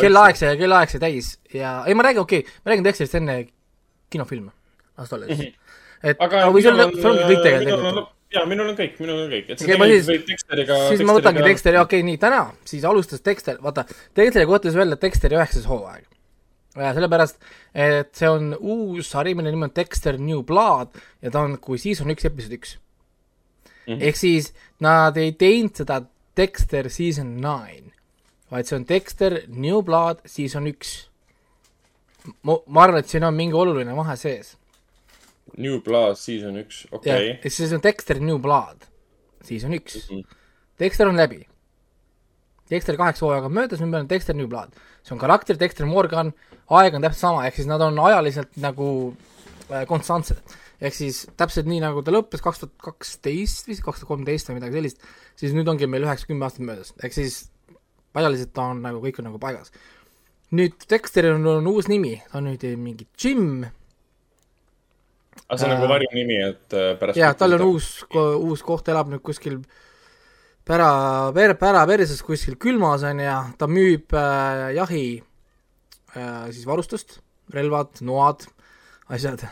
[0.02, 3.40] kellaaeg sai, kellaaeg sai täis ja ei, ma räägin, okei okay,, ma räägin Dexterist enne
[4.14, 4.52] kinofilme,
[4.98, 5.56] las ta olla siis.
[6.03, 8.98] et, aga või see on, see ongi kõik tegelikult minul on, jaa, minul on kõik,
[9.02, 9.49] minul on kõik.
[9.49, 10.81] et sa Okei, ma tegelikult siis- võid Dexteriga.
[10.94, 14.81] siis ma võtangi Dexteri, okei okay,, nii täna siis alustas Dexter, vaata, Dexteri kohta ütles
[14.84, 16.12] välja Dexteri üheksas hooaeg.
[16.74, 17.38] sellepärast,
[17.76, 21.78] et see on uus sari, mille nimi on Dexter New Blood ja ta on kui
[21.82, 23.94] season üks, episood üks mm.
[23.94, 24.04] -hmm.
[24.10, 26.02] ehk siis nad ei teinud seda
[26.38, 27.94] Dexter season nine,
[28.52, 31.10] vaid see on Dexter New Blood season üks.
[32.41, 34.58] ma, ma arvan, et siin on mingi oluline vahe sees.
[35.58, 38.88] New Blood season üks, okei, ehk siis on Dexter New Blood
[39.44, 40.24] season üks Mhm.
[40.80, 41.45] Dexter on läbi.
[42.70, 44.74] Dexter kaheksa hooaega on möödas, nüüd meil on Dexter New Blood.
[45.04, 46.32] See on karakter Dexter Morgan,
[46.74, 48.88] aeg on täpselt sama, ehk siis nad on ajaliselt nagu
[49.70, 50.40] äh, konstantsed.
[50.84, 54.60] ehk siis täpselt nii, nagu ta lõppes kaks tuhat kaksteist vist, kaks tuhat kolmteist või
[54.60, 55.06] midagi sellist,
[55.40, 57.46] siis nüüd ongi meil üheksa-kümme aastat möödas, ehk siis
[58.14, 59.72] ajaliselt ta on nagu, kõik on nagu paigas.
[60.54, 63.64] nüüd Dexteril on, on uus nimi, ta on nüüd mingi Jim,
[65.48, 67.20] aga see on nagu varjunimi, et äh, pärast.
[67.20, 69.62] jaa, tal on uus, uus koht, elab nüüd kuskil
[70.68, 75.07] pära, per-, pära perses kuskil külmas on ja ta müüb äh, jahi
[76.15, 77.19] äh, siis varustust,
[77.53, 78.48] relvad, noad,
[79.11, 79.44] asjad.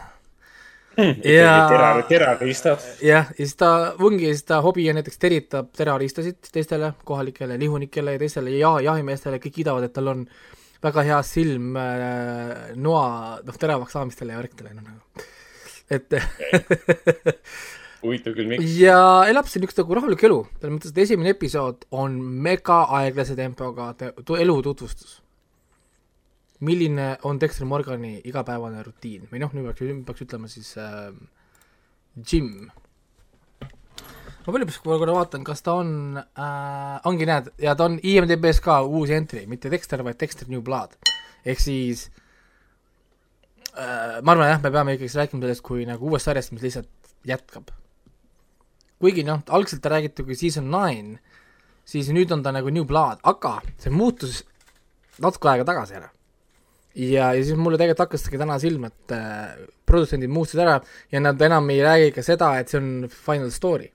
[0.96, 2.88] tera, terariistad.
[3.04, 8.18] jah, ja siis ta, ongi siis ta hobi on näiteks teritab terariistasid teistele kohalikele lihunikele
[8.18, 10.26] ja teistele ja jahimeestele, kõik kiidavad, et tal on
[10.84, 15.30] väga hea silm äh, noa, noh, teravaks saamistele ja värkidele, noh nagu.
[15.92, 16.14] et
[18.04, 18.76] huvitav küll, miks.
[18.80, 18.98] ja
[19.30, 23.92] elab siin üks nagu rahulik elu, selles mõttes, et esimene episood on mega aeglase tempoga
[23.98, 25.20] te- elu tutvustus.
[26.62, 31.10] milline on Dexter Morgani igapäevane rutiin või noh, nüüd peaks, peaks ütlema siis äh,
[32.32, 32.70] Jim.
[34.46, 38.82] ma palju korra vaatan, kas ta on äh,, ongi näed, ja ta on IMDB-s ka
[38.86, 40.98] uus entry, mitte Dexter, vaid Dexter New Blood.
[41.46, 42.10] ehk siis
[43.74, 46.90] äh, ma arvan jah, me peame ikkagi rääkima sellest kui nagu uuest sarjast, mis lihtsalt
[47.26, 47.70] jätkab
[49.02, 51.20] kuigi noh, algselt räägiti kui season nine,
[51.88, 54.42] siis nüüd on ta nagu New Blood, aga see muutus
[55.22, 56.10] natuke aega tagasi ära.
[56.96, 60.80] ja, ja siis mulle tegelikult hakkaski täna silma, et äh, produtsendid muutusid ära
[61.12, 63.92] ja nad enam ei räägi ka seda, et see on final story.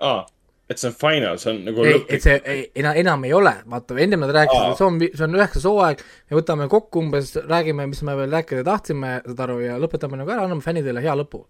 [0.00, 0.24] aa,
[0.70, 2.22] et see on final, see on nagu ei, et.
[2.22, 5.38] see ei, enam, enam ei ole, vaata ennem nad rääkisid et see on, see on
[5.38, 9.78] üheksas hooaeg, me võtame kokku umbes, räägime, mis me veel rääkida tahtsime, saad aru, ja
[9.82, 11.44] lõpetame nagu ära, anname fännidele hea lõpu.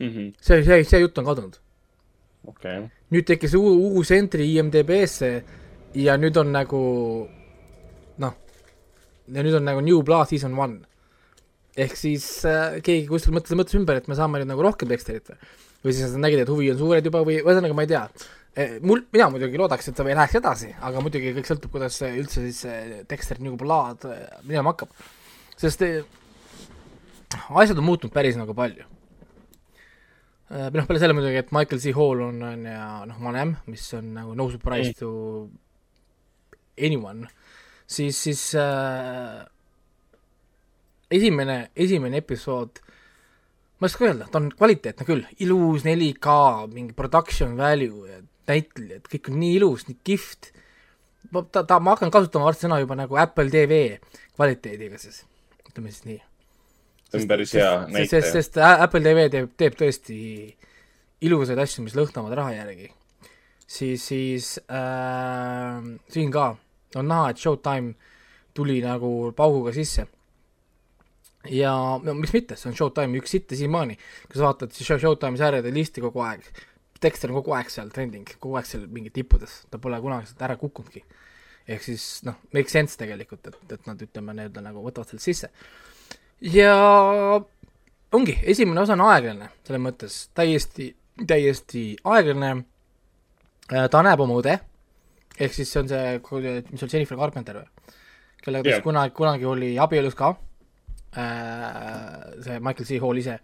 [0.00, 0.32] Mhm.
[0.40, 1.58] see, see, see jutt on kadunud.
[2.46, 5.30] okei, nüüd tekkis uu- uus entry IMDB-sse
[5.94, 6.80] ja nüüd on nagu
[8.18, 8.34] noh,
[9.32, 10.80] ja nüüd on nagu New Blood season one.
[11.76, 15.30] ehk siis äh, keegi kuskil mõtles, mõtles ümber, et me saame nüüd nagu rohkem Dexterit
[15.30, 15.38] või,
[15.84, 18.04] või siis nad nägid, et huvi on suured juba või ühesõnaga ma ei tea.
[18.86, 22.44] mul, mina muidugi loodaks, et ta veel läheks edasi, aga muidugi kõik sõltub, kuidas üldse
[22.44, 24.90] siis see Dexter New Blood äh, minema hakkab.
[25.58, 26.04] sest äh,
[27.50, 28.84] asjad on muutunud päris nagu palju.
[30.50, 33.84] Või noh, peale selle muidugi, et Michael C Hall on, on ja noh, vanem, mis
[33.96, 35.10] on nagu no surprise to
[36.76, 37.28] anyone,
[37.86, 39.40] siis, siis äh,
[41.14, 42.82] esimene, esimene episood,
[43.78, 46.36] ma ei oska öelda, ta on kvaliteetne küll, ilus 4K,
[46.74, 50.52] mingi production value ja näitlejad, kõik on nii ilus, nii kihvt.
[51.32, 53.80] ma, ta, ta, ma hakkan kasutama varsti sõna juba nagu Apple TV
[54.36, 55.24] kvaliteediga siis,
[55.70, 56.20] ütleme siis nii
[57.14, 58.32] see on päris hea sest, näitaja.
[58.32, 60.18] sest Ä- Apple TV teeb, teeb tõesti
[61.24, 62.90] ilusaid asju, mis lõhnavad raha järgi.
[63.66, 65.78] siis, siis äh,
[66.12, 66.50] siin ka
[66.96, 67.94] on näha, et Showtime
[68.54, 70.06] tuli nagu pauguga sisse.
[71.50, 71.72] ja
[72.02, 73.96] no miks mitte, see on Showtime'i üks sitt ja siiamaani,
[74.28, 76.46] kui sa vaatad siis Show- Showtime'i sarjade listi kogu aeg,
[77.04, 80.40] Dexter on kogu aeg seal trending, kogu aeg seal mingi tippudes, ta pole kunagi sealt
[80.46, 81.02] ära kukkunudki.
[81.68, 85.48] ehk siis noh, make sense tegelikult, et, et nad ütleme nii-öelda nagu võtavad selle sisse
[86.40, 86.74] ja
[88.14, 90.90] ongi, esimene osa on aeglane, selles mõttes täiesti,
[91.26, 92.64] täiesti aeglane.
[93.90, 94.58] ta näeb oma õde,
[95.38, 96.18] ehk siis see on see,
[96.70, 97.96] mis oli Jennifer Carpenter või,
[98.44, 100.34] kellega ta siis kunagi, kunagi oli abielus ka.
[101.14, 103.38] see Michael C Hall ise,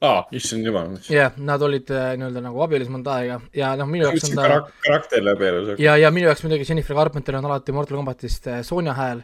[0.00, 0.96] aa, issand jumal.
[1.12, 4.46] jah, nad olid äh, nii-öelda nagu abielus mõnda aega ja noh, minu jaoks on ta
[4.48, 8.00] karak-, karakter läbi elu, see ja, ja minu jaoks muidugi Jennifer Carpenter on alati Mortal
[8.00, 9.22] Combatist äh, Sonja hääl,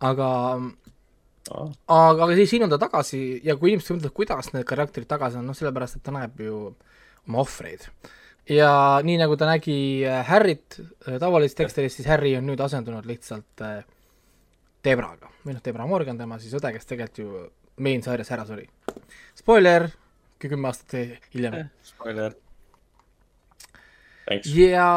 [0.00, 0.28] aga.
[1.48, 5.40] aga, aga siis siin on ta tagasi ja kui inimesed mõtlevad, kuidas need karakterid tagasi
[5.40, 6.62] on, noh sellepärast, et ta näeb ju
[7.28, 7.86] oma ohvreid.
[8.48, 8.72] ja
[9.04, 9.78] nii nagu ta nägi
[10.08, 13.80] äh, Harryt äh, tavalises Dexteris, siis Harry on nüüd asendunud lihtsalt äh,
[14.84, 17.46] Debraga või noh, Debra Morgan, tema siis õde, kes tegelikult ju
[17.84, 18.66] main sarjas ära suri.
[19.38, 19.88] Spoiler,
[20.42, 21.68] kümme aastat hiljem.
[21.86, 22.36] spoiler.
[24.52, 24.88] Ja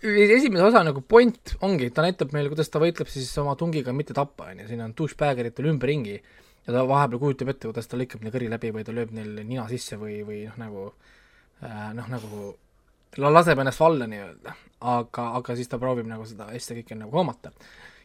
[0.00, 4.16] esimese osa nagu point ongi, ta näitab meile, kuidas ta võitleb siis oma tungiga mitte
[4.16, 8.24] tappa, on ju, siin on douchebageritel ümberringi ja ta vahepeal kujutab ette, kuidas ta lõikab
[8.24, 10.86] neil kõri läbi või ta lööb neil nina sisse või, või noh, nagu
[11.64, 12.42] äh, noh, nagu
[13.20, 14.56] la- laseb ennast valla nii-öelda,
[14.94, 17.52] aga, aga siis ta proovib nagu seda asja kõike nagu hoomata.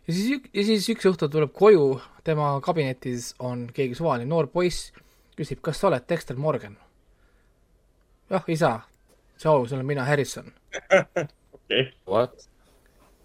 [0.07, 4.91] ja siis, ja siis üks õhtu tuleb koju, tema kabinetis on keegi suvaline noor poiss,
[5.37, 6.77] küsib, kas sa oled Dexter Morgan?
[8.31, 8.79] jah, isa,
[9.43, 10.49] tšau, see olen mina, Harrison
[11.57, 12.47] okei, What?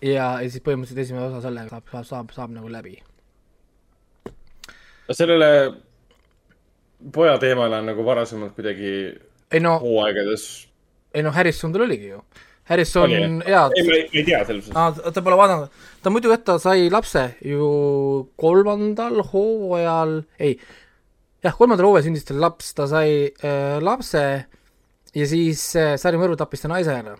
[0.02, 2.98] ja, ja siis põhimõtteliselt esimene osa sellega saab, saab, saab, saab nagu läbi.
[5.14, 5.50] sellele
[7.14, 8.92] poja teemale on nagu varasemalt kuidagi
[9.54, 10.44] ei no, hooaegades,
[11.14, 12.20] ei no Harrison tal oligi ju.
[12.68, 15.14] Harrison Oli,, jaa, ei, ma ei ei tea selles suhtes.
[15.14, 15.70] ta pole vaadanud,
[16.04, 17.68] ta muidu jah, ta sai lapse ju
[18.36, 20.58] kolmandal hooajal, ei,
[21.44, 24.24] jah, kolmandal hooajal sündis tal laps, ta sai äh, lapse
[25.14, 27.16] ja siis äh, Sari Mõrv tappis ta naise ära.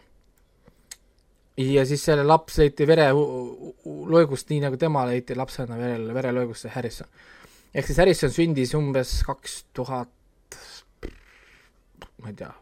[1.59, 7.09] ja siis selle laps leiti verelõigust, nii nagu tema leiti lapsena verel, verelõigusse Harrison.
[7.75, 10.09] ehk siis Harrison sündis umbes kaks tuhat,
[12.23, 12.53] ma ei tea,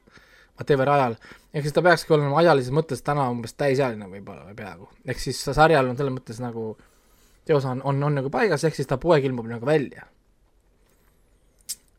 [0.56, 1.16] whatever ajal,
[1.52, 5.44] ehk siis ta peakski olema ajalises mõttes täna umbes täisealine võib-olla või peaaegu, ehk siis
[5.44, 6.76] sarjal on selles mõttes nagu
[7.46, 10.08] teos on, on, on nagu paigas, ehk siis ta poeg ilmub nagu välja.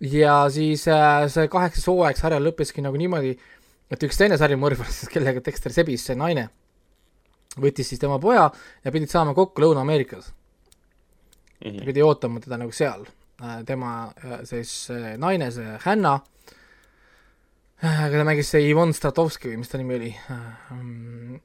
[0.02, 3.34] Ja siis äh, see kaheksas hooaeg sarjal lõppeski nagu niimoodi,
[3.92, 6.48] et üks teine sarimõrvar, siis kellega Dexter sebis, see naine,
[7.58, 8.50] võttis siis tema poja
[8.84, 10.34] ja pidid saama kokku Lõuna-Ameerikas.
[11.58, 11.86] Mhm.
[11.90, 13.08] pidi ootama teda nagu seal.
[13.66, 16.20] tema äh, siis äh, naine, see Hanna,
[17.78, 20.10] keda mängis see Ivon Stratovski või mis ta nimi oli.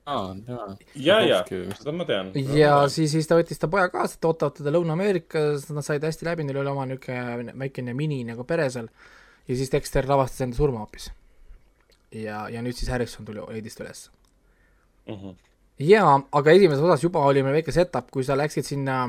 [0.08, 0.68] aa, jaa.
[0.96, 1.40] ja, ja,
[1.76, 2.30] seda ma tean.
[2.56, 6.28] ja siis, siis ta võttis ta poja kaasa, et ootavad teda Lõuna-Ameerikas, nad said hästi
[6.30, 8.88] läbi, neil oli oma niisugune väikene mini nagu pere seal.
[9.48, 11.10] ja siis Dexter lavastas enda surma hoopis.
[12.16, 14.06] ja, ja nüüd siis Harrison tuli, leidis ta üles.
[15.12, 15.36] Mhm.
[15.84, 19.02] jaa, aga esimeses osas juba oli meil väike setup, kui sa läksid sinna,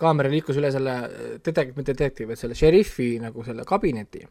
[0.00, 0.96] kaamera liikus üle selle
[1.44, 4.24] detektiiv, mitte detektiiv, vaid selle šerifi nagu selle kabineti.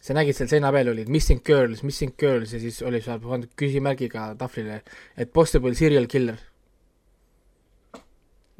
[0.00, 3.52] Sa nägid seal seina peal olid missing girls, missing girls ja siis oli seal pandud
[3.58, 4.80] küsimärgiga tahvlile,
[5.16, 6.38] et possible serial killer.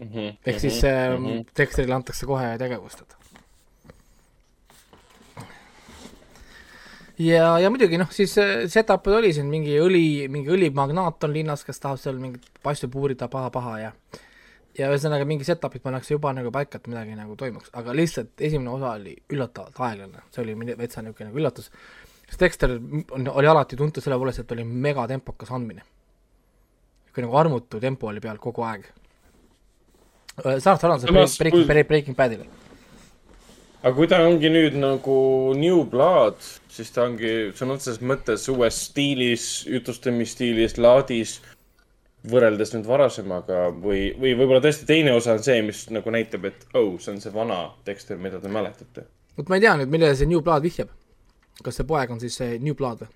[0.00, 0.36] Mhm.
[0.48, 1.12] ehk siis äh,
[1.56, 3.16] Dexterile antakse kohe tegevust, et.
[7.20, 11.66] ja, ja muidugi noh, siis äh, setup'id oli siin mingi õli, mingi õlimagnaat on linnas,
[11.68, 13.92] kes tahab seal mingit asju puurida paha-paha ja
[14.78, 18.70] ja ühesõnaga mingi setup'id pannakse juba nagu paika, et midagi nagu toimuks, aga lihtsalt esimene
[18.70, 21.70] osa oli üllatavalt aeglane, see oli veitsa niisugune nagu üllatus.
[22.28, 22.76] sest Dexter
[23.10, 25.82] on, oli alati tuntud selle poolest, et oli megatempokas andmine.
[27.14, 28.84] kui nagu armutu tempo oli peal kogu aeg.
[30.60, 32.46] Samas, Breaking, kui- Breaking, Breaking Badile.
[33.82, 35.16] aga kui ta ongi nüüd nagu
[35.56, 36.36] New Blood,
[36.68, 41.40] siis ta ongi sõna otseses mõttes uues stiilis, jutustamisstiilis, laadis,
[42.28, 46.66] võrreldes nüüd varasemaga või, või võib-olla tõesti teine osa on see, mis nagu näitab, et
[46.74, 49.06] oh, see on see vana Dexter, mida te mäletate.
[49.38, 50.92] vot ma ei tea nüüd, millele see New Blood vihjab.
[51.64, 53.14] kas see poeg on siis see New Blood või?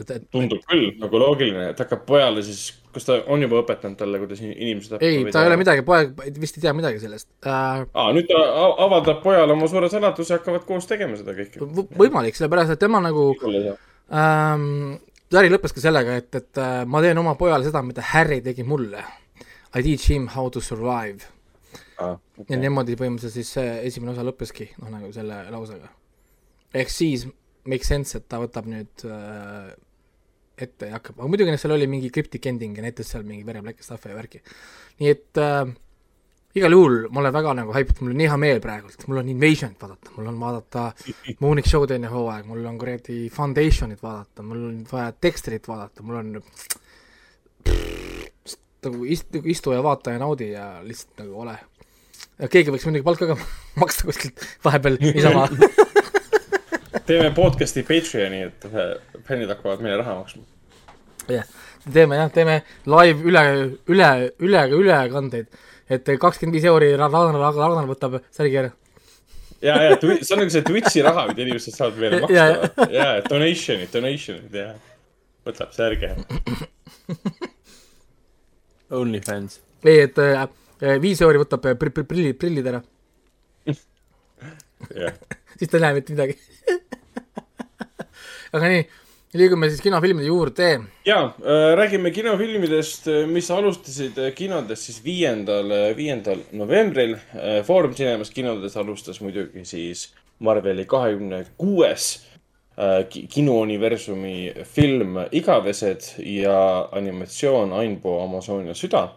[0.00, 3.98] et, et tundub küll nagu loogiline, et hakkab pojale siis, kas ta on juba õpetanud
[4.00, 5.58] talle, kuidas in- inimesi tappa ei, ta ei ole.
[5.60, 7.84] midagi, poeg vist ei tea midagi sellest äh,.
[7.86, 8.42] aa, nüüd ta
[8.86, 11.62] avaldab pojale oma suure saladuse, hakkavad koos tegema seda kõike.
[11.94, 14.96] võimalik, sellepärast et tema nagu ähm,,
[15.32, 18.66] äri lõppes ka sellega, et, et äh, ma teen oma pojale seda, mida Harry tegi
[18.66, 19.04] mulle.
[19.74, 21.30] I teach him how to survive.
[21.98, 25.88] ja niimoodi põhimõtteliselt siis see esimene osa lõppeski, noh nagu selle lausega.
[26.74, 27.24] ehk siis
[27.70, 29.70] make sense, et ta võtab nüüd äh,
[30.58, 33.82] ette ja hakkab, aga muidugi seal oli mingi cryptic ending ja näitas seal mingi vereplekk
[33.82, 34.42] stuff'i ja värki.
[35.00, 35.62] nii et äh,
[36.54, 39.30] igal juhul ma olen väga nagu hyped, mul on nii hea meel praegult, mul on
[39.32, 40.84] Invasionit vaadata, mul on vaadata
[41.42, 46.20] Moonik Show teine hooaeg, mul on kuradi Foundationit vaadata, mul on vaja Dexterit vaadata, mul
[46.20, 46.32] on
[48.84, 51.56] nagu ist-, nagu istu ja vaata ja naudi ja lihtsalt nagu ole.
[52.50, 53.38] keegi võiks muidugi palka ka
[53.82, 55.48] maksta kuskilt vahepeal niisama.
[57.08, 58.66] teeme podcast'i Patreon'i, et
[59.26, 60.46] fännid hakkavad meile raha maksma.
[61.34, 61.46] jah,
[61.92, 63.44] teeme jah, teeme live üle,
[63.90, 68.70] üle, üle, ülekandeid, et kakskümmend viis euri Ra- Ragnar, Ragnar võtab särgi ära.
[69.64, 72.88] ja, ja see on nagu see Twitch'i raha, mida inimesed saavad meile Ja, maksta.
[72.92, 74.70] ja, donation'id, donation'id ja
[75.46, 76.14] võtab särge.
[78.94, 79.60] OnlyFans.
[79.84, 80.46] ei, et äh,
[81.02, 82.80] viis euri võtab äh, pri- pri- prillid, prillid ära,
[84.94, 85.16] jah,
[85.58, 86.36] siis ta ei näe mitte midagi.
[88.54, 88.84] aga nii,
[89.34, 90.68] liigume siis kinofilmide juurde.
[91.06, 97.16] ja äh, räägime kinofilmidest, mis alustasid äh, kinodes siis viiendal, viiendal novembril.
[97.66, 102.26] Foorum Cinemas kinodes alustas muidugi siis Marveli kahekümne kuues
[102.78, 109.08] äh, ki- kinouniversumi film Igavesed ja animatsioon Ainbo Amazonia süda.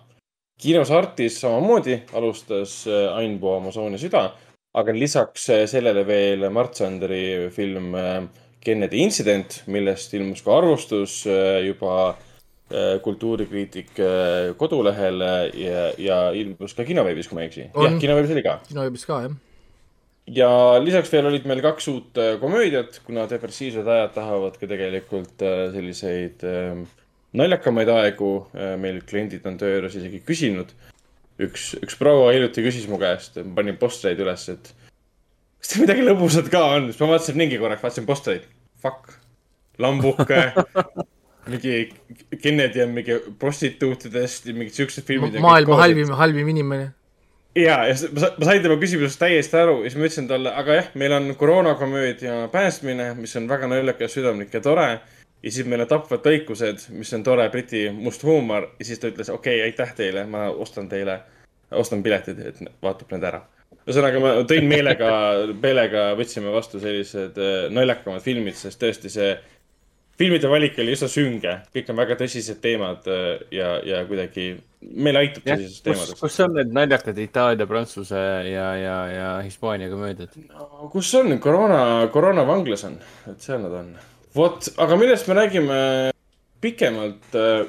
[0.61, 4.31] kinos Artis samamoodi alustas äh, Ainbo Amazonia süda,
[4.73, 8.23] aga lisaks äh, sellele veel Mart Sanderi film äh,
[8.63, 15.23] Kennedy intsident, millest ilmus ka arvustus äh, juba äh, kultuurikriitik äh, kodulehel
[15.55, 17.67] ja, ja ilmus ka kinoveebis, kui ma ei eksi.
[17.69, 18.57] Jah, kinoveebis oli ka.
[18.67, 19.37] kinoveebis ka, jah.
[20.39, 20.51] ja
[20.83, 25.45] lisaks veel olid meil kaks uut komöödiat, kuna depressiivsed ajad tahavad ka tegelikult
[25.75, 26.83] selliseid äh,
[27.37, 28.31] naljakamaid aegu.
[28.81, 30.73] meil kliendid on töö juures isegi küsinud.
[31.37, 34.73] üks, üks proua hiljuti küsis mu käest, ma panin postreid üles, et
[35.59, 38.49] kas teil midagi lõbusat ka on, siis ma vaatasin ringi korraks, vaatasin postreid.
[38.81, 39.15] Fuck,
[39.81, 40.51] lambuke,
[41.51, 41.89] mingi
[42.41, 45.39] Kennedy on mingi prostituutidest ja mingid siuksed filmid.
[45.41, 46.91] maailma halvim, halvim inimene.
[47.55, 50.79] ja, ja ma ma sain tema küsimusest täiesti aru ja siis ma ütlesin talle, aga
[50.79, 54.89] jah, meil on koroonakomöödia Päästmine, mis on väga naljakas, südamlik ja tore.
[55.43, 59.11] ja siis meil on Tapvad lõikused, mis on tore briti must huumor ja siis ta
[59.11, 61.21] ütles, okei okay,, aitäh teile, ma ostan teile,
[61.71, 63.45] ostan piletid, et vaatab need ära.
[63.87, 65.11] ühesõnaga, ma tõin meelega,
[65.55, 69.31] meelega võtsime vastu sellised äh, naljakamad filmid, sest tõesti see
[70.17, 74.49] filmide valik oli üsna sünge, kõik on väga tõsised teemad äh, ja, ja kuidagi
[74.81, 76.19] meile aitab kus, teemadest.
[76.19, 80.35] kus on need naljakad Itaalia, Prantsuse ja, ja, ja Hispaania komöödiad?
[80.51, 81.81] no kus on koroona,
[82.13, 82.99] koroonavanglas on,
[83.31, 83.91] et seal nad on.
[84.35, 85.81] vot, aga millest me räägime
[86.61, 87.67] pikemalt äh,.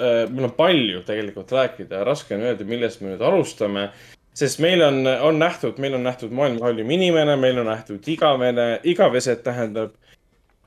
[0.00, 3.90] Äh, meil on palju tegelikult rääkida, raske on öelda, millest me nüüd alustame.
[4.34, 8.68] Sest meil on, on nähtud, meil on nähtud maailma halvim inimene, meil on nähtud igavene,
[8.84, 9.90] igavesed tähendab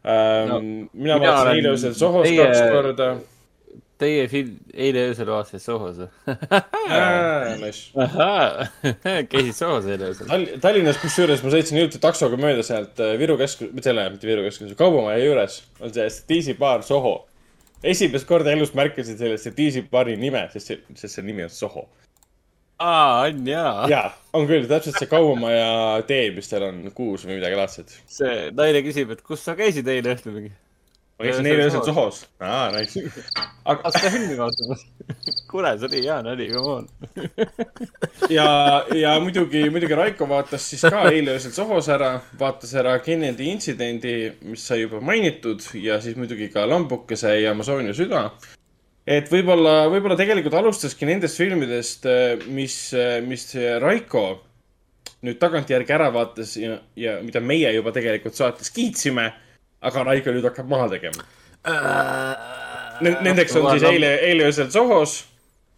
[0.06, 3.08] ähm, No, mina mina vaatasin eile öösel Sohos teie- kaks korda.
[4.03, 6.08] Teie film, eile öösel vaatasid Sohos või?
[9.32, 10.27] käisid Sohos eile öösel?
[10.30, 14.27] Tall-, Tallinnas kusjuures ma sõitsin hiljuti taksoga mööda sealt äh, Viru keskus, mitte selle, mitte
[14.30, 17.16] Viru keskuse, Kaubamaja juures on see Statiisi baar Soho.
[17.83, 21.88] esimest korda elus märkasin selle Statiisi baari nime, sest see, sest see nimi on Soho.
[22.83, 23.87] aa, on jaa.
[23.91, 27.95] jaa, on küll, täpselt see Kaubamaja tee, mis seal on, kuus või midagi laadset.
[28.11, 30.51] see naine küsib, et kus sa käisid eile õhtul mingi.
[31.19, 32.23] ma käisin eile öösel Sohos.
[32.43, 33.03] aa, nice.
[33.63, 34.85] aga kas sa filmi vaatamas?
[35.51, 36.89] kuule, see oli hea nali, come on.
[38.37, 38.47] ja,
[38.97, 44.17] ja muidugi, muidugi Raiko vaatas siis ka eile öösel Sohos ära, vaatas ära Kennedy intsidendi,
[44.49, 48.27] mis sai juba mainitud ja siis muidugi ka Lambukese ja Amazonia süda.
[49.07, 52.07] Et võib-olla, võib-olla tegelikult alustaski nendest filmidest,
[52.56, 52.77] mis,
[53.27, 53.48] mis
[53.83, 54.27] Raiko
[55.23, 59.30] nüüd tagantjärgi ära vaates ja, ja mida meie juba tegelikult saates kiitsime,
[59.83, 61.25] aga Raiko nüüd hakkab maha tegema.
[63.03, 65.22] Nendeks on siis eile, eile öösel Sohos.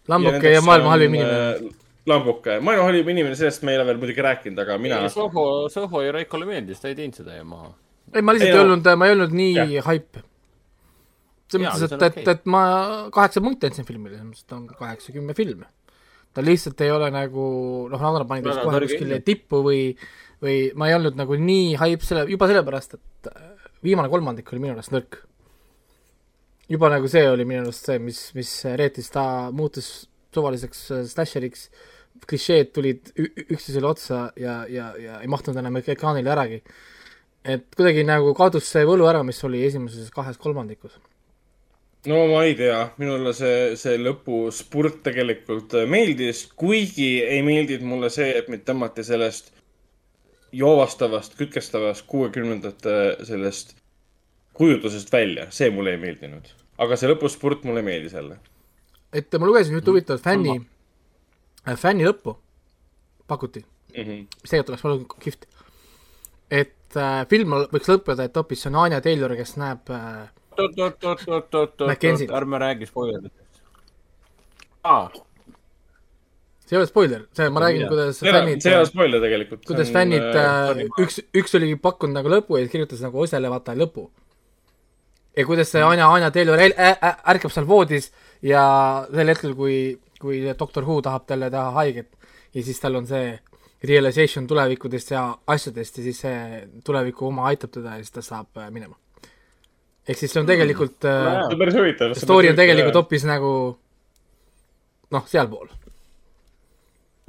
[0.10, 1.50] lambuke ja, ja maailma halvim inimene.
[1.54, 5.02] Äh, lambuke, maailma halvim inimene, sellest me ei ole veel muidugi rääkinud, aga mina.
[5.14, 7.74] Soho, Soho ja Raikole meeldis, ta ei teinud seda ju maha.
[8.14, 10.26] ei, ma lihtsalt ei olnud, ma ei olnud nii hype.
[11.64, 12.64] Selles mõttes, et, et, et ma
[13.16, 15.70] kaheksa punkti andsin filmile, selles mõttes, et ta on kaheksa, kümme filmi.
[16.36, 17.46] ta lihtsalt ei ole nagu,
[17.92, 19.84] noh, Ragnar pani ta kohe kuskile tippu või,
[20.44, 23.32] või ma ei olnud nagu nii hype selle, juba sellepärast, et
[23.86, 25.22] viimane kolmandik oli minu arust nõrk
[26.70, 29.26] juba nagu see oli minu arust see, mis, mis reetis, ta
[29.56, 31.70] muutus suvaliseks äh, slasheriks,
[32.26, 36.62] klišeed tulid üksteisele otsa ja, ja, ja ei mahtunud enam ekraanile äragi.
[37.46, 40.96] et kuidagi nagu kadus see võlu ära, mis oli esimeses kahes kolmandikus.
[42.06, 48.12] No ma ei tea, minule see, see lõpuspurt tegelikult äh, meeldis, kuigi ei meeldinud mulle
[48.14, 49.52] see, et mind tõmmati sellest
[50.56, 53.76] joovastavast, kütkestavast kuuekümnendate sellest
[54.56, 56.48] kujutlusest välja, see mulle ei meeldinud.
[56.78, 58.40] aga see lõpuspurt mulle meeldis jälle.
[59.14, 60.60] et ma lugesin ühte huvitavat fänni,
[61.68, 62.38] äh, fänni lõppu
[63.28, 63.66] pakuti
[63.98, 64.04] mm.
[64.04, 64.26] -hmm.
[64.42, 65.48] mis tegelikult oleks olnud kihvt.
[66.52, 72.36] et äh, film võiks lõppeda, et hoopis see on Anya Taylor, kes näeb äh, oot-oot-oot-oot-oot-oot,
[72.40, 73.64] ärme räägi spoileritest.
[74.84, 75.10] aa
[76.66, 79.66] see ei ole spoiler, see, ma räägin, kuidas see fännid see ei ole spoiler tegelikult.
[79.70, 84.08] kuidas fännid äh,, üks, üks oli pakkunud nagu lõpu ja kirjutas nagu Osele vaata lõpu
[85.38, 88.10] ja kuidas see Anja, Anja Taylor ärkab seal voodis
[88.46, 88.64] ja
[89.12, 89.78] sel hetkel, kui,
[90.22, 92.10] kui doktor Who tahab talle teha haiget
[92.56, 93.36] ja siis tal on see
[93.86, 98.58] realization tulevikudest ja asjadest ja siis see tuleviku oma aitab teda ja siis ta saab
[98.58, 98.98] äh, minema.
[100.08, 101.10] Ehk siis see on tegelikult mm.
[101.10, 102.14] äh,, see on päris huvitav.
[102.20, 103.52] story on tegelikult hoopis nagu
[105.16, 105.70] noh, sealpool.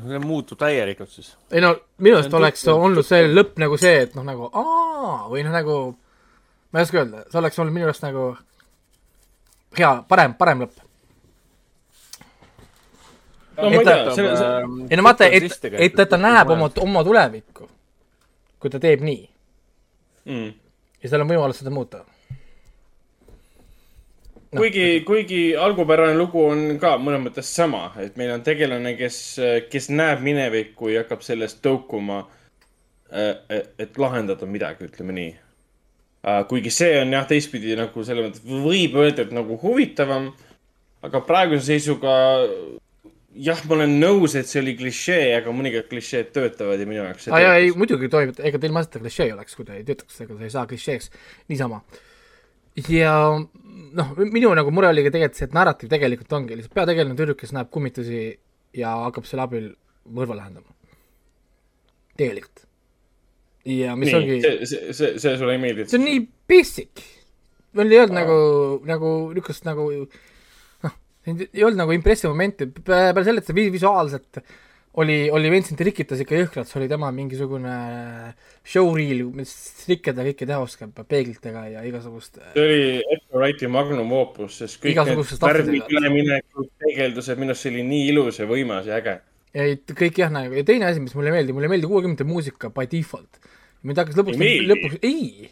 [0.07, 1.35] see muutub täielikult siis.
[1.51, 1.75] ei no
[2.05, 5.77] minu arust oleks olnud see lõpp nagu see, et noh, nagu aa, või noh, nagu
[6.73, 8.27] ma ei oska öelda, see oleks olnud minu arust nagu
[9.79, 10.83] hea, parem, parem lõpp.
[13.57, 14.51] no tea, see, see
[14.91, 17.71] ei no vaata, et, et, et ta näeb oma, oma tulevikku,
[18.61, 19.23] kui ta teeb nii
[20.29, 20.53] mm..
[21.01, 22.05] ja tal on võimalus seda muuta
[24.53, 24.61] no..
[24.61, 29.19] kuigi, kuigi algupärane lugu on ka mõnes mõttes sama, et meil on tegelane, kes,
[29.71, 32.25] kes näeb minevikku ja hakkab sellest tõukuma,
[33.11, 35.35] et lahendada midagi, ütleme nii
[36.27, 40.33] Äh, kuigi see on jah, teistpidi nagu selles mõttes võib öelda, et nagu huvitavam.
[41.07, 42.13] aga praeguse seisuga
[43.47, 47.29] jah, ma olen nõus, et see oli klišee, aga mõningad klišeed töötavad ja minu jaoks.
[47.31, 50.35] aa jaa, ei muidugi toimib, ega teil mõista klišee oleks, kui ta ei töötaks, ega
[50.35, 51.13] ta ei saa klišeeks
[51.53, 51.79] niisama.
[52.93, 53.15] Ja
[53.97, 57.41] noh, minu nagu mure oli ka tegelikult see, et narratiiv tegelikult ongi lihtsalt peategelane tüdruk,
[57.41, 58.23] kes näeb kummitusi
[58.77, 59.69] ja hakkab selle abil
[60.17, 60.73] mõrva lahendama.
[62.21, 62.67] tegelikult
[63.67, 65.89] ja mis nii, ongi see, see, see, see sulle ei meeldi?
[65.91, 67.03] see on nii basic.
[67.77, 68.39] meil ei olnud nagu,
[68.89, 70.95] nagu niisugust nagu noh,
[71.27, 74.43] ei olnud nagu impressive momenti, peale selle, et see visuaalselt
[74.97, 77.75] oli, oli Vincent rikitas ikka jõhkralt, see oli tema mingisugune
[78.67, 79.53] showreel, mis
[79.89, 85.03] rikkida kõike teha oskab, peeglitega ja igasugust see oli Edgar Wrighti magnum opus, sest kõik
[85.05, 89.19] need värvid, üleminekud, peegeldused, minu arust see oli nii ilus ja võimas ja äge.
[89.57, 92.29] ja kõik jah, nagu ja teine asi, mis mulle ei meeldi, mulle ei meeldi kuuekümnendate
[92.29, 93.41] muusika by default.
[93.87, 94.41] Mind hakkas lõpuks,
[94.73, 95.51] lõpuks, ei,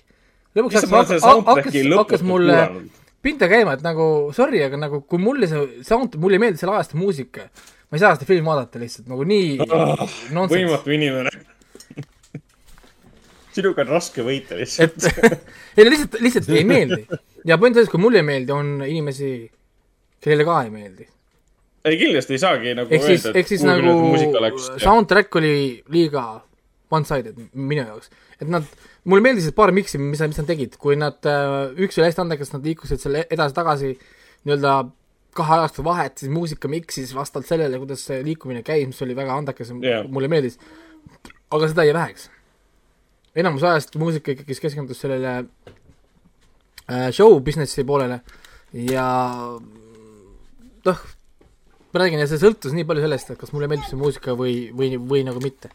[0.57, 2.59] lõpuks hakkas, hakkas, hakkas mulle
[3.25, 4.07] pinda käima, et nagu
[4.37, 7.47] sorry, aga nagu kui mulle see sound, mulle ei meeldi selle ajastu muusika,
[7.95, 10.07] ma ei saa seda filmi vaadata lihtsalt nagu nii oh,
[10.51, 11.31] võimatu inimene
[13.55, 14.97] sinuga on raske võita lihtsalt.
[14.99, 17.05] et ei lihtsalt, lihtsalt ei meeldi.
[17.51, 19.35] ja point selles, kui mulle ei meeldi, on inimesi,
[20.25, 21.07] kellele ka ei meeldi.
[21.85, 23.95] ei, kindlasti ei saagi nagu ehk siis, ehk siis nagu
[24.83, 25.55] soundtrack oli
[25.95, 26.25] liiga
[26.95, 28.11] one-sided minu jaoks.
[28.41, 28.67] et nad,
[29.05, 32.53] mulle meeldisid paar miksi, mis, mis nad tegid, kui nad, äh, üks oli hästi andekas,
[32.55, 33.95] nad liikusid selle edasi-tagasi
[34.45, 34.79] nii-öelda
[35.37, 39.37] kahe aasta vahet, siis muusika miksis vastavalt sellele, kuidas see liikumine käis, mis oli väga
[39.41, 40.09] andekas ja yeah.
[40.11, 40.59] mulle meeldis.
[41.51, 42.31] aga seda jäi väheks.
[43.37, 45.37] enamus ajast muusika ikkagi keskendus sellele
[46.91, 48.21] äh, show business'i poolele
[48.73, 49.07] ja
[50.85, 51.05] noh,
[51.93, 54.69] ma räägin, ja see sõltus nii palju sellest, et kas mulle meeldib see muusika või,
[54.75, 55.71] või, või nagu mitte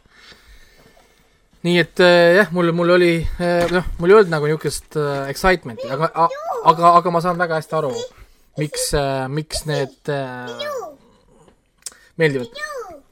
[1.66, 5.28] nii et äh, jah, mul, mul oli äh, noh, mul ei olnud nagu niisugust äh,
[5.32, 6.08] excitement'i, aga,
[6.64, 8.19] aga, aga ma saan väga hästi aru, äh,,
[8.58, 10.48] miks need äh,
[12.16, 12.48] meeldivad.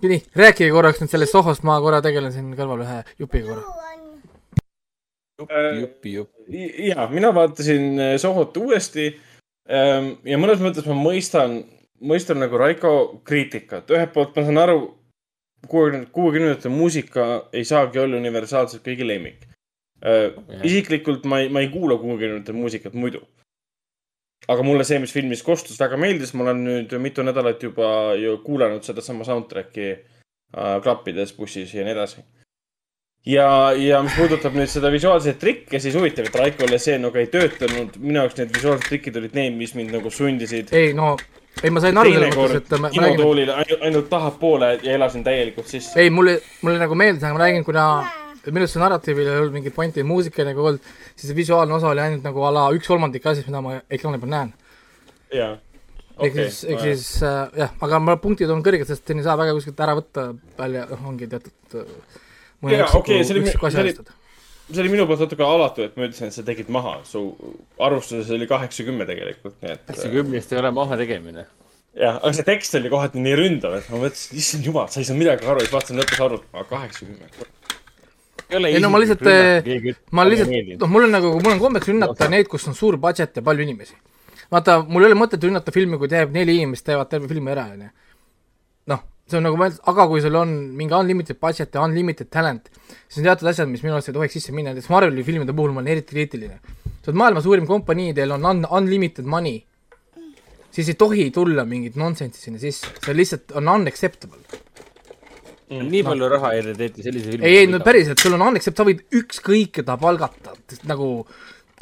[0.02, 3.64] nii, rääkige korraks nüüd sellest Sohost, ma korra tegelen siin kõrval ühe jupiga korra.
[5.80, 6.68] jupi, jupi.
[6.88, 9.10] ja, mina vaatasin äh, Sohot uuesti
[9.70, 11.60] ähm, ja mõnes mõttes ma mõistan,
[12.00, 13.90] mõistan nagu Raiko kriitikat.
[13.90, 14.80] ühelt poolt ma saan aru,
[15.68, 19.48] kuuekümne, kuuekümnendate muusika ei saagi olla universaalselt kõigi lemmik
[20.62, 23.24] isiklikult ma ei, ma ei kuula kuuekümnendate muusikat muidu.
[24.46, 28.38] Aga mulle see, mis filmis kostus, väga meeldis, ma olen nüüd mitu nädalat juba ju
[28.44, 32.22] kuulanud sedasama soundtrack'i uh, klappides bussis ja nii edasi.
[33.26, 37.26] ja, ja mis puudutab nüüd seda visuaalseid trikke, siis huvitav, et Raikole see nagu ei
[37.32, 37.98] töötanud.
[37.98, 41.16] minu jaoks need visuaalsed trikid olid need, mis mind nagu sundisid ei no,
[41.62, 44.94] ei ma sain aru selles mõttes, et ma, ma räägin, kinotoolile ainult, ainult tahapoole ja
[44.94, 45.98] elasin täielikult sisse.
[46.00, 47.84] ei mulle, mulle nagu meeldis, aga ma räägin, kuna
[48.50, 51.88] minu arust see narratiivil ei olnud mingit pointi, muusika nagu olnud, siis see visuaalne osa
[51.92, 54.52] oli ainult nagu a la üks kolmandik asjast, mida ma ekraani peal näen.
[55.34, 55.50] jaa.
[56.18, 59.36] ehk siis, ehk siis äh, jah, aga ma punktid on kõrged, sest siin ei saa
[59.38, 61.92] väga kuskilt ära võtta välja, noh, ongi teatud äh,
[62.62, 64.10] mõne Jaa, üksiku okei, see oli- üksiku asja see oli- eest.
[64.72, 66.96] see oli minu poolt natuke alatu, et ma ütlesin, et sa tegid maha.
[67.06, 67.22] su
[67.78, 69.84] arvustuses oli kaheksakümmend tegelikult, nii et.
[69.86, 71.46] kaheksakümnest ei ole maha tegemine.
[71.98, 75.06] jah, aga see tekst oli kohati nii ründav, et ma mõtlesin, issand jumal, sa ei
[75.06, 77.46] saanud midagi aru, siis vaatasin lõpus arvutama, kaheksakümmend.
[78.48, 79.24] Ei no ma lihtsalt,
[80.16, 83.36] ma lihtsalt, noh, mul on nagu, mul on kombeks rünnata neid, kus on suur budget
[83.36, 83.94] ja palju inimesi.
[84.52, 87.66] vaata, mul ei ole mõtet rünnata filmi, kui teeb neli inimest, teevad terve filmi ära,
[87.74, 87.90] onju.
[88.94, 92.70] noh, see on nagu mõeldud, aga kui sul on mingi unlimited budget ja unlimited talent,
[93.06, 95.74] siis on teatud asjad, mis minu arust ei tohiks sisse minna, näiteks Marveli filmide puhul
[95.76, 96.60] ma olen eriti kriitiline.
[97.02, 99.60] sa oled maailma suurim kompanii, teil on un unlimited money,
[100.72, 104.40] siis ei tohi tulla mingit nonsense'i sinna sisse, see lihtsalt on unacceptable.
[105.68, 107.46] Nii palju raha ei tehti sellise filmi.
[107.46, 110.54] ei, ei no päriselt, sul on unaccept, sa võid ükskõik keda palgata,
[110.88, 111.08] nagu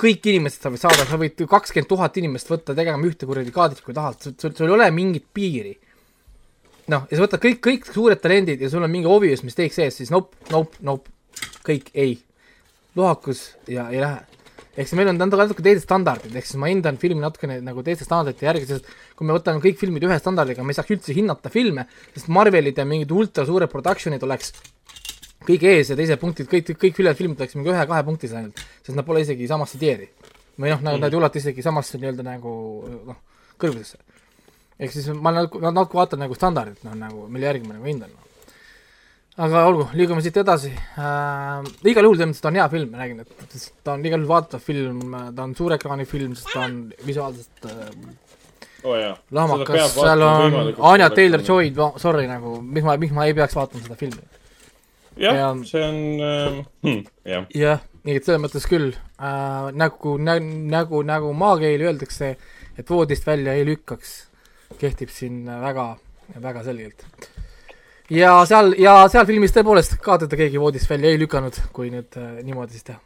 [0.00, 3.82] kõik inimesed sa võid saada, sa võid kakskümmend tuhat inimest võtta tegema ühte kuradi kaadrit,
[3.84, 5.76] kui tahad, sul, sul sul ei ole mingit piiri.
[6.92, 9.97] noh, ja sa võtad kõik, kõik suured talendid ja sul on mingi obvious mistake sees,
[9.98, 11.10] siis nope, nope, nope,
[11.66, 12.18] kõik ei.
[12.97, 14.35] lohakus ja ei lähe.
[14.76, 17.82] Ehk siis meil on natuke, natuke teised standardid, ehk siis ma hindan filmi natukene nagu
[17.84, 21.16] teiste standardite järgi, sest kui me võtame kõik filmid ühe standardiga, me ei saaks üldse
[21.16, 24.52] hinnata filme, sest Marvelid ja mingid ultra suured production'id oleks
[25.46, 28.96] kõik ees ja teised punktid, kõik, kõik ülejäänud filmid oleks mingi ühe-kahe punktis ainult, sest
[28.98, 30.10] nad pole isegi samasse tier'i.
[30.56, 32.52] või noh, nagu nad ei ulata isegi samasse nii-öelda nagu
[33.08, 33.18] noh,
[33.60, 33.98] kõrgusesse.
[34.78, 38.12] ehk siis ma nagu, natuke vaatan nagu standardit, noh nagu, mille järgi ma nagu hindan
[38.12, 38.25] no..
[39.36, 41.66] Aga olgu, liigume siit edasi äh,.
[41.90, 44.31] igal juhul selles mõttes ta on hea film, ma räägin, et ta on igal juhul
[44.31, 45.02] vaadatav film,
[45.36, 47.90] ta on suurekraani film, sest ta on visuaalselt äh,
[48.86, 49.12] oo jaa.
[49.36, 50.56] lahmakas, seal on
[50.92, 54.24] Anya Taylor-Joy, sorry nagu, miks ma, miks ma ei peaks vaatama seda filmi
[55.16, 57.47] jah ja-, see on äh,, hm, jah.
[57.55, 60.39] jah, nii et selles mõttes küll äh, nagu nä,,
[60.73, 62.36] nagu, nagu maakeeli öeldakse,
[62.76, 64.16] et voodist välja ei lükkaks,
[64.81, 65.90] kehtib siin väga,
[66.42, 67.06] väga selgelt.
[68.10, 72.18] Ja seal, ja seal filmis tõepoolest ka teda keegi voodist välja ei lükanud, kui nüüd
[72.20, 73.00] äh, niimoodi siis teha.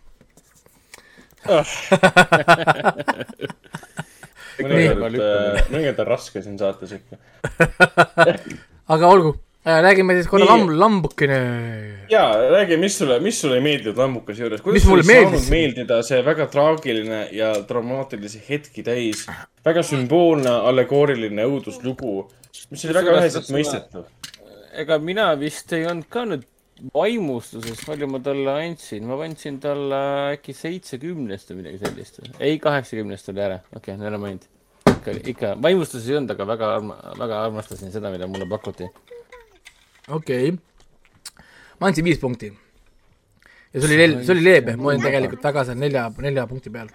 [4.60, 5.20] mõnikord,
[5.72, 7.16] mõnikord on raske siin saates ikka.
[8.94, 9.32] aga olgu
[9.64, 11.38] äh,, räägime siis korra lamb, lambukene.
[12.12, 14.64] jaa, räägi, mis sulle, mis sulle ei meeldinud lambukese juures?
[14.68, 19.24] Mis mulle ei saanud meeldida see väga traagiline ja dramaatilisi hetki täis,
[19.64, 22.26] väga sümboolne allegooriline õuduslugu,
[22.68, 24.04] mis oli väga üheselt mõistetav.
[24.72, 26.46] Ega mina vist ei olnud ka nüüd
[26.94, 29.98] vaimustuses, palju ma talle andsin, ma andsin talle
[30.36, 32.22] äkki seitsekümnest või midagi sellist.
[32.38, 34.46] ei, kaheksakümnest oli ära, okei okay,, never mind.
[34.88, 38.88] ikka, ikka vaimustuses ei olnud, aga väga arma-, väga armastasin seda, mida mulle pakuti.
[40.08, 40.56] okei okay.,
[41.80, 42.52] ma andsin viis punkti.
[43.74, 46.88] ja see oli, see oli leebe, ma olin tegelikult väga seal nelja, nelja punkti peal.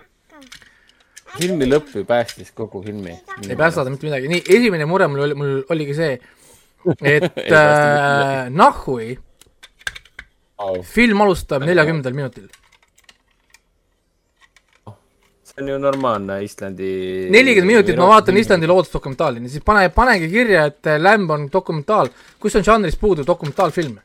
[1.35, 3.19] filmi lõpp ju päästis kogu filmi.
[3.45, 6.17] ei päästa ta mitte midagi, nii, esimene mure mul oli, mul oligi see,
[7.01, 7.31] et
[7.61, 9.15] äh, Nahui
[10.83, 12.47] film alustab neljakümnendal minutil.
[15.55, 17.27] see on ju normaalne Islandi.
[17.31, 22.09] nelikümmend minutit ma vaatan Islandi loodusdokumentaali, siis pane, panegi kirja, et äh, Lamb on dokumentaal,
[22.39, 23.97] kus on žanrist puudu dokumentaalfilm.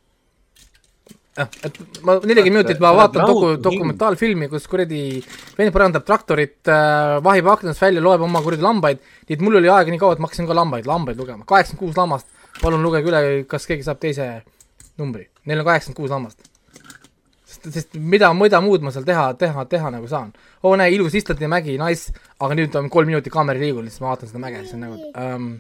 [1.41, 5.23] et ma nelikümmend minutit ma vaatan doku-, dokumentaalfilmi, kus kuradi
[5.59, 9.71] vend parandab traktorit äh,, vahib aknast välja, loeb oma kuradi lambaid, nii et mul oli
[9.71, 12.29] aega nii kaua, et ma hakkasin ka lambaid, lambaid lugema, kaheksakümmend kuus lammast,
[12.61, 13.21] palun lugege üle,
[13.51, 14.31] kas keegi saab teise
[15.01, 16.49] numbri, neil on kaheksakümmend kuus lammast.
[17.51, 20.33] sest, sest mida, mida muud ma seal teha, teha, teha nagu saan.
[20.63, 24.03] oo näe, ilus Islandi mägi, nice, aga nüüd on kolm minutit kaamera ei liigu, siis
[24.03, 25.51] ma vaatan seda mäge, siis on nagu um,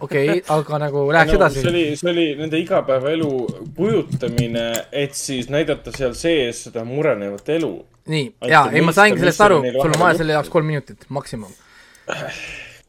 [0.00, 1.70] okei okay,, aga nagu läheks no, edasi see.
[1.70, 3.30] oli, see oli nende igapäevaelu
[3.76, 4.66] kujutamine,
[5.04, 7.72] et siis näidata seal sees seda murenevat elu.
[8.10, 11.52] nii, jaa, ei ma saingi sellest aru sul on vaja selle jaoks kolm minutit, maksimum.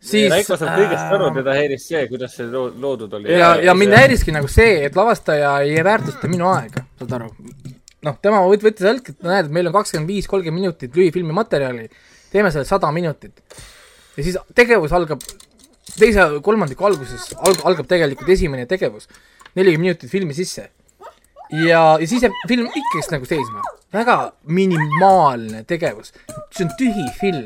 [0.05, 3.31] Siis Raiko saab kõigest aru, teda häiris see, kuidas see loo- loodud oli.
[3.33, 7.31] ja, ja mind häiriski nagu see, et lavastaja ei väärtusta minu aega, saad aru.
[8.05, 11.33] noh, tema võt- võttis hetk, et näed, et meil on kakskümmend viis, kolmkümmend minutit lühifilmi
[11.33, 11.89] materjali,
[12.31, 13.41] teeme selle sada minutit.
[14.17, 15.21] ja siis tegevus algab
[15.99, 19.07] teise kolmandiku alguses alg-, algab tegelikult esimene tegevus.
[19.55, 20.69] nelikümmend minutit filmi sisse.
[21.51, 23.61] ja, ja siis jääb film ikkagist nagu seisma.
[23.93, 26.13] väga minimaalne tegevus.
[26.51, 27.45] see on tühi film.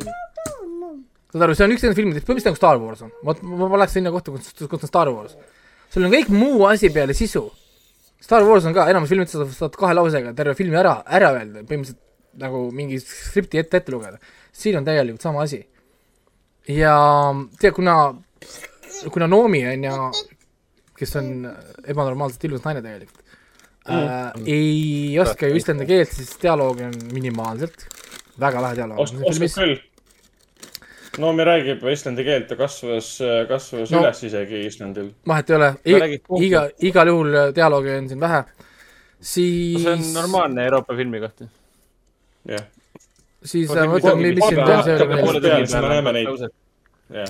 [1.30, 3.12] Saad aru, see on üks nendest filmidest, põhimõtteliselt nagu Star Wars on.
[3.26, 5.36] vot ma, ma läheks sinna kohta, kus, kus on Star Wars.
[5.94, 7.46] sul on kõik muu asi peale sisu.
[8.20, 11.64] Star Wars on ka, enamus filmid sa saad kahe lausega terve filmi ära, ära öelda,
[11.64, 12.06] põhimõtteliselt
[12.40, 14.20] nagu mingi skripti ette, ette lugeda.
[14.52, 15.62] siin on täielikult sama asi.
[16.68, 16.96] ja
[17.62, 17.96] tead, kuna,
[19.14, 20.12] kuna Noomi on ju,
[21.00, 21.32] kes on
[21.88, 23.24] ebanormaalselt ilus naine tegelikult
[23.90, 27.88] mm., äh, ei oska ju islandi keelt, siis dialoogi on minimaalselt,
[28.40, 29.06] väga vähe dialoogi.
[29.06, 29.89] oskab, oskab
[31.12, 31.22] küll.
[31.24, 33.10] Noomi räägib islandi keelt, ta kasvas,
[33.50, 33.98] kasvas No.
[34.00, 34.04] no.
[34.08, 35.12] üles isegi Islandil.
[35.28, 35.70] vahet ei ole,
[36.46, 38.44] iga, igal juhul dialoogi on siin vähe,
[39.22, 41.48] siis see on normaalne Euroopa filmi kohta.
[42.48, 42.66] jah,
[43.44, 45.76] siis Kohe äh, ma mingi mis siin on, see oli veel, siis
[47.14, 47.26] me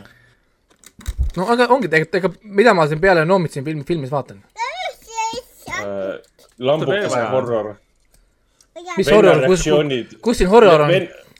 [1.38, 4.41] no aga ongi tegelikult, ega mida ma siin peale Noomit siin filmi, filmis vaatan,
[5.80, 6.19] Äh,
[6.59, 7.75] lambukese horror.
[8.98, 9.64] mis horror, kus,
[10.22, 10.91] kus siin horror on,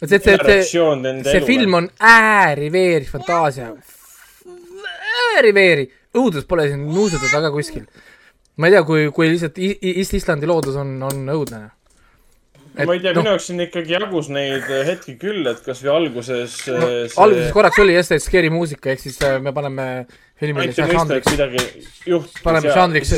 [0.08, 3.74] see, see, see, see film on ääri-veeri fantaasia,
[5.36, 7.84] ääri-veeri, õudus pole siin nuusutud väga kuskil.
[8.60, 11.60] ma ei tea, kui, kui lihtsalt I- I- Islandi loodus on, on õudne.
[12.80, 16.56] ma ei tea, noh, minu jaoks siin ikkagi jagus neid hetki küll, et kasvõi alguses
[16.68, 19.90] no, see alguses korraks oli see scary muusika, ehk siis äh, me paneme
[20.40, 23.16] filmile et žanriks, paneme žanriks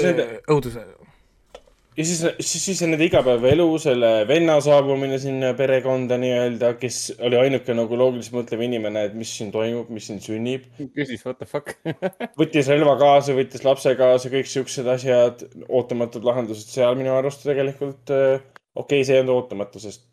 [1.98, 7.76] ja siis, siis, siis nende igapäevaelu, selle venna saabumine sinna perekonda nii-öelda, kes oli ainuke
[7.76, 10.70] nagu loogiliselt mõtlev inimene, et mis siin toimub, mis siin sünnib.
[10.96, 11.76] küsis what the fuck.
[12.42, 18.08] võttis relva kaasa, võttis lapse kaasa, kõik siuksed asjad, ootamatud lahendused seal minu arust tegelikult.
[18.08, 18.40] okei
[18.86, 20.08] okay,, see ei olnud ootamatu, sest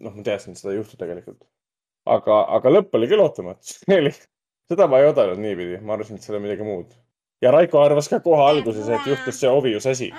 [0.00, 1.40] noh, ma teadsin, et seda ei juhtu tegelikult.
[2.04, 3.80] aga, aga lõpp oli küll ootamatu.
[4.70, 6.92] seda ma ei oodanud niipidi, ma arvasin, et seal on midagi muud.
[7.44, 10.10] Ja Raiko arvas ka kohe alguses, et juhtus see obvious asi.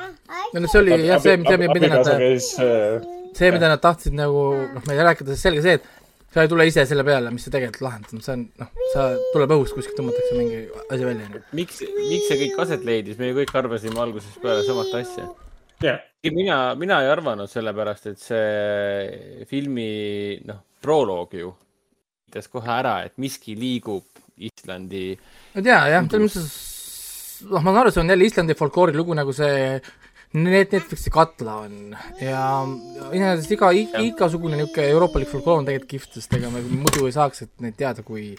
[0.54, 3.06] no no see oli jah, see, see, mida nad, äh,
[3.36, 5.94] see, mida nad tahtsid nagu noh, meile rääkida, sest selge see, et
[6.36, 9.56] sa ei tule ise selle peale, mis sa tegelikult lahendad, see on noh, sa tuleb
[9.56, 13.56] õhust kuskilt tõmmatakse mingi asi välja, miks, miks see kõik aset leidis, me ju kõik
[13.62, 15.30] arvasime algusest peale samat asja.
[15.86, 16.02] jah,
[16.36, 19.90] mina, mina ei arvanud sellepärast, et see filmi,
[20.46, 21.54] noh, proloog ju
[22.30, 24.04] ütles kohe ära, et miski liigub
[24.44, 25.08] Islandi
[25.56, 26.75] ei tea jah, selles mõttes,
[27.50, 29.80] noh, ma saan aru, see on jälle Islandi folkloori lugu, nagu see
[30.36, 32.42] Net-, Netflixi katla on ja
[33.16, 33.70] iseenesest iga,
[34.04, 37.78] igasugune niisugune euroopalik folkloor on tegelikult kihvt, sest ega me muidu ei saaks et neid
[37.80, 38.34] teada, kui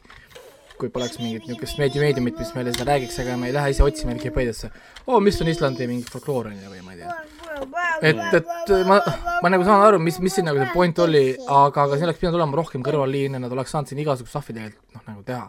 [0.77, 3.85] kui poleks mingit niisugust meedi-, meediumit, mis meile seda räägiks, aga me ei lähe ise
[3.85, 4.69] otsima Vikipeediasse.
[5.07, 7.15] oo, mis on Islandi mingi folkloor on ju või ma ei tea.
[8.11, 8.99] et, et ma,
[9.41, 12.21] ma nagu saan aru, mis, mis siin nagu see point oli, aga, aga siin oleks
[12.21, 15.49] pidanud olema rohkem kõrvalliine, nad oleks saanud siin igasugust stuff'i tegelikult noh, nagu teha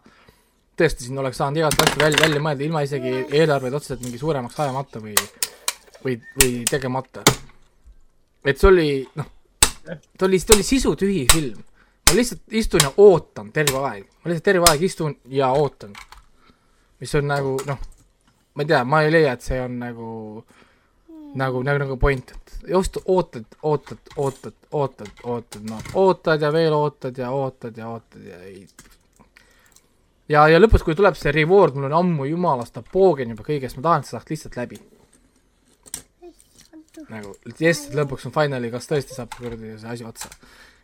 [0.78, 4.60] tõesti, siin oleks saanud igast asju välja, välja mõelda ilma isegi eelarveid otseselt mingi suuremaks
[4.60, 5.16] ajamata või,
[6.04, 7.24] või, või tegemata.
[8.46, 9.32] et see oli, noh,
[9.88, 11.64] ta oli, ta oli sisutühi film.
[12.08, 15.96] ma lihtsalt istun ja ootan terve aeg, ma lihtsalt terve aeg istun ja ootan.
[17.00, 17.80] mis on nagu noh,
[18.54, 20.12] ma ei tea, ma ei leia, et see on nagu,
[21.36, 26.74] nagu, nagu, nagu point, et just ootad, ootad, ootad, ootad, ootad, no ootad ja veel
[26.74, 28.68] ootad ja ootad ja ootad ja ei
[30.32, 33.80] ja, ja lõpus, kui tuleb see reward, mul on ammu jumalast, ma poogen juba kõigest,
[33.80, 34.80] ma tahan, et see saaks lihtsalt läbi.
[37.14, 40.32] nagu, jess, lõpuks on finally, kas tõesti saab kuradi see asi otsa.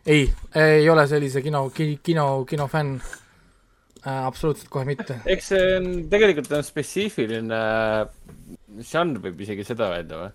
[0.06, 4.26] ei, ei ole sellise kino, kino, kinofänn äh,.
[4.26, 5.20] absoluutselt kohe mitte.
[5.26, 7.62] eks see on, tegelikult on spetsiifiline
[8.84, 10.30] žanr, võib isegi seda öelda või?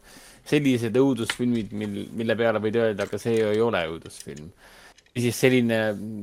[0.49, 4.47] sellised õudusfilmid, mil, mille peale võid öelda, aga see ei ole õudusfilm.
[5.15, 5.77] Ja siis selline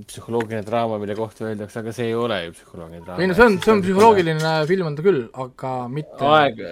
[0.06, 3.22] psühholoogiline draama, mille kohta öeldakse, aga see ei ole ju psühholoogiline draama.
[3.22, 6.62] ei no see on, see on psühholoogiline film on ta küll, aga mitte aeg,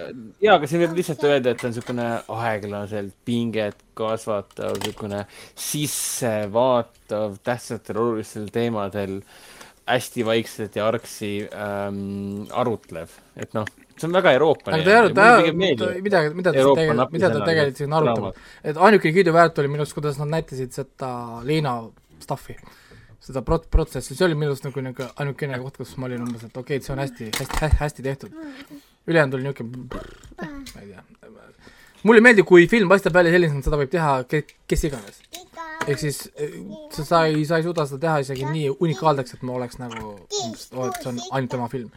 [0.43, 5.25] jaa, aga siin võib lihtsalt öelda, et see on niisugune aeglaselt pinget kasvatav, niisugune
[5.67, 9.19] sissevaatav tähtsatel olulistel teemadel
[9.85, 14.71] hästi vaikselt ja argsi ähm, arutlev, et noh, see on väga Euroopa.
[14.71, 15.53] aga ta ei aruta, aruta,
[15.99, 19.95] mida, mida ta tegelikult, mida ta tegelikult siin arutab et ainuke kiiduväärt oli minu arust,
[19.99, 21.11] kuidas nad näitasid seda
[21.45, 21.77] Liina
[22.25, 22.57] stuff'i,
[23.25, 26.45] seda prot-, protsessi, see oli minu arust nagu niisugune ainukene koht, kus ma olin umbes,
[26.45, 28.35] et okei okay,, et see on hästi, hästi, hästi tehtud.
[29.07, 29.87] ülejäänud oli niisugune,
[30.41, 31.03] ma ei tea.
[32.03, 35.21] mulle ei meeldi, kui film paistab välja sellisena, seda võib teha ke-, kes iganes.
[35.85, 36.59] ehk siis eh,
[36.93, 40.13] sa, sa ei, sa ei suuda seda teha isegi nii unikaalseks, et ma oleks nagu,
[40.17, 41.89] oo, et see on ainult tema film.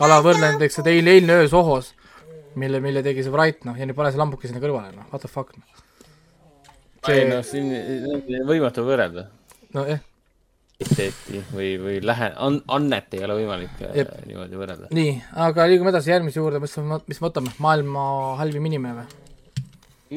[0.00, 1.94] a la võrdlen näiteks seda eilne, eilne öö Sohos,
[2.60, 5.24] mille, mille tegi see Wright, noh, ja nüüd pane see lambuke sinna kõrvale, noh, what
[5.24, 5.82] the fuck, noh.
[7.12, 7.72] ei noh, siin
[8.12, 9.28] on võimatu võrrelda.
[9.76, 10.00] nojah,
[10.76, 14.10] kvaliteeti või, või lähe-, an-, annet ei ole võimalik äh, Jep.
[14.28, 14.90] niimoodi võrrelda.
[14.96, 15.14] nii,
[15.46, 16.74] aga liigume edasi järgmise juurde, mis,
[17.08, 18.02] mis me võtame, maailma
[18.42, 19.22] halvim inimene või?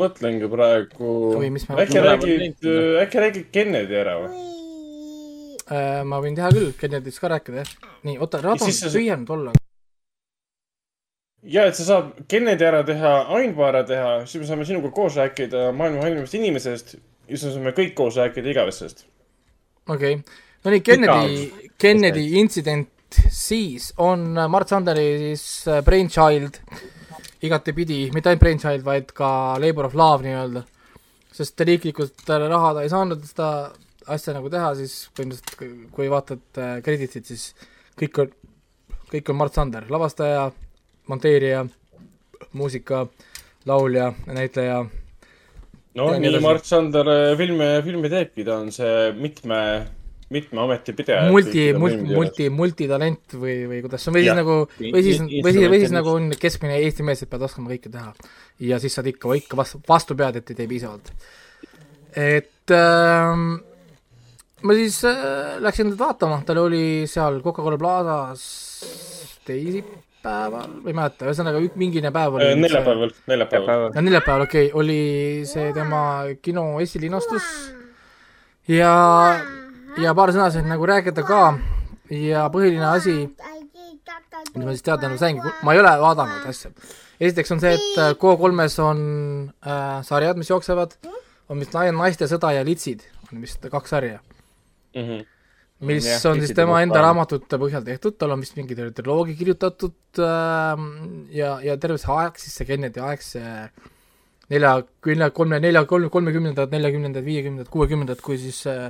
[0.03, 2.73] mõtlengi praegu Või mis me- äkki räägid linkida.,
[3.05, 4.43] äkki räägid Kennedy ära või?
[5.69, 7.89] Äh, ma võin teha küll, Kennedy'st ka rääkida, jah.
[8.05, 9.53] nii, oota, Rado siis sa- püüa nüüd olla.
[11.55, 15.15] ja et sa saad Kennedy ära teha, Ainva ära teha, siis me saame sinuga koos
[15.17, 19.05] rääkida maailma halvimast inimesest ja siis me saame kõik koos rääkida igavesest.
[19.90, 21.43] Okei okay., no nii, Kennedy,
[21.80, 26.59] Kennedy intsident siis on Mart Sanderi siis äh, brainchild
[27.45, 29.30] igatepidi, mitte ainult brainchild, vaid ka
[29.61, 30.66] labor of love nii-öelda.
[31.40, 33.50] sest riiklikult äh, raha ta ei saanud seda
[34.09, 37.53] asja nagu teha, siis põhimõtteliselt kui vaatad äh, kreditit, siis
[38.00, 38.32] kõik on,
[39.11, 40.50] kõik on Mart Sander, lavastaja,
[41.09, 41.64] monteerija,
[42.58, 43.06] muusika,
[43.69, 44.84] laulja, näitleja,
[45.98, 46.42] no Ja nii nii.
[46.43, 49.59] Mart Sander äh, filme, filme teebki, ta on see mitme,
[50.34, 51.30] mitme ameti pidaja.
[51.34, 55.56] multi, multi, multi, multitalent või, või kuidas see on, või siis nagu, või siis, või
[55.56, 58.14] siis, või siis nagu on keskmine Eesti mees, et pead oskama kõike teha.
[58.69, 61.11] ja siis saad ikka, ikka vastu, vastu pead, et ei tee piisavalt.
[62.16, 63.50] et ähm,
[64.61, 68.45] ma siis äh, läksin teda vaatama, tal oli seal Coca-Cola Plazas
[70.19, 72.56] teisipäeval, ma ei mäleta, ühesõnaga mingine päev oli.
[72.56, 73.91] neljapäeval, neljapäeval.
[73.95, 77.43] ja neljapäeval, okei okay,, oli see tema kino esilinastus.
[78.67, 79.39] Ja,
[79.98, 81.57] ja paar sõna sain nagu rääkida ka.
[82.09, 83.15] Ja põhiline asi,
[84.56, 86.72] mis ma siis teada nagu saingi, ma ei ole vaadanud asja.
[87.19, 89.01] esiteks on see, et äh, K3-s on
[89.65, 90.95] äh, sarjad, mis jooksevad,
[91.49, 94.19] on vist naiste sõda ja litsid, on vist kaks sarja,
[94.95, 95.22] Mhm.
[95.80, 100.19] Mis Jah, on siis tema enda raamatute põhjal tehtud, tal on vist mingi triloogia kirjutatud
[100.19, 100.82] äh,
[101.35, 103.53] ja, ja terve see aeg, siis see Kennedy aeg, see
[104.51, 104.74] nelja,
[105.08, 108.90] nelja, kolme, nelja, kolme, kolmekümnendad, neljakümnendad, viiekümnendad, kuuekümnendad, kui siis äh,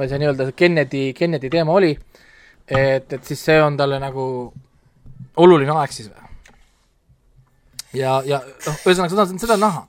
[0.00, 1.92] see nii-öelda Kennedy, Kennedy teema oli,
[2.66, 4.24] et, et siis see on talle nagu
[5.42, 6.22] oluline aeg siis või?
[7.92, 9.82] ja, ja noh, ühesõnaga seda, seda on näha,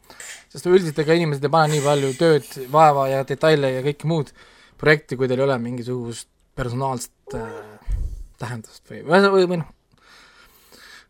[0.52, 4.34] sest üldiselt ega inimesed ei pane nii palju tööd, vaeva ja detaile ja kõike muud
[4.84, 7.96] projekti, kui teil ei ole mingisugust personaalset äh,
[8.42, 9.72] tähendust või, või, või, noh,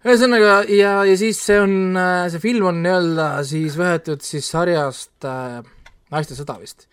[0.06, 1.98] ühesõnaga ja, ja siis see on,
[2.32, 5.62] see film on nii-öelda siis võetud siis sarjast äh,
[6.14, 6.86] Naiste sõda vist,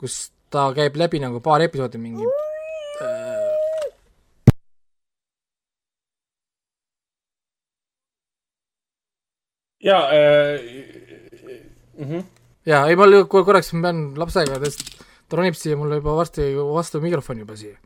[0.00, 2.26] kus ta käib läbi nagu paar episoodi mingi
[3.04, 3.44] äh,
[9.84, 10.66] ja äh,,
[12.00, 12.26] mhm.
[12.66, 17.44] jaa, ei ma korraks pean lapsega, sest ta ronib siia mulle juba varsti vastu mikrofoni
[17.44, 17.76] juba siia.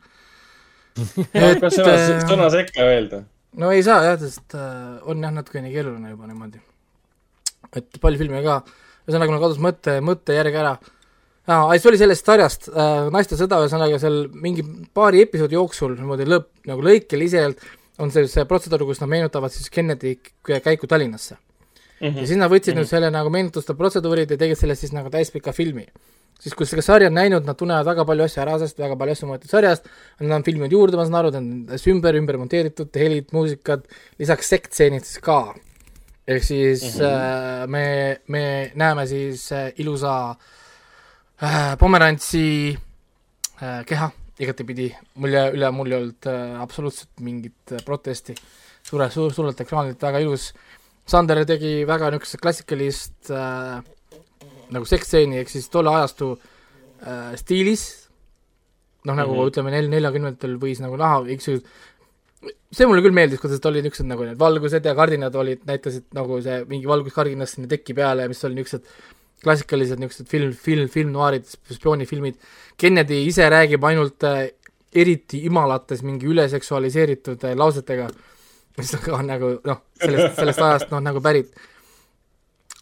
[1.61, 3.23] kas sõna, äh, sõna sekka öelda?
[3.57, 6.61] no ei saa jah, sest äh, on jah natukene keeruline juba niimoodi.
[7.75, 8.61] et palju filme ka,
[9.07, 10.75] ühesõnaga mul kadus mõte, mõttejärg ära.
[11.49, 16.27] aa, see oli sellest sarjast äh,, Naiste sõda, ühesõnaga seal mingi paari episoodi jooksul niimoodi
[16.29, 17.63] lõpp, nagu lõikeliselt
[17.99, 21.37] on see, see protseduur, kus nad meenutavad siis Kennedy käiku Tallinnasse.
[21.99, 25.51] ja siis nad võtsid nüüd selle nagu meenutuste protseduurid ja tegid sellest siis nagu täispika
[25.55, 25.87] filmi.
[26.39, 29.15] siis, kui seda sarja on näinud, nad tunnevad väga palju asju ära, sest väga palju
[29.15, 29.89] asju on võetud sarjast,
[30.21, 31.49] nad on filminud juurde, ma saan aru, ta on
[31.93, 33.83] ümber, ümber monteeritud, helid, muusikad,
[34.21, 35.41] lisaks sektseenid siis ka.
[36.29, 37.63] ehk siis mm -hmm.
[37.63, 40.35] äh, me, me näeme siis äh, ilusa
[41.43, 42.77] äh, pomerantsi
[43.63, 48.35] äh, keha igatepidi, mul ei, üle mul ei olnud äh, absoluutselt mingit äh, protesti.
[48.83, 50.53] suure, suur, suurelt ekraanilt väga ilus
[51.09, 53.81] Sander tegi väga niisugust klassikalist äh,
[54.75, 57.85] nagu seksstseeni, ehk siis tolle ajastu äh, stiilis,
[59.05, 59.37] noh, nagu mm.
[59.39, 59.53] -hmm.
[59.53, 61.61] ütleme nel-, neljakümnendatel võis nagu näha, ju,
[62.71, 66.39] see mulle küll meeldis, kuidas olid niisugused nagu need valgused ja kardinad olid, näitasid nagu
[66.43, 68.87] see mingi valguskardinast sinna teki peale, mis oli niisugused
[69.43, 72.39] klassikalised niisugused film, film, filmnoaarid, spioonifilmid,
[72.79, 74.49] Kennedy ise räägib ainult äh,
[74.95, 78.07] eriti imalates mingi üleseksualiseeritud äh, lausetega,
[78.79, 81.51] mis on ka nagu noh, sellest, sellest ajast noh, nagu pärit.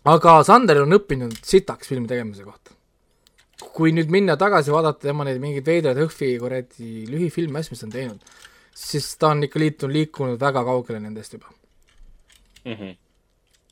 [0.07, 2.73] Aga Sander on õppinud sitaks filmi tegemise kohta.
[3.73, 7.87] kui nüüd minna tagasi vaadata tema neid mingeid veidraid Hõhvi kuradi lühifilme, asju, mis ta
[7.87, 8.35] on teinud,
[8.77, 11.49] siis ta on ikka liitunud, liikunud väga kaugele nendest juba.
[12.67, 12.95] Mhm.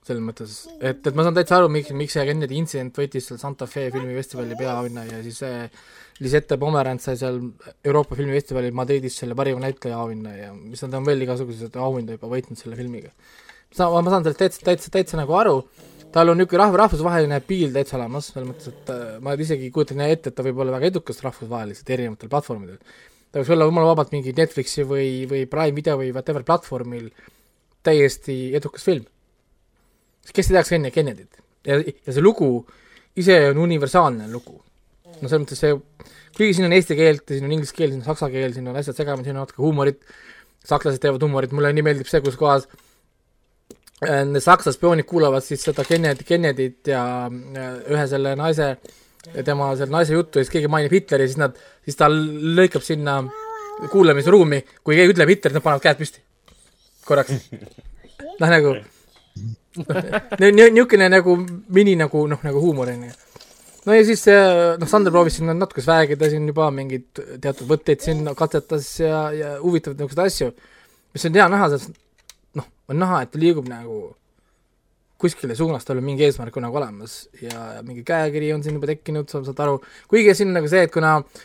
[0.06, 3.40] selles mõttes, et, et ma saan täitsa aru, miks, miks see Kennedy intsident võitis seal
[3.42, 5.64] Santa Fe filmifestivali peaauhinna ja siis see
[6.22, 7.40] Lisette Pomerant sai seal
[7.84, 12.30] Euroopa filmifestivalil Madridis selle parima näitleja auhinna ja mis nad on veel igasuguseid auhindu juba
[12.36, 13.10] võitnud selle filmiga.
[13.74, 15.58] sa, ma saan sellest täitsa, täitsa, täitsa nagu aru,
[16.14, 20.04] tal on niisugune rahv-, rahvusvaheline piil täitsa olemas, selles mõttes, et äh, ma isegi kujutan
[20.06, 22.78] ette, et ta võib olla väga edukas rahvusvaheliselt erinevatel platvormidel.
[23.32, 27.10] ta võiks olla jumala vabalt mingi Netflixi või, või Prime video või whatever platvormil
[27.84, 29.06] täiesti edukas film.
[30.34, 32.50] kes ei teaks enne Kennedyt ja, ja see lugu
[33.16, 34.58] ise on universaalne lugu.
[35.22, 35.76] no selles mõttes see,
[36.38, 38.68] kuigi siin on eesti keelt ja siin on inglise keel, siin on saksa keel, siin
[38.68, 40.02] on asjad segamini, siin on natuke huumorit,
[40.66, 42.84] sakslased teevad huumorit, mulle nii meeldib see, kus kohas äh,
[44.44, 48.76] saksa spioonid kuulavad siis seda Kennedy, Kennedyt ja äh, ühe selle naise,
[49.46, 53.22] tema selle naise juttu ja siis keegi mainib Hitleri, siis nad, siis ta lõikab sinna
[53.92, 56.22] kuulamisruumi, kui keegi ütleb Hitler, nad panevad käed püsti.
[57.06, 57.50] korraks.
[58.42, 58.76] noh, nagu
[60.40, 61.36] niisugune nagu
[61.76, 63.12] mini nagu noh, nagu huumor on ju.
[63.86, 64.24] no ja siis
[64.80, 69.58] noh, Sander proovis siin natuke rääkida siin juba mingeid teatud võtteid siin katsetas ja, ja
[69.62, 70.52] huvitavaid niisuguseid asju,
[71.14, 72.05] mis on hea näha, sest noh,
[72.90, 74.16] on näha, et ta liigub nagu
[75.22, 78.76] kuskile suunas, tal on mingi eesmärk on nagu olemas ja, ja mingi käekiri on siin
[78.78, 79.78] juba tekkinud, sa saad aru,
[80.12, 81.44] kuigi siin on nagu see, et kuna äh,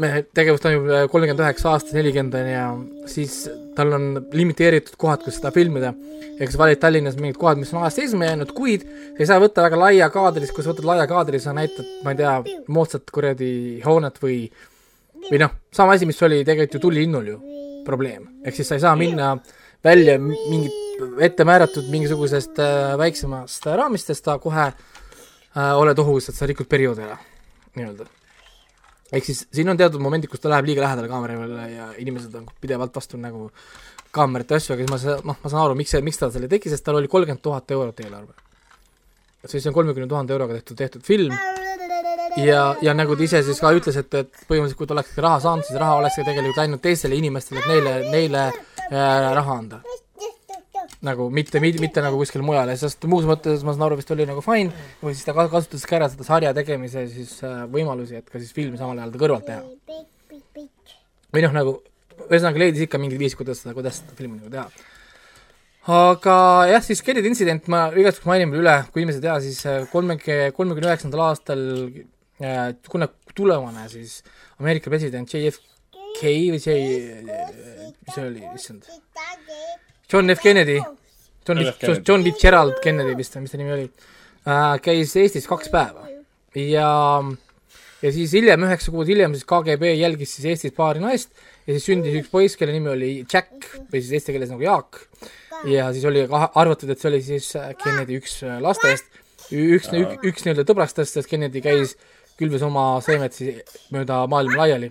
[0.00, 2.64] me tegevus toimub äh, kolmkümmend üheksa aastat, nelikümmend on ja
[3.10, 3.42] siis
[3.76, 5.92] tal on limiteeritud kohad, kus seda filmida.
[6.40, 9.42] ehk sa valid Tallinnas mingid kohad, mis on ajast seisma jäänud, kuid sa ei saa
[9.42, 13.12] võtta väga laia kaadris, kui sa võtad laia kaadri, sa näitad, ma ei tea, moodsat
[13.12, 13.52] kuradi
[13.84, 14.38] hoonet või
[15.26, 17.40] või noh, sama asi, mis oli tegelikult ju Tullilinnul ju
[17.84, 19.34] probleem, ehk siis sa ei saa minna
[19.84, 20.76] välja mingit
[21.24, 27.06] ette määratud mingisugusest äh, väiksemast raamistest, sa kohe äh, oled ohus, et sa rikud perioodi
[27.06, 27.16] ära,
[27.78, 28.08] nii-öelda
[29.10, 32.46] ehk siis siin on teatud momendid, kus ta läheb liiga lähedale kaamerale ja inimesed on
[32.62, 33.48] pidevalt vastu nagu
[34.14, 36.70] kaamerate asju, aga siis ma noh, ma saan aru, miks see, miks ta selle tegi,
[36.70, 38.34] sest tal oli kolmkümmend tuhat eurot eelarve.
[39.46, 41.34] siis on kolmekümne tuhande euroga tehtud, tehtud film
[42.36, 45.40] ja, ja nagu ta ise siis ka ütles, et, et põhimõtteliselt kui ta oleks raha
[45.40, 49.82] saanud, siis raha oleks tegelikult läinud teistele inimestele, et neile, neile äh, raha anda
[51.04, 54.42] nagu mitte, mitte nagu kuskile mujale, sest muus mõttes ma saan aru, vist oli nagu
[54.44, 58.40] fine, või siis ta kasutas ka ära seda sarja tegemise siis äh, võimalusi, et ka
[58.40, 59.64] siis filmi samal ajal kõrvalt teha.
[61.30, 61.76] või noh, nagu
[62.28, 64.66] ühesõnaga leidis ikka mingid viis, kuidas seda, kuidas seda filmi nagu teha.
[65.96, 66.36] aga
[66.74, 69.64] jah, siis Kennedy intsident ma igaks juhuks mainin veel üle, kui inimesed ei tea, siis
[69.68, 71.64] äh, kolmekümne, kolmekümne üheksandal aastal
[72.44, 74.20] äh, kuna tulevane siis
[74.60, 76.76] Ameerika president JFK või J,
[78.08, 78.88] see oli, issand
[80.10, 80.40] John F.
[80.42, 80.80] Kennedy,
[81.46, 81.60] John
[82.06, 83.14] John Fitzgerald Kennedy.
[83.18, 83.84] Vist, mis ta nimi oli.
[84.42, 86.08] Äh,, käis Eestis kaks päeva.
[86.58, 86.88] Ja
[88.00, 91.32] ja siis hiljem, üheksa kuud hiljem siis KGB jälgis siis Eestis paari naist
[91.66, 95.02] ja siis sündis üks poiss, kelle nimi oli Jack või siis eesti keeles nagu Jaak.
[95.68, 97.50] ja siis oli arvatud, et see oli siis
[97.82, 99.10] Kennedy üks äh, lastest,
[99.52, 101.96] üks, üks, üks nii-öelda tõbrastest, sest Kennedy käis,
[102.40, 103.60] külves oma seemet siis
[103.92, 104.90] mööda maailma laiali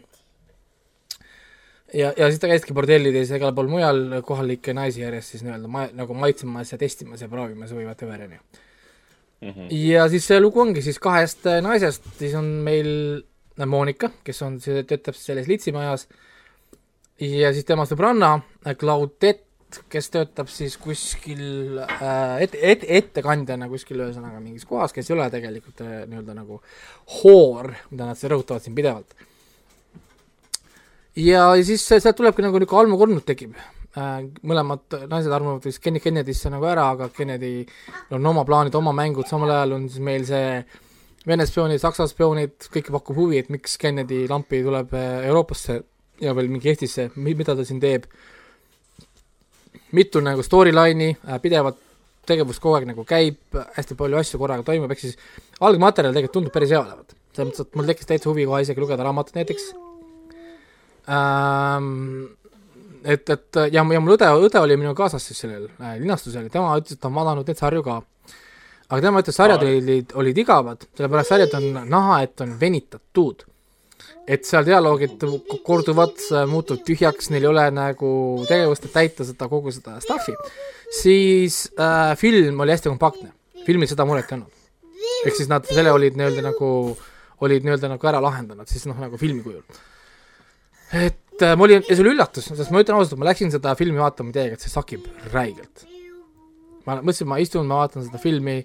[1.93, 5.71] ja, ja siis ta käiski bordellides ja igal pool mujal kohalikke naisi järjest siis nii-öelda
[5.71, 8.41] ma-, nagu maitsemas ja testimas ja proovimas või whatever, on ju.
[9.39, 9.67] Mhm.
[9.71, 12.89] ja siis see lugu ongi siis kahest naisest, siis on meil
[13.67, 16.05] Monika, kes on, töötab selles litsimajas,
[17.19, 18.37] ja siis tema sõbranna
[18.79, 25.15] Claudette, kes töötab siis kuskil äh, et, et, ettekandjana kuskil ühesõnaga mingis kohas, kes ei
[25.17, 26.61] ole tegelikult äh, nii-öelda nagu
[27.19, 29.13] hoor, mida nad rõhutavad siin pidevalt
[31.19, 33.55] ja siis sealt tulebki nagu niisugune almukolmnurk tekib.
[33.97, 37.63] Äh, mõlemad naised armuvad vist Kenny Kennedy'sse nagu ära, aga Kennedy
[38.13, 40.61] on oma plaanid, oma mängud, samal ajal on siis meil see
[41.27, 45.79] Vene spioonid, Saksa spioonid, kõike pakub huvi, et miks Kennedy lampi tuleb äh, Euroopasse
[46.23, 48.07] ja veel mingi Eestisse, mida ta siin teeb.
[49.91, 51.81] mitu nagu storyline'i, äh, pidevalt
[52.29, 53.41] tegevus kogu aeg nagu käib,
[53.75, 55.17] hästi palju asju korraga toimub, ehk siis
[55.65, 57.17] algmaterjal tegelikult tundub päris hea olevat.
[57.33, 59.71] selles mõttes, et mul tekkis täitsa huvi kohe isegi lugeda raamatut näiteks
[61.09, 62.27] ähm,.
[63.03, 66.53] et, et ja, ja mul õde, õde oli minuga kaasas siis sellel äh, linastusel ja
[66.53, 68.01] tema ütles, et ta on vaadanud neid sarju ka.
[68.89, 73.45] aga tema ütles, sarjad olid, olid igavad, sellepärast sarjad on näha, et on venitatud.
[74.29, 75.23] et seal dialoogid
[75.65, 78.11] korduvad, muutuvad tühjaks, neil ei ole nagu
[78.45, 80.35] tegevust, et täita seda, kogu seda stuff'i.
[81.01, 83.33] siis äh, film oli hästi kompaktne,
[83.65, 84.65] filmil seda muret ei olnud.
[85.25, 86.69] ehk siis nad selle olid nii-öelda nagu,
[87.41, 89.63] olid nii-öelda nagu ära lahendanud siis noh, nagu filmi kujul
[90.93, 93.75] et äh, ma olin, ja see oli üllatus, sest ma ütlen ausalt, ma läksin seda
[93.79, 95.85] filmi vaatama teiega, et see sakib räigelt.
[96.87, 98.57] ma mõtlesin, ma istun, ma vaatan seda filmi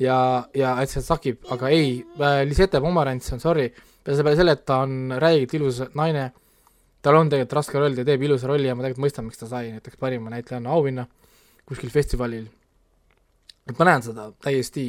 [0.00, 0.18] ja,
[0.54, 3.68] ja et see sakib, aga ei äh,, Lisette Pomerants on sorry,
[4.04, 6.30] peale selle, et ta on räigelt ilus naine,
[7.02, 9.50] tal on tegelikult raske roll, ta teeb ilusa rolli ja ma tegelikult mõistan, miks ta
[9.50, 11.06] sai näiteks parima näitlejanna auhinna
[11.68, 12.46] kuskil festivalil.
[13.62, 14.88] et ma näen seda täiesti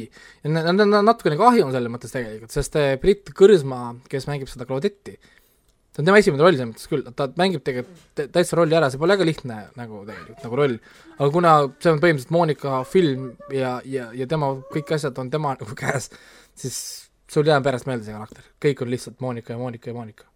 [0.50, 5.14] natukene kahju on selles mõttes tegelikult, sest äh, Brit Kõrsma, kes mängib seda Claudetti,
[5.94, 8.98] see on tema esimene roll selles mõttes küll, ta mängib tegelikult täitsa rolli ära, see
[8.98, 10.76] pole väga lihtne nagu tegelikult, nagu roll.
[11.14, 15.54] aga kuna see on põhimõtteliselt Monika film ja, ja, ja tema, kõik asjad on tema
[15.54, 16.10] nagu käes,
[16.58, 16.78] siis
[17.30, 20.26] sul jääb pärast meelde see karakter, kõik on lihtsalt Monika ja Monika ja Monika.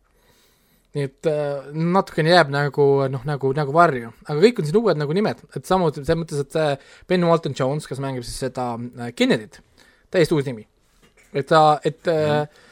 [0.95, 5.03] nii et äh, natukene jääb nagu noh, nagu, nagu varju, aga kõik on siin uued
[5.03, 6.71] nagu nimed, et samuti selles mõttes, et see
[7.11, 9.59] Ben Walton Jones, kes mängib siis seda äh, Kennedy't,
[10.15, 10.69] täiesti uus nimi.
[11.35, 12.65] et ta, et mm -hmm äh,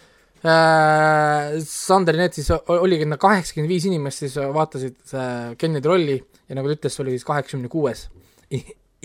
[1.64, 6.16] Sander Net siis o- oligi kaheksakümmend viis inimest siis vaatasid äh, Kennedy rolli
[6.48, 8.06] ja nagu ta ütles, see oli siis kaheksakümne kuues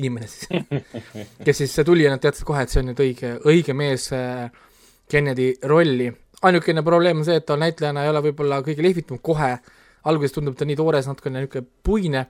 [0.01, 0.47] inimene siis,
[1.45, 4.47] kes siis tuli ja nad teadsid kohe, et see on nüüd õige, õige mees äh,
[5.11, 6.11] Kennedy rolli.
[6.41, 9.51] ainukene probleem on see, et ta näitlejana ei ole võib-olla kõige lehvitum kohe,
[10.09, 12.23] alguses tundub ta nii toores, natukene niisugune puine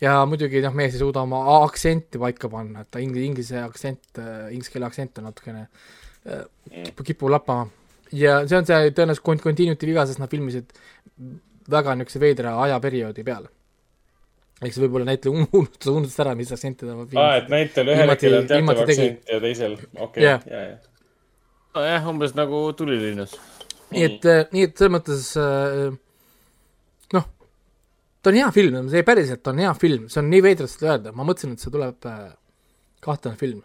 [0.00, 4.20] ja muidugi noh, mees ei suuda oma aktsenti paika panna, et ta ingli-, inglise aktsent,
[4.52, 5.64] inglise keele aktsent on natukene
[6.28, 6.44] äh,
[7.02, 7.66] kipub lappama.
[8.14, 10.72] Ja see on see tõenäoliselt kont-, continuity viga, sest nad filmisid
[11.70, 13.48] väga niisuguse veidra ajaperioodi peal.
[14.62, 18.38] eks võib-olla näitleja unustas, unustas ära, mis aktsenti ta aa, filmis et näitel ühel hetkel
[18.40, 19.76] on teatav aktsent ja teisel,
[20.06, 20.64] okei, ja, ja.
[21.76, 23.36] nojah, umbes nagu tulilinnus.
[23.92, 25.86] nii et, nii et selles mõttes äh,
[27.18, 27.30] noh,
[28.22, 31.14] ta on hea film, see päriselt on hea film, see on nii veidralt seda öelda,
[31.16, 32.26] ma mõtlesin, et see tuleb äh,
[33.04, 33.62] kahtlane film.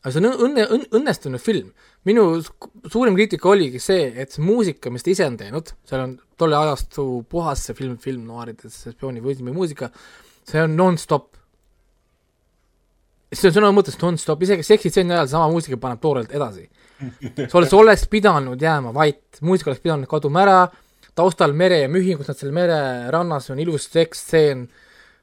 [0.00, 1.72] Aga see on õnne, õnne, õnnestunud film.
[2.08, 6.14] minu suurim kriitika oligi see, et see muusika, mis ta ise on teinud, seal on
[6.40, 9.90] tolle ajastu puhas see film, film noirides spioonivõismi muusika,
[10.48, 11.28] see on nonstop.
[13.32, 16.68] see on sõna mõttes nonstop, isegi seksitseeni ajal sama muusika paneb toorelt edasi
[17.48, 20.60] sa oleks, sa oleks pidanud jääma vait, muusika oleks pidanud kaduma ära,
[21.16, 24.66] taustal mere ja mühingud nad seal mererannas on ilus seksstseen,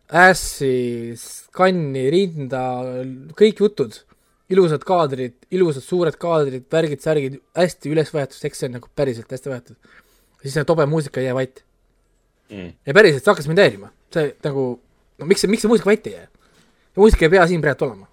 [0.08, 1.16] ässi,
[1.56, 2.64] kanni, rinda,
[3.38, 3.98] kõik jutud,
[4.54, 9.96] ilusad kaadrid, ilusad suured kaadrid, värgid, särgid, hästi üles võetud seksstseen nagu päriselt hästi võetud.
[10.42, 11.64] siis see tobe muusika ei jää vait.
[12.50, 12.74] Mm.
[12.86, 14.68] ja päriselt, see hakkas mind häirima, see nagu,
[15.20, 16.30] no miks see, miks see muusika vait ei jää?
[16.98, 18.08] muusika ei pea siin praegu olema.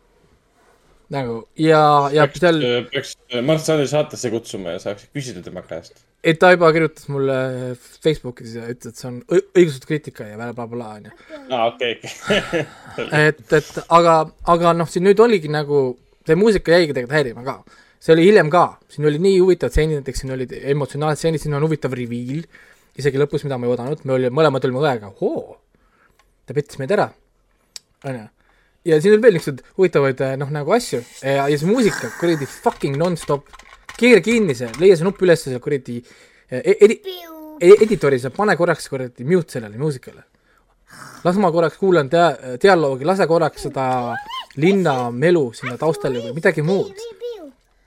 [1.15, 1.83] nagu ja,
[2.13, 2.59] ja seal
[2.91, 6.03] peaks, peaks Mart Sandri saatesse kutsuma ja saaks küsida tema käest.
[6.25, 7.37] et ta juba kirjutas mulle
[8.03, 11.15] Facebookis ja ütles, et see on õigustatud kriitika ja blablabla onju.
[11.51, 12.65] aa, okei, okei.
[13.29, 14.17] et, et aga,
[14.57, 15.85] aga noh, siin nüüd oligi nagu,
[16.27, 17.57] see muusika jäigi tegelikult häirima ka.
[18.05, 21.57] see oli hiljem ka, siin oli nii huvitavad stseenid, näiteks siin olid emotsionaalsed stseenid, siin
[21.57, 22.43] on huvitav reveal,
[23.01, 25.57] isegi lõpus, mida ma ei oodanud, me olime, mõlemad olime õega, hoo,
[26.45, 27.09] ta pettis meid ära,
[28.05, 28.27] onju.
[28.91, 31.01] ja siin on veel niisuguseid huvitavaid eh, noh, nagu asju.
[31.25, 33.49] Ja, ja see muusika, kuradi fucking nonstop,
[33.97, 35.97] keera kinni see, leia see nupp üles seal kuradi
[36.51, 37.01] eh, edi-,
[37.65, 40.29] editoris ja pane korraks kuradi mute sellele muusikale.
[41.25, 43.89] Las ma korraks kuulan dia-, dialoogi, lase korraks seda
[44.61, 46.95] linna melu sinna taustale või midagi muud.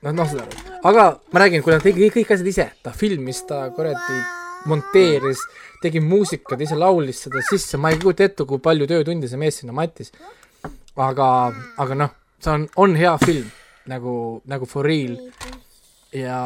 [0.03, 0.47] noh, noh seda,
[0.87, 4.19] aga ma räägin, kui ta tegi kõik, kõik asjad ise, ta filmis, ta kuradi
[4.67, 5.41] monteeris,
[5.81, 9.61] tegi muusikat, ise laulis seda sisse, ma ei kujuta ette, kui palju töötunde see mees
[9.61, 10.11] sinna mattis.
[10.97, 11.27] aga,
[11.77, 13.49] aga noh, see on, on hea film.
[13.87, 14.13] Nagu,
[14.51, 15.13] nagu for real.
[16.11, 16.39] Ja,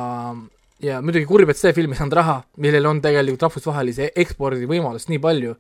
[0.83, 5.09] ja muidugi kurb, et see film ei saanud raha, millel on tegelikult rahvusvahelise ekspordi võimalust
[5.09, 5.55] nii palju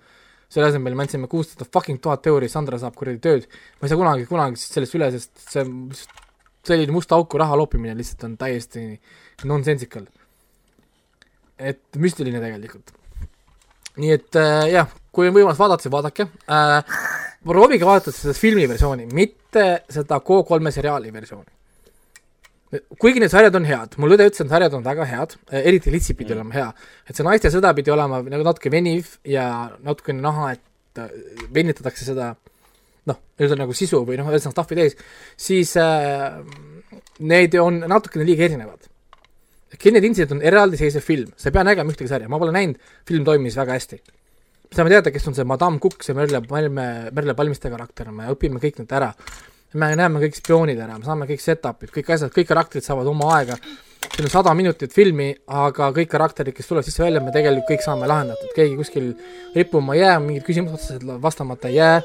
[0.51, 3.45] selle asemel me andsime kuussada fucking tuhat euri, Sandra saab kuradi tööd.
[3.79, 5.63] ma ei saa kunagi, kunagi sellest üle, sest see,
[6.67, 8.83] selline musta auku raha loopimine lihtsalt on täiesti
[9.47, 10.07] nonsensical.
[11.57, 12.91] et müstiline tegelikult.
[14.01, 16.99] nii et äh, jah, kui on võimalus vaadata, siis vaadake äh,.
[17.47, 21.60] proovige vaadata seda filmi versiooni, mitte seda K3 seriaali versiooni.
[23.01, 26.15] Kuigi need sarjad on head, mul õde ütles, et sarjad on väga head, eriti Litsi
[26.15, 26.67] pidi olema hea,
[27.09, 29.45] et see naiste sõda pidi olema nagu natuke veniv ja
[29.83, 31.11] natukene näha, et äh,
[31.53, 32.31] venitatakse seda
[33.09, 34.95] noh, nüüd on nagu sisu või noh, ühesõnaga stuff'i täis,
[35.39, 36.39] siis äh,
[37.19, 38.87] need on natukene liiga erinevad.
[39.81, 43.27] Kennedy Incident on eraldiseisev film, sa ei pea nägema ühtegi sarja, ma pole näinud, film
[43.27, 44.01] toimis väga hästi.
[44.71, 48.59] saame teada, kes on see Madame Cook, see Merle Palme, Merle Palmiste karakter, me õpime
[48.63, 49.11] kõik need ära.
[49.79, 53.29] Me näeme kõik spioonid ära, me saame kõik set-up'id, kõik asjad, kõik karakterid saavad oma
[53.37, 53.57] aega.
[54.11, 58.09] siin on sada minutit filmi, aga kõik karakterid, kes tulevad sisse-välja, me tegelikult kõik saame
[58.09, 59.13] lahendatud, keegi kuskil
[59.55, 62.01] rippuma ei jää, mingid küsimused otseselt vastamata ei jää.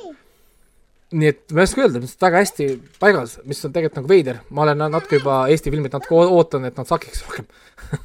[1.16, 2.64] Nii et ma ei oska öelda, mis väga hästi
[2.98, 6.66] paigas, mis on tegelikult nagu veider, ma olen na- natuke juba Eesti filmid natuke ootan,
[6.66, 7.46] et nad sakiks rohkem.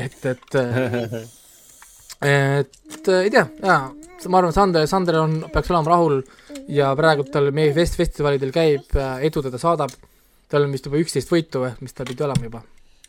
[0.00, 1.24] Et, et äh,
[2.20, 3.80] et äh, ei tea, jaa,
[4.28, 6.18] ma arvan, Sander, Sander on, peaks olema rahul
[6.68, 8.90] ja praegu tal meie fest-, festivalidel käib,
[9.24, 9.94] edu teda saadab,
[10.50, 12.60] tal on vist juba üksteist võitu või, mis tal pidi olema juba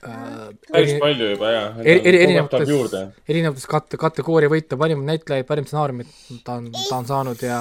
[0.08, 0.48] äh,.
[0.72, 1.66] päris palju juba, jaa.
[1.84, 2.72] eri- eri- erinevates-
[3.28, 6.16] erinevates kate-, kategooria võite, parim näitlejaid, parim stsenaariumit
[6.48, 7.60] ta on, ta on saanud ja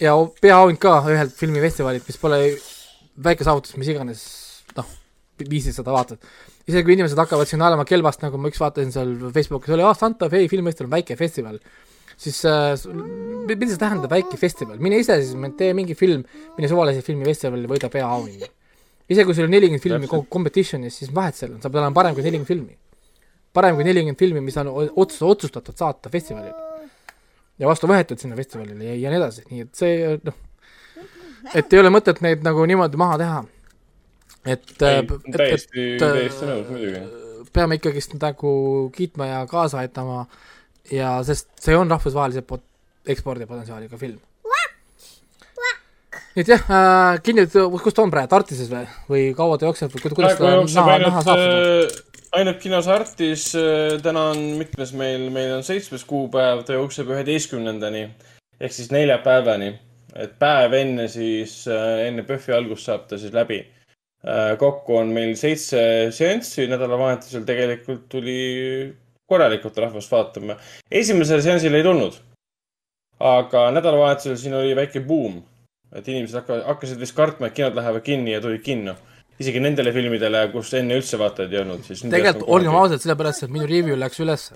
[0.00, 2.38] ja peaauhind ka ühelt filmifestivalilt, mis pole
[3.20, 4.22] väike saavutus, mis iganes,
[4.78, 4.86] noh,
[5.50, 6.24] viissada vaatajat.
[6.68, 9.94] Isegi kui inimesed hakkavad siin naerma kelvast, nagu ma üks vaatasin seal Facebookis oli, aa,
[9.98, 11.56] Santa Fe filmifestival on väike festival,
[12.20, 12.74] siis äh,
[13.48, 16.24] mida see tähendab, väike festival, mine ise siis, tee mingi film,
[16.58, 18.50] mine suvalise filmifestivalile, võida peaauhinda.
[19.10, 20.28] isegi kui sul on nelikümmend filmi Täpselt.
[20.28, 22.76] ko- competition'is, siis vahet seal on, sa pead olema parem kui nelikümmend filmi
[23.52, 26.54] parem kui nelikümmend filmi, mis on o- otsus, otsustatud saata festivalile.
[27.58, 30.36] ja vastu võetud sinna festivalile ja, ja nii edasi, nii et see noh,
[31.54, 33.40] et ei ole mõtet neid nagu niimoodi maha teha.
[34.46, 37.02] et, ei et, täiesti, et, täiesti nõus muidugi.
[37.52, 38.52] peame ikkagist nagu
[38.94, 40.24] kiitma ja kaasa aitama
[40.92, 42.66] ja sest see on rahvusvahelise pot-,
[43.06, 44.20] ekspordipotentsiaaliga film.
[46.30, 49.96] nii et jah äh,, kinnilt, kus ta on praegu, Artises või, või kaua ta jookseb
[49.96, 51.42] või kuidas ta naha ainult saab?
[51.42, 52.00] äh,
[52.38, 53.50] ainult kinos Artis,
[54.02, 58.04] täna on mitmes meil, meil on seitsmes kuupäev, ta jookseb üheteistkümnendani
[58.60, 59.72] ehk siis neljapäevani.
[60.14, 61.64] et päev enne siis,
[62.06, 63.60] enne PÖFFi algust saab ta siis läbi.
[64.60, 65.82] Kokku on meil seitse
[66.12, 68.40] seanssi nädalavahetusel, tegelikult tuli
[69.30, 70.56] korralikult rahvast vaatama.
[70.90, 72.18] esimesel seansil ei tulnud.
[73.20, 75.40] aga nädalavahetusel siin oli väike buum,
[75.94, 78.96] et inimesed hakka-, hakkasid vist kartma, et kinod lähevad kinni ja tulid kinno
[79.40, 82.02] isegi nendele filmidele, kus enne üldse vaatajaid ei olnud, siis.
[82.04, 84.50] tegelikult olgem ausad, sellepärast et minu review läks üles.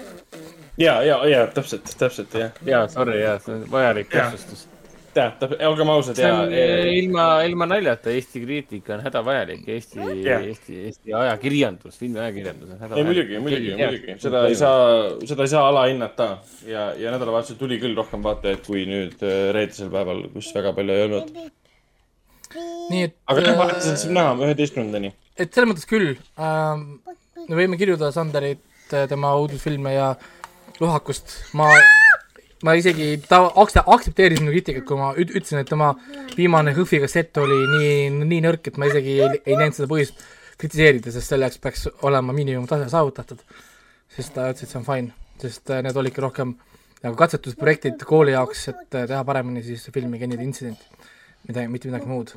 [0.80, 4.66] ja, ja, ja täpselt, täpselt jah, jaa, sorry, jaa, see on vajalik täpsustus.
[5.14, 6.52] tähendab, olgem ausad see ja on,
[6.94, 10.44] ilma, ilma naljata, Eesti kriitika on hädavajalik, Eesti Jah.
[10.44, 13.10] Eesti, Eesti ajakirjandus, filmiajakirjandus on ei hädavajalik.
[13.10, 14.58] muidugi, muidugi, muidugi, seda ei.
[14.58, 14.84] saa,
[15.30, 16.28] seda ei saa alahinnata
[16.68, 19.24] ja, ja nädalavahetusel tuli küll rohkem vaatajaid kui nüüd
[19.56, 21.34] reedesel päeval, kus väga palju ei olnud.
[22.92, 25.14] nii et aga äh, nädalavahetusel saab näha üheteistkümnendani.
[25.38, 26.86] et selles mõttes küll ähm,,
[27.48, 30.14] me võime kirjuda Sanderit, tema uudisfilme ja
[30.82, 31.70] lohakust, ma,
[32.64, 35.92] ma isegi, ta aktsepteeris minu kriitikat, kui ma üt- ütlesin, et tema
[36.36, 40.22] viimane Hõhvi kassett oli nii, nii nõrk, et ma isegi ei, ei näinud seda põhjust
[40.60, 43.42] kritiseerida, sest selleks peaks olema miinimumtase saavutatud.
[44.14, 45.10] sest ta ütles, et see on fine,
[45.42, 46.54] sest äh, need olidki rohkem
[47.02, 50.78] nagu katsetusprojektid kooli jaoks, et äh, teha paremini siis filmi Gennide intsident,
[51.48, 52.30] mida, mitte midagi muud.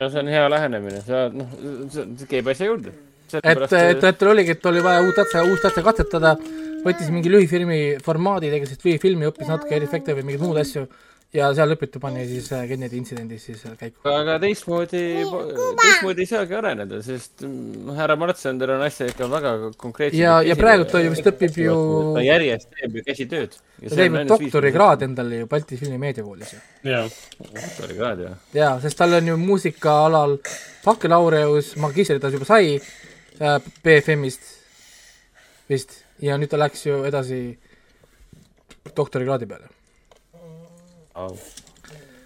[0.00, 1.56] no see on hea lähenemine, sa noh,
[1.90, 2.92] see käib asja juurde.
[3.40, 6.36] et, et, et tal oligi, et oli vaja uut asja, uut asja katsetada,
[6.84, 10.86] võttis mingi lühifilmi formaadi, tegi sellest lühifilmi, õppis natuke efekte või mingeid muid asju
[11.34, 14.02] ja seal lõputu pani siis äh, Kennedy intsidendis siis äh, käiku.
[14.10, 15.02] aga teistmoodi,
[15.80, 20.20] teistmoodi ei saagi areneda, sest mm, härra Martsander on asja ikka väga konkreetselt.
[20.20, 21.76] ja, ja praegu ta ju vist õpib ju,
[22.14, 23.58] ta järjest teeb ju käsitööd.
[23.80, 26.62] ta teeb ju doktorikraadi endale ju Balti Filmi Meediakoolis ju.
[26.92, 28.38] jah, doktorikraad jah.
[28.60, 30.38] jaa, sest tal on ju muusikaalal
[30.84, 34.52] bakkalaureus, magistritas juba sai äh, BFM-ist
[35.70, 37.40] vist ja nüüd ta läks ju edasi
[38.96, 39.68] doktorikraadi peale.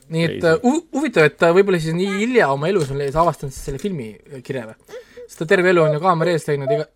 [0.08, 3.64] nii et hu- huvitav, et ta võib-olla siis nii hilja oma elus on avastanud siis
[3.68, 4.74] selle filmi või?
[5.28, 6.86] sest ta terve elu on ju kaamera ees teinud iga,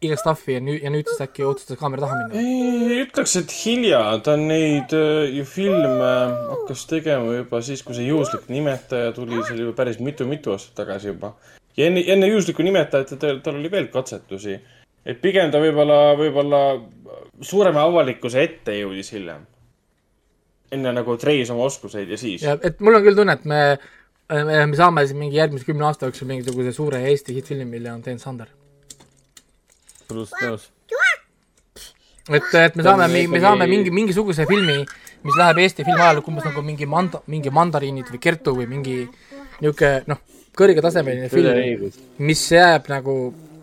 [0.00, 2.40] iga stuff'i ja nüüd, ja nüüd siis äkki otsustas kaamera taha minna.
[2.40, 6.12] ei ütleks, et hilja, ta on neid äh, ju filme
[6.52, 10.78] hakkas tegema juba siis, kui see juhuslik nimetaja tuli, see oli juba päris mitu-mitu aastat
[10.82, 11.34] tagasi juba.
[11.76, 14.58] ja enne, enne juhuslikku nimetajat tal, tal oli veel katsetusi.
[15.06, 16.60] Et pigem ta võib-olla, võib-olla
[17.42, 19.46] suurema avalikkuse ette jõudis hiljem.
[20.72, 22.42] enne nagu treis oma oskuseid ja siis.
[22.42, 23.62] ja et mul on küll tunne, et me,
[24.32, 28.02] me, me saame siin mingi järgmise kümne aasta jooksul mingisuguse suure Eesti hittfilmi, mille on
[28.02, 28.48] teinud Sander.
[30.00, 30.70] absoluutselt nõus.
[32.30, 34.80] et, et me saame, me saame mingi, mingisuguse filmi,
[35.26, 38.98] mis läheb Eesti filmiajalukku umbes nagu mingi manda-, mingi Mandariinid või Kertu või mingi
[39.62, 40.22] niisugune noh,
[40.56, 41.90] kõrgetasemeline film,
[42.24, 43.14] mis jääb nagu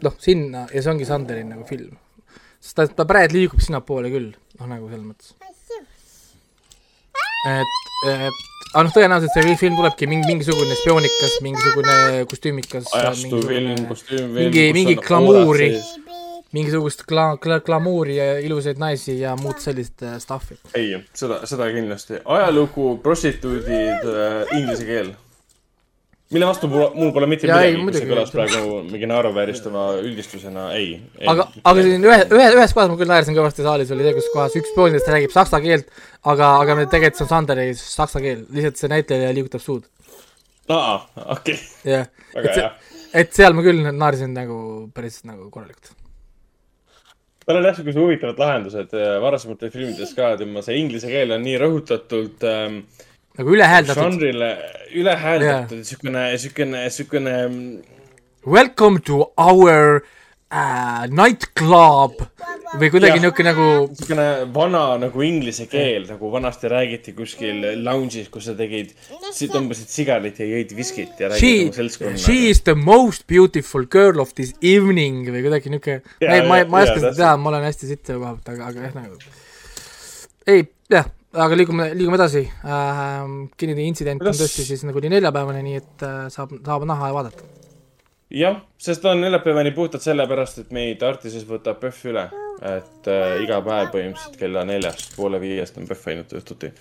[0.05, 1.97] noh, sinna ja see ongi Sanderi nagu film.
[2.59, 5.35] sest ta, ta praegu liigub sinnapoole küll, noh nagu selles mõttes.
[7.47, 7.75] et,
[8.11, 12.89] et aga noh, tõenäoliselt see film tulebki mingi, mingisugune spioonikas, mingisugune kostüümikas.
[12.99, 14.35] ajastufilm, kostüümfilm.
[14.37, 15.71] mingi, mingi glamuuri,
[16.53, 20.59] mingisugust gla-, gla-, glamuuri ja ilusaid naisi ja muud sellist äh, stuff'i.
[20.77, 22.21] ei, seda, seda kindlasti.
[22.25, 25.11] ajalugu, prostituudid äh,, inglise keel.
[26.33, 30.67] Mille vastu mul, mul pole mitte ei, midagi, kui see kõlas praegu mingi naeruvääristava üldistusena,
[30.77, 31.27] ei, ei.
[31.31, 34.29] aga, aga siin ühe, ühe, ühes kohas ma küll naersin kõvasti saalis, oli see, kus
[34.35, 35.89] kohas üks spoonidest räägib saksa keelt,
[36.21, 39.89] aga, aga me tegelikult see on Sanderi saksa keel, lihtsalt see näitleja liigutab suud.
[40.69, 40.99] aa,
[41.37, 41.57] okei,
[41.89, 42.69] jah, väga
[43.17, 44.59] et seal ma küll naersin nagu
[44.93, 45.95] päris nagu korralikult.
[47.45, 51.41] tal on jah siuksed huvitavad lahendused äh, varasemates filmides ka, tema see inglise keel on
[51.45, 52.83] nii rõhutatult ähm,
[53.39, 54.03] nagu ülehääldatud.
[54.03, 54.51] žanrile
[54.99, 57.35] üle hääldatud, siukene, siukene, siukene
[58.47, 59.99] Welcome to our
[60.49, 62.21] uh, nightclub
[62.79, 68.49] või kuidagi niisugune nagu siukene vana nagu inglise keel, nagu vanasti räägiti kuskil lounge'is, kus
[68.49, 68.91] sa tegid,
[69.39, 72.23] tõmbasid sigarit ja jõid viskit ja räägid oma, seltskonnaga.
[72.23, 76.63] she is the most beautiful girl of this evening või kuidagi niuke, Jaa, ei, ma
[76.69, 78.99] ma ei oska seda teha, ma olen hästi sitt selle koha pealt, aga, aga jah,
[78.99, 79.39] nagu.
[80.47, 83.23] ei, jah, aga liigume, liigume edasi äh,.
[83.57, 87.11] Kennedy intsident on Kuidas- tõesti siis nagu nii neljapäevane, nii et äh, saab, saab näha
[87.11, 87.43] ja vaadata.
[88.33, 92.29] jah, sest on neljapäevani puhtalt sellepärast, et meid Artises võtab PÖFF üle.
[92.61, 96.73] et äh, iga päev põhimõtteliselt kella neljast poole viiest on PÖFF ainult õhtuti.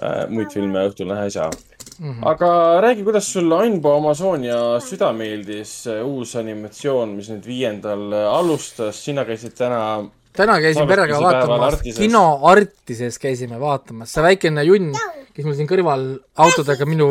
[0.00, 0.26] äh,.
[0.28, 1.50] muid filme õhtul näha ei saa.
[1.98, 2.24] Mhm.
[2.26, 9.24] aga räägi, kuidas sulle Aimbo Amazonia süda meeldis, uus animatsioon, mis nüüd viiendal alustas, sina
[9.28, 11.98] käisid täna täna käisin perega vaatamas, Artises.
[11.98, 14.92] kino Artises käisime vaatamas, see väikene junn,
[15.34, 16.06] kes mul siin kõrval
[16.46, 17.08] autodega minu,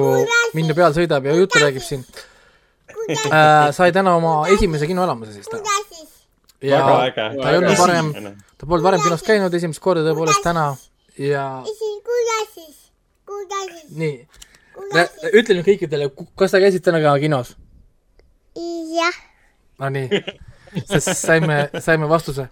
[0.58, 2.06] minu peal sõidab ja juttu räägib siin.
[3.10, 5.80] Äh,, sai täna oma esimese kinoelamuse siis täna.
[6.64, 6.80] ja
[7.16, 8.14] ta ei olnud varem,
[8.58, 10.70] ta polnud varem kinos käinud esimest korda tõepoolest täna
[11.20, 11.48] ja
[14.00, 14.14] nii,
[15.34, 17.56] ütle nüüd kõikidele, kas sa käisid täna ka kinos?
[18.94, 19.20] jah,
[19.82, 20.24] no nii,
[20.92, 22.48] sest saime, saime vastuse.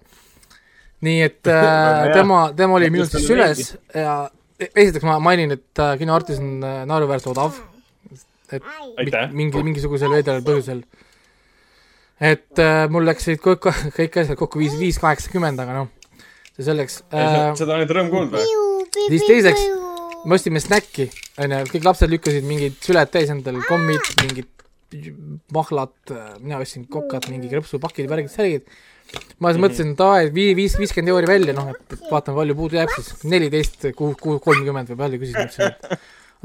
[1.06, 4.16] Nii et äh, tema, tema oli minult siis üles ja
[4.62, 7.58] esiteks ma mainin, et äh, kino Artis on äh, naeruväärselt odav.
[8.52, 8.64] et
[9.00, 9.30] Aitäh.
[9.32, 10.84] mi- mingi, mingisugusel veidral põhjusel.
[12.20, 15.92] et äh, mul läksid kõik, kõik asjad kokku viis, viis kaheksakümmend, aga noh,
[16.56, 17.54] see selleks äh,.
[17.58, 18.44] seda on nüüd rõõm kuulda.
[19.08, 19.66] siis teiseks,
[20.26, 21.10] me ostsime snäkki,
[21.42, 24.50] onju, kõik lapsed lükkasid mingid süled täis endal, kommid, mingid
[25.56, 25.96] mahlad,
[26.44, 28.66] mina ostsin kokad, mingi krõpsupakid, värgid, särgid.
[29.40, 32.38] Ma siis mõtlesin, et aa, et vii-, viis, viiskümmend euri välja, noh, et et vaatame,
[32.42, 33.14] palju puudu jääb siis.
[33.24, 36.00] neliteist, kuu, kuu, kolmkümmend või palju küsisin, ütlesin, et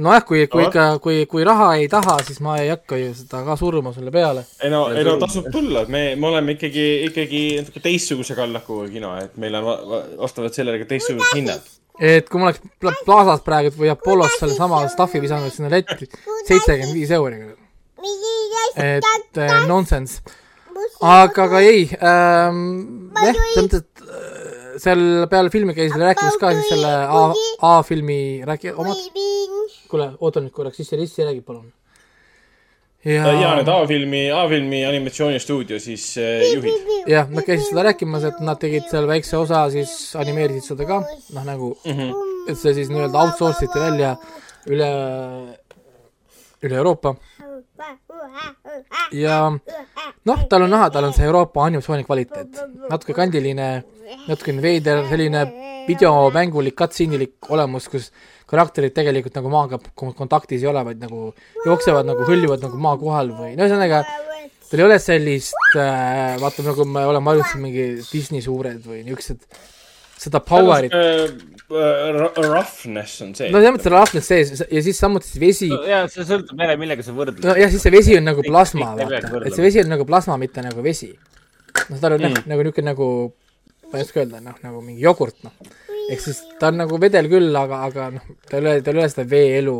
[0.04, 3.40] nojah, kui, kui ikka, kui, kui raha ei taha, siis ma ei hakka ju seda
[3.46, 4.42] ka suruma sulle peale.
[4.62, 8.88] ei no, ei no tasub tulla, et me, me oleme ikkagi, ikkagi natuke teistsuguse kallakuga
[8.92, 11.62] kino, et meil on va- va- vastavalt sellele ka teistsugused hinnad.
[12.00, 16.10] et kui ma oleks Pla- Plaza's praegu või Apollos sellesama stuff'i visanud sinna letti,
[16.44, 17.38] seitsekümmend viis euri.
[18.76, 20.20] et äh, nonsense.
[21.00, 26.52] Aga ka ei ähm,, jah, selles mõttes, et äh, seal peale filmi käis rääkimas ka
[26.56, 27.24] siis selle A,
[27.76, 29.00] A-filmi räägi-, omad,
[29.90, 31.68] kuule, oota nüüd korraks, sisse rissi räägi palun.
[33.04, 36.90] ja, ja need A-filmi, A-filmi animatsioonistuudio siis äh, juhid.
[37.10, 41.02] jah, nad käisid seda rääkimas, et nad tegid seal väikse osa, siis animeerisid seda ka,
[41.36, 42.50] noh nagu mm, -hmm.
[42.50, 44.16] et see siis nii-öelda outsource iti välja
[44.66, 44.90] üle,
[46.66, 47.16] üle Euroopa
[49.12, 49.38] ja
[50.26, 53.68] noh, tal on näha, tal on see Euroopa animatsiooni kvaliteet, natuke kandiline,
[54.28, 55.44] natukene veider, selline
[55.86, 58.10] videomängulik, cutscene'ilik olemus, kus
[58.50, 61.30] karakterid tegelikult nagu maaga kon- kontaktis ei ole, vaid nagu
[61.66, 64.02] jooksevad nagu, hõljuvad nagu maa kohal või no ühesõnaga,
[64.70, 69.46] tal ei ole sellist äh,, vaata nagu me oleme harjunud mingi Disney suured või niisugused,
[70.20, 70.92] seda power'it,
[71.68, 73.48] Roughness on see.
[73.50, 77.02] no selles mõttes rahvas sees ja siis samuti see vesi, ja see sõltub jälle, millega
[77.02, 77.42] sa võrdled.
[77.42, 80.62] nojah, siis see vesi on nagu plasma, vaata, et see vesi on nagu plasma, mitte
[80.62, 81.10] nagu vesi.
[81.90, 82.46] noh, tal on mm.
[82.52, 83.08] nagu niisugune nagu,
[83.90, 85.74] ma ei oska öelda, noh, nagu mingi jogurt, noh.
[86.06, 89.02] ehk siis ta on nagu vedel küll, aga, aga noh, tal ei ole, tal ei
[89.02, 89.76] ole seda veeelu.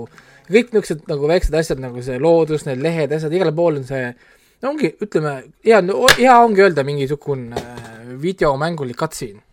[0.50, 4.10] kõik niisugused nagu väiksed asjad nagu see loodus, need lehed, asjad, igal pool on see,
[4.58, 5.84] no ongi, ütleme, hea,
[6.18, 9.45] hea ongi öelda mingisugune äh, videomängulik cutscene.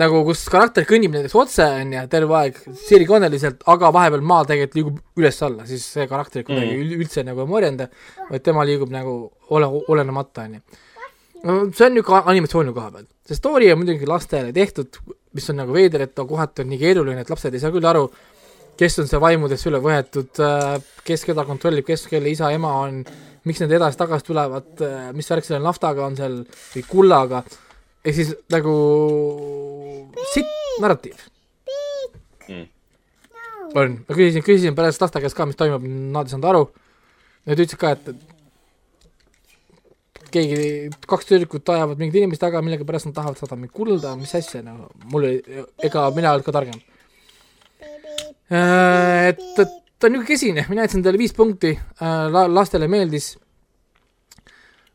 [0.00, 4.78] Nagu kus karakter kõnnib näiteks otse, on ju, terve aeg sirikooneliselt, aga vahepeal maa tegelikult
[4.78, 6.94] liigub üles-alla, siis see karakter kuidagi mm.
[7.04, 7.88] üldse nagu ei morjenda,
[8.30, 9.16] vaid tema liigub nagu
[9.52, 10.62] ole, olenemata, on ju.
[11.42, 13.10] see on niisugune animatsiooni koha pealt.
[13.28, 14.96] see story on muidugi lastele tehtud,
[15.36, 17.88] mis on nagu veider, et ta kohati on nii keeruline, et lapsed ei saa küll
[17.88, 18.06] aru,
[18.80, 20.40] kes on see vaimudest üle võetud,
[21.04, 23.02] kes keda kontrollib, kes kelle isa, ema on,
[23.44, 24.72] miks need edasi-tagasi tulevad,
[25.12, 27.42] mis värk selle naftaga on seal või kullaga,
[28.02, 28.74] ehk siis nagu
[30.32, 31.28] sitt narratiiv
[32.48, 32.66] Mm.
[33.78, 36.62] on, ma küsisin, küsisin pärast laste käest ka, mis toimub, nad ei saanud aru.
[37.48, 38.08] Nad ütlesid ka, et,
[40.32, 40.56] keegi,
[41.10, 44.90] kaks tüdrukut ajavad mingit inimest taga, millegipärast nad tahavad saada mingit kulda, mis asja, no
[45.12, 45.38] mul ei,
[45.88, 46.80] ega mina ei olnud ka targem.
[48.52, 53.32] et, et ta on niisugune kesine, mina jätsin talle viis punkti äh,, la-, lastele meeldis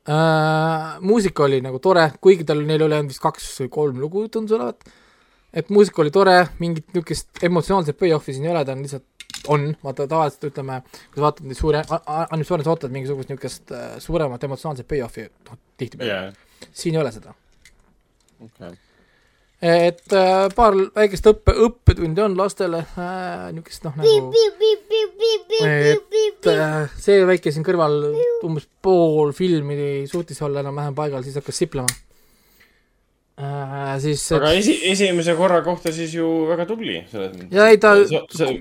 [0.10, 1.02] äh,.
[1.02, 4.56] muusika oli nagu tore, kuigi tal, neil oli ainult vist kaks või kolm lugu tundus
[4.58, 4.88] olevat.
[5.54, 9.06] et muusika oli tore, mingit niisugust emotsionaalset payoff'i siin ei ole, ta on lihtsalt,
[9.54, 13.30] on, vaata tavaliselt ütleme, kui sa vaatad neid suuri a- a- animatsioone, sa ootad mingisugust
[13.32, 17.34] niisugust äh, suuremat emotsionaalset payoff'i, noh tihtipeale jaa, siin ei ole seda.
[18.44, 18.76] okei.
[19.58, 24.34] Et äh, paar väikest õppe, õppetundi on lastele äh,, niisugust noh, nagu
[25.66, 27.96] et äh, see väike siin kõrval
[28.46, 31.90] umbes pool filmi suutis olla enam-vähem paigal, siis hakkas siplema.
[33.38, 33.96] Äh,.
[34.02, 37.54] siis aga esi, esimese korra kohta siis ju väga tubli selles mõttes.
[37.54, 38.52] ja ei ta see,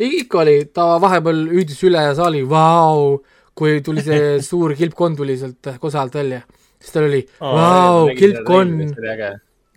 [0.00, 3.18] ei, ikka oli, ta vahepeal hüüdis üle saali, vau,
[3.56, 6.40] kui tuli see suur kilpkonn tuli sealt kosa alt välja,
[6.80, 8.96] siis tal oli vau, kilpkonn,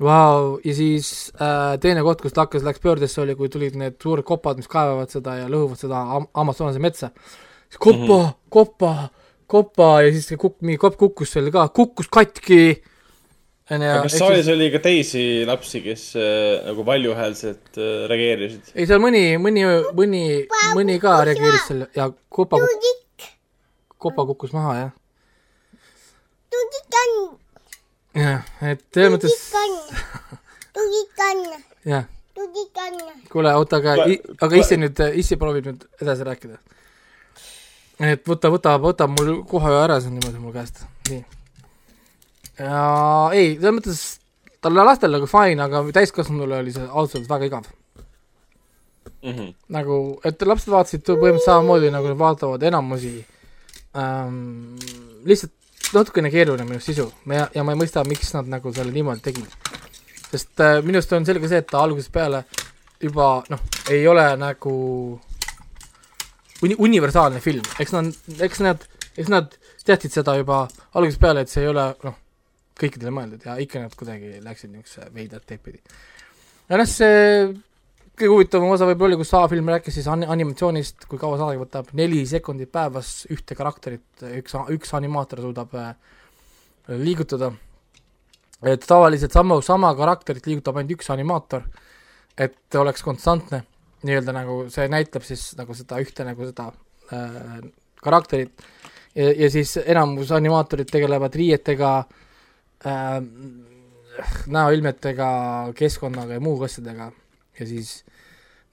[0.02, 3.98] vau, ja siis äh, teine koht, kus ta hakkas, läks pöördesse, oli, kui tulid need
[4.02, 7.12] suured kopad, mis kaevavad seda ja lõhuvad seda Am- Amazonase metsa.
[7.80, 8.08] kopa mm.
[8.08, 8.34] -hmm.
[8.50, 8.94] kopa,
[9.48, 12.82] kopa ja siis see kukk, mingi kopp kukkus seal ka, kukkus katki.
[13.72, 13.90] onju.
[13.90, 18.74] aga kas saalis oli ka teisi lapsi, kes äh, nagu valjuhäälselt äh, reageerisid?
[18.76, 20.24] ei, seal mõni, mõni, mõni,
[20.76, 22.60] mõni ka reageeris selle ja kopa,
[23.98, 24.92] kopa kukkus maha, jah.
[26.52, 27.41] tudik on,
[28.18, 29.78] jah, et selles mõttes, on,
[30.82, 31.44] on,
[31.88, 32.08] jah.
[32.36, 33.00] tudik on.
[33.32, 33.96] kuule, oota, aga
[34.42, 36.58] aga issi nüüd, issi proovib nüüd edasi rääkida.
[38.12, 41.22] et võta, võta, võta mul kohe ära see niimoodi mu käest, nii.
[42.60, 42.82] ja
[43.38, 44.02] ei, selles mõttes
[44.62, 47.70] talle lastel nagu fine, aga täiskasvanule oli see ausalt öeldes väga igav.
[49.72, 53.16] nagu, et lapsed vaatasid põhimõtteliselt samamoodi, nagu nad vaatavad enamusi
[53.96, 54.78] ähm,.
[55.26, 55.54] lihtsalt
[55.94, 59.58] natukene keeruline minu sisu ja, ja ma ei mõista, miks nad nagu selle niimoodi tegid.
[60.32, 62.46] sest äh, minu arust on selge see, et ta algusest peale
[63.02, 64.74] juba noh, ei ole nagu
[66.62, 68.12] uni-, universaalne film, eks nad,
[68.48, 68.86] eks nad,
[69.18, 72.18] eks nad teadsid seda juba algusest peale, et see ei ole noh,
[72.82, 75.82] kõikidele mõeldud ja ikka nad kuidagi läksid niisuguse veidrat teed pidi.
[76.70, 77.50] ja noh, see
[78.22, 81.90] kõige huvitavam osa võib-olla oli, kus A-film rääkis siis an-, animatsioonist, kui kaua saade võtab,
[81.98, 85.94] neli sekundit päevas ühte karakterit üks, üks animaator suudab äh,
[87.02, 87.52] liigutada.
[88.62, 91.66] et tavaliselt sama, sama karakterit liigutab ainult üks animaator,
[92.38, 93.64] et oleks konstantne,
[94.06, 96.70] nii-öelda nagu see näitab siis nagu seda ühte nagu seda
[97.14, 97.58] äh,
[98.02, 98.62] karakterit.
[99.16, 101.90] Ja, ja siis enamus animaatorid tegelevad riietega
[102.86, 103.18] äh,,
[104.48, 105.28] näoilmetega,
[105.76, 107.12] keskkonnaga ja muu asjadega.
[107.60, 108.02] Ja siis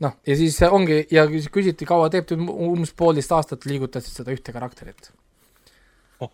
[0.05, 5.11] noh, ja siis ongi ja küsiti, kaua teeb, umbes poolteist aastat liigutasid seda ühte karakterit.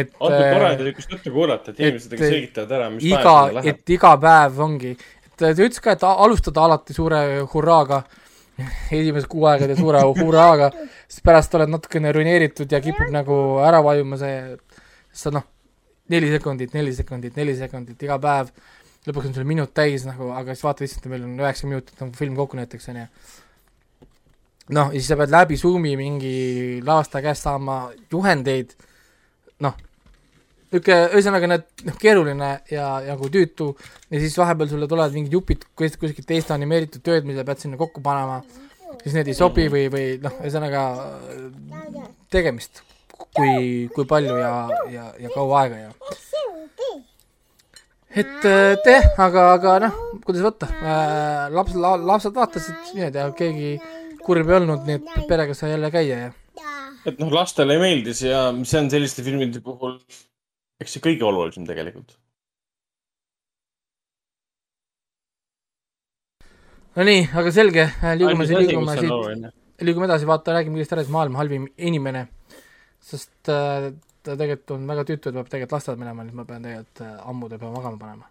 [0.00, 3.22] et andke äh, tore niisugust juttu kuulata, et inimesed et, ikka selgitavad ära, mis iga
[3.24, 3.68] päev, läheb.
[3.74, 4.92] et iga päev ongi,
[5.26, 7.22] et ta ütles ka, et alustada alati suure
[7.54, 8.02] hurraaga,
[8.92, 10.70] esimesed kuu aega teed suure hurraaga,
[11.08, 14.36] siis pärast oled natukene ruineeritud ja kipub nagu ära vajuma see,
[15.22, 15.46] sa noh,
[16.12, 18.52] neli sekundit, neli sekundit, neli sekundit iga päev,
[19.08, 22.12] lõpuks on sul minut täis nagu, aga siis vaata lihtsalt, meil on üheksa minutit on
[22.16, 23.06] film kokku näiteks, on ju.
[24.76, 26.34] noh, ja siis sa pead läbi Zoomi mingi
[26.84, 27.78] lavastaja käest saama
[28.12, 28.74] juhendeid,
[29.64, 29.78] noh,
[30.70, 33.72] niisugune, ühesõnaga need, noh, keeruline ja, ja nagu tüütu.
[34.10, 37.80] Ja siis vahepeal sulle tulevad mingid jupid kus- kuskilt teist animeeritud tööd, mida pead sinna
[37.80, 38.42] kokku panema,
[39.02, 40.84] siis need ei sobi või, või noh, ühesõnaga
[42.30, 42.84] tegemist,
[43.16, 44.54] kui, kui palju ja,
[44.92, 45.94] ja, ja kaua aega ja
[48.10, 53.28] et äh, jah, aga, aga noh, kuidas võtta äh,, laps la,, lapsed vaatasid niimoodi ja
[53.36, 53.74] keegi
[54.24, 56.32] kurb ei olnud, nii et perega sai jälle käia ja
[57.08, 59.96] et noh, lastele meeldis ja see on selliste filmide puhul,
[60.82, 62.18] eks see kõige olulisem tegelikult.
[66.98, 67.86] no nii, aga selge,
[68.18, 69.56] liigume, asi, liigume on siit,
[69.86, 72.26] liigume edasi, vaata, räägime kõigest ära, siis maailma halvim inimene.
[73.00, 73.92] sest äh,
[74.22, 77.16] ta tegelikult on väga tüütu, et peab tegelikult lasteaeda minema, nüüd ma pean tegelikult äh,
[77.32, 78.30] ammu ta peab magama panema.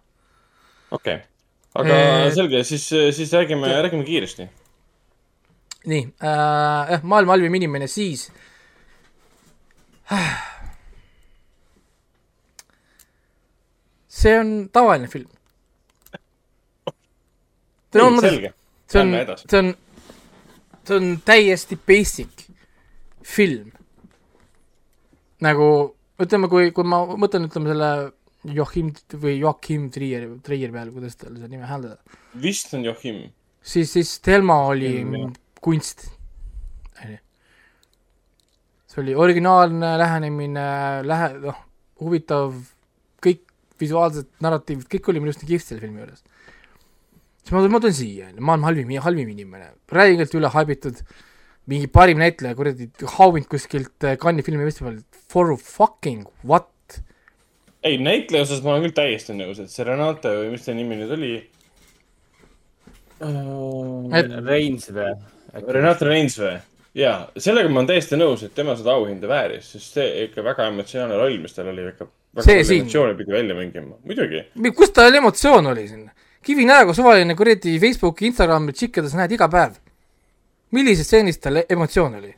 [0.90, 1.26] okei okay.,
[1.74, 4.48] aga Eh, selge, siis, siis räägime, räägime kiiresti.
[5.86, 8.30] nii äh,, jah, maailma halvim inimene, siis
[14.20, 15.28] see on tavaline film.
[17.92, 19.74] see on, see on,
[20.84, 22.46] see on täiesti basic
[23.22, 23.72] film.
[25.44, 25.66] Nagu
[26.20, 27.90] ütleme, kui, kui ma mõtlen, ütleme selle
[28.56, 32.00] Joachim või Joachim Trier, Trier peale, kuidas tal see nime hääldada,
[32.40, 33.26] vist on Joachim.
[33.60, 35.32] siis, siis Thelma oli jah.
[35.60, 36.08] kunst.
[38.90, 40.66] see oli originaalne lähenemine,
[41.06, 41.58] lähe-, noh,
[42.00, 42.56] huvitav,
[43.22, 43.44] kõik
[43.80, 46.24] visuaalsed narratiivid, kõik oli minu arust nii kihvt selle filmi juures.
[47.44, 51.04] siis ma, ma tulen siia, maailma halvim, halvim inimene, räigelt üle haibitud,
[51.70, 56.68] mingi parim näitleja, kuradi hauvinud kuskilt äh, Cannes'i filmifestivalilt, for fucking what?
[57.82, 60.98] ei, näitleja osas ma olen küll täiesti nõus, et see Renate või mis ta nimi
[61.00, 61.32] nüüd oli
[63.24, 64.10] uh,?
[64.16, 65.14] Et- Reinsvee.
[65.66, 66.60] Renate Reinsvee.
[66.94, 70.66] jaa, sellega ma olen täiesti nõus, et tema seda auhinda vääris, sest see ikka väga
[70.72, 72.08] emotsionaalne roll, mis tal oli ikka.
[72.34, 72.90] väga See siin.
[73.16, 74.44] pidi välja mängima, muidugi.
[74.76, 76.10] kus tal emotsioon oli siin?
[76.42, 79.76] kivinäoga suvaline kuradi Facebooki, Instagrami tšikke, sa näed iga päev.
[80.76, 82.34] Millises stseenis tal emotsioon oli?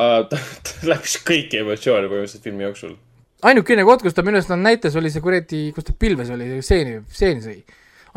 [0.30, 2.96] ta, ta läbis kõiki emotsioone põhimõtteliselt filmi jooksul.
[3.50, 7.00] ainukene koht, kus ta minu arust näitas, oli see kuradi, kus ta pilves oli, seeni,
[7.14, 7.58] seeni sõi.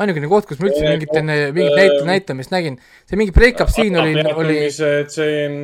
[0.03, 3.35] ainukene koht, kus ma üldse Äh, mingit enne, mingit äh, näit-, näitamist nägin, see mingi
[3.35, 5.59] break-up siin oli, oli, see, see on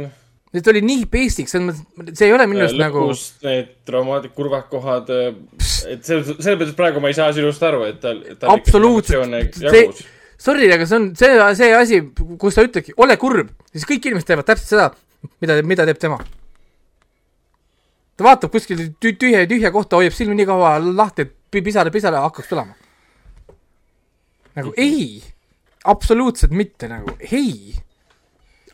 [0.50, 3.08] see oli nii basic, selles mõttes, see ei ole minu arust nagu,
[3.46, 8.00] need traumaatid, kurvad kohad, et selles, selles mõttes praegu ma ei saa sinust aru, et
[8.02, 8.24] tal,
[8.56, 9.60] Absoluutselt.
[9.62, 10.16] See-.
[10.40, 12.00] sorry, aga see on see, see asi,
[12.40, 14.86] kus sa ütledki, ole kurb, siis kõik inimesed teevad täpselt seda,
[15.44, 16.20] mida, mida teeb tema.
[18.20, 21.92] ta vaatab kuskil tü- tühja, tühja kohta, hoiab silmi nii kaua lahti, et pi- pisara,
[21.92, 22.76] pisara hakkaks tulema.
[24.56, 25.22] nagu ei,
[25.88, 27.76] absoluutselt mitte nagu, ei.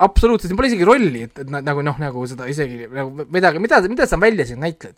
[0.01, 3.61] absoluutselt, siin pole isegi rolli, et, et na- nagu noh, nagu seda isegi nagu midagi,
[3.63, 4.95] mida, mida sa välja siin näitled.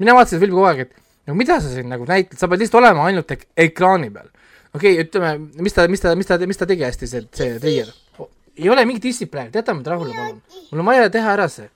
[0.00, 0.94] mina vaatasin filmi kogu aeg, et
[1.28, 4.30] no mida sa siin nagu näitled, sa pead lihtsalt olema ainult ek ekraani peal.
[4.74, 5.32] Okei okay,, ütleme,
[5.62, 7.92] mis ta, mis ta, mis ta, mis ta tegi hästi, see, see Trier.
[8.56, 10.42] ei ole mingit distsipliini, jätame ta rahule, palun.
[10.70, 11.68] mul on vaja teha ära see.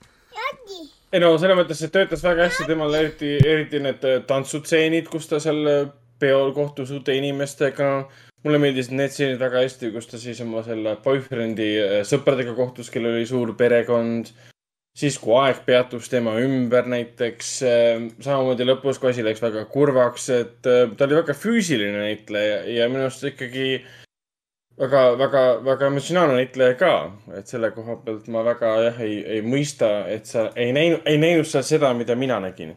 [1.13, 5.31] ei no selles mõttes, et töötas väga hästi temal eriti, eriti need äh, tantsutseenid, kus
[5.31, 5.83] ta seal äh,
[6.23, 7.91] peol kohtus uute inimestega.
[8.45, 12.91] mulle meeldisid need stseenid väga hästi, kus ta siis oma selle boyfriend'i äh, sõpradega kohtus,
[12.93, 14.35] kellel oli suur perekond.
[14.95, 17.51] siis, kui aeg peatus tema ümber näiteks.
[18.21, 22.89] samamoodi lõpus, kui asi läks väga kurvaks, et äh, ta oli väga füüsiline näitleja ja
[22.89, 23.83] minu arust ikkagi
[24.79, 26.95] väga, väga, väga emotsionaalne näitleja ka,
[27.39, 31.19] et selle koha pealt ma väga jah, ei, ei mõista, et sa ei näinud, ei
[31.19, 32.77] näinud seal seda, mida mina nägin.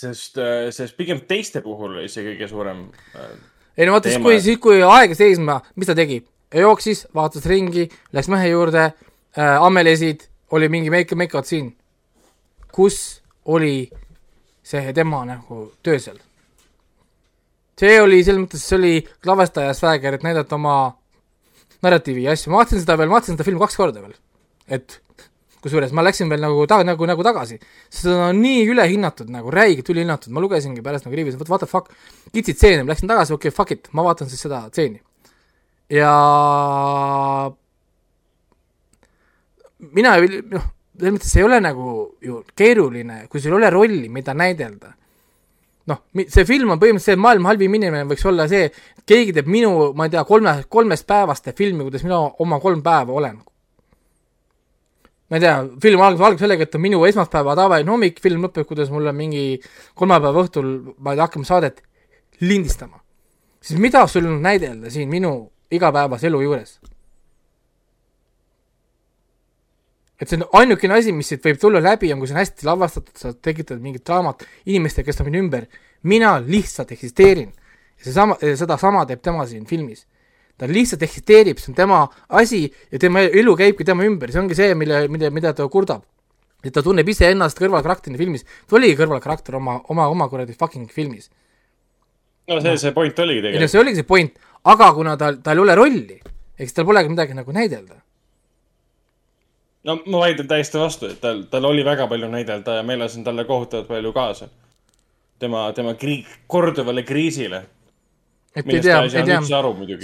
[0.00, 0.38] sest,
[0.72, 2.86] sest pigem teiste puhul oli see kõige suurem
[3.20, 3.32] äh,
[3.76, 6.22] ei no vaata, siis kui, siis kui aega seisma, mis ta tegi?
[6.50, 7.84] jooksis, vaatas ringi,
[8.16, 11.74] läks mehe juurde äh,, ammelesid, oli mingi make, make out siin.
[12.72, 13.90] kus oli
[14.62, 16.18] see tema nagu töö seal?
[17.80, 18.94] see oli selles mõttes, see oli
[19.26, 20.78] lavastaja swagger, et näidata oma
[21.84, 24.16] narratiivi ja asju, ma vaatasin seda veel, ma vaatasin seda filmi kaks korda veel.
[24.68, 25.00] et
[25.64, 27.58] kusjuures ma läksin veel nagu ta-, nagu, nagu tagasi,
[27.92, 31.92] seda on nii ülehinnatud nagu, räigelt ülehinnatud, ma lugesingi pärast nagu riivis, what the fuck,
[32.34, 35.02] kitsid stseene, läksin tagasi, okei okay,, fuck it, ma vaatan siis seda stseeni.
[35.92, 36.12] ja
[39.96, 41.92] mina noh, selles mõttes ei ole nagu
[42.22, 44.94] ju keeruline, kui sul ei ole rolli, mida näidelda.
[45.90, 48.68] noh, see film on põhimõtteliselt see maailma halvim inimene võiks olla see,
[49.08, 53.16] keegi teeb minu, ma ei tea, kolme, kolmest päevast filmi, kuidas mina oma kolm päeva
[53.16, 53.40] olen.
[55.30, 58.68] ma ei tea, film algab, algab sellega, et on minu esmaspäeva tavaline hommik, film lõpeb,
[58.68, 59.44] kuidas mul on mingi
[59.94, 61.82] kolmapäeva õhtul, ma ei tea, hakkame saadet
[62.40, 63.00] lindistama.
[63.60, 66.78] siis mida sul on näidelda siin minu igapäevase elu juures?
[70.20, 72.68] Et see on ainukene asi, mis siit võib tulla läbi, on, kui see on hästi
[72.68, 75.66] lavastatud, sa tekitad mingit draamat inimestega, kes on minu ümber,
[76.10, 77.50] mina lihtsalt eksisteerin.
[78.00, 80.06] seesama, sedasama teeb tema siin filmis.
[80.58, 84.54] ta lihtsalt eksisteerib, see on tema asi ja tema elu käibki tema ümber, see ongi
[84.54, 86.04] see, mille, mille, mida ta kurdab.
[86.64, 91.30] et ta tunneb iseennast kõrvalkarakterina filmis, ta oligi kõrvalkarakter oma, oma, oma kuradi fucking filmis.
[92.48, 93.70] no see, see point oligi tegelikult.
[93.70, 96.20] see oligi see point, aga kuna tal, tal ei ole rolli,
[96.60, 98.02] eks tal polegi midagi nagu näidelda.
[99.88, 103.24] No ma vaidlen täiesti vastu, et tal, tal oli väga palju näidelda ja ma elasin
[103.24, 104.48] talle kohutavalt palju kaasa.
[105.40, 107.62] tema, tema kri-, korduvale kriisile,
[108.52, 109.38] et ei tea ei tea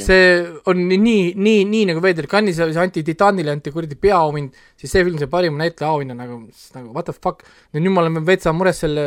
[0.01, 0.29] see
[0.71, 4.95] on nii, nii, nii, nagu veider, Cannes'is oli see anti Titanile anti kuradi peaauhind, siis
[4.95, 6.39] see film sai parima näitleja auhinna nagu,
[6.77, 7.45] nagu what the fuck.
[7.75, 9.07] ja nüüd me oleme veitsa mures selle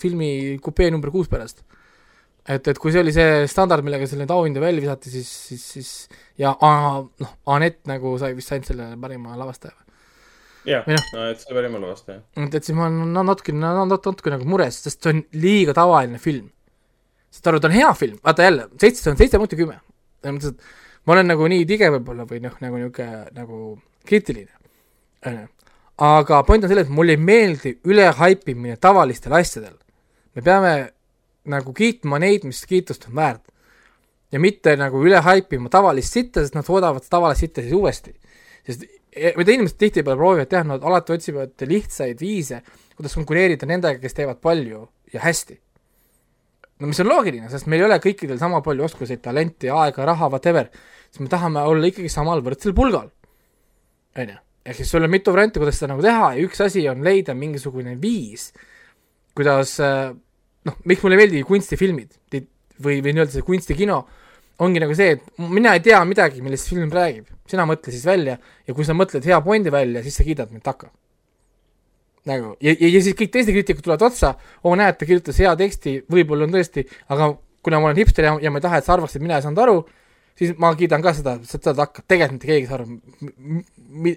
[0.00, 0.30] filmi
[0.62, 1.60] kupee number kuus pärast.
[2.48, 5.90] et, et kui see oli see standard, millega selle auhinda välja visati, siis, siis, siis
[6.40, 9.76] ja noh, Anett nagu sai vist ainult selle parima lavastaja.
[10.66, 12.22] Jah noh., no et see oli jumala vastu, jah.
[12.44, 15.22] et, et siis ma olen no, natuke, no, natuke, natuke nagu mures, sest see on
[15.36, 16.50] liiga tavaline film.
[17.34, 19.78] saad aru, ta on hea film, vaata jälle, seitse, see on seitse punkti kümme.
[20.22, 23.60] selles mõttes, et ma olen nagu nii tige võib-olla või noh, nagu niisugune nagu
[24.08, 24.52] kriitiline,
[25.26, 25.48] on ju.
[26.06, 29.76] aga point on selles, et mulle ei meeldi ülehaipimine tavalistel asjadel.
[30.34, 30.74] me peame
[31.46, 33.44] nagu kiitma neid, mis kiitust on väärt.
[34.32, 38.14] ja mitte nagu üle haipima tavalist sitta, sest nad toodavad tavalist sitta siis uuesti.
[38.66, 38.84] sest
[39.16, 42.60] mida inimesed tihtipeale proovivad teha, nad alati otsivad lihtsaid viise,
[42.96, 45.58] kuidas konkureerida nendega, kes teevad palju ja hästi.
[46.80, 50.28] no mis on loogiline, sest meil ei ole kõikidel sama palju oskuseid, talenti, aega, raha,
[50.32, 50.68] whatever,
[51.08, 53.08] siis me tahame olla ikkagi samal võrdsel pulgal.
[54.16, 56.84] on ju, ehk siis sul on mitu varianti, kuidas seda nagu teha ja üks asi
[56.92, 58.50] on leida mingisugune viis,
[59.36, 60.12] kuidas äh,
[60.68, 64.02] noh, miks mulle ei meeldi kunstifilmid või, või nii-öelda see kunstikino,
[64.62, 68.38] ongi nagu see, et mina ei tea midagi, millest film räägib, sina mõtle siis välja
[68.38, 70.90] ja kui sa mõtled hea pointi välja, siis sa kiidad mind takka.
[72.26, 74.32] nagu ja, ja, ja siis kõik teised kriitikud tulevad otsa,
[74.64, 78.32] oo näed, ta kirjutas hea teksti, võib-olla on tõesti, aga kuna ma olen hipster ja,
[78.42, 79.76] ja ma ei taha, et sa arvaksid, et mina ei saanud aru,
[80.38, 82.88] siis ma kiidan ka seda, seda takka, tegelikult mitte keegi ei saa aru,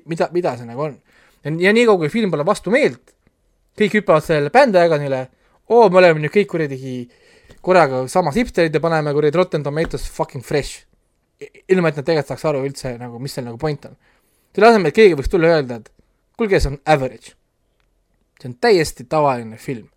[0.09, 0.97] mida, mida see nagu on.
[1.43, 3.13] ja, niikaua, kui film pole vastu meelt,
[3.79, 5.21] kõik hüppavad sellele bändiagonile,
[5.69, 6.79] oo, me oleme nüüd kõik kuradi
[7.61, 10.85] korraga samas hipsterid ja paneme kuradi Rotten Tomatoes fucking fresh.
[11.71, 13.95] ilma, et nad tegelikult saaks aru üldse nagu, mis seal nagu point on.
[14.55, 15.91] selle asemel, et keegi võiks tulla ja öelda, et
[16.37, 17.35] kuulge, see on average.
[18.41, 19.87] see on täiesti tavaline film.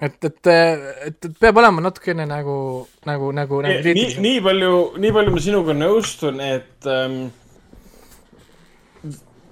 [0.00, 5.12] et, et, et, et peab olema natukene nagu, nagu, nagu, nagu nii, nii palju, nii
[5.16, 7.20] palju ma sinuga nõustun, et ähm,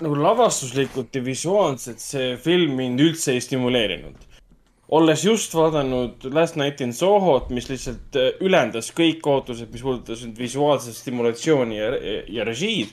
[0.01, 4.26] nagu lavastuslikult ja visuaalselt see film mind üldse ei stimuleerinud.
[4.89, 10.39] Olles just vaadanud Last Night in Sohot, mis lihtsalt äh, ülendas kõik ootused, mis puudutasid
[10.39, 11.91] visuaalset stimulatsiooni ja,
[12.39, 12.93] ja režiid,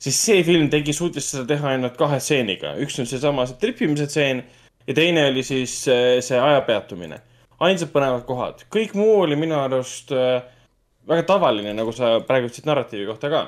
[0.00, 2.74] siis see film tegi, suutis seda teha ainult kahe stseeniga.
[2.80, 4.44] üks on seesama see tripimise stseen
[4.86, 7.20] ja teine oli siis äh, see aja peatumine.
[7.64, 10.42] ainsad põnevad kohad, kõik muu oli minu arust äh,
[11.08, 13.44] väga tavaline, nagu sa praegu ütlesid narratiivi kohta ka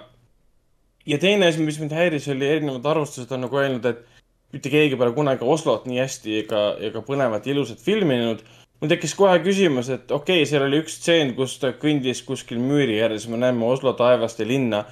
[1.07, 4.16] ja teine asi, mis mind häiris, oli erinevad arvustused on nagu öelnud, et
[4.57, 8.45] mitte keegi pole kunagi Oslot nii hästi ega, ega põnevat ja ilusat filminud.
[8.81, 12.61] mul tekkis kohe küsimus, et okei okay,, seal oli üks stseen, kus ta kõndis kuskil
[12.61, 14.85] müüri ääres, me näeme Oslo taevast ja linna.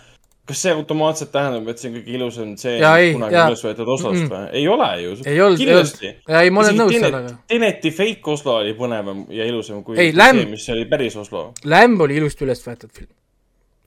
[0.45, 3.47] kas see automaatselt tähendab, et see on kõige ilusam stseen kunagi jaa.
[3.49, 4.33] üles võetud Oslost Mm-mm.
[4.33, 4.49] või?
[4.61, 5.15] ei ole ju.
[5.25, 6.15] ei olnud, ei kindlasti.
[6.29, 7.35] ei, ma olen nõus sellega.
[7.49, 11.47] Teneti fake Oslo oli põnevam ja ilusam kui Ei, see Lämm-, mis oli päris Oslo.
[11.65, 13.13] Lämb oli ilusti üles võetud film.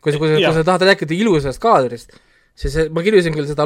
[0.02, 2.18] kui sa, kui sa, tahad rääkida ilusast kaadrist,
[2.58, 3.66] siis see- ma kirjutasin küll seda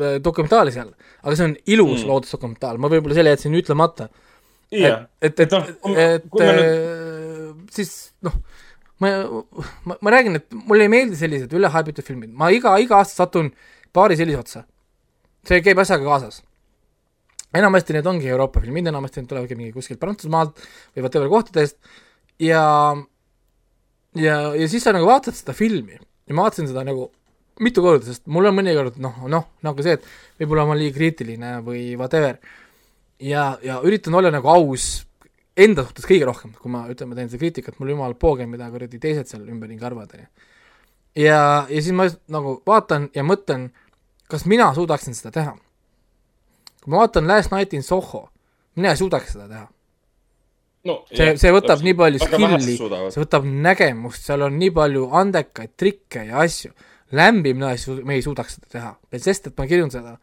[0.00, 0.92] loodusdokumentaali seal,
[1.22, 2.10] aga see on ilus mm.
[2.10, 4.08] Loodusdokumentaal, ma võib-olla selle jätsin ütlemata.
[4.74, 7.92] jah, et, et, Et et, et me äh, siis
[8.26, 8.34] noh,
[9.02, 9.12] ma,
[9.84, 13.52] ma, ma räägin, et mulle ei meeldi sellised ülehaibitud filmid, ma iga, iga aasta satun
[13.96, 14.64] paari sellise otsa.
[15.46, 16.42] see käib asjaga kaasas.
[17.54, 20.58] enamasti need ongi Euroopa filmid, enamasti need tulevadki mingi kuskilt Prantsusmaalt
[20.96, 21.78] või whatever kohtadest
[22.42, 22.64] ja
[24.16, 27.10] ja, ja siis sa nagu vaatad seda filmi ja ma vaatasin seda nagu
[27.64, 30.98] mitu korda, sest mul on mõnikord noh, noh, nagu see, et võib-olla ma olen liiga
[30.98, 32.38] kriitiline või whatever.
[33.20, 35.06] ja, ja üritan olla nagu aus
[35.56, 39.00] enda suhtes kõige rohkem, kui ma ütleme, teen seda kriitikat, mul jumal pooge, mida kuradi
[39.00, 40.26] teised seal ümberringi arvavad, onju.
[41.22, 43.70] ja, ja siis ma just nagu vaatan ja mõtlen,
[44.30, 45.54] kas mina suudaksin seda teha.
[46.82, 48.26] kui ma vaatan Last Night in Soho,
[48.76, 49.64] mina ei suudaks seda teha.
[50.90, 55.72] no see, see võtab nii palju skill'i, see võtab nägemust, seal on nii palju andekaid
[55.78, 56.74] trikke ja asju.
[57.12, 58.90] Lämbi mina ei su-, me ei suudaks seda teha,
[59.22, 60.16] sest et ma kirjun seda.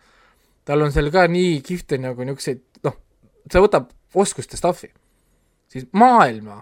[0.65, 2.97] tal on seal ka nii kihvte nagu niisuguseid, noh,
[3.51, 4.91] see võtab oskuste stuff'i.
[5.67, 6.57] siis maailma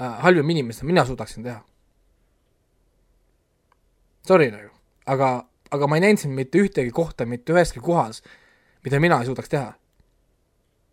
[0.00, 1.60] äh, halvim inimesena mina suudaksin teha.
[4.26, 4.70] Sorry nagu,
[5.06, 5.32] aga,
[5.70, 8.22] aga ma ei näinud siin mitte ühtegi kohta mitte üheski kohas,
[8.84, 9.72] mida mina ei suudaks teha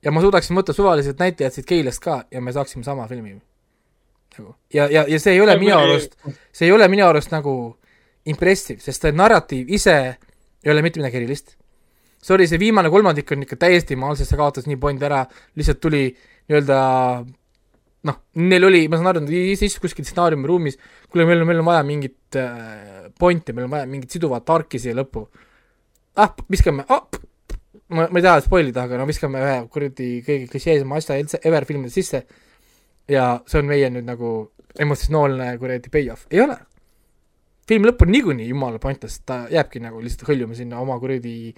[0.03, 3.37] ja ma suudaksin võtta suvalised näitlejad siit Keilast ka ja me saaksime sama filmi.
[4.37, 6.17] nagu ja, ja, ja see ei ole minu arust,
[6.53, 7.53] see ei ole minu arust nagu
[8.31, 11.55] impressive, sest see narratiiv ise ei ole mitte midagi erilist.
[12.23, 15.21] Sorry, see viimane kolmandik on ikka täiesti maal, sest see kaotas nii pointi ära,
[15.57, 16.79] lihtsalt tuli nii-öelda
[18.07, 20.79] noh, neil oli, ma saan aru, nad istusid kuskil stsenaariumiruumis,
[21.11, 24.81] kuule, meil on, meil on vaja mingit äh, pointi, meil on vaja mingit siduvat arki
[24.81, 25.27] siia lõppu.
[26.17, 27.05] ah, viskame ah,,
[27.89, 31.41] ma, ma ei taha spoil ida, aga no viskame ühe kuradi kõige klišeesema asja üldse
[31.45, 32.23] ever filmide sisse
[33.11, 34.33] ja see on meie nüüd nagu
[34.79, 36.57] emotsionaalne kuradi payoff, ei ole.
[37.67, 41.53] Film lõpp on niikuinii jumala pointless, ta jääbki nagu lihtsalt hõljuma sinna oma kuradi,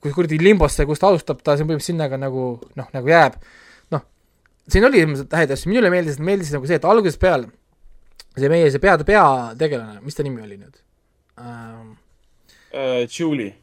[0.00, 2.46] kus kuradi limbosse, kus ta alustab, ta põhimõtteliselt sinna ka nagu
[2.78, 3.36] noh, nagu jääb.
[3.94, 4.06] noh,
[4.68, 7.50] siin oli ilmselt häid asju, minule meeldis, meeldis nagu see, et algusest peale
[8.34, 10.80] see meie see pea, peategelane, mis ta nimi oli nüüd
[11.38, 11.94] ähm,?
[12.74, 13.04] uh,.
[13.06, 13.54] Julie.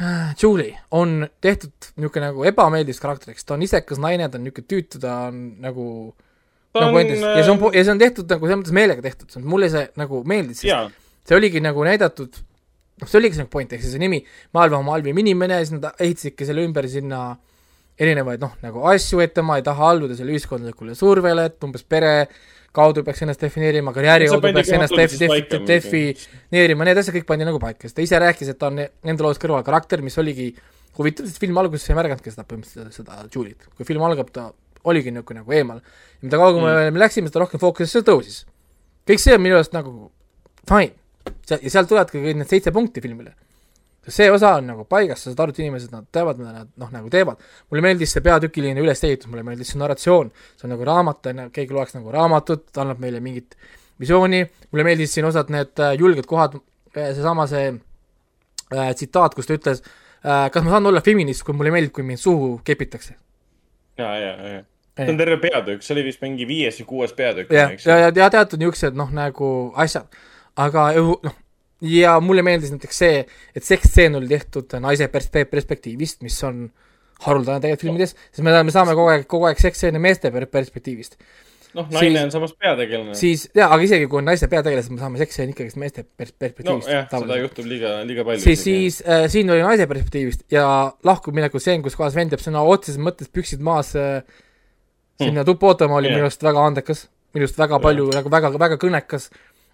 [0.40, 5.00] Julie on tehtud niisugune nagu ebameeldiv karakteriks, ta on isekas naine, ta on niisugune tüütu,
[5.02, 5.88] ta on nagu
[6.74, 9.04] ta nagu on endist ja see on, ja see on tehtud nagu selles mõttes meelega
[9.06, 12.40] tehtud, mulle see nagu meeldis, sest see oligi nagu näidatud,
[13.02, 14.22] noh, see oligi see nagu point, ehk siis see nimi,
[14.56, 17.22] maailma oma halvim inimene, siis nad ehitasidki selle ümber sinna
[18.00, 22.12] erinevaid noh, nagu asju, et tema ei taha alluda selle ühiskondlikule survele, et umbes pere
[22.76, 27.46] kaudu peaks ennast defineerima, karjääri kaudu peaks ennast def-, def- defineerima, need asjad kõik pandi
[27.48, 30.50] nagu paika, sest ta ise rääkis, et ta on nende loos kõrval karakter, mis oligi
[30.98, 33.68] huvitav, sest filmi alguses ei märganudki seda põhimõtteliselt, seda Julie't.
[33.76, 34.50] kui film algab, ta
[34.86, 35.80] oligi niisugune nagu eemal.
[35.80, 36.94] ja mida kaugemale mm.
[36.94, 38.44] me läksime, seda rohkem fookusesse tõusis.
[39.08, 40.10] kõik see on minu arust nagu
[40.68, 40.94] fine.
[41.50, 43.34] Ja sealt tulevadki kõik need seitse punkti filmile.
[44.08, 46.90] see osa on nagu paigas, sa saad aru, et inimesed, nad teavad, mida nad noh,
[46.92, 47.40] nagu teevad.
[47.70, 51.48] mulle meeldis see peatükiline ülesehitus, mulle meeldis see narratsioon, see on nagu raamat, on ju,
[51.58, 53.56] keegi loeks nagu raamatut, ta annab meile mingit
[54.00, 56.54] visiooni, mulle meeldis siin osad need äh, julged kohad,
[56.94, 61.74] seesama see äh, tsitaat, kus ta ütles äh,, kas ma saan olla feminist, kui mulle
[61.74, 63.16] meeldib, kui mind suhu kepitakse.
[63.98, 64.62] ja, ja, ja.
[65.00, 67.52] see on terve peatükk, see oli vist mingi viies või kuues peatükk.
[67.52, 70.14] ja, ja, ja teatud niisugused noh, nagu asjad,
[70.56, 71.34] aga noh,
[71.84, 76.66] ja mulle meeldis näiteks see, et seksstseen oli tehtud naise perspe-, perspektiivist, mis on
[77.26, 81.16] haruldane tegelikult filmides, sest me, me saame kogu aeg, kogu aeg seksstseene meeste per- perspektiivist.
[81.76, 83.14] noh, naine siis- on samas peategelane.
[83.14, 86.88] siis jaa, aga isegi kui on naiste peategelased, me saame seksstseene ikkagist meeste pers-, perspektiivist
[86.88, 88.40] nojah, seda juhtub liiga, liiga palju.
[88.40, 90.64] siis, siis äh, siin oli naise perspektiivist ja
[91.04, 94.22] lahkumineku stseen, kus kohas vend jääb sõna otseses mõttes püksid maas äh,
[95.20, 96.16] sinna tuppa ootama, oli Jah.
[96.16, 99.28] minu arust väga andekas, minu arust väga palju nagu väga, väga kõnekas,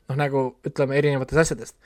[0.09, 1.77] noh nagu ütleme erinevatest asjadest.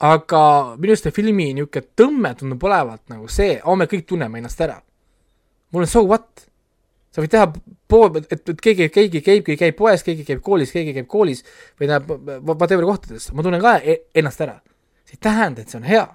[0.00, 0.42] aga
[0.76, 4.60] minu arust see filmi niisugune tõmme tundub olevat nagu see, oo, me kõik tunneme ennast
[4.60, 4.80] ära.
[5.72, 6.50] mul on so what?
[7.10, 7.48] sa võid teha
[7.90, 11.42] pool, et, et keegi, keegi käib, keegi käib poes, keegi käib koolis, keegi käib koolis
[11.80, 14.60] või tähendab, whatever kohtades, ma tunnen ka e ennast ära.
[15.04, 16.06] see ei tähenda, et see on hea.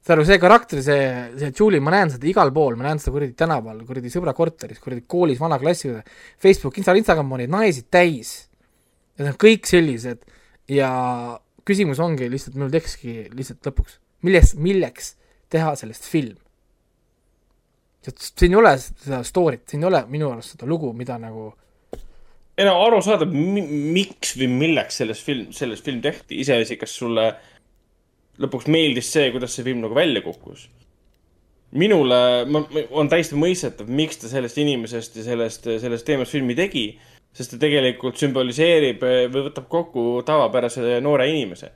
[0.00, 1.00] saad aru, see karakter, see,
[1.36, 4.80] see Julie, ma näen seda igal pool, ma näen seda kuradi tänaval, kuradi sõbra korteris,
[4.80, 6.04] kuradi koolis, vana klassi juurde,
[6.40, 8.47] Facebook, Insta, Instagram on neid naisi täis.
[9.18, 10.26] Need on kõik sellised
[10.70, 10.90] ja
[11.68, 15.16] küsimus ongi lihtsalt, mul tekkiski lihtsalt lõpuks, milles, milleks
[15.52, 16.36] teha sellest film?
[18.08, 21.50] siin ei ole seda story't, siin ei ole minu arust seda lugu, mida nagu
[22.58, 27.28] ei no arusaadav, miks või milleks selles film, selles film tehti, iseasi, kas sulle
[28.42, 30.68] lõpuks meeldis see, kuidas see film nagu välja kukkus.
[31.78, 32.62] minule, ma,
[32.96, 36.86] on täiesti mõistetav, miks ta sellest inimesest ja sellest, sellest teemast filmi tegi,
[37.36, 41.70] sest ta tegelikult sümboliseerib või võtab kokku tavapärase noore inimese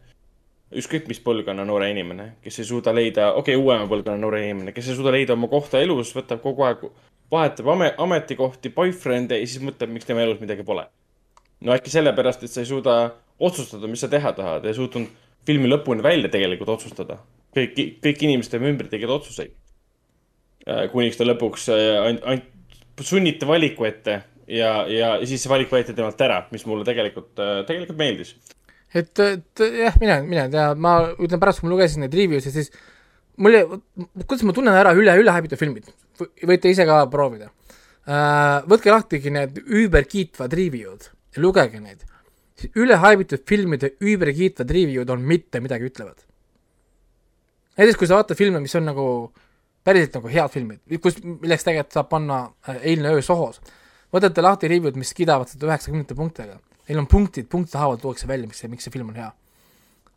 [0.79, 4.75] ükskõik mis põlvkonna noore inimene, kes ei suuda leida, okei okay,, uuema põlvkonna noore inimene,
[4.77, 6.87] kes ei suuda leida oma kohta elus, võtab kogu aeg,
[7.33, 10.87] vahetab ame-, ametikohti, boyfriend'e ja siis mõtleb, miks tema elus midagi pole.
[11.63, 12.97] no äkki sellepärast, et sa ei suuda
[13.39, 15.11] otsustada, mis sa teha tahad ei suutnud
[15.47, 17.19] filmi lõpuni välja tegelikult otsustada.
[17.57, 19.53] kõik, kõik inimesed tema ümber tegid otsuseid.
[20.67, 25.71] Äh, kuniks ta lõpuks äh, ainult, ainult sunniti valiku ette ja, ja siis see valik
[25.73, 28.35] võeti temalt ära, mis mulle tegelikult, äh, tegelikult meeldis
[28.95, 32.57] et, et jah, mine, mine tea, ma ütlen pärast, kui ma lugesin neid review sid,
[32.57, 32.73] siis
[33.41, 33.67] mul ei,
[34.27, 35.89] kuidas ma tunnen ära üle, ülehäbitud filmid,
[36.49, 38.63] võite ise ka proovida uh,.
[38.69, 42.05] võtke lahtigi need üüberkiitvad review'd ja lugege neid.
[42.59, 46.19] siis ülehäbitud filmide üüberkiitvad review'd on mitte midagi ütlevad.
[47.79, 49.07] näiteks, kui sa vaatad filme, mis on nagu
[49.85, 53.61] päriselt nagu head filmid, kus, milleks tegelikult saab panna äh, Eilne öö Sohos,
[54.13, 58.49] võtate lahti review'd, mis kiidavad seda üheksakümnendate punktidega Neil on punktid, punktide haaval tuuakse välja,
[58.49, 59.31] miks see, miks see film on hea.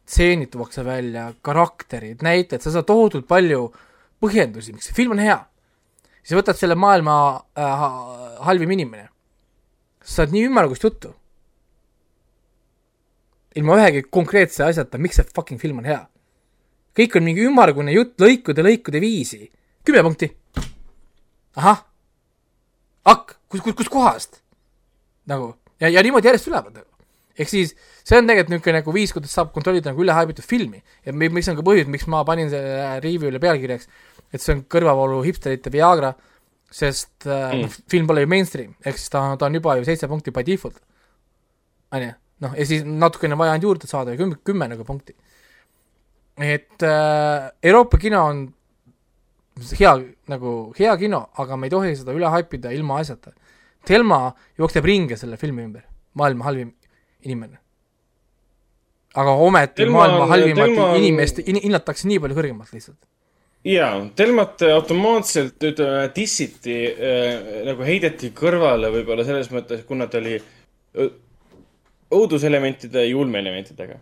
[0.05, 3.69] stseenid tuuakse välja, karakterid, näited, sa saad tohutult palju
[4.21, 5.37] põhjendusi, miks see film on hea.
[6.23, 7.15] siis võtad selle maailma
[7.57, 7.85] äh,
[8.47, 9.09] halvim inimene.
[10.01, 11.13] sa saad nii ümmargust juttu.
[13.55, 16.01] ilma ühegi konkreetse asjata, miks see fucking film on hea.
[16.97, 19.51] kõik on mingi ümmargune jutt lõikude, lõikude viisi.
[19.85, 20.33] kümme punkti.
[21.55, 21.85] ahah.
[23.05, 24.41] akk, kus, kus, kus kohast?
[25.29, 26.87] nagu ja, ja niimoodi järjest tulevad nagu.
[27.35, 27.73] ehk siis
[28.05, 31.57] see on tegelikult niisugune nagu viis, kuidas saab kontrollida nagu ülehaibitud filmi ja mis on
[31.57, 33.89] ka põhjus, miks ma panin selle review'le pealkirjaks,
[34.31, 36.13] et see on kõrvavoolu hipsterite Viagra,
[36.71, 37.65] sest äh, mm.
[37.65, 40.45] noh, film pole ju mainstream, ehk siis ta, ta on juba ju seitse punkti by
[40.47, 40.79] default.
[41.95, 42.13] on ju,
[42.45, 45.15] noh, ja siis natukene vaja ainult juurde saada kümme, kümme nagu punkti.
[46.39, 48.45] et äh, Euroopa kino on
[49.79, 49.95] hea,
[50.31, 53.33] nagu hea kino, aga me ei tohi seda üle haipida ilma asjata
[53.85, 55.83] Thelma jookseb ringe selle filmi ümber,
[56.17, 56.71] maailma halvim
[57.25, 57.59] inimene.
[59.15, 60.87] aga ometi Telma, maailma halvimat Telma...
[60.99, 62.97] inimest hinnatakse nii palju kõrgemalt lihtsalt.
[63.65, 70.35] jaa, Thelmat automaatselt, ütleme, dissiti äh, nagu heideti kõrvale võib-olla selles mõttes, kuna ta oli
[72.15, 74.01] õuduselementide ja julmeelementidega.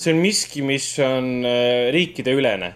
[0.00, 2.74] see on miski, mis on äh, riikideülene.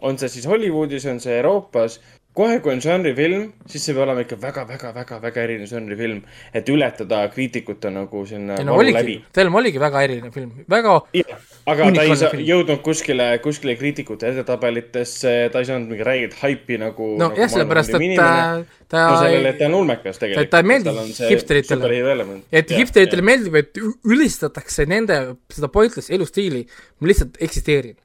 [0.00, 2.00] On see siis Hollywoodis, on see Euroopas.
[2.36, 6.18] Kohe, kui on žanrifilm, siis see peab olema ikka väga-väga-väga-väga eriline žanrifilm,
[6.52, 11.38] et ületada kriitikute nagu sinna no, oligi, Thelm oligi väga eriline film, väga ja,
[11.72, 16.76] aga ta ei saa, jõudnud kuskile, kuskile kriitikute edetabelitesse, ta ei saanud mingit räiget haipi
[16.84, 18.30] nagu no nagu jah, sellepärast, et ta,
[18.84, 20.52] ta no sellele, et ta on ulmekas tegelikult.
[20.52, 20.96] ta ei meeldi
[21.32, 25.22] hipsteritele, et hipsteritele meeldib, et ülistatakse nende
[25.56, 26.66] seda pointless elustiili,
[27.00, 27.96] ma lihtsalt eksisteerin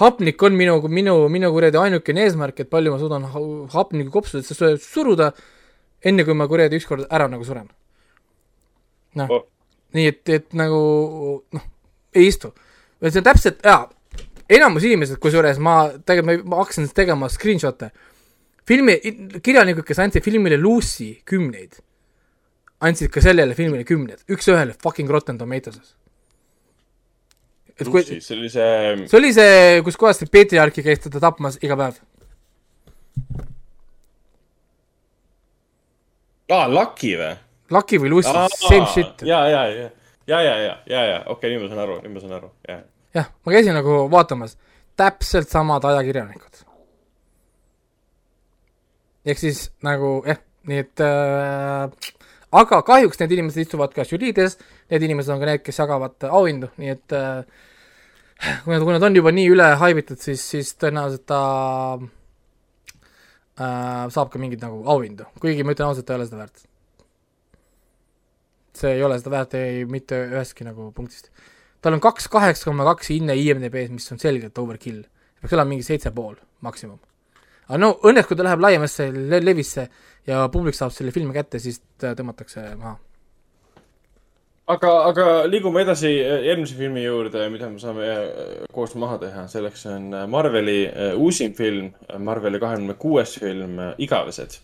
[0.00, 3.26] hapnik on minu, minu, minu kuradi ainukene eesmärk, et palju ma suudan
[3.72, 5.32] hapniku kopsudesse suruda,
[6.04, 7.68] enne kui ma kuradi ükskord ära nagu suren.
[9.20, 9.42] noh oh.,
[9.92, 10.78] nii et, et nagu
[11.52, 11.64] noh,
[12.16, 12.52] ei istu.
[13.02, 13.84] see on täpselt, jaa,
[14.48, 17.90] enamus inimesed, kusjuures ma tegelikult, ma hakkasin tegema screenshot'e,
[18.68, 18.96] filmi,
[19.44, 21.76] kirjanikud, kes andsid filmile Lucy kümneid,
[22.80, 25.92] andsid ka sellele filmile kümneid, üks-ühele fucking Rotten Tomatoes
[27.80, 31.58] et kui see oli see see oli see, kus kohas see patriarhi käis teda tapmas
[31.64, 32.00] iga päev.
[36.52, 37.32] aa, Lucky või?
[37.72, 39.24] Lucky või Lucy, same shit.
[39.26, 39.88] ja, ja, ja,
[40.26, 42.52] ja, ja, ja, ja, ja, okei okay,, nüüd ma saan aru, nüüd ma saan aru,
[42.68, 42.82] jah.
[43.16, 44.58] jah, ma käisin nagu vaatamas,
[45.00, 46.64] täpselt samad ajakirjanikud.
[49.24, 52.12] ehk siis nagu jah eh,, nii et äh,
[52.52, 54.58] aga kahjuks need inimesed istuvad ka žüriides,
[54.92, 57.44] need inimesed on ka need, kes jagavad auhindu, nii et äh,
[58.64, 61.40] kui nad, kui nad on juba nii üle haibitud, siis, siis tõenäoliselt ta
[63.56, 66.66] äh, saab ka mingeid nagu auhindu, kuigi ma ütlen ausalt, ta ei ole seda väärt.
[68.82, 71.30] see ei ole seda väärt ei mitte ühestki nagu punktist.
[71.80, 75.04] tal on kaks kaheksa koma kaks hinne IMDB-s, mis on selgelt overkill.
[75.40, 77.00] peaks olema mingi seitse pool maksimum.
[77.72, 79.86] Aga no õnneks, kui ta läheb laiemasse le levisse
[80.28, 82.98] ja publik saab selle filmi kätte, siis ta tõmmatakse maha.
[84.74, 88.26] aga, aga liigume edasi järgmise filmi juurde, mida me saame äh,
[88.76, 89.46] koos maha teha.
[89.48, 94.60] selleks on Marveli äh, uusim film, Marveli kahekümne kuues film äh, Igavesed.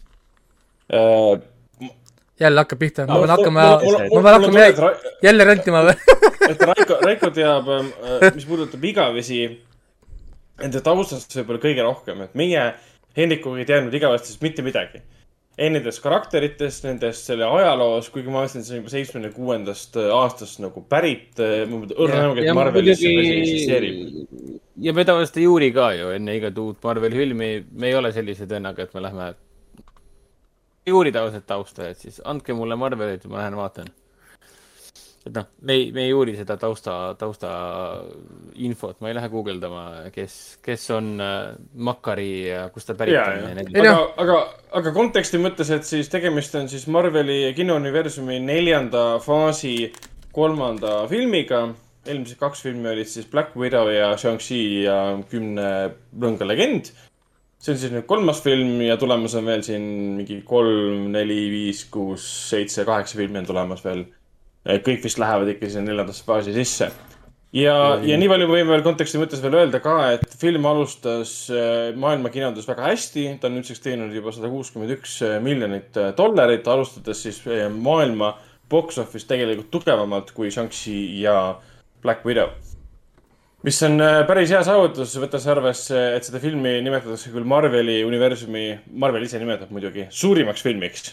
[2.40, 5.96] jälle hakkab pihta, ma pean hakkama, ma pean hakkama jä- jälle rentima või?
[6.50, 7.72] et Raiko, Raiko teab,
[8.34, 9.40] mis puudutab igavesi,
[10.62, 12.62] enda taustast võib-olla kõige rohkem, et meie
[13.16, 15.00] Hendrikuga ei teadnud igavestest mitte midagi.
[15.58, 20.60] ei nendest karakteritest, nendest selle ajaloos, kuigi ma mõtlen, see on juba seitsmekümne kuuendast aastast
[20.62, 21.34] nagu pärit.
[21.40, 24.52] on õrna aimu, et Marvelis see asi eksisteerib.
[24.86, 28.12] ja me tavaliselt ei uuri ka ju enne igat uut Marveli filmi, me ei ole
[28.14, 29.32] sellised vennaga, et me lähme,
[30.86, 33.90] ei uuri tavaliselt tausta, et siis andke mulle Marvelit ja ma lähen vaatan.
[35.28, 37.50] Et noh, me ei, me ei uuri seda tausta, tausta
[38.64, 39.84] infot, ma ei lähe guugeldama,
[40.14, 44.38] kes, kes on äh, Makari ja kust ta pärit ja, on aga noh., aga,
[44.80, 49.92] aga konteksti mõttes, et siis tegemist on siis Marveli kinouniversumi neljanda faasi
[50.34, 51.68] kolmanda filmiga.
[52.08, 55.68] eelmised kaks filmi olid siis Black Widow ja Shang-Chi ja kümne
[56.16, 56.92] rõnga legend.
[57.58, 59.82] see on siis nüüd kolmas film ja tulemas on veel siin
[60.20, 64.06] mingi kolm, neli, viis, kuus, seitse, kaheksa filmi on tulemas veel.
[64.68, 66.90] Kõik vist lähevad ikka sinna neljandasse faasi sisse
[67.56, 71.94] ja, ja nii palju võime veel konteksti mõttes veel öelda ka, et film alustas äh,
[71.96, 76.68] maailma kinodes väga hästi, ta on nüüdseks teeninud juba sada kuuskümmend üks miljonit äh, dollarit,
[76.68, 78.34] alustades siis äh, maailma
[78.68, 81.58] box office tegelikult tugevamalt kui Shang-Chi ja
[82.02, 82.48] Black Widow.
[83.62, 88.78] mis on äh, päris hea saavutus, võttes arvesse, et seda filmi nimetatakse küll Marveli universumi,
[88.94, 91.10] Marvel ise nimetab muidugi suurimaks filmiks,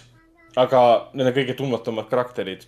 [0.56, 0.82] aga
[1.14, 2.68] need on kõige tundmatumad karakterid.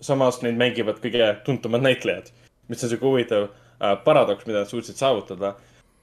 [0.00, 2.30] Samas neid mängivad kõige tuntumad näitlejad
[2.70, 5.54] mis on sihuke huvitav äh, paradoks, mida nad suutsid saavutada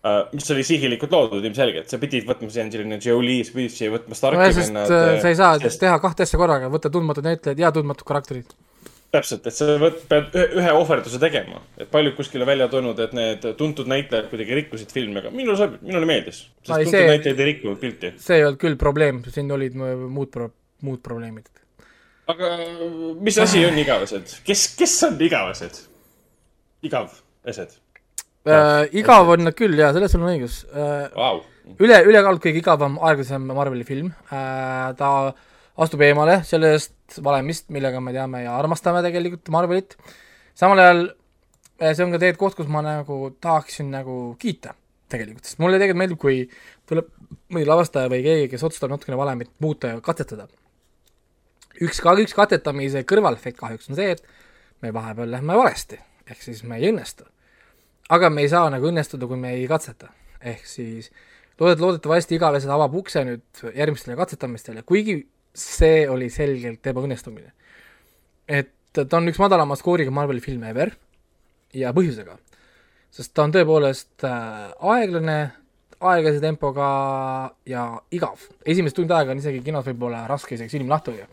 [0.05, 0.21] äh,.
[0.35, 4.17] mis oli sihilikult loodud ilmselgelt, sa pidid võtma see Angelina Jolie, sa pidid siia võtma
[4.17, 7.27] Starki nojah, sest vennad äh, sa ei saa sest teha kahte asja korraga, võtta tundmatud
[7.27, 8.55] näitlejad ja tundmatud karakterid.
[9.15, 11.61] täpselt, et sa võt, pead ühe, ohverduse tegema.
[11.79, 15.55] et paljud kuskil on välja toonud, et need tuntud näitlejad kuidagi rikkusid filmi, aga minule
[15.59, 16.43] sobib, minule meeldis.
[16.59, 18.13] sest Ai, tuntud see- näitlejad ei rikkunud pilti.
[18.19, 20.51] see ei olnud küll probleem, siin olid mu- muud pro-,
[20.83, 21.47] muud probleemid.
[22.33, 22.53] Aga
[23.23, 24.39] mis asi on igavesed?
[24.47, 25.83] kes, kes on igavesed?
[26.85, 27.77] igavesed
[28.47, 31.09] Äh, igav on nad küll jaa, selles sul on õigus äh,.
[31.17, 31.41] wow..
[31.83, 34.93] üle, ülekaalult kõige igavam, aeglasem Marveli film äh,.
[34.95, 35.09] ta
[35.83, 39.97] astub eemale sellest valemist, millega me teame ja armastame tegelikult Marvelit.
[40.55, 44.77] samal ajal äh, see on ka tegelikult koht, kus ma nagu tahaksin nagu kiita
[45.11, 46.39] tegelikult, sest mulle tegelikult meeldib, kui
[46.87, 47.11] tuleb
[47.51, 50.47] mõni lavastaja või keegi, kes otsustab natukene valemit muuta ja katsetada.
[51.81, 54.23] Üks ka, üks katsetamise kõrvalefekt kahjuks on see, et
[54.81, 55.99] me vahepeal lähme valesti,
[56.29, 57.27] ehk siis me ei õnnestu
[58.09, 60.11] aga me ei saa nagu õnnestuda, kui me ei katseta.
[60.41, 61.09] ehk siis
[61.59, 65.19] loodet-, loodetavasti igavesed avab ukse nüüd järgmistele katsetamistele, kuigi
[65.57, 67.51] see oli selgelt ebaõnnestumine.
[68.47, 70.93] et ta on üks madalama skooriga Marveli film ever
[71.73, 72.37] ja põhjusega.
[73.11, 75.39] sest ta on tõepoolest äh, aeglane,
[75.99, 76.89] aeglase tempoga
[77.65, 78.39] ja igav.
[78.65, 81.27] esimest tund aega on isegi kinos võib-olla raske isegi silm lahti hoida.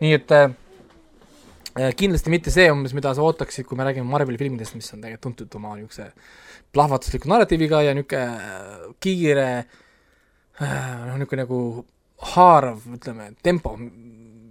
[0.00, 0.50] Nii et äh,
[1.78, 5.04] Äh, kindlasti mitte see umbes, mida sa ootaksid, kui me räägime Marveli filmidest, mis on
[5.04, 6.08] tegelikult tuntud oma niisuguse
[6.74, 9.46] plahvatusliku narratiiviga ja niisugune kiire
[10.58, 11.60] noh, niisugune nagu
[12.32, 13.76] haarav, ütleme, tempo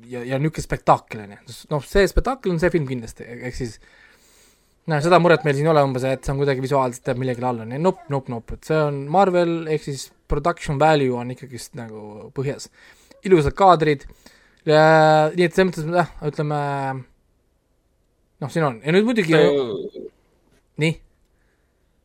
[0.08, 1.58] ja, ja niisugune spektakel, on ju.
[1.74, 3.76] noh, see spektakel on see film kindlasti, ehk siis
[4.88, 7.52] noh, seda muret meil siin ei ole umbes, et see on kuidagi visuaalselt jääb millegile
[7.52, 11.76] alla, nii nope, nope, nope, et see on Marvel ehk siis production value on ikkagist
[11.76, 12.72] nagu põhjas.
[13.28, 14.08] ilusad kaadrid,
[14.78, 16.62] nii et selles mõttes jah, ütleme
[18.40, 19.68] noh, siin on ja nüüd muidugi ju,
[20.84, 20.96] nii,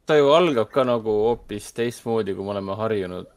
[0.09, 3.31] ta ju algab ka nagu hoopis teistmoodi, kui me oleme harjunud,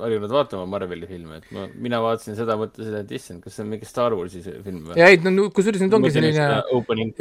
[0.00, 3.72] harjunud vaatama Marveli filme, et ma, mina vaatasin seda, mõtlesin, et issand, kas see on
[3.72, 4.98] mingi Star Warsi film või?
[5.00, 6.50] ja ei, no kusjuures nüüd ongi selline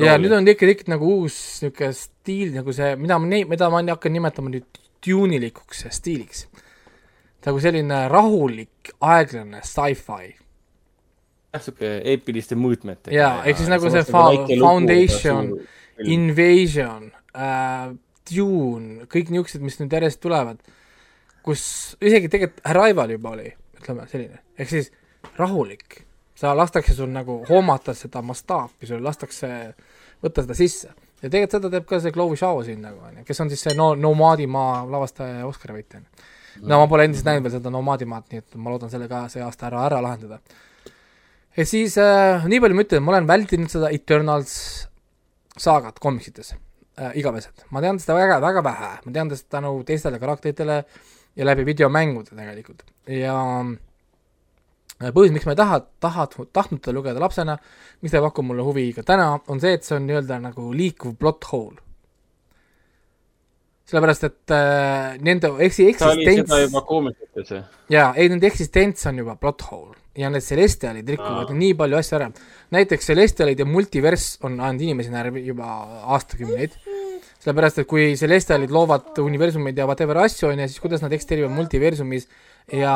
[0.03, 3.83] ja nüüd on tekkinud tekkinud nagu uus niisugune stiil nagu see, mida ma, mida ma
[3.91, 6.47] hakkan nimetama nüüd tuunilikuks stiiliks.
[7.45, 10.33] nagu selline rahulik, aeglane sci-fi.
[11.53, 13.15] jah, sihuke eepiliste mõõtmetega.
[13.15, 14.27] Jaa, ehk siis nagu see fa-
[14.59, 15.53] Foundation,
[16.05, 17.95] Invasion äh,,
[18.29, 20.59] Dune, kõik niisugused, mis nüüd järjest tulevad,
[21.45, 21.63] kus
[22.01, 24.91] isegi tegelikult Arrival juba oli, ütleme selline, ehk siis
[25.39, 26.03] rahulik,
[26.37, 29.49] sa lastakse sul nagu hoomata seda mastaapi, sul lastakse
[30.23, 30.93] võtta seda sisse.
[31.21, 33.75] ja tegelikult seda teeb ka see Chloe Zhao siin nagu onju, kes on siis see
[33.75, 36.27] no Nomaadimaa lavastaja ja Oscari võitja onju.
[36.69, 39.41] no ma pole endiselt näinud veel seda Nomaadimaad, nii et ma loodan selle ka see
[39.43, 40.39] aasta ära, ära lahendada.
[41.59, 44.53] Ja siis äh, nii palju ma ütlen, ma olen vältinud seda Eternals
[45.59, 50.21] saagat komiksites äh, igavesed, ma tean seda väga, väga vähe, ma tean seda tänu teistele
[50.21, 50.79] karakteritele
[51.35, 52.85] ja läbi videomängude tegelikult.
[53.11, 57.59] Ja äh, põhjus, miks ma ei taha, taha, tahtnud seda lugeda lapsena,
[58.03, 61.19] mis ta pakub mulle huvi ka täna, on see, et see on nii-öelda nagu liikuv
[61.19, 61.85] plot hole.
[63.89, 66.51] sellepärast, et äh, nende eksi-, eksistents
[67.89, 72.17] jaa, ei nende eksistents on juba plot hole ja need Celestialid rikuvad nii palju asju
[72.17, 72.29] ära.
[72.71, 75.65] näiteks Celestialid ja multiverss on ajanud inimesi närvi juba
[76.15, 76.75] aastakümneid,
[77.39, 81.53] sellepärast et kui Celestialid loovad universumeid ja whatever asju, on ju, siis kuidas nad eksisteerivad
[81.55, 82.27] multiversumis
[82.73, 82.95] ja,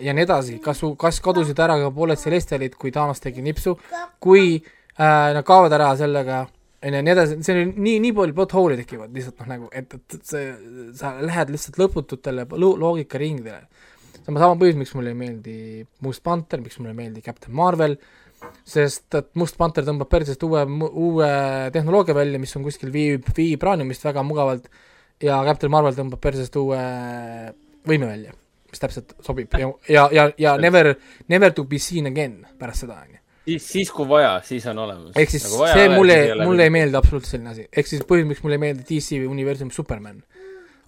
[0.00, 3.78] ja nii edasi, kas, kas kadusid ära ka pooled Celestialid, kui Thanos tegi nipsu,
[4.20, 6.42] kui äh, nad kaovad ära sellega,
[6.82, 9.52] on ju, ja nii edasi, see on nii, nii palju plot hole'i tekivad lihtsalt noh,
[9.54, 10.50] nagu et, et see,
[10.98, 13.62] sa lähed lihtsalt lõpututele lo- loogikaringidele
[14.26, 15.56] sama, sama põhjus, miks mulle ei meeldi
[16.04, 17.96] Must Panther, miks mulle ei meeldi Captain Marvel,
[18.66, 21.30] sest et Must Panther tõmbab persest uue, uue
[21.74, 24.68] tehnoloogia välja, mis on kuskil viib, viibraaniumist väga mugavalt
[25.22, 26.82] ja Captain Marvel tõmbab persest uue
[27.88, 28.34] võime välja,
[28.70, 30.94] mis täpselt sobib ja, ja, ja, ja never,
[31.32, 33.22] never to be seen again pärast seda, on ju.
[33.52, 35.16] siis, siis kui vaja, siis on olemas.
[35.18, 38.44] ehk siis nagu see mulle, mulle ei meeldi absoluutselt selline asi, ehk siis põhjus, miks
[38.44, 40.22] mulle ei meeldi DC universumi Superman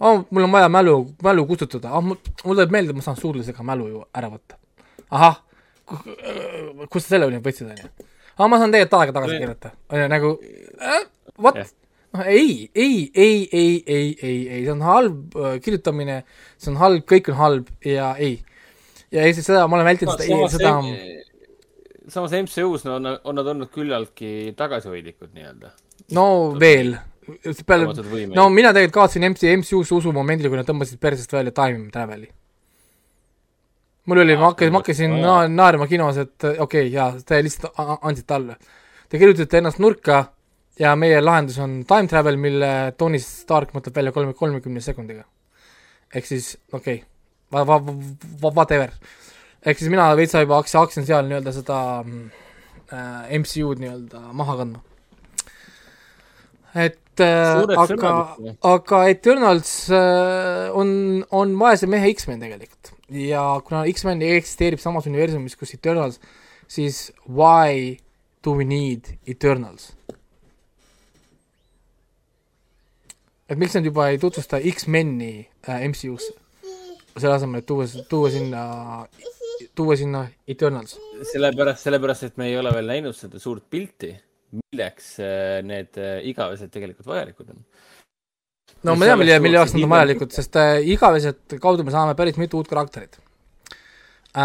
[0.05, 0.25] oh,.
[0.31, 3.67] mul on vaja mälu, mälu kustutada oh,, mul, mul tuleb meelde, et ma saan suudlusega
[3.67, 4.59] mälu ju ära võtta.
[5.11, 5.41] ahah,
[6.89, 8.11] kust sa selle nüüd võtsid, on ju?
[8.39, 10.35] aa, ma saan tegelikult aega tagasi keerata, on ju, nagu
[10.81, 11.05] äh,
[11.39, 11.75] what Jah.
[12.15, 16.23] noh, ei, ei, ei, ei, ei, ei, ei, see on halb äh, kirjutamine,
[16.59, 18.39] see on halb, kõik on halb ja ei.
[19.15, 20.77] ja ei, seda ma olen vältinud seda, seda
[22.09, 25.73] samas MCU-s no, on, on nad olnud küllaltki tagasihoidlikud nii-öelda.
[26.17, 26.27] no
[26.61, 26.95] veel,
[27.67, 27.89] peale
[28.35, 32.29] no mina tegelikult kaotasin MC, MCU-sse usu momendil, kui nad tõmbasid persest välja time travel'i.
[34.11, 37.79] mul oli, ma hakkasin, ma hakkasin na-, naerma kinos, et okei okay,, jaa, te lihtsalt
[38.01, 38.57] andsite alla.
[39.09, 40.21] Te kirjutate ennast nurka
[40.81, 45.25] ja meie lahendus on time travel, mille Tony Stark mõtleb välja kolme, kolmekümne sekundiga.
[46.15, 47.07] ehk siis okei okay.,
[47.53, 47.83] va-, va-,
[48.43, 48.93] va-, whatever.
[49.65, 52.27] ehk siis mina veitsa juba hakkasin, hakkasin seal nii-öelda seda mm,
[52.93, 54.83] äh, MCU-d nii-öelda maha kandma.
[56.75, 58.15] et Suured aga
[58.71, 65.55] aga Eternals äh, on, on vaese mehe X-men tegelikult ja kuna X-men eksisteerib samas universumis
[65.61, 66.19] kus Eternals,
[66.67, 67.97] siis why
[68.45, 69.93] do we need Eternals?
[73.49, 76.33] et miks nad juba ei tutvusta X-meni äh, MCU-sse,
[77.17, 78.63] selle asemel, et tuua, tuua sinna,
[79.77, 80.97] tuua sinna Eternals.
[81.33, 84.15] sellepärast, sellepärast, et me ei ole veel näinud seda suurt pilti,
[84.61, 87.61] milleks äh, need äh, igavesed tegelikult vajalikud on.
[88.87, 92.17] no ma tean, mille, mille jaoks nad on vajalikud, sest äh, igavesed kaudu me saame
[92.19, 93.21] päris mitu uut karakterit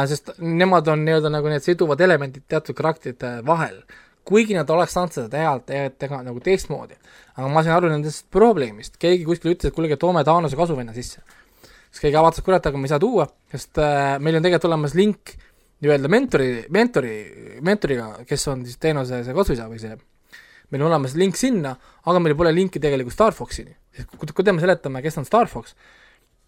[0.10, 3.82] sest nemad on nii-öelda nagu need siduvad elemendid teatud karakterite vahel.
[4.30, 6.98] kuigi nad oleks saanud seda teha, teha, teha nagu teistmoodi.
[7.36, 11.24] aga ma sain aru nendest probleemist, keegi kuskil ütles, et kuulge, toome Taanose kasuvenna sisse.
[11.90, 13.82] siis keegi avastas, kurat, aga me ei saa tuua, sest
[14.22, 15.34] meil on tegelikult olemas link
[15.80, 17.14] nii-öelda mentori, mentori,
[17.66, 19.96] mentoriga, kes on siis teenuse see kasuisa või see
[20.70, 21.74] meil on olemas link sinna,
[22.06, 23.74] aga meil pole linki tegelikult Star Foxini.
[24.18, 25.74] kui, kui me seletame, kes on Star Fox,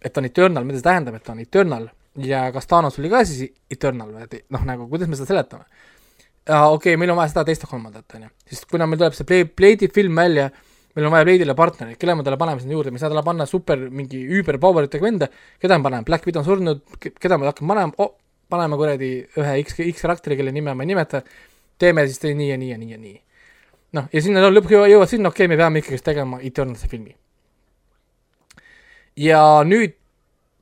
[0.01, 1.87] et on Eternal, mida see tähendab, et on Eternal
[2.21, 5.65] ja kas Thanos oli ka siis Eternal või et noh, nagu kuidas me seda seletame?
[6.41, 9.15] okei okay,, meil on vaja seda teist ja kolmandat, on ju, sest kuna meil tuleb
[9.15, 10.47] see Play, Blade'i film välja,
[10.97, 13.23] meil on vaja Blade'ile partnerit, kelle me talle paneme sinna juurde, me ei saa talle
[13.25, 15.29] panna super mingi üüber power itega venda,
[15.61, 18.15] keda me paneme, Black Widow on surnud, keda me hakkame panema oh,,
[18.51, 21.23] paneme kuradi ühe X, X karakteri, kelle nime ma ei nimeta,
[21.79, 23.19] teeme siis nii ja nii ja nii ja nii
[23.97, 27.15] noh, ja sinna lõpuks jõuavad, sinna, okei okay,, me peame ikkagi tegema Eternalsi filmi.
[29.19, 29.97] ja nüüd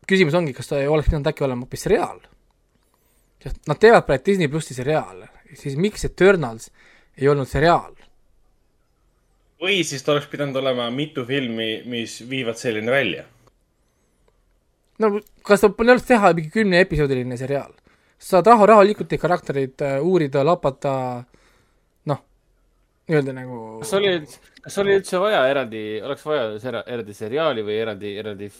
[0.09, 2.19] küsimus ongi, kas ta ei oleks pidanud äkki olema hoopis seriaal?
[3.43, 6.69] sest nad teevad praegu Disney plussi seriaale, siis miks Eternals
[7.17, 7.93] ei olnud seriaal?
[9.61, 13.25] või siis ta oleks pidanud olema mitu filmi, mis viivad selleni välja.
[14.99, 17.73] no kas ta polnud teha mingi kümneepisoodiline seriaal?
[18.19, 20.93] Saad rahu, rahulikult neid karaktereid äh, uurida, lapata,
[22.11, 22.21] noh,
[23.07, 24.13] nii-öelda nagu kas oli,
[24.65, 26.49] kas oli üldse vaja eraldi, oleks vaja
[26.81, 28.51] eraldi seriaali või eraldi, eraldi,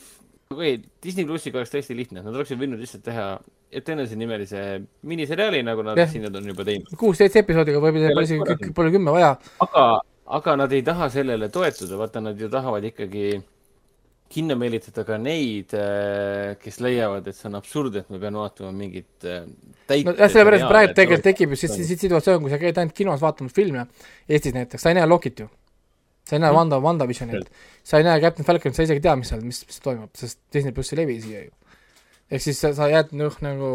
[0.56, 3.32] või Disney plussiga oleks täiesti lihtne, nad oleksid võinud lihtsalt teha
[3.70, 4.62] Eternalsi nimelise
[5.06, 6.96] miniseriaali, nagu nad siin on juba teinud.
[6.98, 9.84] kuus-seitse episoodiga võib-olla pole isegi pole kümme vaja, aga,
[10.40, 13.36] aga nad ei taha sellele toetuda, vaata, nad ju tahavad ikkagi
[14.30, 15.74] kinno meelitada ka neid,
[16.62, 19.46] kes leiavad, et see on absurd, et me peame vaatama mingit äh,
[19.90, 22.94] täit- no jah, sellepärast praegu tegelikult tekib ju siis siis situatsioon, kui sa käid ainult
[22.98, 23.88] kinos vaatamas filme,
[24.30, 25.48] Eestis näiteks, sa ei näe Lokit ju.
[26.30, 27.50] sa ei näe Wanda, WandaVisionit,
[27.84, 30.38] sa ei näe Captain Falconit, sa isegi ei tea, mis seal, mis, mis toimub, sest
[30.54, 31.52] Disney pluss ei levi siia ju.
[32.30, 33.72] ehk siis sa, sa jääd noh, nagu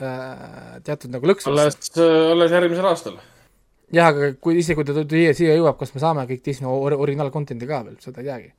[0.00, 1.52] äh, teatud nagu lõksu.
[1.52, 3.20] alles, alles järgmisel aastal.
[3.92, 6.96] jah, aga kui isegi, kui ta siia, siia jõuab, kas me saame kõik Disney or-
[7.04, 8.52] originaalcontent'i ka veel, seda ei teagi.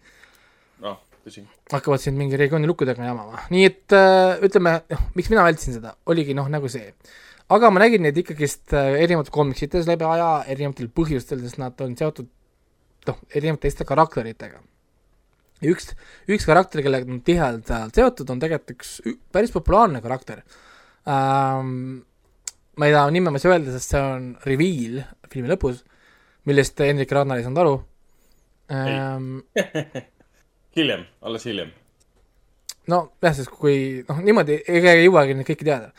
[0.85, 1.43] noh, tõsi.
[1.71, 5.95] hakkavad siin mingi regiooni lukkudega jamama, nii et äh, ütleme, noh, miks mina vältisin seda,
[6.11, 6.93] oligi noh, nagu see.
[7.51, 11.95] aga ma nägin neid ikkagist äh, erinevates komiksites läbi aja, erinevatel põhjustel, sest nad on
[11.99, 12.29] seotud
[13.09, 14.61] noh, erinevate teiste karakteritega.
[15.61, 15.91] ja üks,
[16.31, 18.97] üks karakter, kellega nad tihedalt seotud, on tegelikult üks
[19.33, 20.43] päris populaarne karakter
[21.09, 22.01] ähm,.
[22.79, 25.01] ma ei taha nime ma ei saa öelda, sest see on reveal
[25.31, 25.83] filmi lõpus,
[26.49, 27.75] millest Hendrik Rannar ei saanud aru
[28.71, 29.37] ähm.
[30.77, 31.71] hiljem, alles hiljem.
[32.87, 35.91] nojah, sest kui noh, niimoodi ega ei jõuagi neid kõiki teada.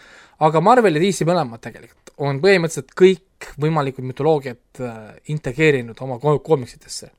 [0.42, 5.01] aga Marvel ja DC mõlemad tegelikult on põhimõtteliselt kõik võimalikud mütoloogiad äh,
[5.33, 7.10] integreerinud oma ko- koomiksitesse.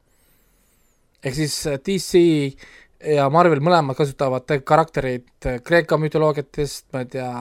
[1.23, 2.21] ehk siis äh, DC
[3.15, 7.31] ja Marvel mõlemad kasutavad te- karaktereid äh, Kreeka mütoloogiatest, ma ei tea,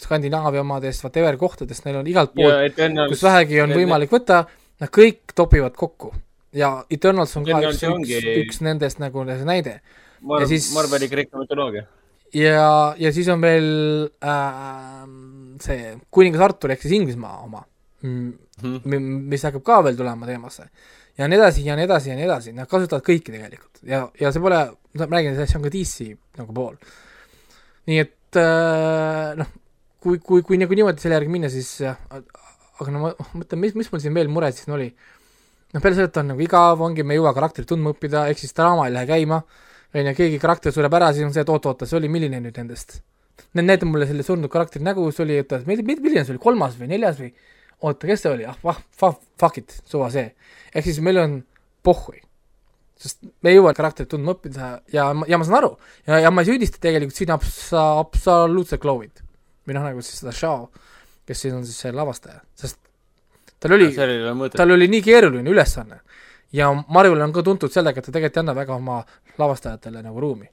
[0.00, 4.44] Skandinaavia omadest, whatever kohtadest, neil on igalt poolt kus vähegi on võimalik võtta,
[4.80, 6.12] nad kõik topivad kokku.
[6.56, 9.80] Ja Eternals on ka üks, üks ongi-, üks nendest nagu see näide
[10.26, 11.84] Mar- ja siis- Marveli Kreeka mütoloogia.
[12.34, 13.68] ja, ja siis on veel
[14.22, 15.04] äh,
[15.62, 17.62] see kuningas Artur ehk siis Inglismaa oma,
[18.02, 20.66] mis hakkab ka veel tulema teemasse.
[21.18, 24.30] ja nii edasi ja nii edasi ja nii edasi, nad kasutavad kõiki tegelikult ja, ja
[24.32, 24.60] see pole,
[24.98, 26.76] ma räägin, see on ka DC nagu pool.
[27.90, 29.50] nii et äh, noh,
[30.00, 33.74] kui, kui, kui nagu niimoodi selle järgi minna, siis jah, aga no ma mõtlen, mis,
[33.76, 34.90] mis mul siin veel mured siis oli.
[35.74, 38.42] noh, peale selle, et on nagu igav, ongi, me ei jõua karakterit tundma õppida, ehk
[38.42, 39.42] siis draama ei lähe käima
[39.94, 42.58] on ju, keegi karakter sureb ära, siis on see, et oot-oot, see oli milline nüüd
[42.62, 43.00] nendest?
[43.56, 46.90] Need näita mulle selle surnud karakteri nägu, see oli, oota, milline see oli, kolmas või
[46.92, 47.32] neljas või?
[47.80, 50.26] oota, kes see oli, ah, vah, fuck it, suva see.
[50.74, 51.38] ehk siis meil on
[51.86, 52.20] pohhui.
[53.00, 55.70] sest me ei jõua karakterit tundma õppida ja, ja ma saan aru
[56.04, 59.24] ja, ja ma ei süüdista tegelikult siin absa-, absoluutselt Chloe'd.
[59.64, 60.68] või noh, nagu siis seda Shao,
[61.26, 62.78] kes siis on siis see lavastaja, sest
[63.60, 63.90] tal oli,
[64.56, 66.00] tal oli nii keeruline ülesanne
[66.52, 69.00] ja Marvel on ka tuntud sellega, et ta tegelikult ei anna väga oma
[69.38, 70.48] lavastajatele nagu ruumi.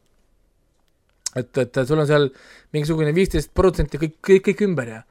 [1.36, 2.30] et, et sul on seal
[2.74, 5.02] mingisugune viisteist protsenti kõik, kõik, kõik ümber ja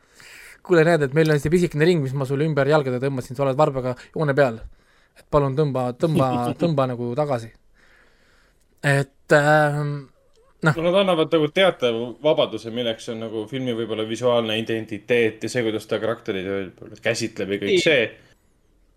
[0.66, 3.44] kuule, näed, et meil on see pisikene ring, mis ma sulle ümber jalgade tõmbasin, sa
[3.44, 4.58] oled varbaga joone peal.
[5.16, 7.52] et palun tõmba, tõmba, tõmba nagu tagasi.
[8.82, 9.94] et ähm,
[10.64, 15.64] no nad annavad nagu teatava vabaduse, milleks on nagu filmi võib-olla visuaalne identiteet ja see,
[15.66, 18.06] kuidas ta karakterid käsitleb ja kõik see.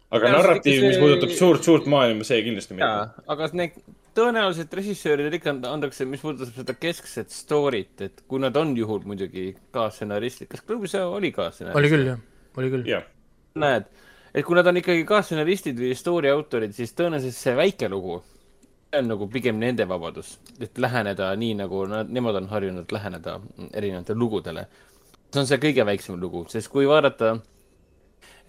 [0.09, 3.77] aga Ja narratiiv, mis see- puudutab suurt-suurt maailma, see kindlasti mitte aga need
[4.17, 9.51] tõenäoliselt režissööridele ikka antakse, mis puudutab seda keskset story't, et kui nad on juhul muidugi
[9.75, 11.77] kaasstsenaristid, kas Klõbis oli kaasstsenarist?
[11.77, 12.19] oli küll, jah,
[12.57, 12.89] oli küll.
[13.59, 13.85] näed,
[14.33, 18.21] et kui nad on ikkagi kaasstsenaristid või story autorid, siis tõenäoliselt see väike lugu,
[18.89, 23.39] see on nagu pigem nende vabadus, et läheneda nii, nagu nad, nemad on harjunud läheneda
[23.73, 24.65] erinevatele lugudele.
[25.31, 27.35] see on see kõige väiksem lugu, sest kui vaadata,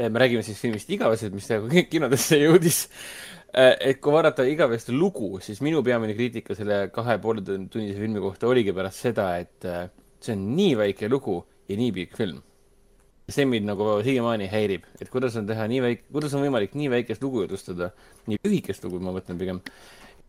[0.00, 2.86] me räägime siis filmist Igavesed, mis nagu kinodesse jõudis.
[3.52, 8.48] et kui vaadata Igaveste lugu, siis minu peamine kriitika selle kahe poole tunnise filmi kohta
[8.48, 12.40] oligi pärast seda, et äh, see on nii väike lugu ja nii pikk film
[13.30, 16.88] see mind nagu siiamaani häirib, et kuidas on teha nii väike, kuidas on võimalik nii
[16.90, 17.92] väikest lugu jutustada,
[18.26, 19.60] nii lühikest lugu, ma mõtlen pigem,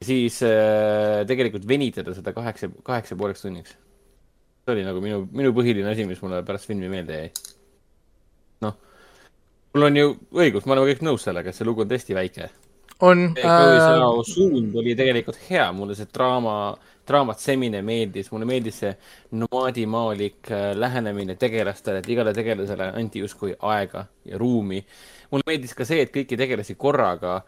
[0.01, 3.75] siis äh, tegelikult venitada seda kaheksa, kaheksa pooleks tunniks.
[4.65, 7.31] see oli nagu minu, minu põhiline asi, mis mulle pärast filmi meelde jäi.
[8.65, 8.75] noh,
[9.73, 12.49] mul on ju õigus, me oleme kõik nõus sellega, et see lugu on tõesti väike
[13.01, 16.75] on äh, Zhao suund oli tegelikult hea, mulle see draama,
[17.07, 18.91] draamatsemine meeldis, mulle meeldis see
[19.41, 24.83] nomaadimaalik äh, lähenemine tegelastele, et igale tegelasele anti justkui aega ja ruumi.
[25.31, 27.39] mulle meeldis ka see, et kõiki tegelasi korraga,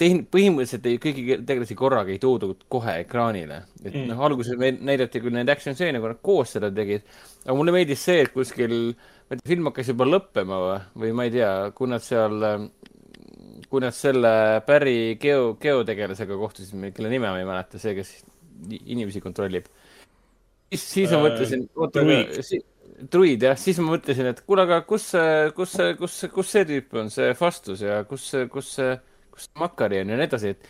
[0.00, 3.62] tehn-, põhimõtteliselt ei, kõiki tegelasi korraga ei toodud kohe ekraanile.
[3.82, 4.08] et mm.
[4.10, 7.06] noh, alguses näidati küll neid action stseene, kui nad koos seda tegid,
[7.44, 11.14] aga mulle meeldis see, et kuskil, ma ei tea, film hakkas juba lõppema või, või
[11.18, 12.68] ma ei tea, kui nad seal äh,
[13.70, 14.34] kui nad selle
[14.66, 18.12] Barry geo, geotegelasega kohtusid, kelle nime ma ei mäleta, see, kes
[18.84, 19.66] inimesi kontrollib.
[20.70, 22.38] siis, siis ma Äh, mõtlesin, oota, druid.
[22.46, 22.60] si,
[23.12, 25.10] druid jah, siis ma mõtlesin, et kuule, aga kus
[25.56, 28.96] kus kus kus see tüüp on, see Fastus ja kus kus see,
[29.34, 30.68] kus Makari on ja nii edasi, et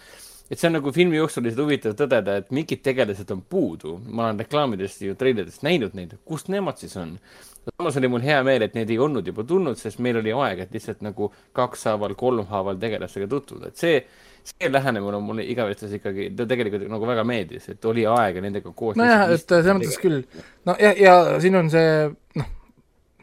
[0.51, 3.97] et see on nagu filmi jooksul lihtsalt huvitav tõdeda, et mingid tegelased on puudu.
[4.11, 7.17] ma olen reklaamidest ja treileridest näinud neid, kus nemad siis on.
[7.65, 10.67] samas oli mul hea meel, et need ei olnud juba tulnud, sest meil oli aeg,
[10.67, 14.03] et lihtsalt nagu kakshaaval, kolmhaaval tegelastega tutvuda, et see,
[14.45, 18.75] see lähenemine on mulle igavestes ikkagi, ta tegelikult nagu väga meeldis, et oli aega nendega
[18.77, 19.01] koos.
[19.01, 20.21] nojah, et selles mõttes küll.
[20.69, 21.89] no ja, ja siin on see
[22.37, 22.53] noh,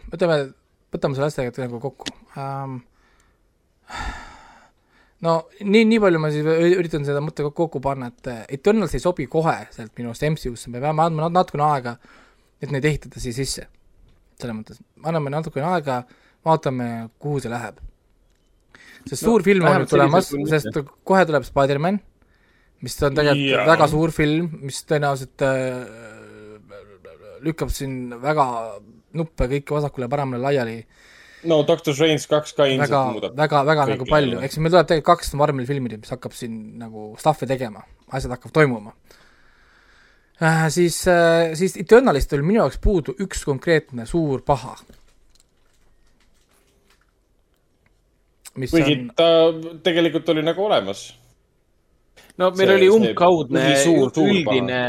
[0.10, 0.42] ütleme,
[0.98, 2.82] võtame selle asja nagu kokku ähm,.
[5.26, 9.04] No nii, nii palju ma siis üritan seda mõtte kokku- panna, et äh, Eternals ei
[9.04, 11.96] sobi kohe sealt minu arust MCU-sse, me peame andma nat- natukene aega,
[12.62, 13.68] et neid ehitada siia sisse.
[14.42, 16.02] selles mõttes, anname natukene aega,
[16.46, 17.78] vaatame, kuhu see läheb.
[19.06, 22.00] sest suur film on nüüd tulemas sest kohe tuleb Spider-man,
[22.82, 23.68] mis on tegelikult Jaa.
[23.70, 25.86] väga suur film, mis tõenäoliselt äh,
[27.46, 28.46] lükkab siin väga
[29.18, 30.78] nuppe kõike vasakule-paremale laiali
[31.50, 33.36] no Doctor Strange kaks ka ilmselt väga, muudab.
[33.38, 37.12] väga, väga nagu palju, eks meil tuleb tegelikult kaks Marveli filmi, mis hakkab siin nagu
[37.20, 38.94] stuff'i tegema, asjad hakkavad toimuma
[40.42, 40.68] äh,.
[40.74, 44.76] siis äh,, siis Eternalist oli minu jaoks puudu üks konkreetne suur paha.
[48.60, 49.28] mis kuigi on, ta
[49.84, 51.06] tegelikult oli nagu olemas.
[52.42, 53.66] No meil See- oli umbkaudne
[54.32, 54.80] üldine,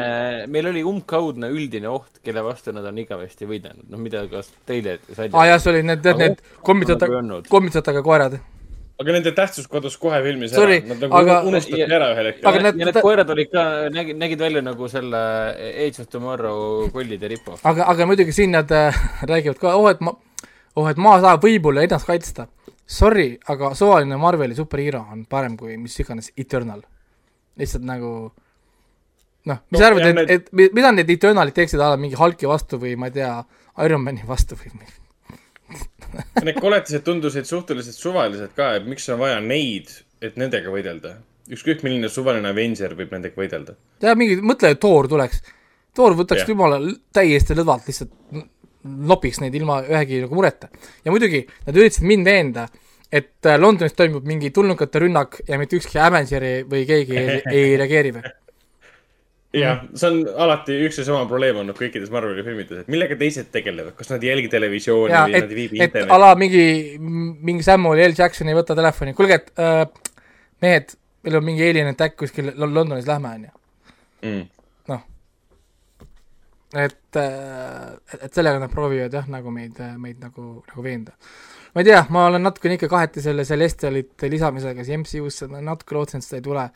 [0.52, 4.98] meil oli umbkaudne üldine oht, kelle vastu nad on igavesti võidelnud, noh, mida ka teile
[5.12, 7.48] sai aa ah, jah, see oli need, need, need kommitataga, olnud.
[7.52, 8.38] kommitataga koerad.
[9.02, 12.28] aga nende tähtsus kadus kohe filmis Sorry, ära, nad nagu aga- unustati Ja- ära ühel
[12.30, 13.62] hetkel aga ja need- need, need koerad olid ka,
[13.94, 15.22] nägid, nägid välja nagu selle
[15.86, 17.56] Age of Tomorrow kollide ripo.
[17.62, 18.94] aga, aga muidugi siin nad äh,
[19.26, 20.14] räägivad ka, oh, et ma,
[20.76, 22.46] oh, et maa saab võib-olla ennast kaitsta.
[22.92, 26.82] Sorry, aga suvaline Marveli superhero on parem kui mis iganes Eternal.
[27.60, 28.12] Lihtsalt nagu
[29.48, 32.00] noh, mis No, sa arvad, ja et need..., et mida need Eternalid teeksid a la
[32.00, 33.32] mingi Hulki vastu või ma ei tea,
[33.82, 34.72] Ironmani vastu või
[36.46, 39.88] Need koletised tundusid suhteliselt suvalised ka, et miks on vaja neid,
[40.20, 41.16] et nendega võidelda.
[41.52, 43.76] ükskõik milline suvaline Avenger võib nendega võidelda.
[44.00, 45.42] tead, mingi, mõtle, et Thor tuleks.
[45.96, 46.78] Thor võtaks jumala
[47.12, 48.12] täiesti lõdvalt lihtsalt
[48.82, 50.68] nopiks neid ilma ühegi nagu mureta.
[51.04, 52.68] ja muidugi nad üritasid mind veenda,
[53.12, 57.76] et äh, Londonis toimub mingi tulnukate rünnak ja mitte ükski Avengeri või keegi ei, ei
[57.80, 58.30] reageeri või?
[59.52, 63.50] jah, see on alati üks ja sama probleem olnud kõikides Marveli filmides, et millega teised
[63.52, 66.14] tegelevad, kas nad ei jälgi televisiooni jaa, või et nad ei, viibi et internetti.
[66.16, 66.64] ala mingi,
[67.50, 69.84] mingi Samuel L Jackson ei võta telefoni, kuulge, et äh,
[70.64, 73.54] mehed, meil on mingi alien attack kuskil Lon- Londonis, lähme, on ju.
[74.22, 74.42] Mm.
[74.88, 75.04] noh,
[76.78, 81.12] et, et sellega nad proovivad jah, nagu meid, meid nagu, nagu veenda.
[81.74, 85.94] Ma ei tea, ma olen natukene ikka kaheti selle Celestialite lisamisega siia MCU-sse, ma natuke
[85.96, 86.66] lootsin, et seda ei tule.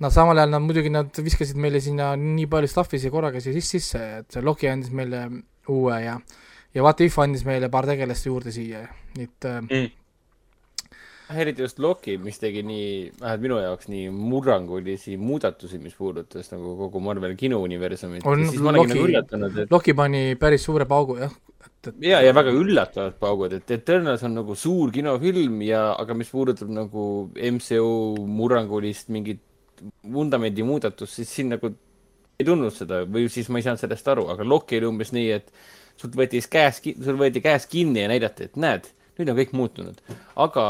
[0.00, 3.54] no samal ajal nad muidugi, nad viskasid meile sinna nii palju stuff'i siia korraga siia
[3.56, 5.24] sisse sisse, et see Loki andis meile
[5.68, 6.18] uue ja
[6.74, 8.84] ja What If andis meile paar tegelast juurde siia,
[9.16, 9.62] nii et äh,
[11.28, 11.38] Mm.
[11.42, 16.72] eriti just Loki, mis tegi nii, vähemalt minu jaoks nii murrangulisi muudatusi, mis puudutas nagu
[16.78, 18.22] kogu Marvel kinouniversumit.
[18.24, 21.34] On olin Loki- nagu et Loki pani päris suure paugu jah,
[21.88, 26.30] et, ja, ja väga üllatavad paugud, et Eternals on nagu suur kinofilm ja, aga mis
[26.32, 27.90] puudutab nagu MCU
[28.38, 29.42] murrangulist mingit
[30.02, 31.70] vundamendi muudatust, siis siin nagu
[32.38, 35.30] ei tundnud seda või siis ma ei saanud sellest aru, aga Loki oli umbes nii,
[35.34, 35.50] et
[35.98, 38.86] sult võeti käes, sul võeti käes kinni ja näidati, et näed,
[39.18, 40.02] nüüd on kõik muutunud.
[40.38, 40.66] aga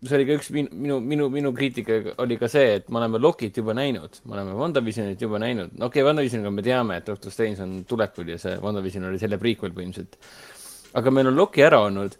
[0.00, 3.20] see oli ka üks minu, minu, minu, minu kriitika oli ka see, et me oleme
[3.20, 5.74] Lokit juba näinud, me oleme WandaVisionit juba näinud.
[5.76, 9.38] okei okay,, WandaVisioniga me teame, et Doctor Strange on tulekul ja see WandaVision oli selle
[9.40, 10.16] prequel põhimõtteliselt.
[10.96, 12.16] aga meil on Loki ära olnud,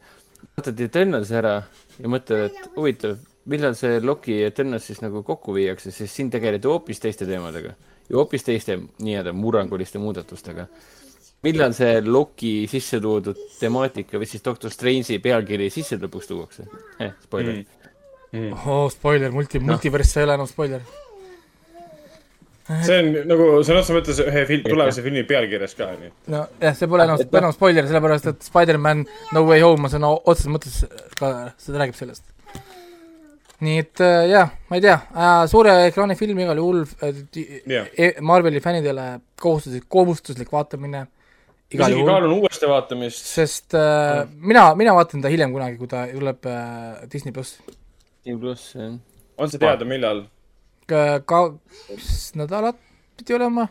[0.59, 1.57] vaatad Eternals ära
[1.97, 3.17] ja mõtled, et huvitav,
[3.49, 7.73] millal see Loki ja Eternals siis nagu kokku viiakse, sest siin tegeleti hoopis teiste teemadega
[8.11, 10.69] ja hoopis teiste nii-öelda murranguliste muudatustega
[11.47, 16.67] millal see Loki sisse toodud temaatika või siis Doctor Strange'i pealkiri sisse lõpuks tuuakse
[17.01, 17.15] eh,?
[17.25, 17.63] spoiler
[18.33, 18.57] mm..
[18.67, 20.83] oh spoiler, multi, multiverss ei ole enam spoiler.
[22.85, 26.11] see on nagu sõna otseses mõttes ühe film, tulevase filmi pealkirjas ka, onju.
[26.35, 30.13] nojah, see pole enam Et, enam spoiler, sellepärast et Spider-man No Way Home on sõna
[30.21, 30.83] otseses mõttes
[31.19, 32.27] ka, seda räägib sellest.
[33.65, 37.25] nii et äh, jah, ma ei tea äh,, suure ekraani film igal juhul äh,
[37.69, 37.89] Jah.
[37.97, 41.07] e Marveli fännidele kohustuslik, kohustuslik vaatamine
[41.71, 43.27] isegi juhul, kaalun uuesti vaatamist.
[43.31, 47.61] sest äh, mina, mina vaatan ta hiljem kunagi, kui ta tuleb äh, Disney pluss.
[47.67, 48.97] Disney pluss, jah.
[49.39, 50.25] on see teada, millal?
[50.91, 52.79] kaks nädalat
[53.19, 53.69] pidi olema,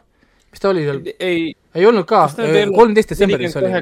[0.51, 2.27] mis ta oli seal, ei, ei olnud ka
[2.75, 3.73] kolmteist detsembris oli.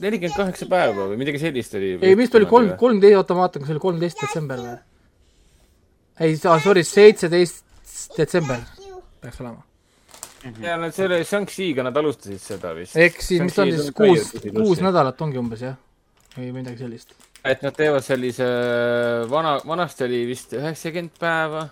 [0.00, 1.96] nelikümmend kaheksa päeva või midagi sellist oli.
[1.98, 4.76] ei, vist oli kolm, kolmteist, oota ma vaatan, kas see oli kolmteist detsember või?
[6.20, 7.64] ei, sorry, seitseteist
[8.18, 8.62] detsember
[9.20, 9.64] peaks olema.
[10.62, 12.96] Ja nad selle Shang-Chi'ga nad alustasid seda vist.
[12.96, 14.84] ehk siis, mis ta on siis kuus, kuus.
[14.84, 15.76] nädalat ongi umbes jah?
[16.36, 17.12] või midagi sellist.
[17.44, 18.46] et nad teevad sellise
[19.30, 21.66] vana, vanasti oli vist üheksakümmend päeva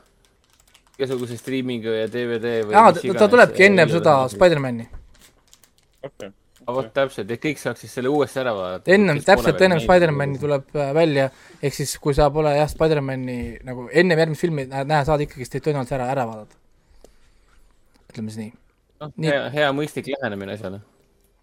[0.99, 4.89] igasuguse striimingu ja DVD või aa, ta tulebki ennem seda Spider-mani.
[6.03, 6.35] okei.
[6.69, 8.93] Aga vot täpselt, et kõik saaks siis selle uuesti ära vaadata.
[8.93, 11.31] ennem, täpselt ennem Spider-mani tuleb äh, välja,
[11.63, 15.47] ehk siis kui sa pole jah, Spider-mani nagu ennem järgmist filmi nä- näha saad, ikkagi
[15.47, 16.59] siis tõenäoliselt ära, ära vaadata.
[18.19, 18.55] Ütleme siis nii.
[19.03, 20.81] noh, hea, hea mõistlik lähenemine asjale.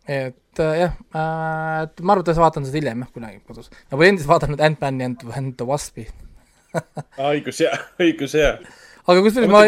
[0.06, 3.72] et äh, jah äh,, et ma arvan, et vaatan seda hiljem jah, kunagi kodus.
[3.90, 6.08] ma pole endiselt vaadanud Ant-Mani and, and the Waspi.
[7.32, 8.52] õigus hea, õigus hea.
[9.06, 9.64] aga kusjuures ma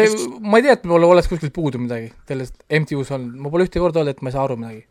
[0.52, 3.82] ma ei tea, et mul oleks kuskilt puudu midagi sellest MTÜ-s olnud, ma pole ühte
[3.82, 4.84] korda olnud, et ma ei saa aru midagi.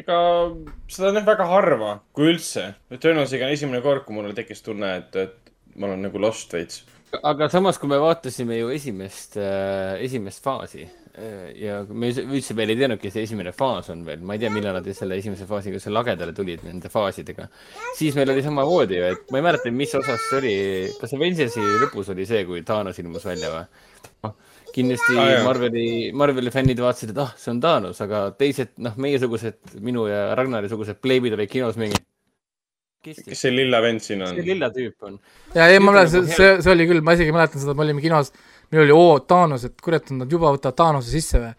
[0.00, 0.18] ega
[0.88, 2.72] seda on jah väga harva, kui üldse.
[2.96, 6.82] tõenäoliselt on esimene kord, kui mul tekkis tunne, et, et ma olen nagu lost veits.
[7.20, 12.72] Aga samas, kui me vaatasime ju esimest äh,, esimest faasi äh, ja me üldse veel
[12.72, 15.80] ei teadnudki, see esimene faas on veel, ma ei tea, millal nad selle esimese faasiga
[15.82, 17.48] seal lagedale tulid nende faasidega.
[17.98, 20.56] siis meil oli samamoodi ju, et ma ei mäleta, mis osas see oli,
[21.00, 23.66] kas Avengersi lõpus oli see, kui Thanos ilmus välja või?
[24.72, 25.44] kindlasti Ah, ah, jah.
[25.44, 30.30] Marveli, Marveli fännid vaatasid, et ah, see on Thanos, aga teised, noh, meiesugused, minu ja
[30.38, 32.00] Ragnari sugused pleibid olid kinos mingi.
[33.02, 34.44] Kes see lilla vend siin on see?
[34.46, 35.18] lilla tüüp on?
[35.56, 38.02] ja ei, ma mäletan, see, see, see oli küll, ma isegi mäletan seda, me olime
[38.04, 38.32] kinos,
[38.72, 41.52] meil oli oo, Thanos, et kurat, nad juba võtavad Thanose sisse või.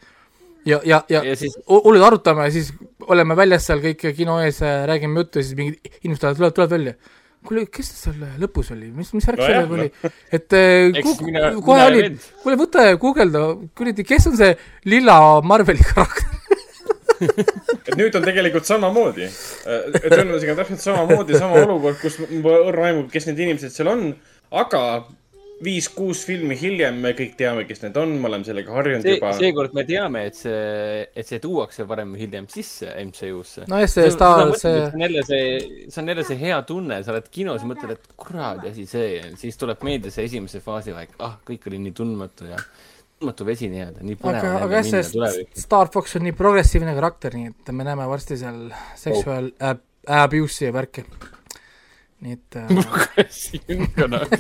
[0.72, 2.72] ja, ja, ja, ja siis ja hullud arutame ja siis
[3.12, 6.94] oleme väljas seal kõik kino ees, räägime juttu ja siis mingid inimesed tulevad, tulevad välja.
[7.44, 10.14] kuule, kes see seal lõpus oli, mis, mis värk Nojah, sellega oli?
[10.40, 12.06] et eh, Eks ku- mina- kohe oli
[12.46, 13.42] kuule võta ja guugelda,
[13.76, 14.54] kuradi, kes on see
[14.88, 16.23] lilla Marveli karakter?
[17.88, 19.28] et nüüd on tegelikult samamoodi.
[19.66, 24.08] tõenäoliselt on täpselt samamoodi, sama olukord, kus ma õrna aimu, kes need inimesed seal on,
[24.64, 24.84] aga
[25.64, 29.32] viis-kuus filmi hiljem me kõik teame, kes need on, me oleme sellega harjunud see, juba.
[29.38, 33.68] seekord me teame, et see, et see tuuakse varem või hiljem sisse MCU-sse.
[33.72, 35.52] nojah, see Star, see see on jälle see,
[35.88, 39.22] see on jälle see hea tunne, sa oled kinos ja mõtled, et kuradi asi see
[39.40, 42.60] siis tuleb meelde see esimese faasi aeg, ah, kõik oli nii tundmatu ja
[43.20, 45.46] tundmatu vesi nii-öelda, nii põnev aga, on aga jah, see.
[45.64, 48.66] Star Fox on nii progressiivne karakter, nii et me näeme varsti seal
[49.00, 49.78] sexual oh.
[50.20, 51.06] abuse'i ja värki.
[52.24, 52.68] nii et äh,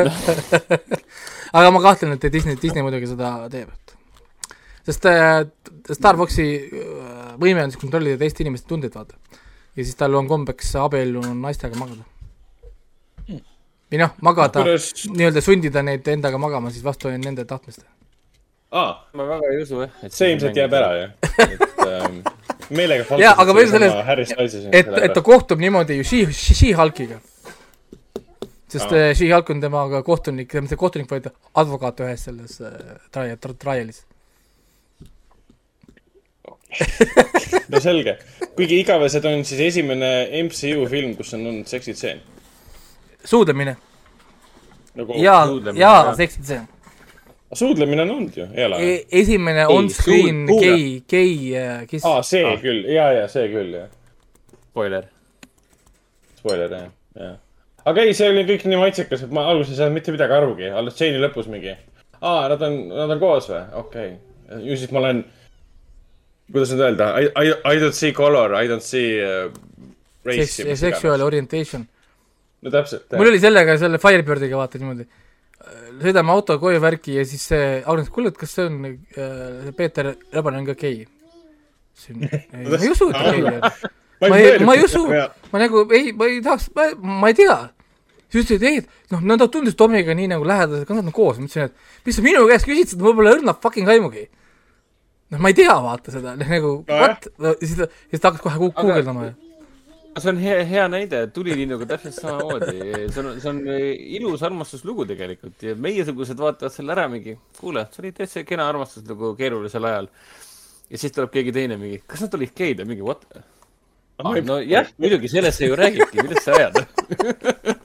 [1.57, 3.97] aga ma kahtlen, et Disney, Disney muidugi seda teeb, et
[4.87, 5.45] sest äh,
[5.93, 9.15] Star Foxi äh, võime on siis kontrollida teiste inimeste tundeid, vaata.
[9.75, 12.05] ja siis tal on kombeks abiellunud naistega magada.
[13.93, 17.83] Või noh, magada, kuidas, nii-öelda sundida neid endaga magama siis vastu nende tahtmist.
[18.73, 19.91] aa, ma väga ei usu jah.
[20.09, 21.11] see ilmselt jääb ära ju.
[21.43, 22.15] et ähm,
[22.73, 23.19] meelega.
[23.21, 24.63] Jaa, aga sellest- Harry Stylesi.
[24.71, 27.19] et, et ta kohtub niimoodi ju She, She-Hulkiga.
[28.73, 29.09] sest Aa.
[29.11, 34.01] äh, She-Hulk on temaga kohtunik, mitte kohtunik, vaid advokaat ühes selles äh, trial, trial'is.
[37.69, 38.17] no selge,
[38.57, 40.09] kuigi igavesed on siis esimene
[40.47, 42.23] MCU film, kus on olnud seksitseen.
[43.25, 43.77] Suudlemine
[44.95, 46.15] nagu ja, suudlemine, ja jah.
[46.15, 46.67] seksitseen.
[47.53, 48.79] suudlemine on olnud ju, ei ole?
[48.81, 52.57] E- esimene on-screen gei, gei äh, kiss aa, see Aa.
[52.61, 53.89] küll, ja, ja see küll, jah.
[54.69, 55.07] spoiler.
[56.39, 57.37] Spoiler, jah, jah.
[57.85, 60.69] aga ei, see oli kõik nii maitsekas, et ma alguses ei saanud mitte midagi arugi,
[60.69, 61.77] alles stseeni lõpus mingi.
[62.19, 63.63] aa, nad on, nad on koos või?
[63.85, 64.65] okei okay..
[64.69, 65.23] ju siis ma olen,
[66.51, 69.49] kuidas nüüd öelda, I, I, I don't see color, I don't see uh,
[70.25, 71.87] race sexual orientation.
[72.63, 75.07] No täpselt, mul oli sellega, selle Firebirdiga vaata niimoodi.
[76.03, 80.13] sõidame auto koju värki ja siis see Agnes, kuule, et kas see on äh,, Peeter
[80.33, 81.05] Rebane on ka gei?
[82.17, 83.61] ma ei usu, et ta gei on.
[84.23, 85.05] ma ei, ma ei usu,
[85.51, 86.69] ma nagu ei, ma ei tahaks,
[86.99, 87.57] ma ei tea.
[88.33, 91.47] siis ütlesid, ei, et noh, nad tundusid Tomiga nii nagu lähedased, nad on koos, ma
[91.47, 94.27] ütlesin, et mis sa minu käest mul pole õrna fucking aimugi.
[95.31, 97.01] noh, ma ei tea, vaata seda, nagu Nojah.
[97.05, 99.33] what, siis ta, siis ta hakkas kohe guugeldama ja
[100.21, 102.75] see on hea, hea näide, tulilinnuga täpselt samamoodi.
[103.13, 103.61] see on, see on
[104.19, 109.33] ilus armastuslugu tegelikult ja meiesugused vaatavad selle ära mingi, kuule, see oli täitsa kena armastuslugu
[109.39, 110.11] keerulisel ajal.
[110.89, 113.25] ja siis tuleb keegi teine mingi, kas nad olid geid ja mingi what?
[114.21, 116.77] Ah, no jah, muidugi sellest see ju räägibki, millest sa ajad.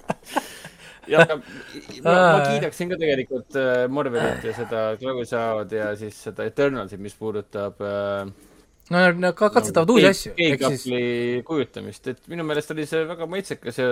[1.13, 6.45] ja ma, ma kiidaksin ka tegelikult äh, Marvelit ja seda Chloe Zhao'd ja siis seda
[6.49, 8.29] Eternalsit, mis puudutab äh,
[8.91, 10.85] no nad ka katsetavad uusi asju, ehk siis
[11.49, 13.89] kujutamist, et minu meelest oli see väga maitsekas ja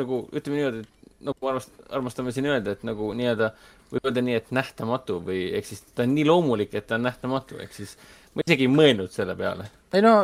[0.00, 3.50] nagu ütleme niimoodi, et nagu armast-, armastame siin öelda, et nagu nii-öelda
[3.92, 7.06] võib öelda nii, et nähtamatu või ehk siis ta on nii loomulik, et ta on
[7.08, 7.96] nähtamatu, ehk siis
[8.34, 9.68] ma isegi ei mõelnud selle peale.
[9.94, 10.14] ei no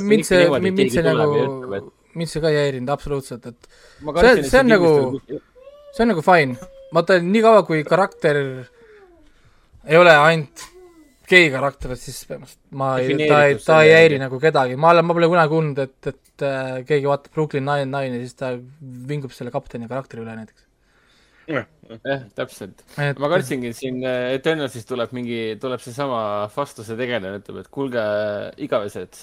[0.00, 3.68] mind see, mind keegi see nagu mind see ka ei häirinud absoluutselt, et
[4.20, 5.20] See- see on nagu-
[5.92, 6.56] see on nagu fine.
[6.94, 8.36] vaata, niikaua kui karakter
[9.86, 10.64] ei ole ainult
[11.30, 12.24] gei karakter, siis
[12.76, 15.82] ma ei, ta ei, ta ei häiri nagu kedagi, ma olen, ma pole kunagi kuulnud,
[15.84, 18.52] et, et äh, keegi vaatab Brooklyn Nine-Nine'i ja siis ta
[19.10, 20.66] vingub selle kapteni karakteri üle näiteks.
[21.50, 21.66] jah,
[22.38, 22.84] täpselt.
[23.02, 26.22] et ma kartsingi, et siin äh, Eternalsis tuleb mingi, tuleb seesama
[26.54, 28.04] vastuse tegelane, ütleb, et kuulge,
[28.66, 29.22] igavesed,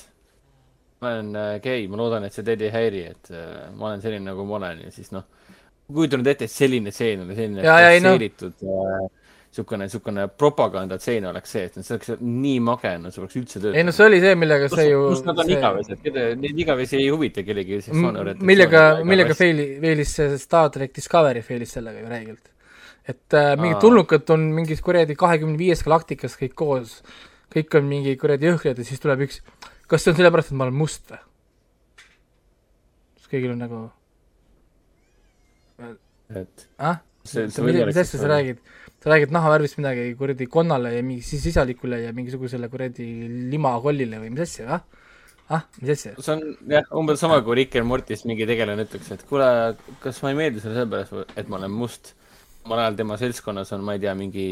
[1.04, 4.04] ma olen äh, gei, ma loodan, et see teid ei häiri, et äh, ma olen
[4.04, 5.28] selline, nagu ma olen ja siis noh,
[5.88, 8.20] kujutanud ette, et selline tseen oli selline Ja, ja ei, noh.
[9.58, 13.78] niisugune, niisugune propagandatseen oleks see, et see oleks nii mage, no see oleks üldse töötanud.
[13.80, 16.62] ei no see oli see, millega see ju kus nad on see- igavesed, keda, neid
[16.66, 18.46] igavesi ei huvita kellegi orientatsioon.
[18.52, 22.54] millega, millega faili, failis see Star track Discovery failis sellega ju räigelt.
[23.08, 27.02] et äh, mingid tulnukad on mingis kuradi kahekümne viies galaktikas kõik koos,
[27.54, 29.42] kõik on mingi kuradi jõhkrad ja siis tuleb üks,
[29.88, 31.24] kas see on sellepärast, et ma olen must või?
[33.18, 33.86] siis kõigil on nagu,
[36.36, 38.60] et ah, see, mis asja sa räägid?
[39.04, 43.06] Sa räägid nahavärvist midagi kuradi konnale ja mingi sis- sisalikule ja mingisugusele kuradi
[43.52, 44.82] limakollile või mis asja, ah?
[45.58, 46.16] ah, mis asja?
[46.20, 46.42] see on
[46.74, 49.50] jah, umbes sama kui Rick and Mortis mingi tegelane ütleks, et kuule,
[50.04, 52.14] kas ma ei meeldi sulle sellepärast, et ma olen must.
[52.64, 54.48] samal ajal tema seltskonnas on, ma ei tea, mingi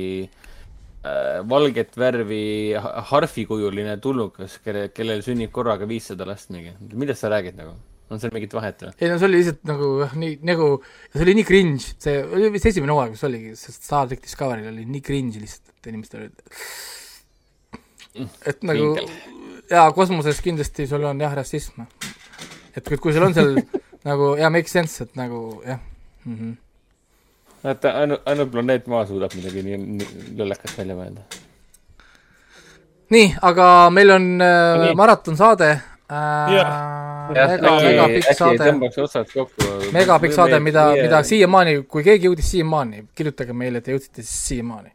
[1.03, 2.43] äh, valget värvi
[2.79, 6.71] ha- harfikujuline tulnukas, kelle, kellel sünnib korraga viissada last mingi.
[6.93, 7.75] millest sa räägid nagu?
[8.09, 8.91] On seal mingit vahet või?
[9.01, 9.87] ei no see oli lihtsalt nagu
[10.21, 10.67] nii nagu,
[11.13, 14.69] see oli nii cringe, see oli vist esimene hooaeg, kus oligi, sest Star track Discovery'l
[14.73, 16.43] oli nii cringe lihtsalt, et inimestel olid
[18.45, 18.91] et nagu
[19.69, 21.85] jaa, kosmoses kindlasti sul on jah, rassism.
[22.75, 23.57] et kui, kui sul on seal
[24.09, 25.81] nagu jaa, make sense, et nagu jah
[26.25, 26.53] mm -hmm.
[27.63, 31.21] vaata, ainult, ainult planeet Maa suudab midagi nii, nii lollakat välja mõelda.
[33.09, 35.69] nii, aga meil on äh, maratonsaade
[36.11, 36.53] äh,,
[37.31, 39.71] mega, mega pikk saade, tõmbaks otsad kokku.
[39.95, 44.25] mega pikk saade, mida, mida siiamaani, kui keegi jõudis siiamaani, kirjutage meile, et te jõudsite
[44.25, 44.93] siis siiamaani.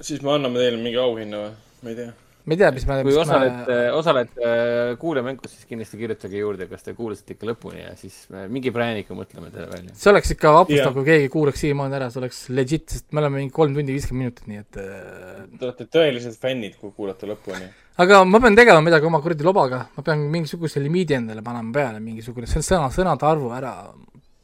[0.00, 1.54] siis me anname teile mingi auhinna või?
[1.82, 2.12] ma ei tea.
[2.44, 4.54] ma ei tea, mis me, kui osalete, osalete
[5.02, 9.18] kuulajamängus, siis kindlasti kirjutage juurde, kas te kuulasite ikka lõpuni ja siis me mingi prääniku
[9.18, 9.94] mõtleme teile välja.
[9.98, 10.96] see oleks ikka vapustav Jah.
[10.98, 14.26] kui keegi kuulaks siiamaani ära, see oleks legit, sest me oleme mingi kolm tundi viiskümmend
[14.26, 17.70] minutit, nii et äh, Te olete tõelised fännid, kui kuulate lõpuni.
[17.96, 22.00] Aga ma pean tegema midagi oma kuradi lobaga, ma pean mingisuguse limiidi endale panema peale,
[22.00, 23.74] mingisugune see sõna, sõnade arvu ära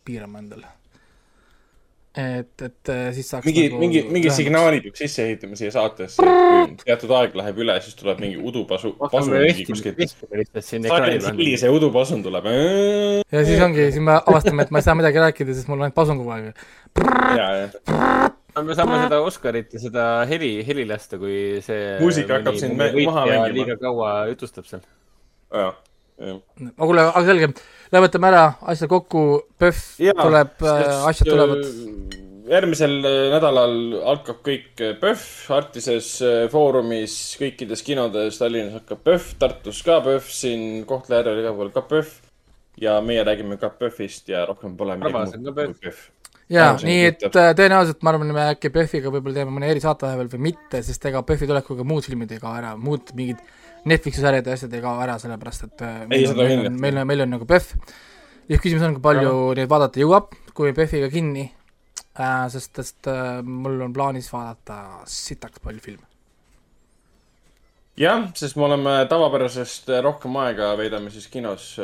[0.04, 0.74] piirama endale.
[2.18, 4.30] et, et äh, siis saaks mingi, mingi, mingi.
[4.34, 6.24] signaali peab sisse ehitama siia saatesse,
[6.82, 10.02] teatud aeg läheb üle, siis tuleb mingi udupasu, pasu mingi kuskilt.
[10.64, 12.50] see udupasun tuleb.
[12.50, 15.88] ja siis ongi, siis me avastame, et ma ei saa midagi rääkida, sest mul on
[15.88, 16.52] ainult pasun kogu aeg.
[18.66, 21.96] Me saame seda Oscarit ja seda heli, heli lasta, kui see.
[22.02, 23.50] Muusika hakkab siin me- maha mängima.
[23.56, 24.84] liiga kaua jutustab seal.
[25.52, 25.72] ja,
[26.20, 26.38] ja.
[26.68, 27.50] aga kuule, aga selge,
[27.94, 29.24] lõpetame ära, asjad kokku,
[29.60, 30.64] PÖFF tuleb,
[31.10, 31.64] asjad tulevad.
[32.48, 33.74] järgmisel äh, nädalal
[34.06, 40.30] hakkab kõik äh, PÖFF Artises äh, Foorumis, kõikides kinodes, Tallinnas hakkab PÖFF, Tartus ka PÖFF,
[40.32, 42.24] siin Kohtla-Järvel igal pool ka PÖFF.
[42.78, 46.06] ja meie räägime ka PÖFFist ja rohkem pole midagi muud ka kui PÖFF.
[46.52, 50.30] jaa, nii et äh, tõenäoliselt ma arvan, me äkki PÖFFiga võib-olla teeme mõne erisaate vahepeal
[50.32, 53.42] või mitte, sest ega PÖFFi tulekuga muud filmid ei kao ära, muud mingid
[53.88, 56.80] Netflixi sarjad ja asjad ei kao ära, sellepärast et äh, meil Ei, on, meil on,
[56.80, 57.96] meil on, meil on nagu PÖFF.
[58.48, 63.40] ja küsimus on, kui palju neid vaadata jõuab, kui PÖFFiga kinni äh,, sest, sest äh,
[63.44, 66.06] mul on plaanis vaadata sitaks palju filme.
[68.00, 71.74] jah, sest me oleme tavapärasest äh, rohkem aega veedame siis kinos,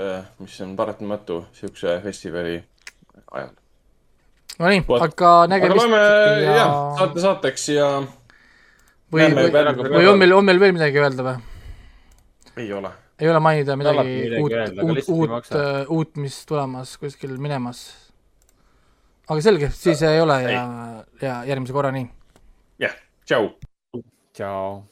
[0.40, 2.56] mis on paratamatu siukse festivali
[3.30, 3.52] ajal.
[4.54, 6.00] Nonii, aga aga nägemist loeme
[6.44, 6.68] jah,
[6.98, 7.88] saate saateks ja
[9.10, 11.40] või, või, või on meil, on meil veel midagi öelda või?
[12.62, 12.92] ei ole.
[13.18, 17.82] ei ole mainida midagi midagi uut uut, uut maksa., uut, mis tulemas kuskil minemas.
[19.26, 20.64] aga selge, siis ei ole ja,
[21.18, 22.06] ja järgmise korrani.
[22.78, 22.94] jah,
[23.26, 23.50] tšau.
[24.38, 24.84] tšau.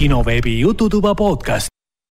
[0.00, 1.68] kinoveebi Jututuba podcast.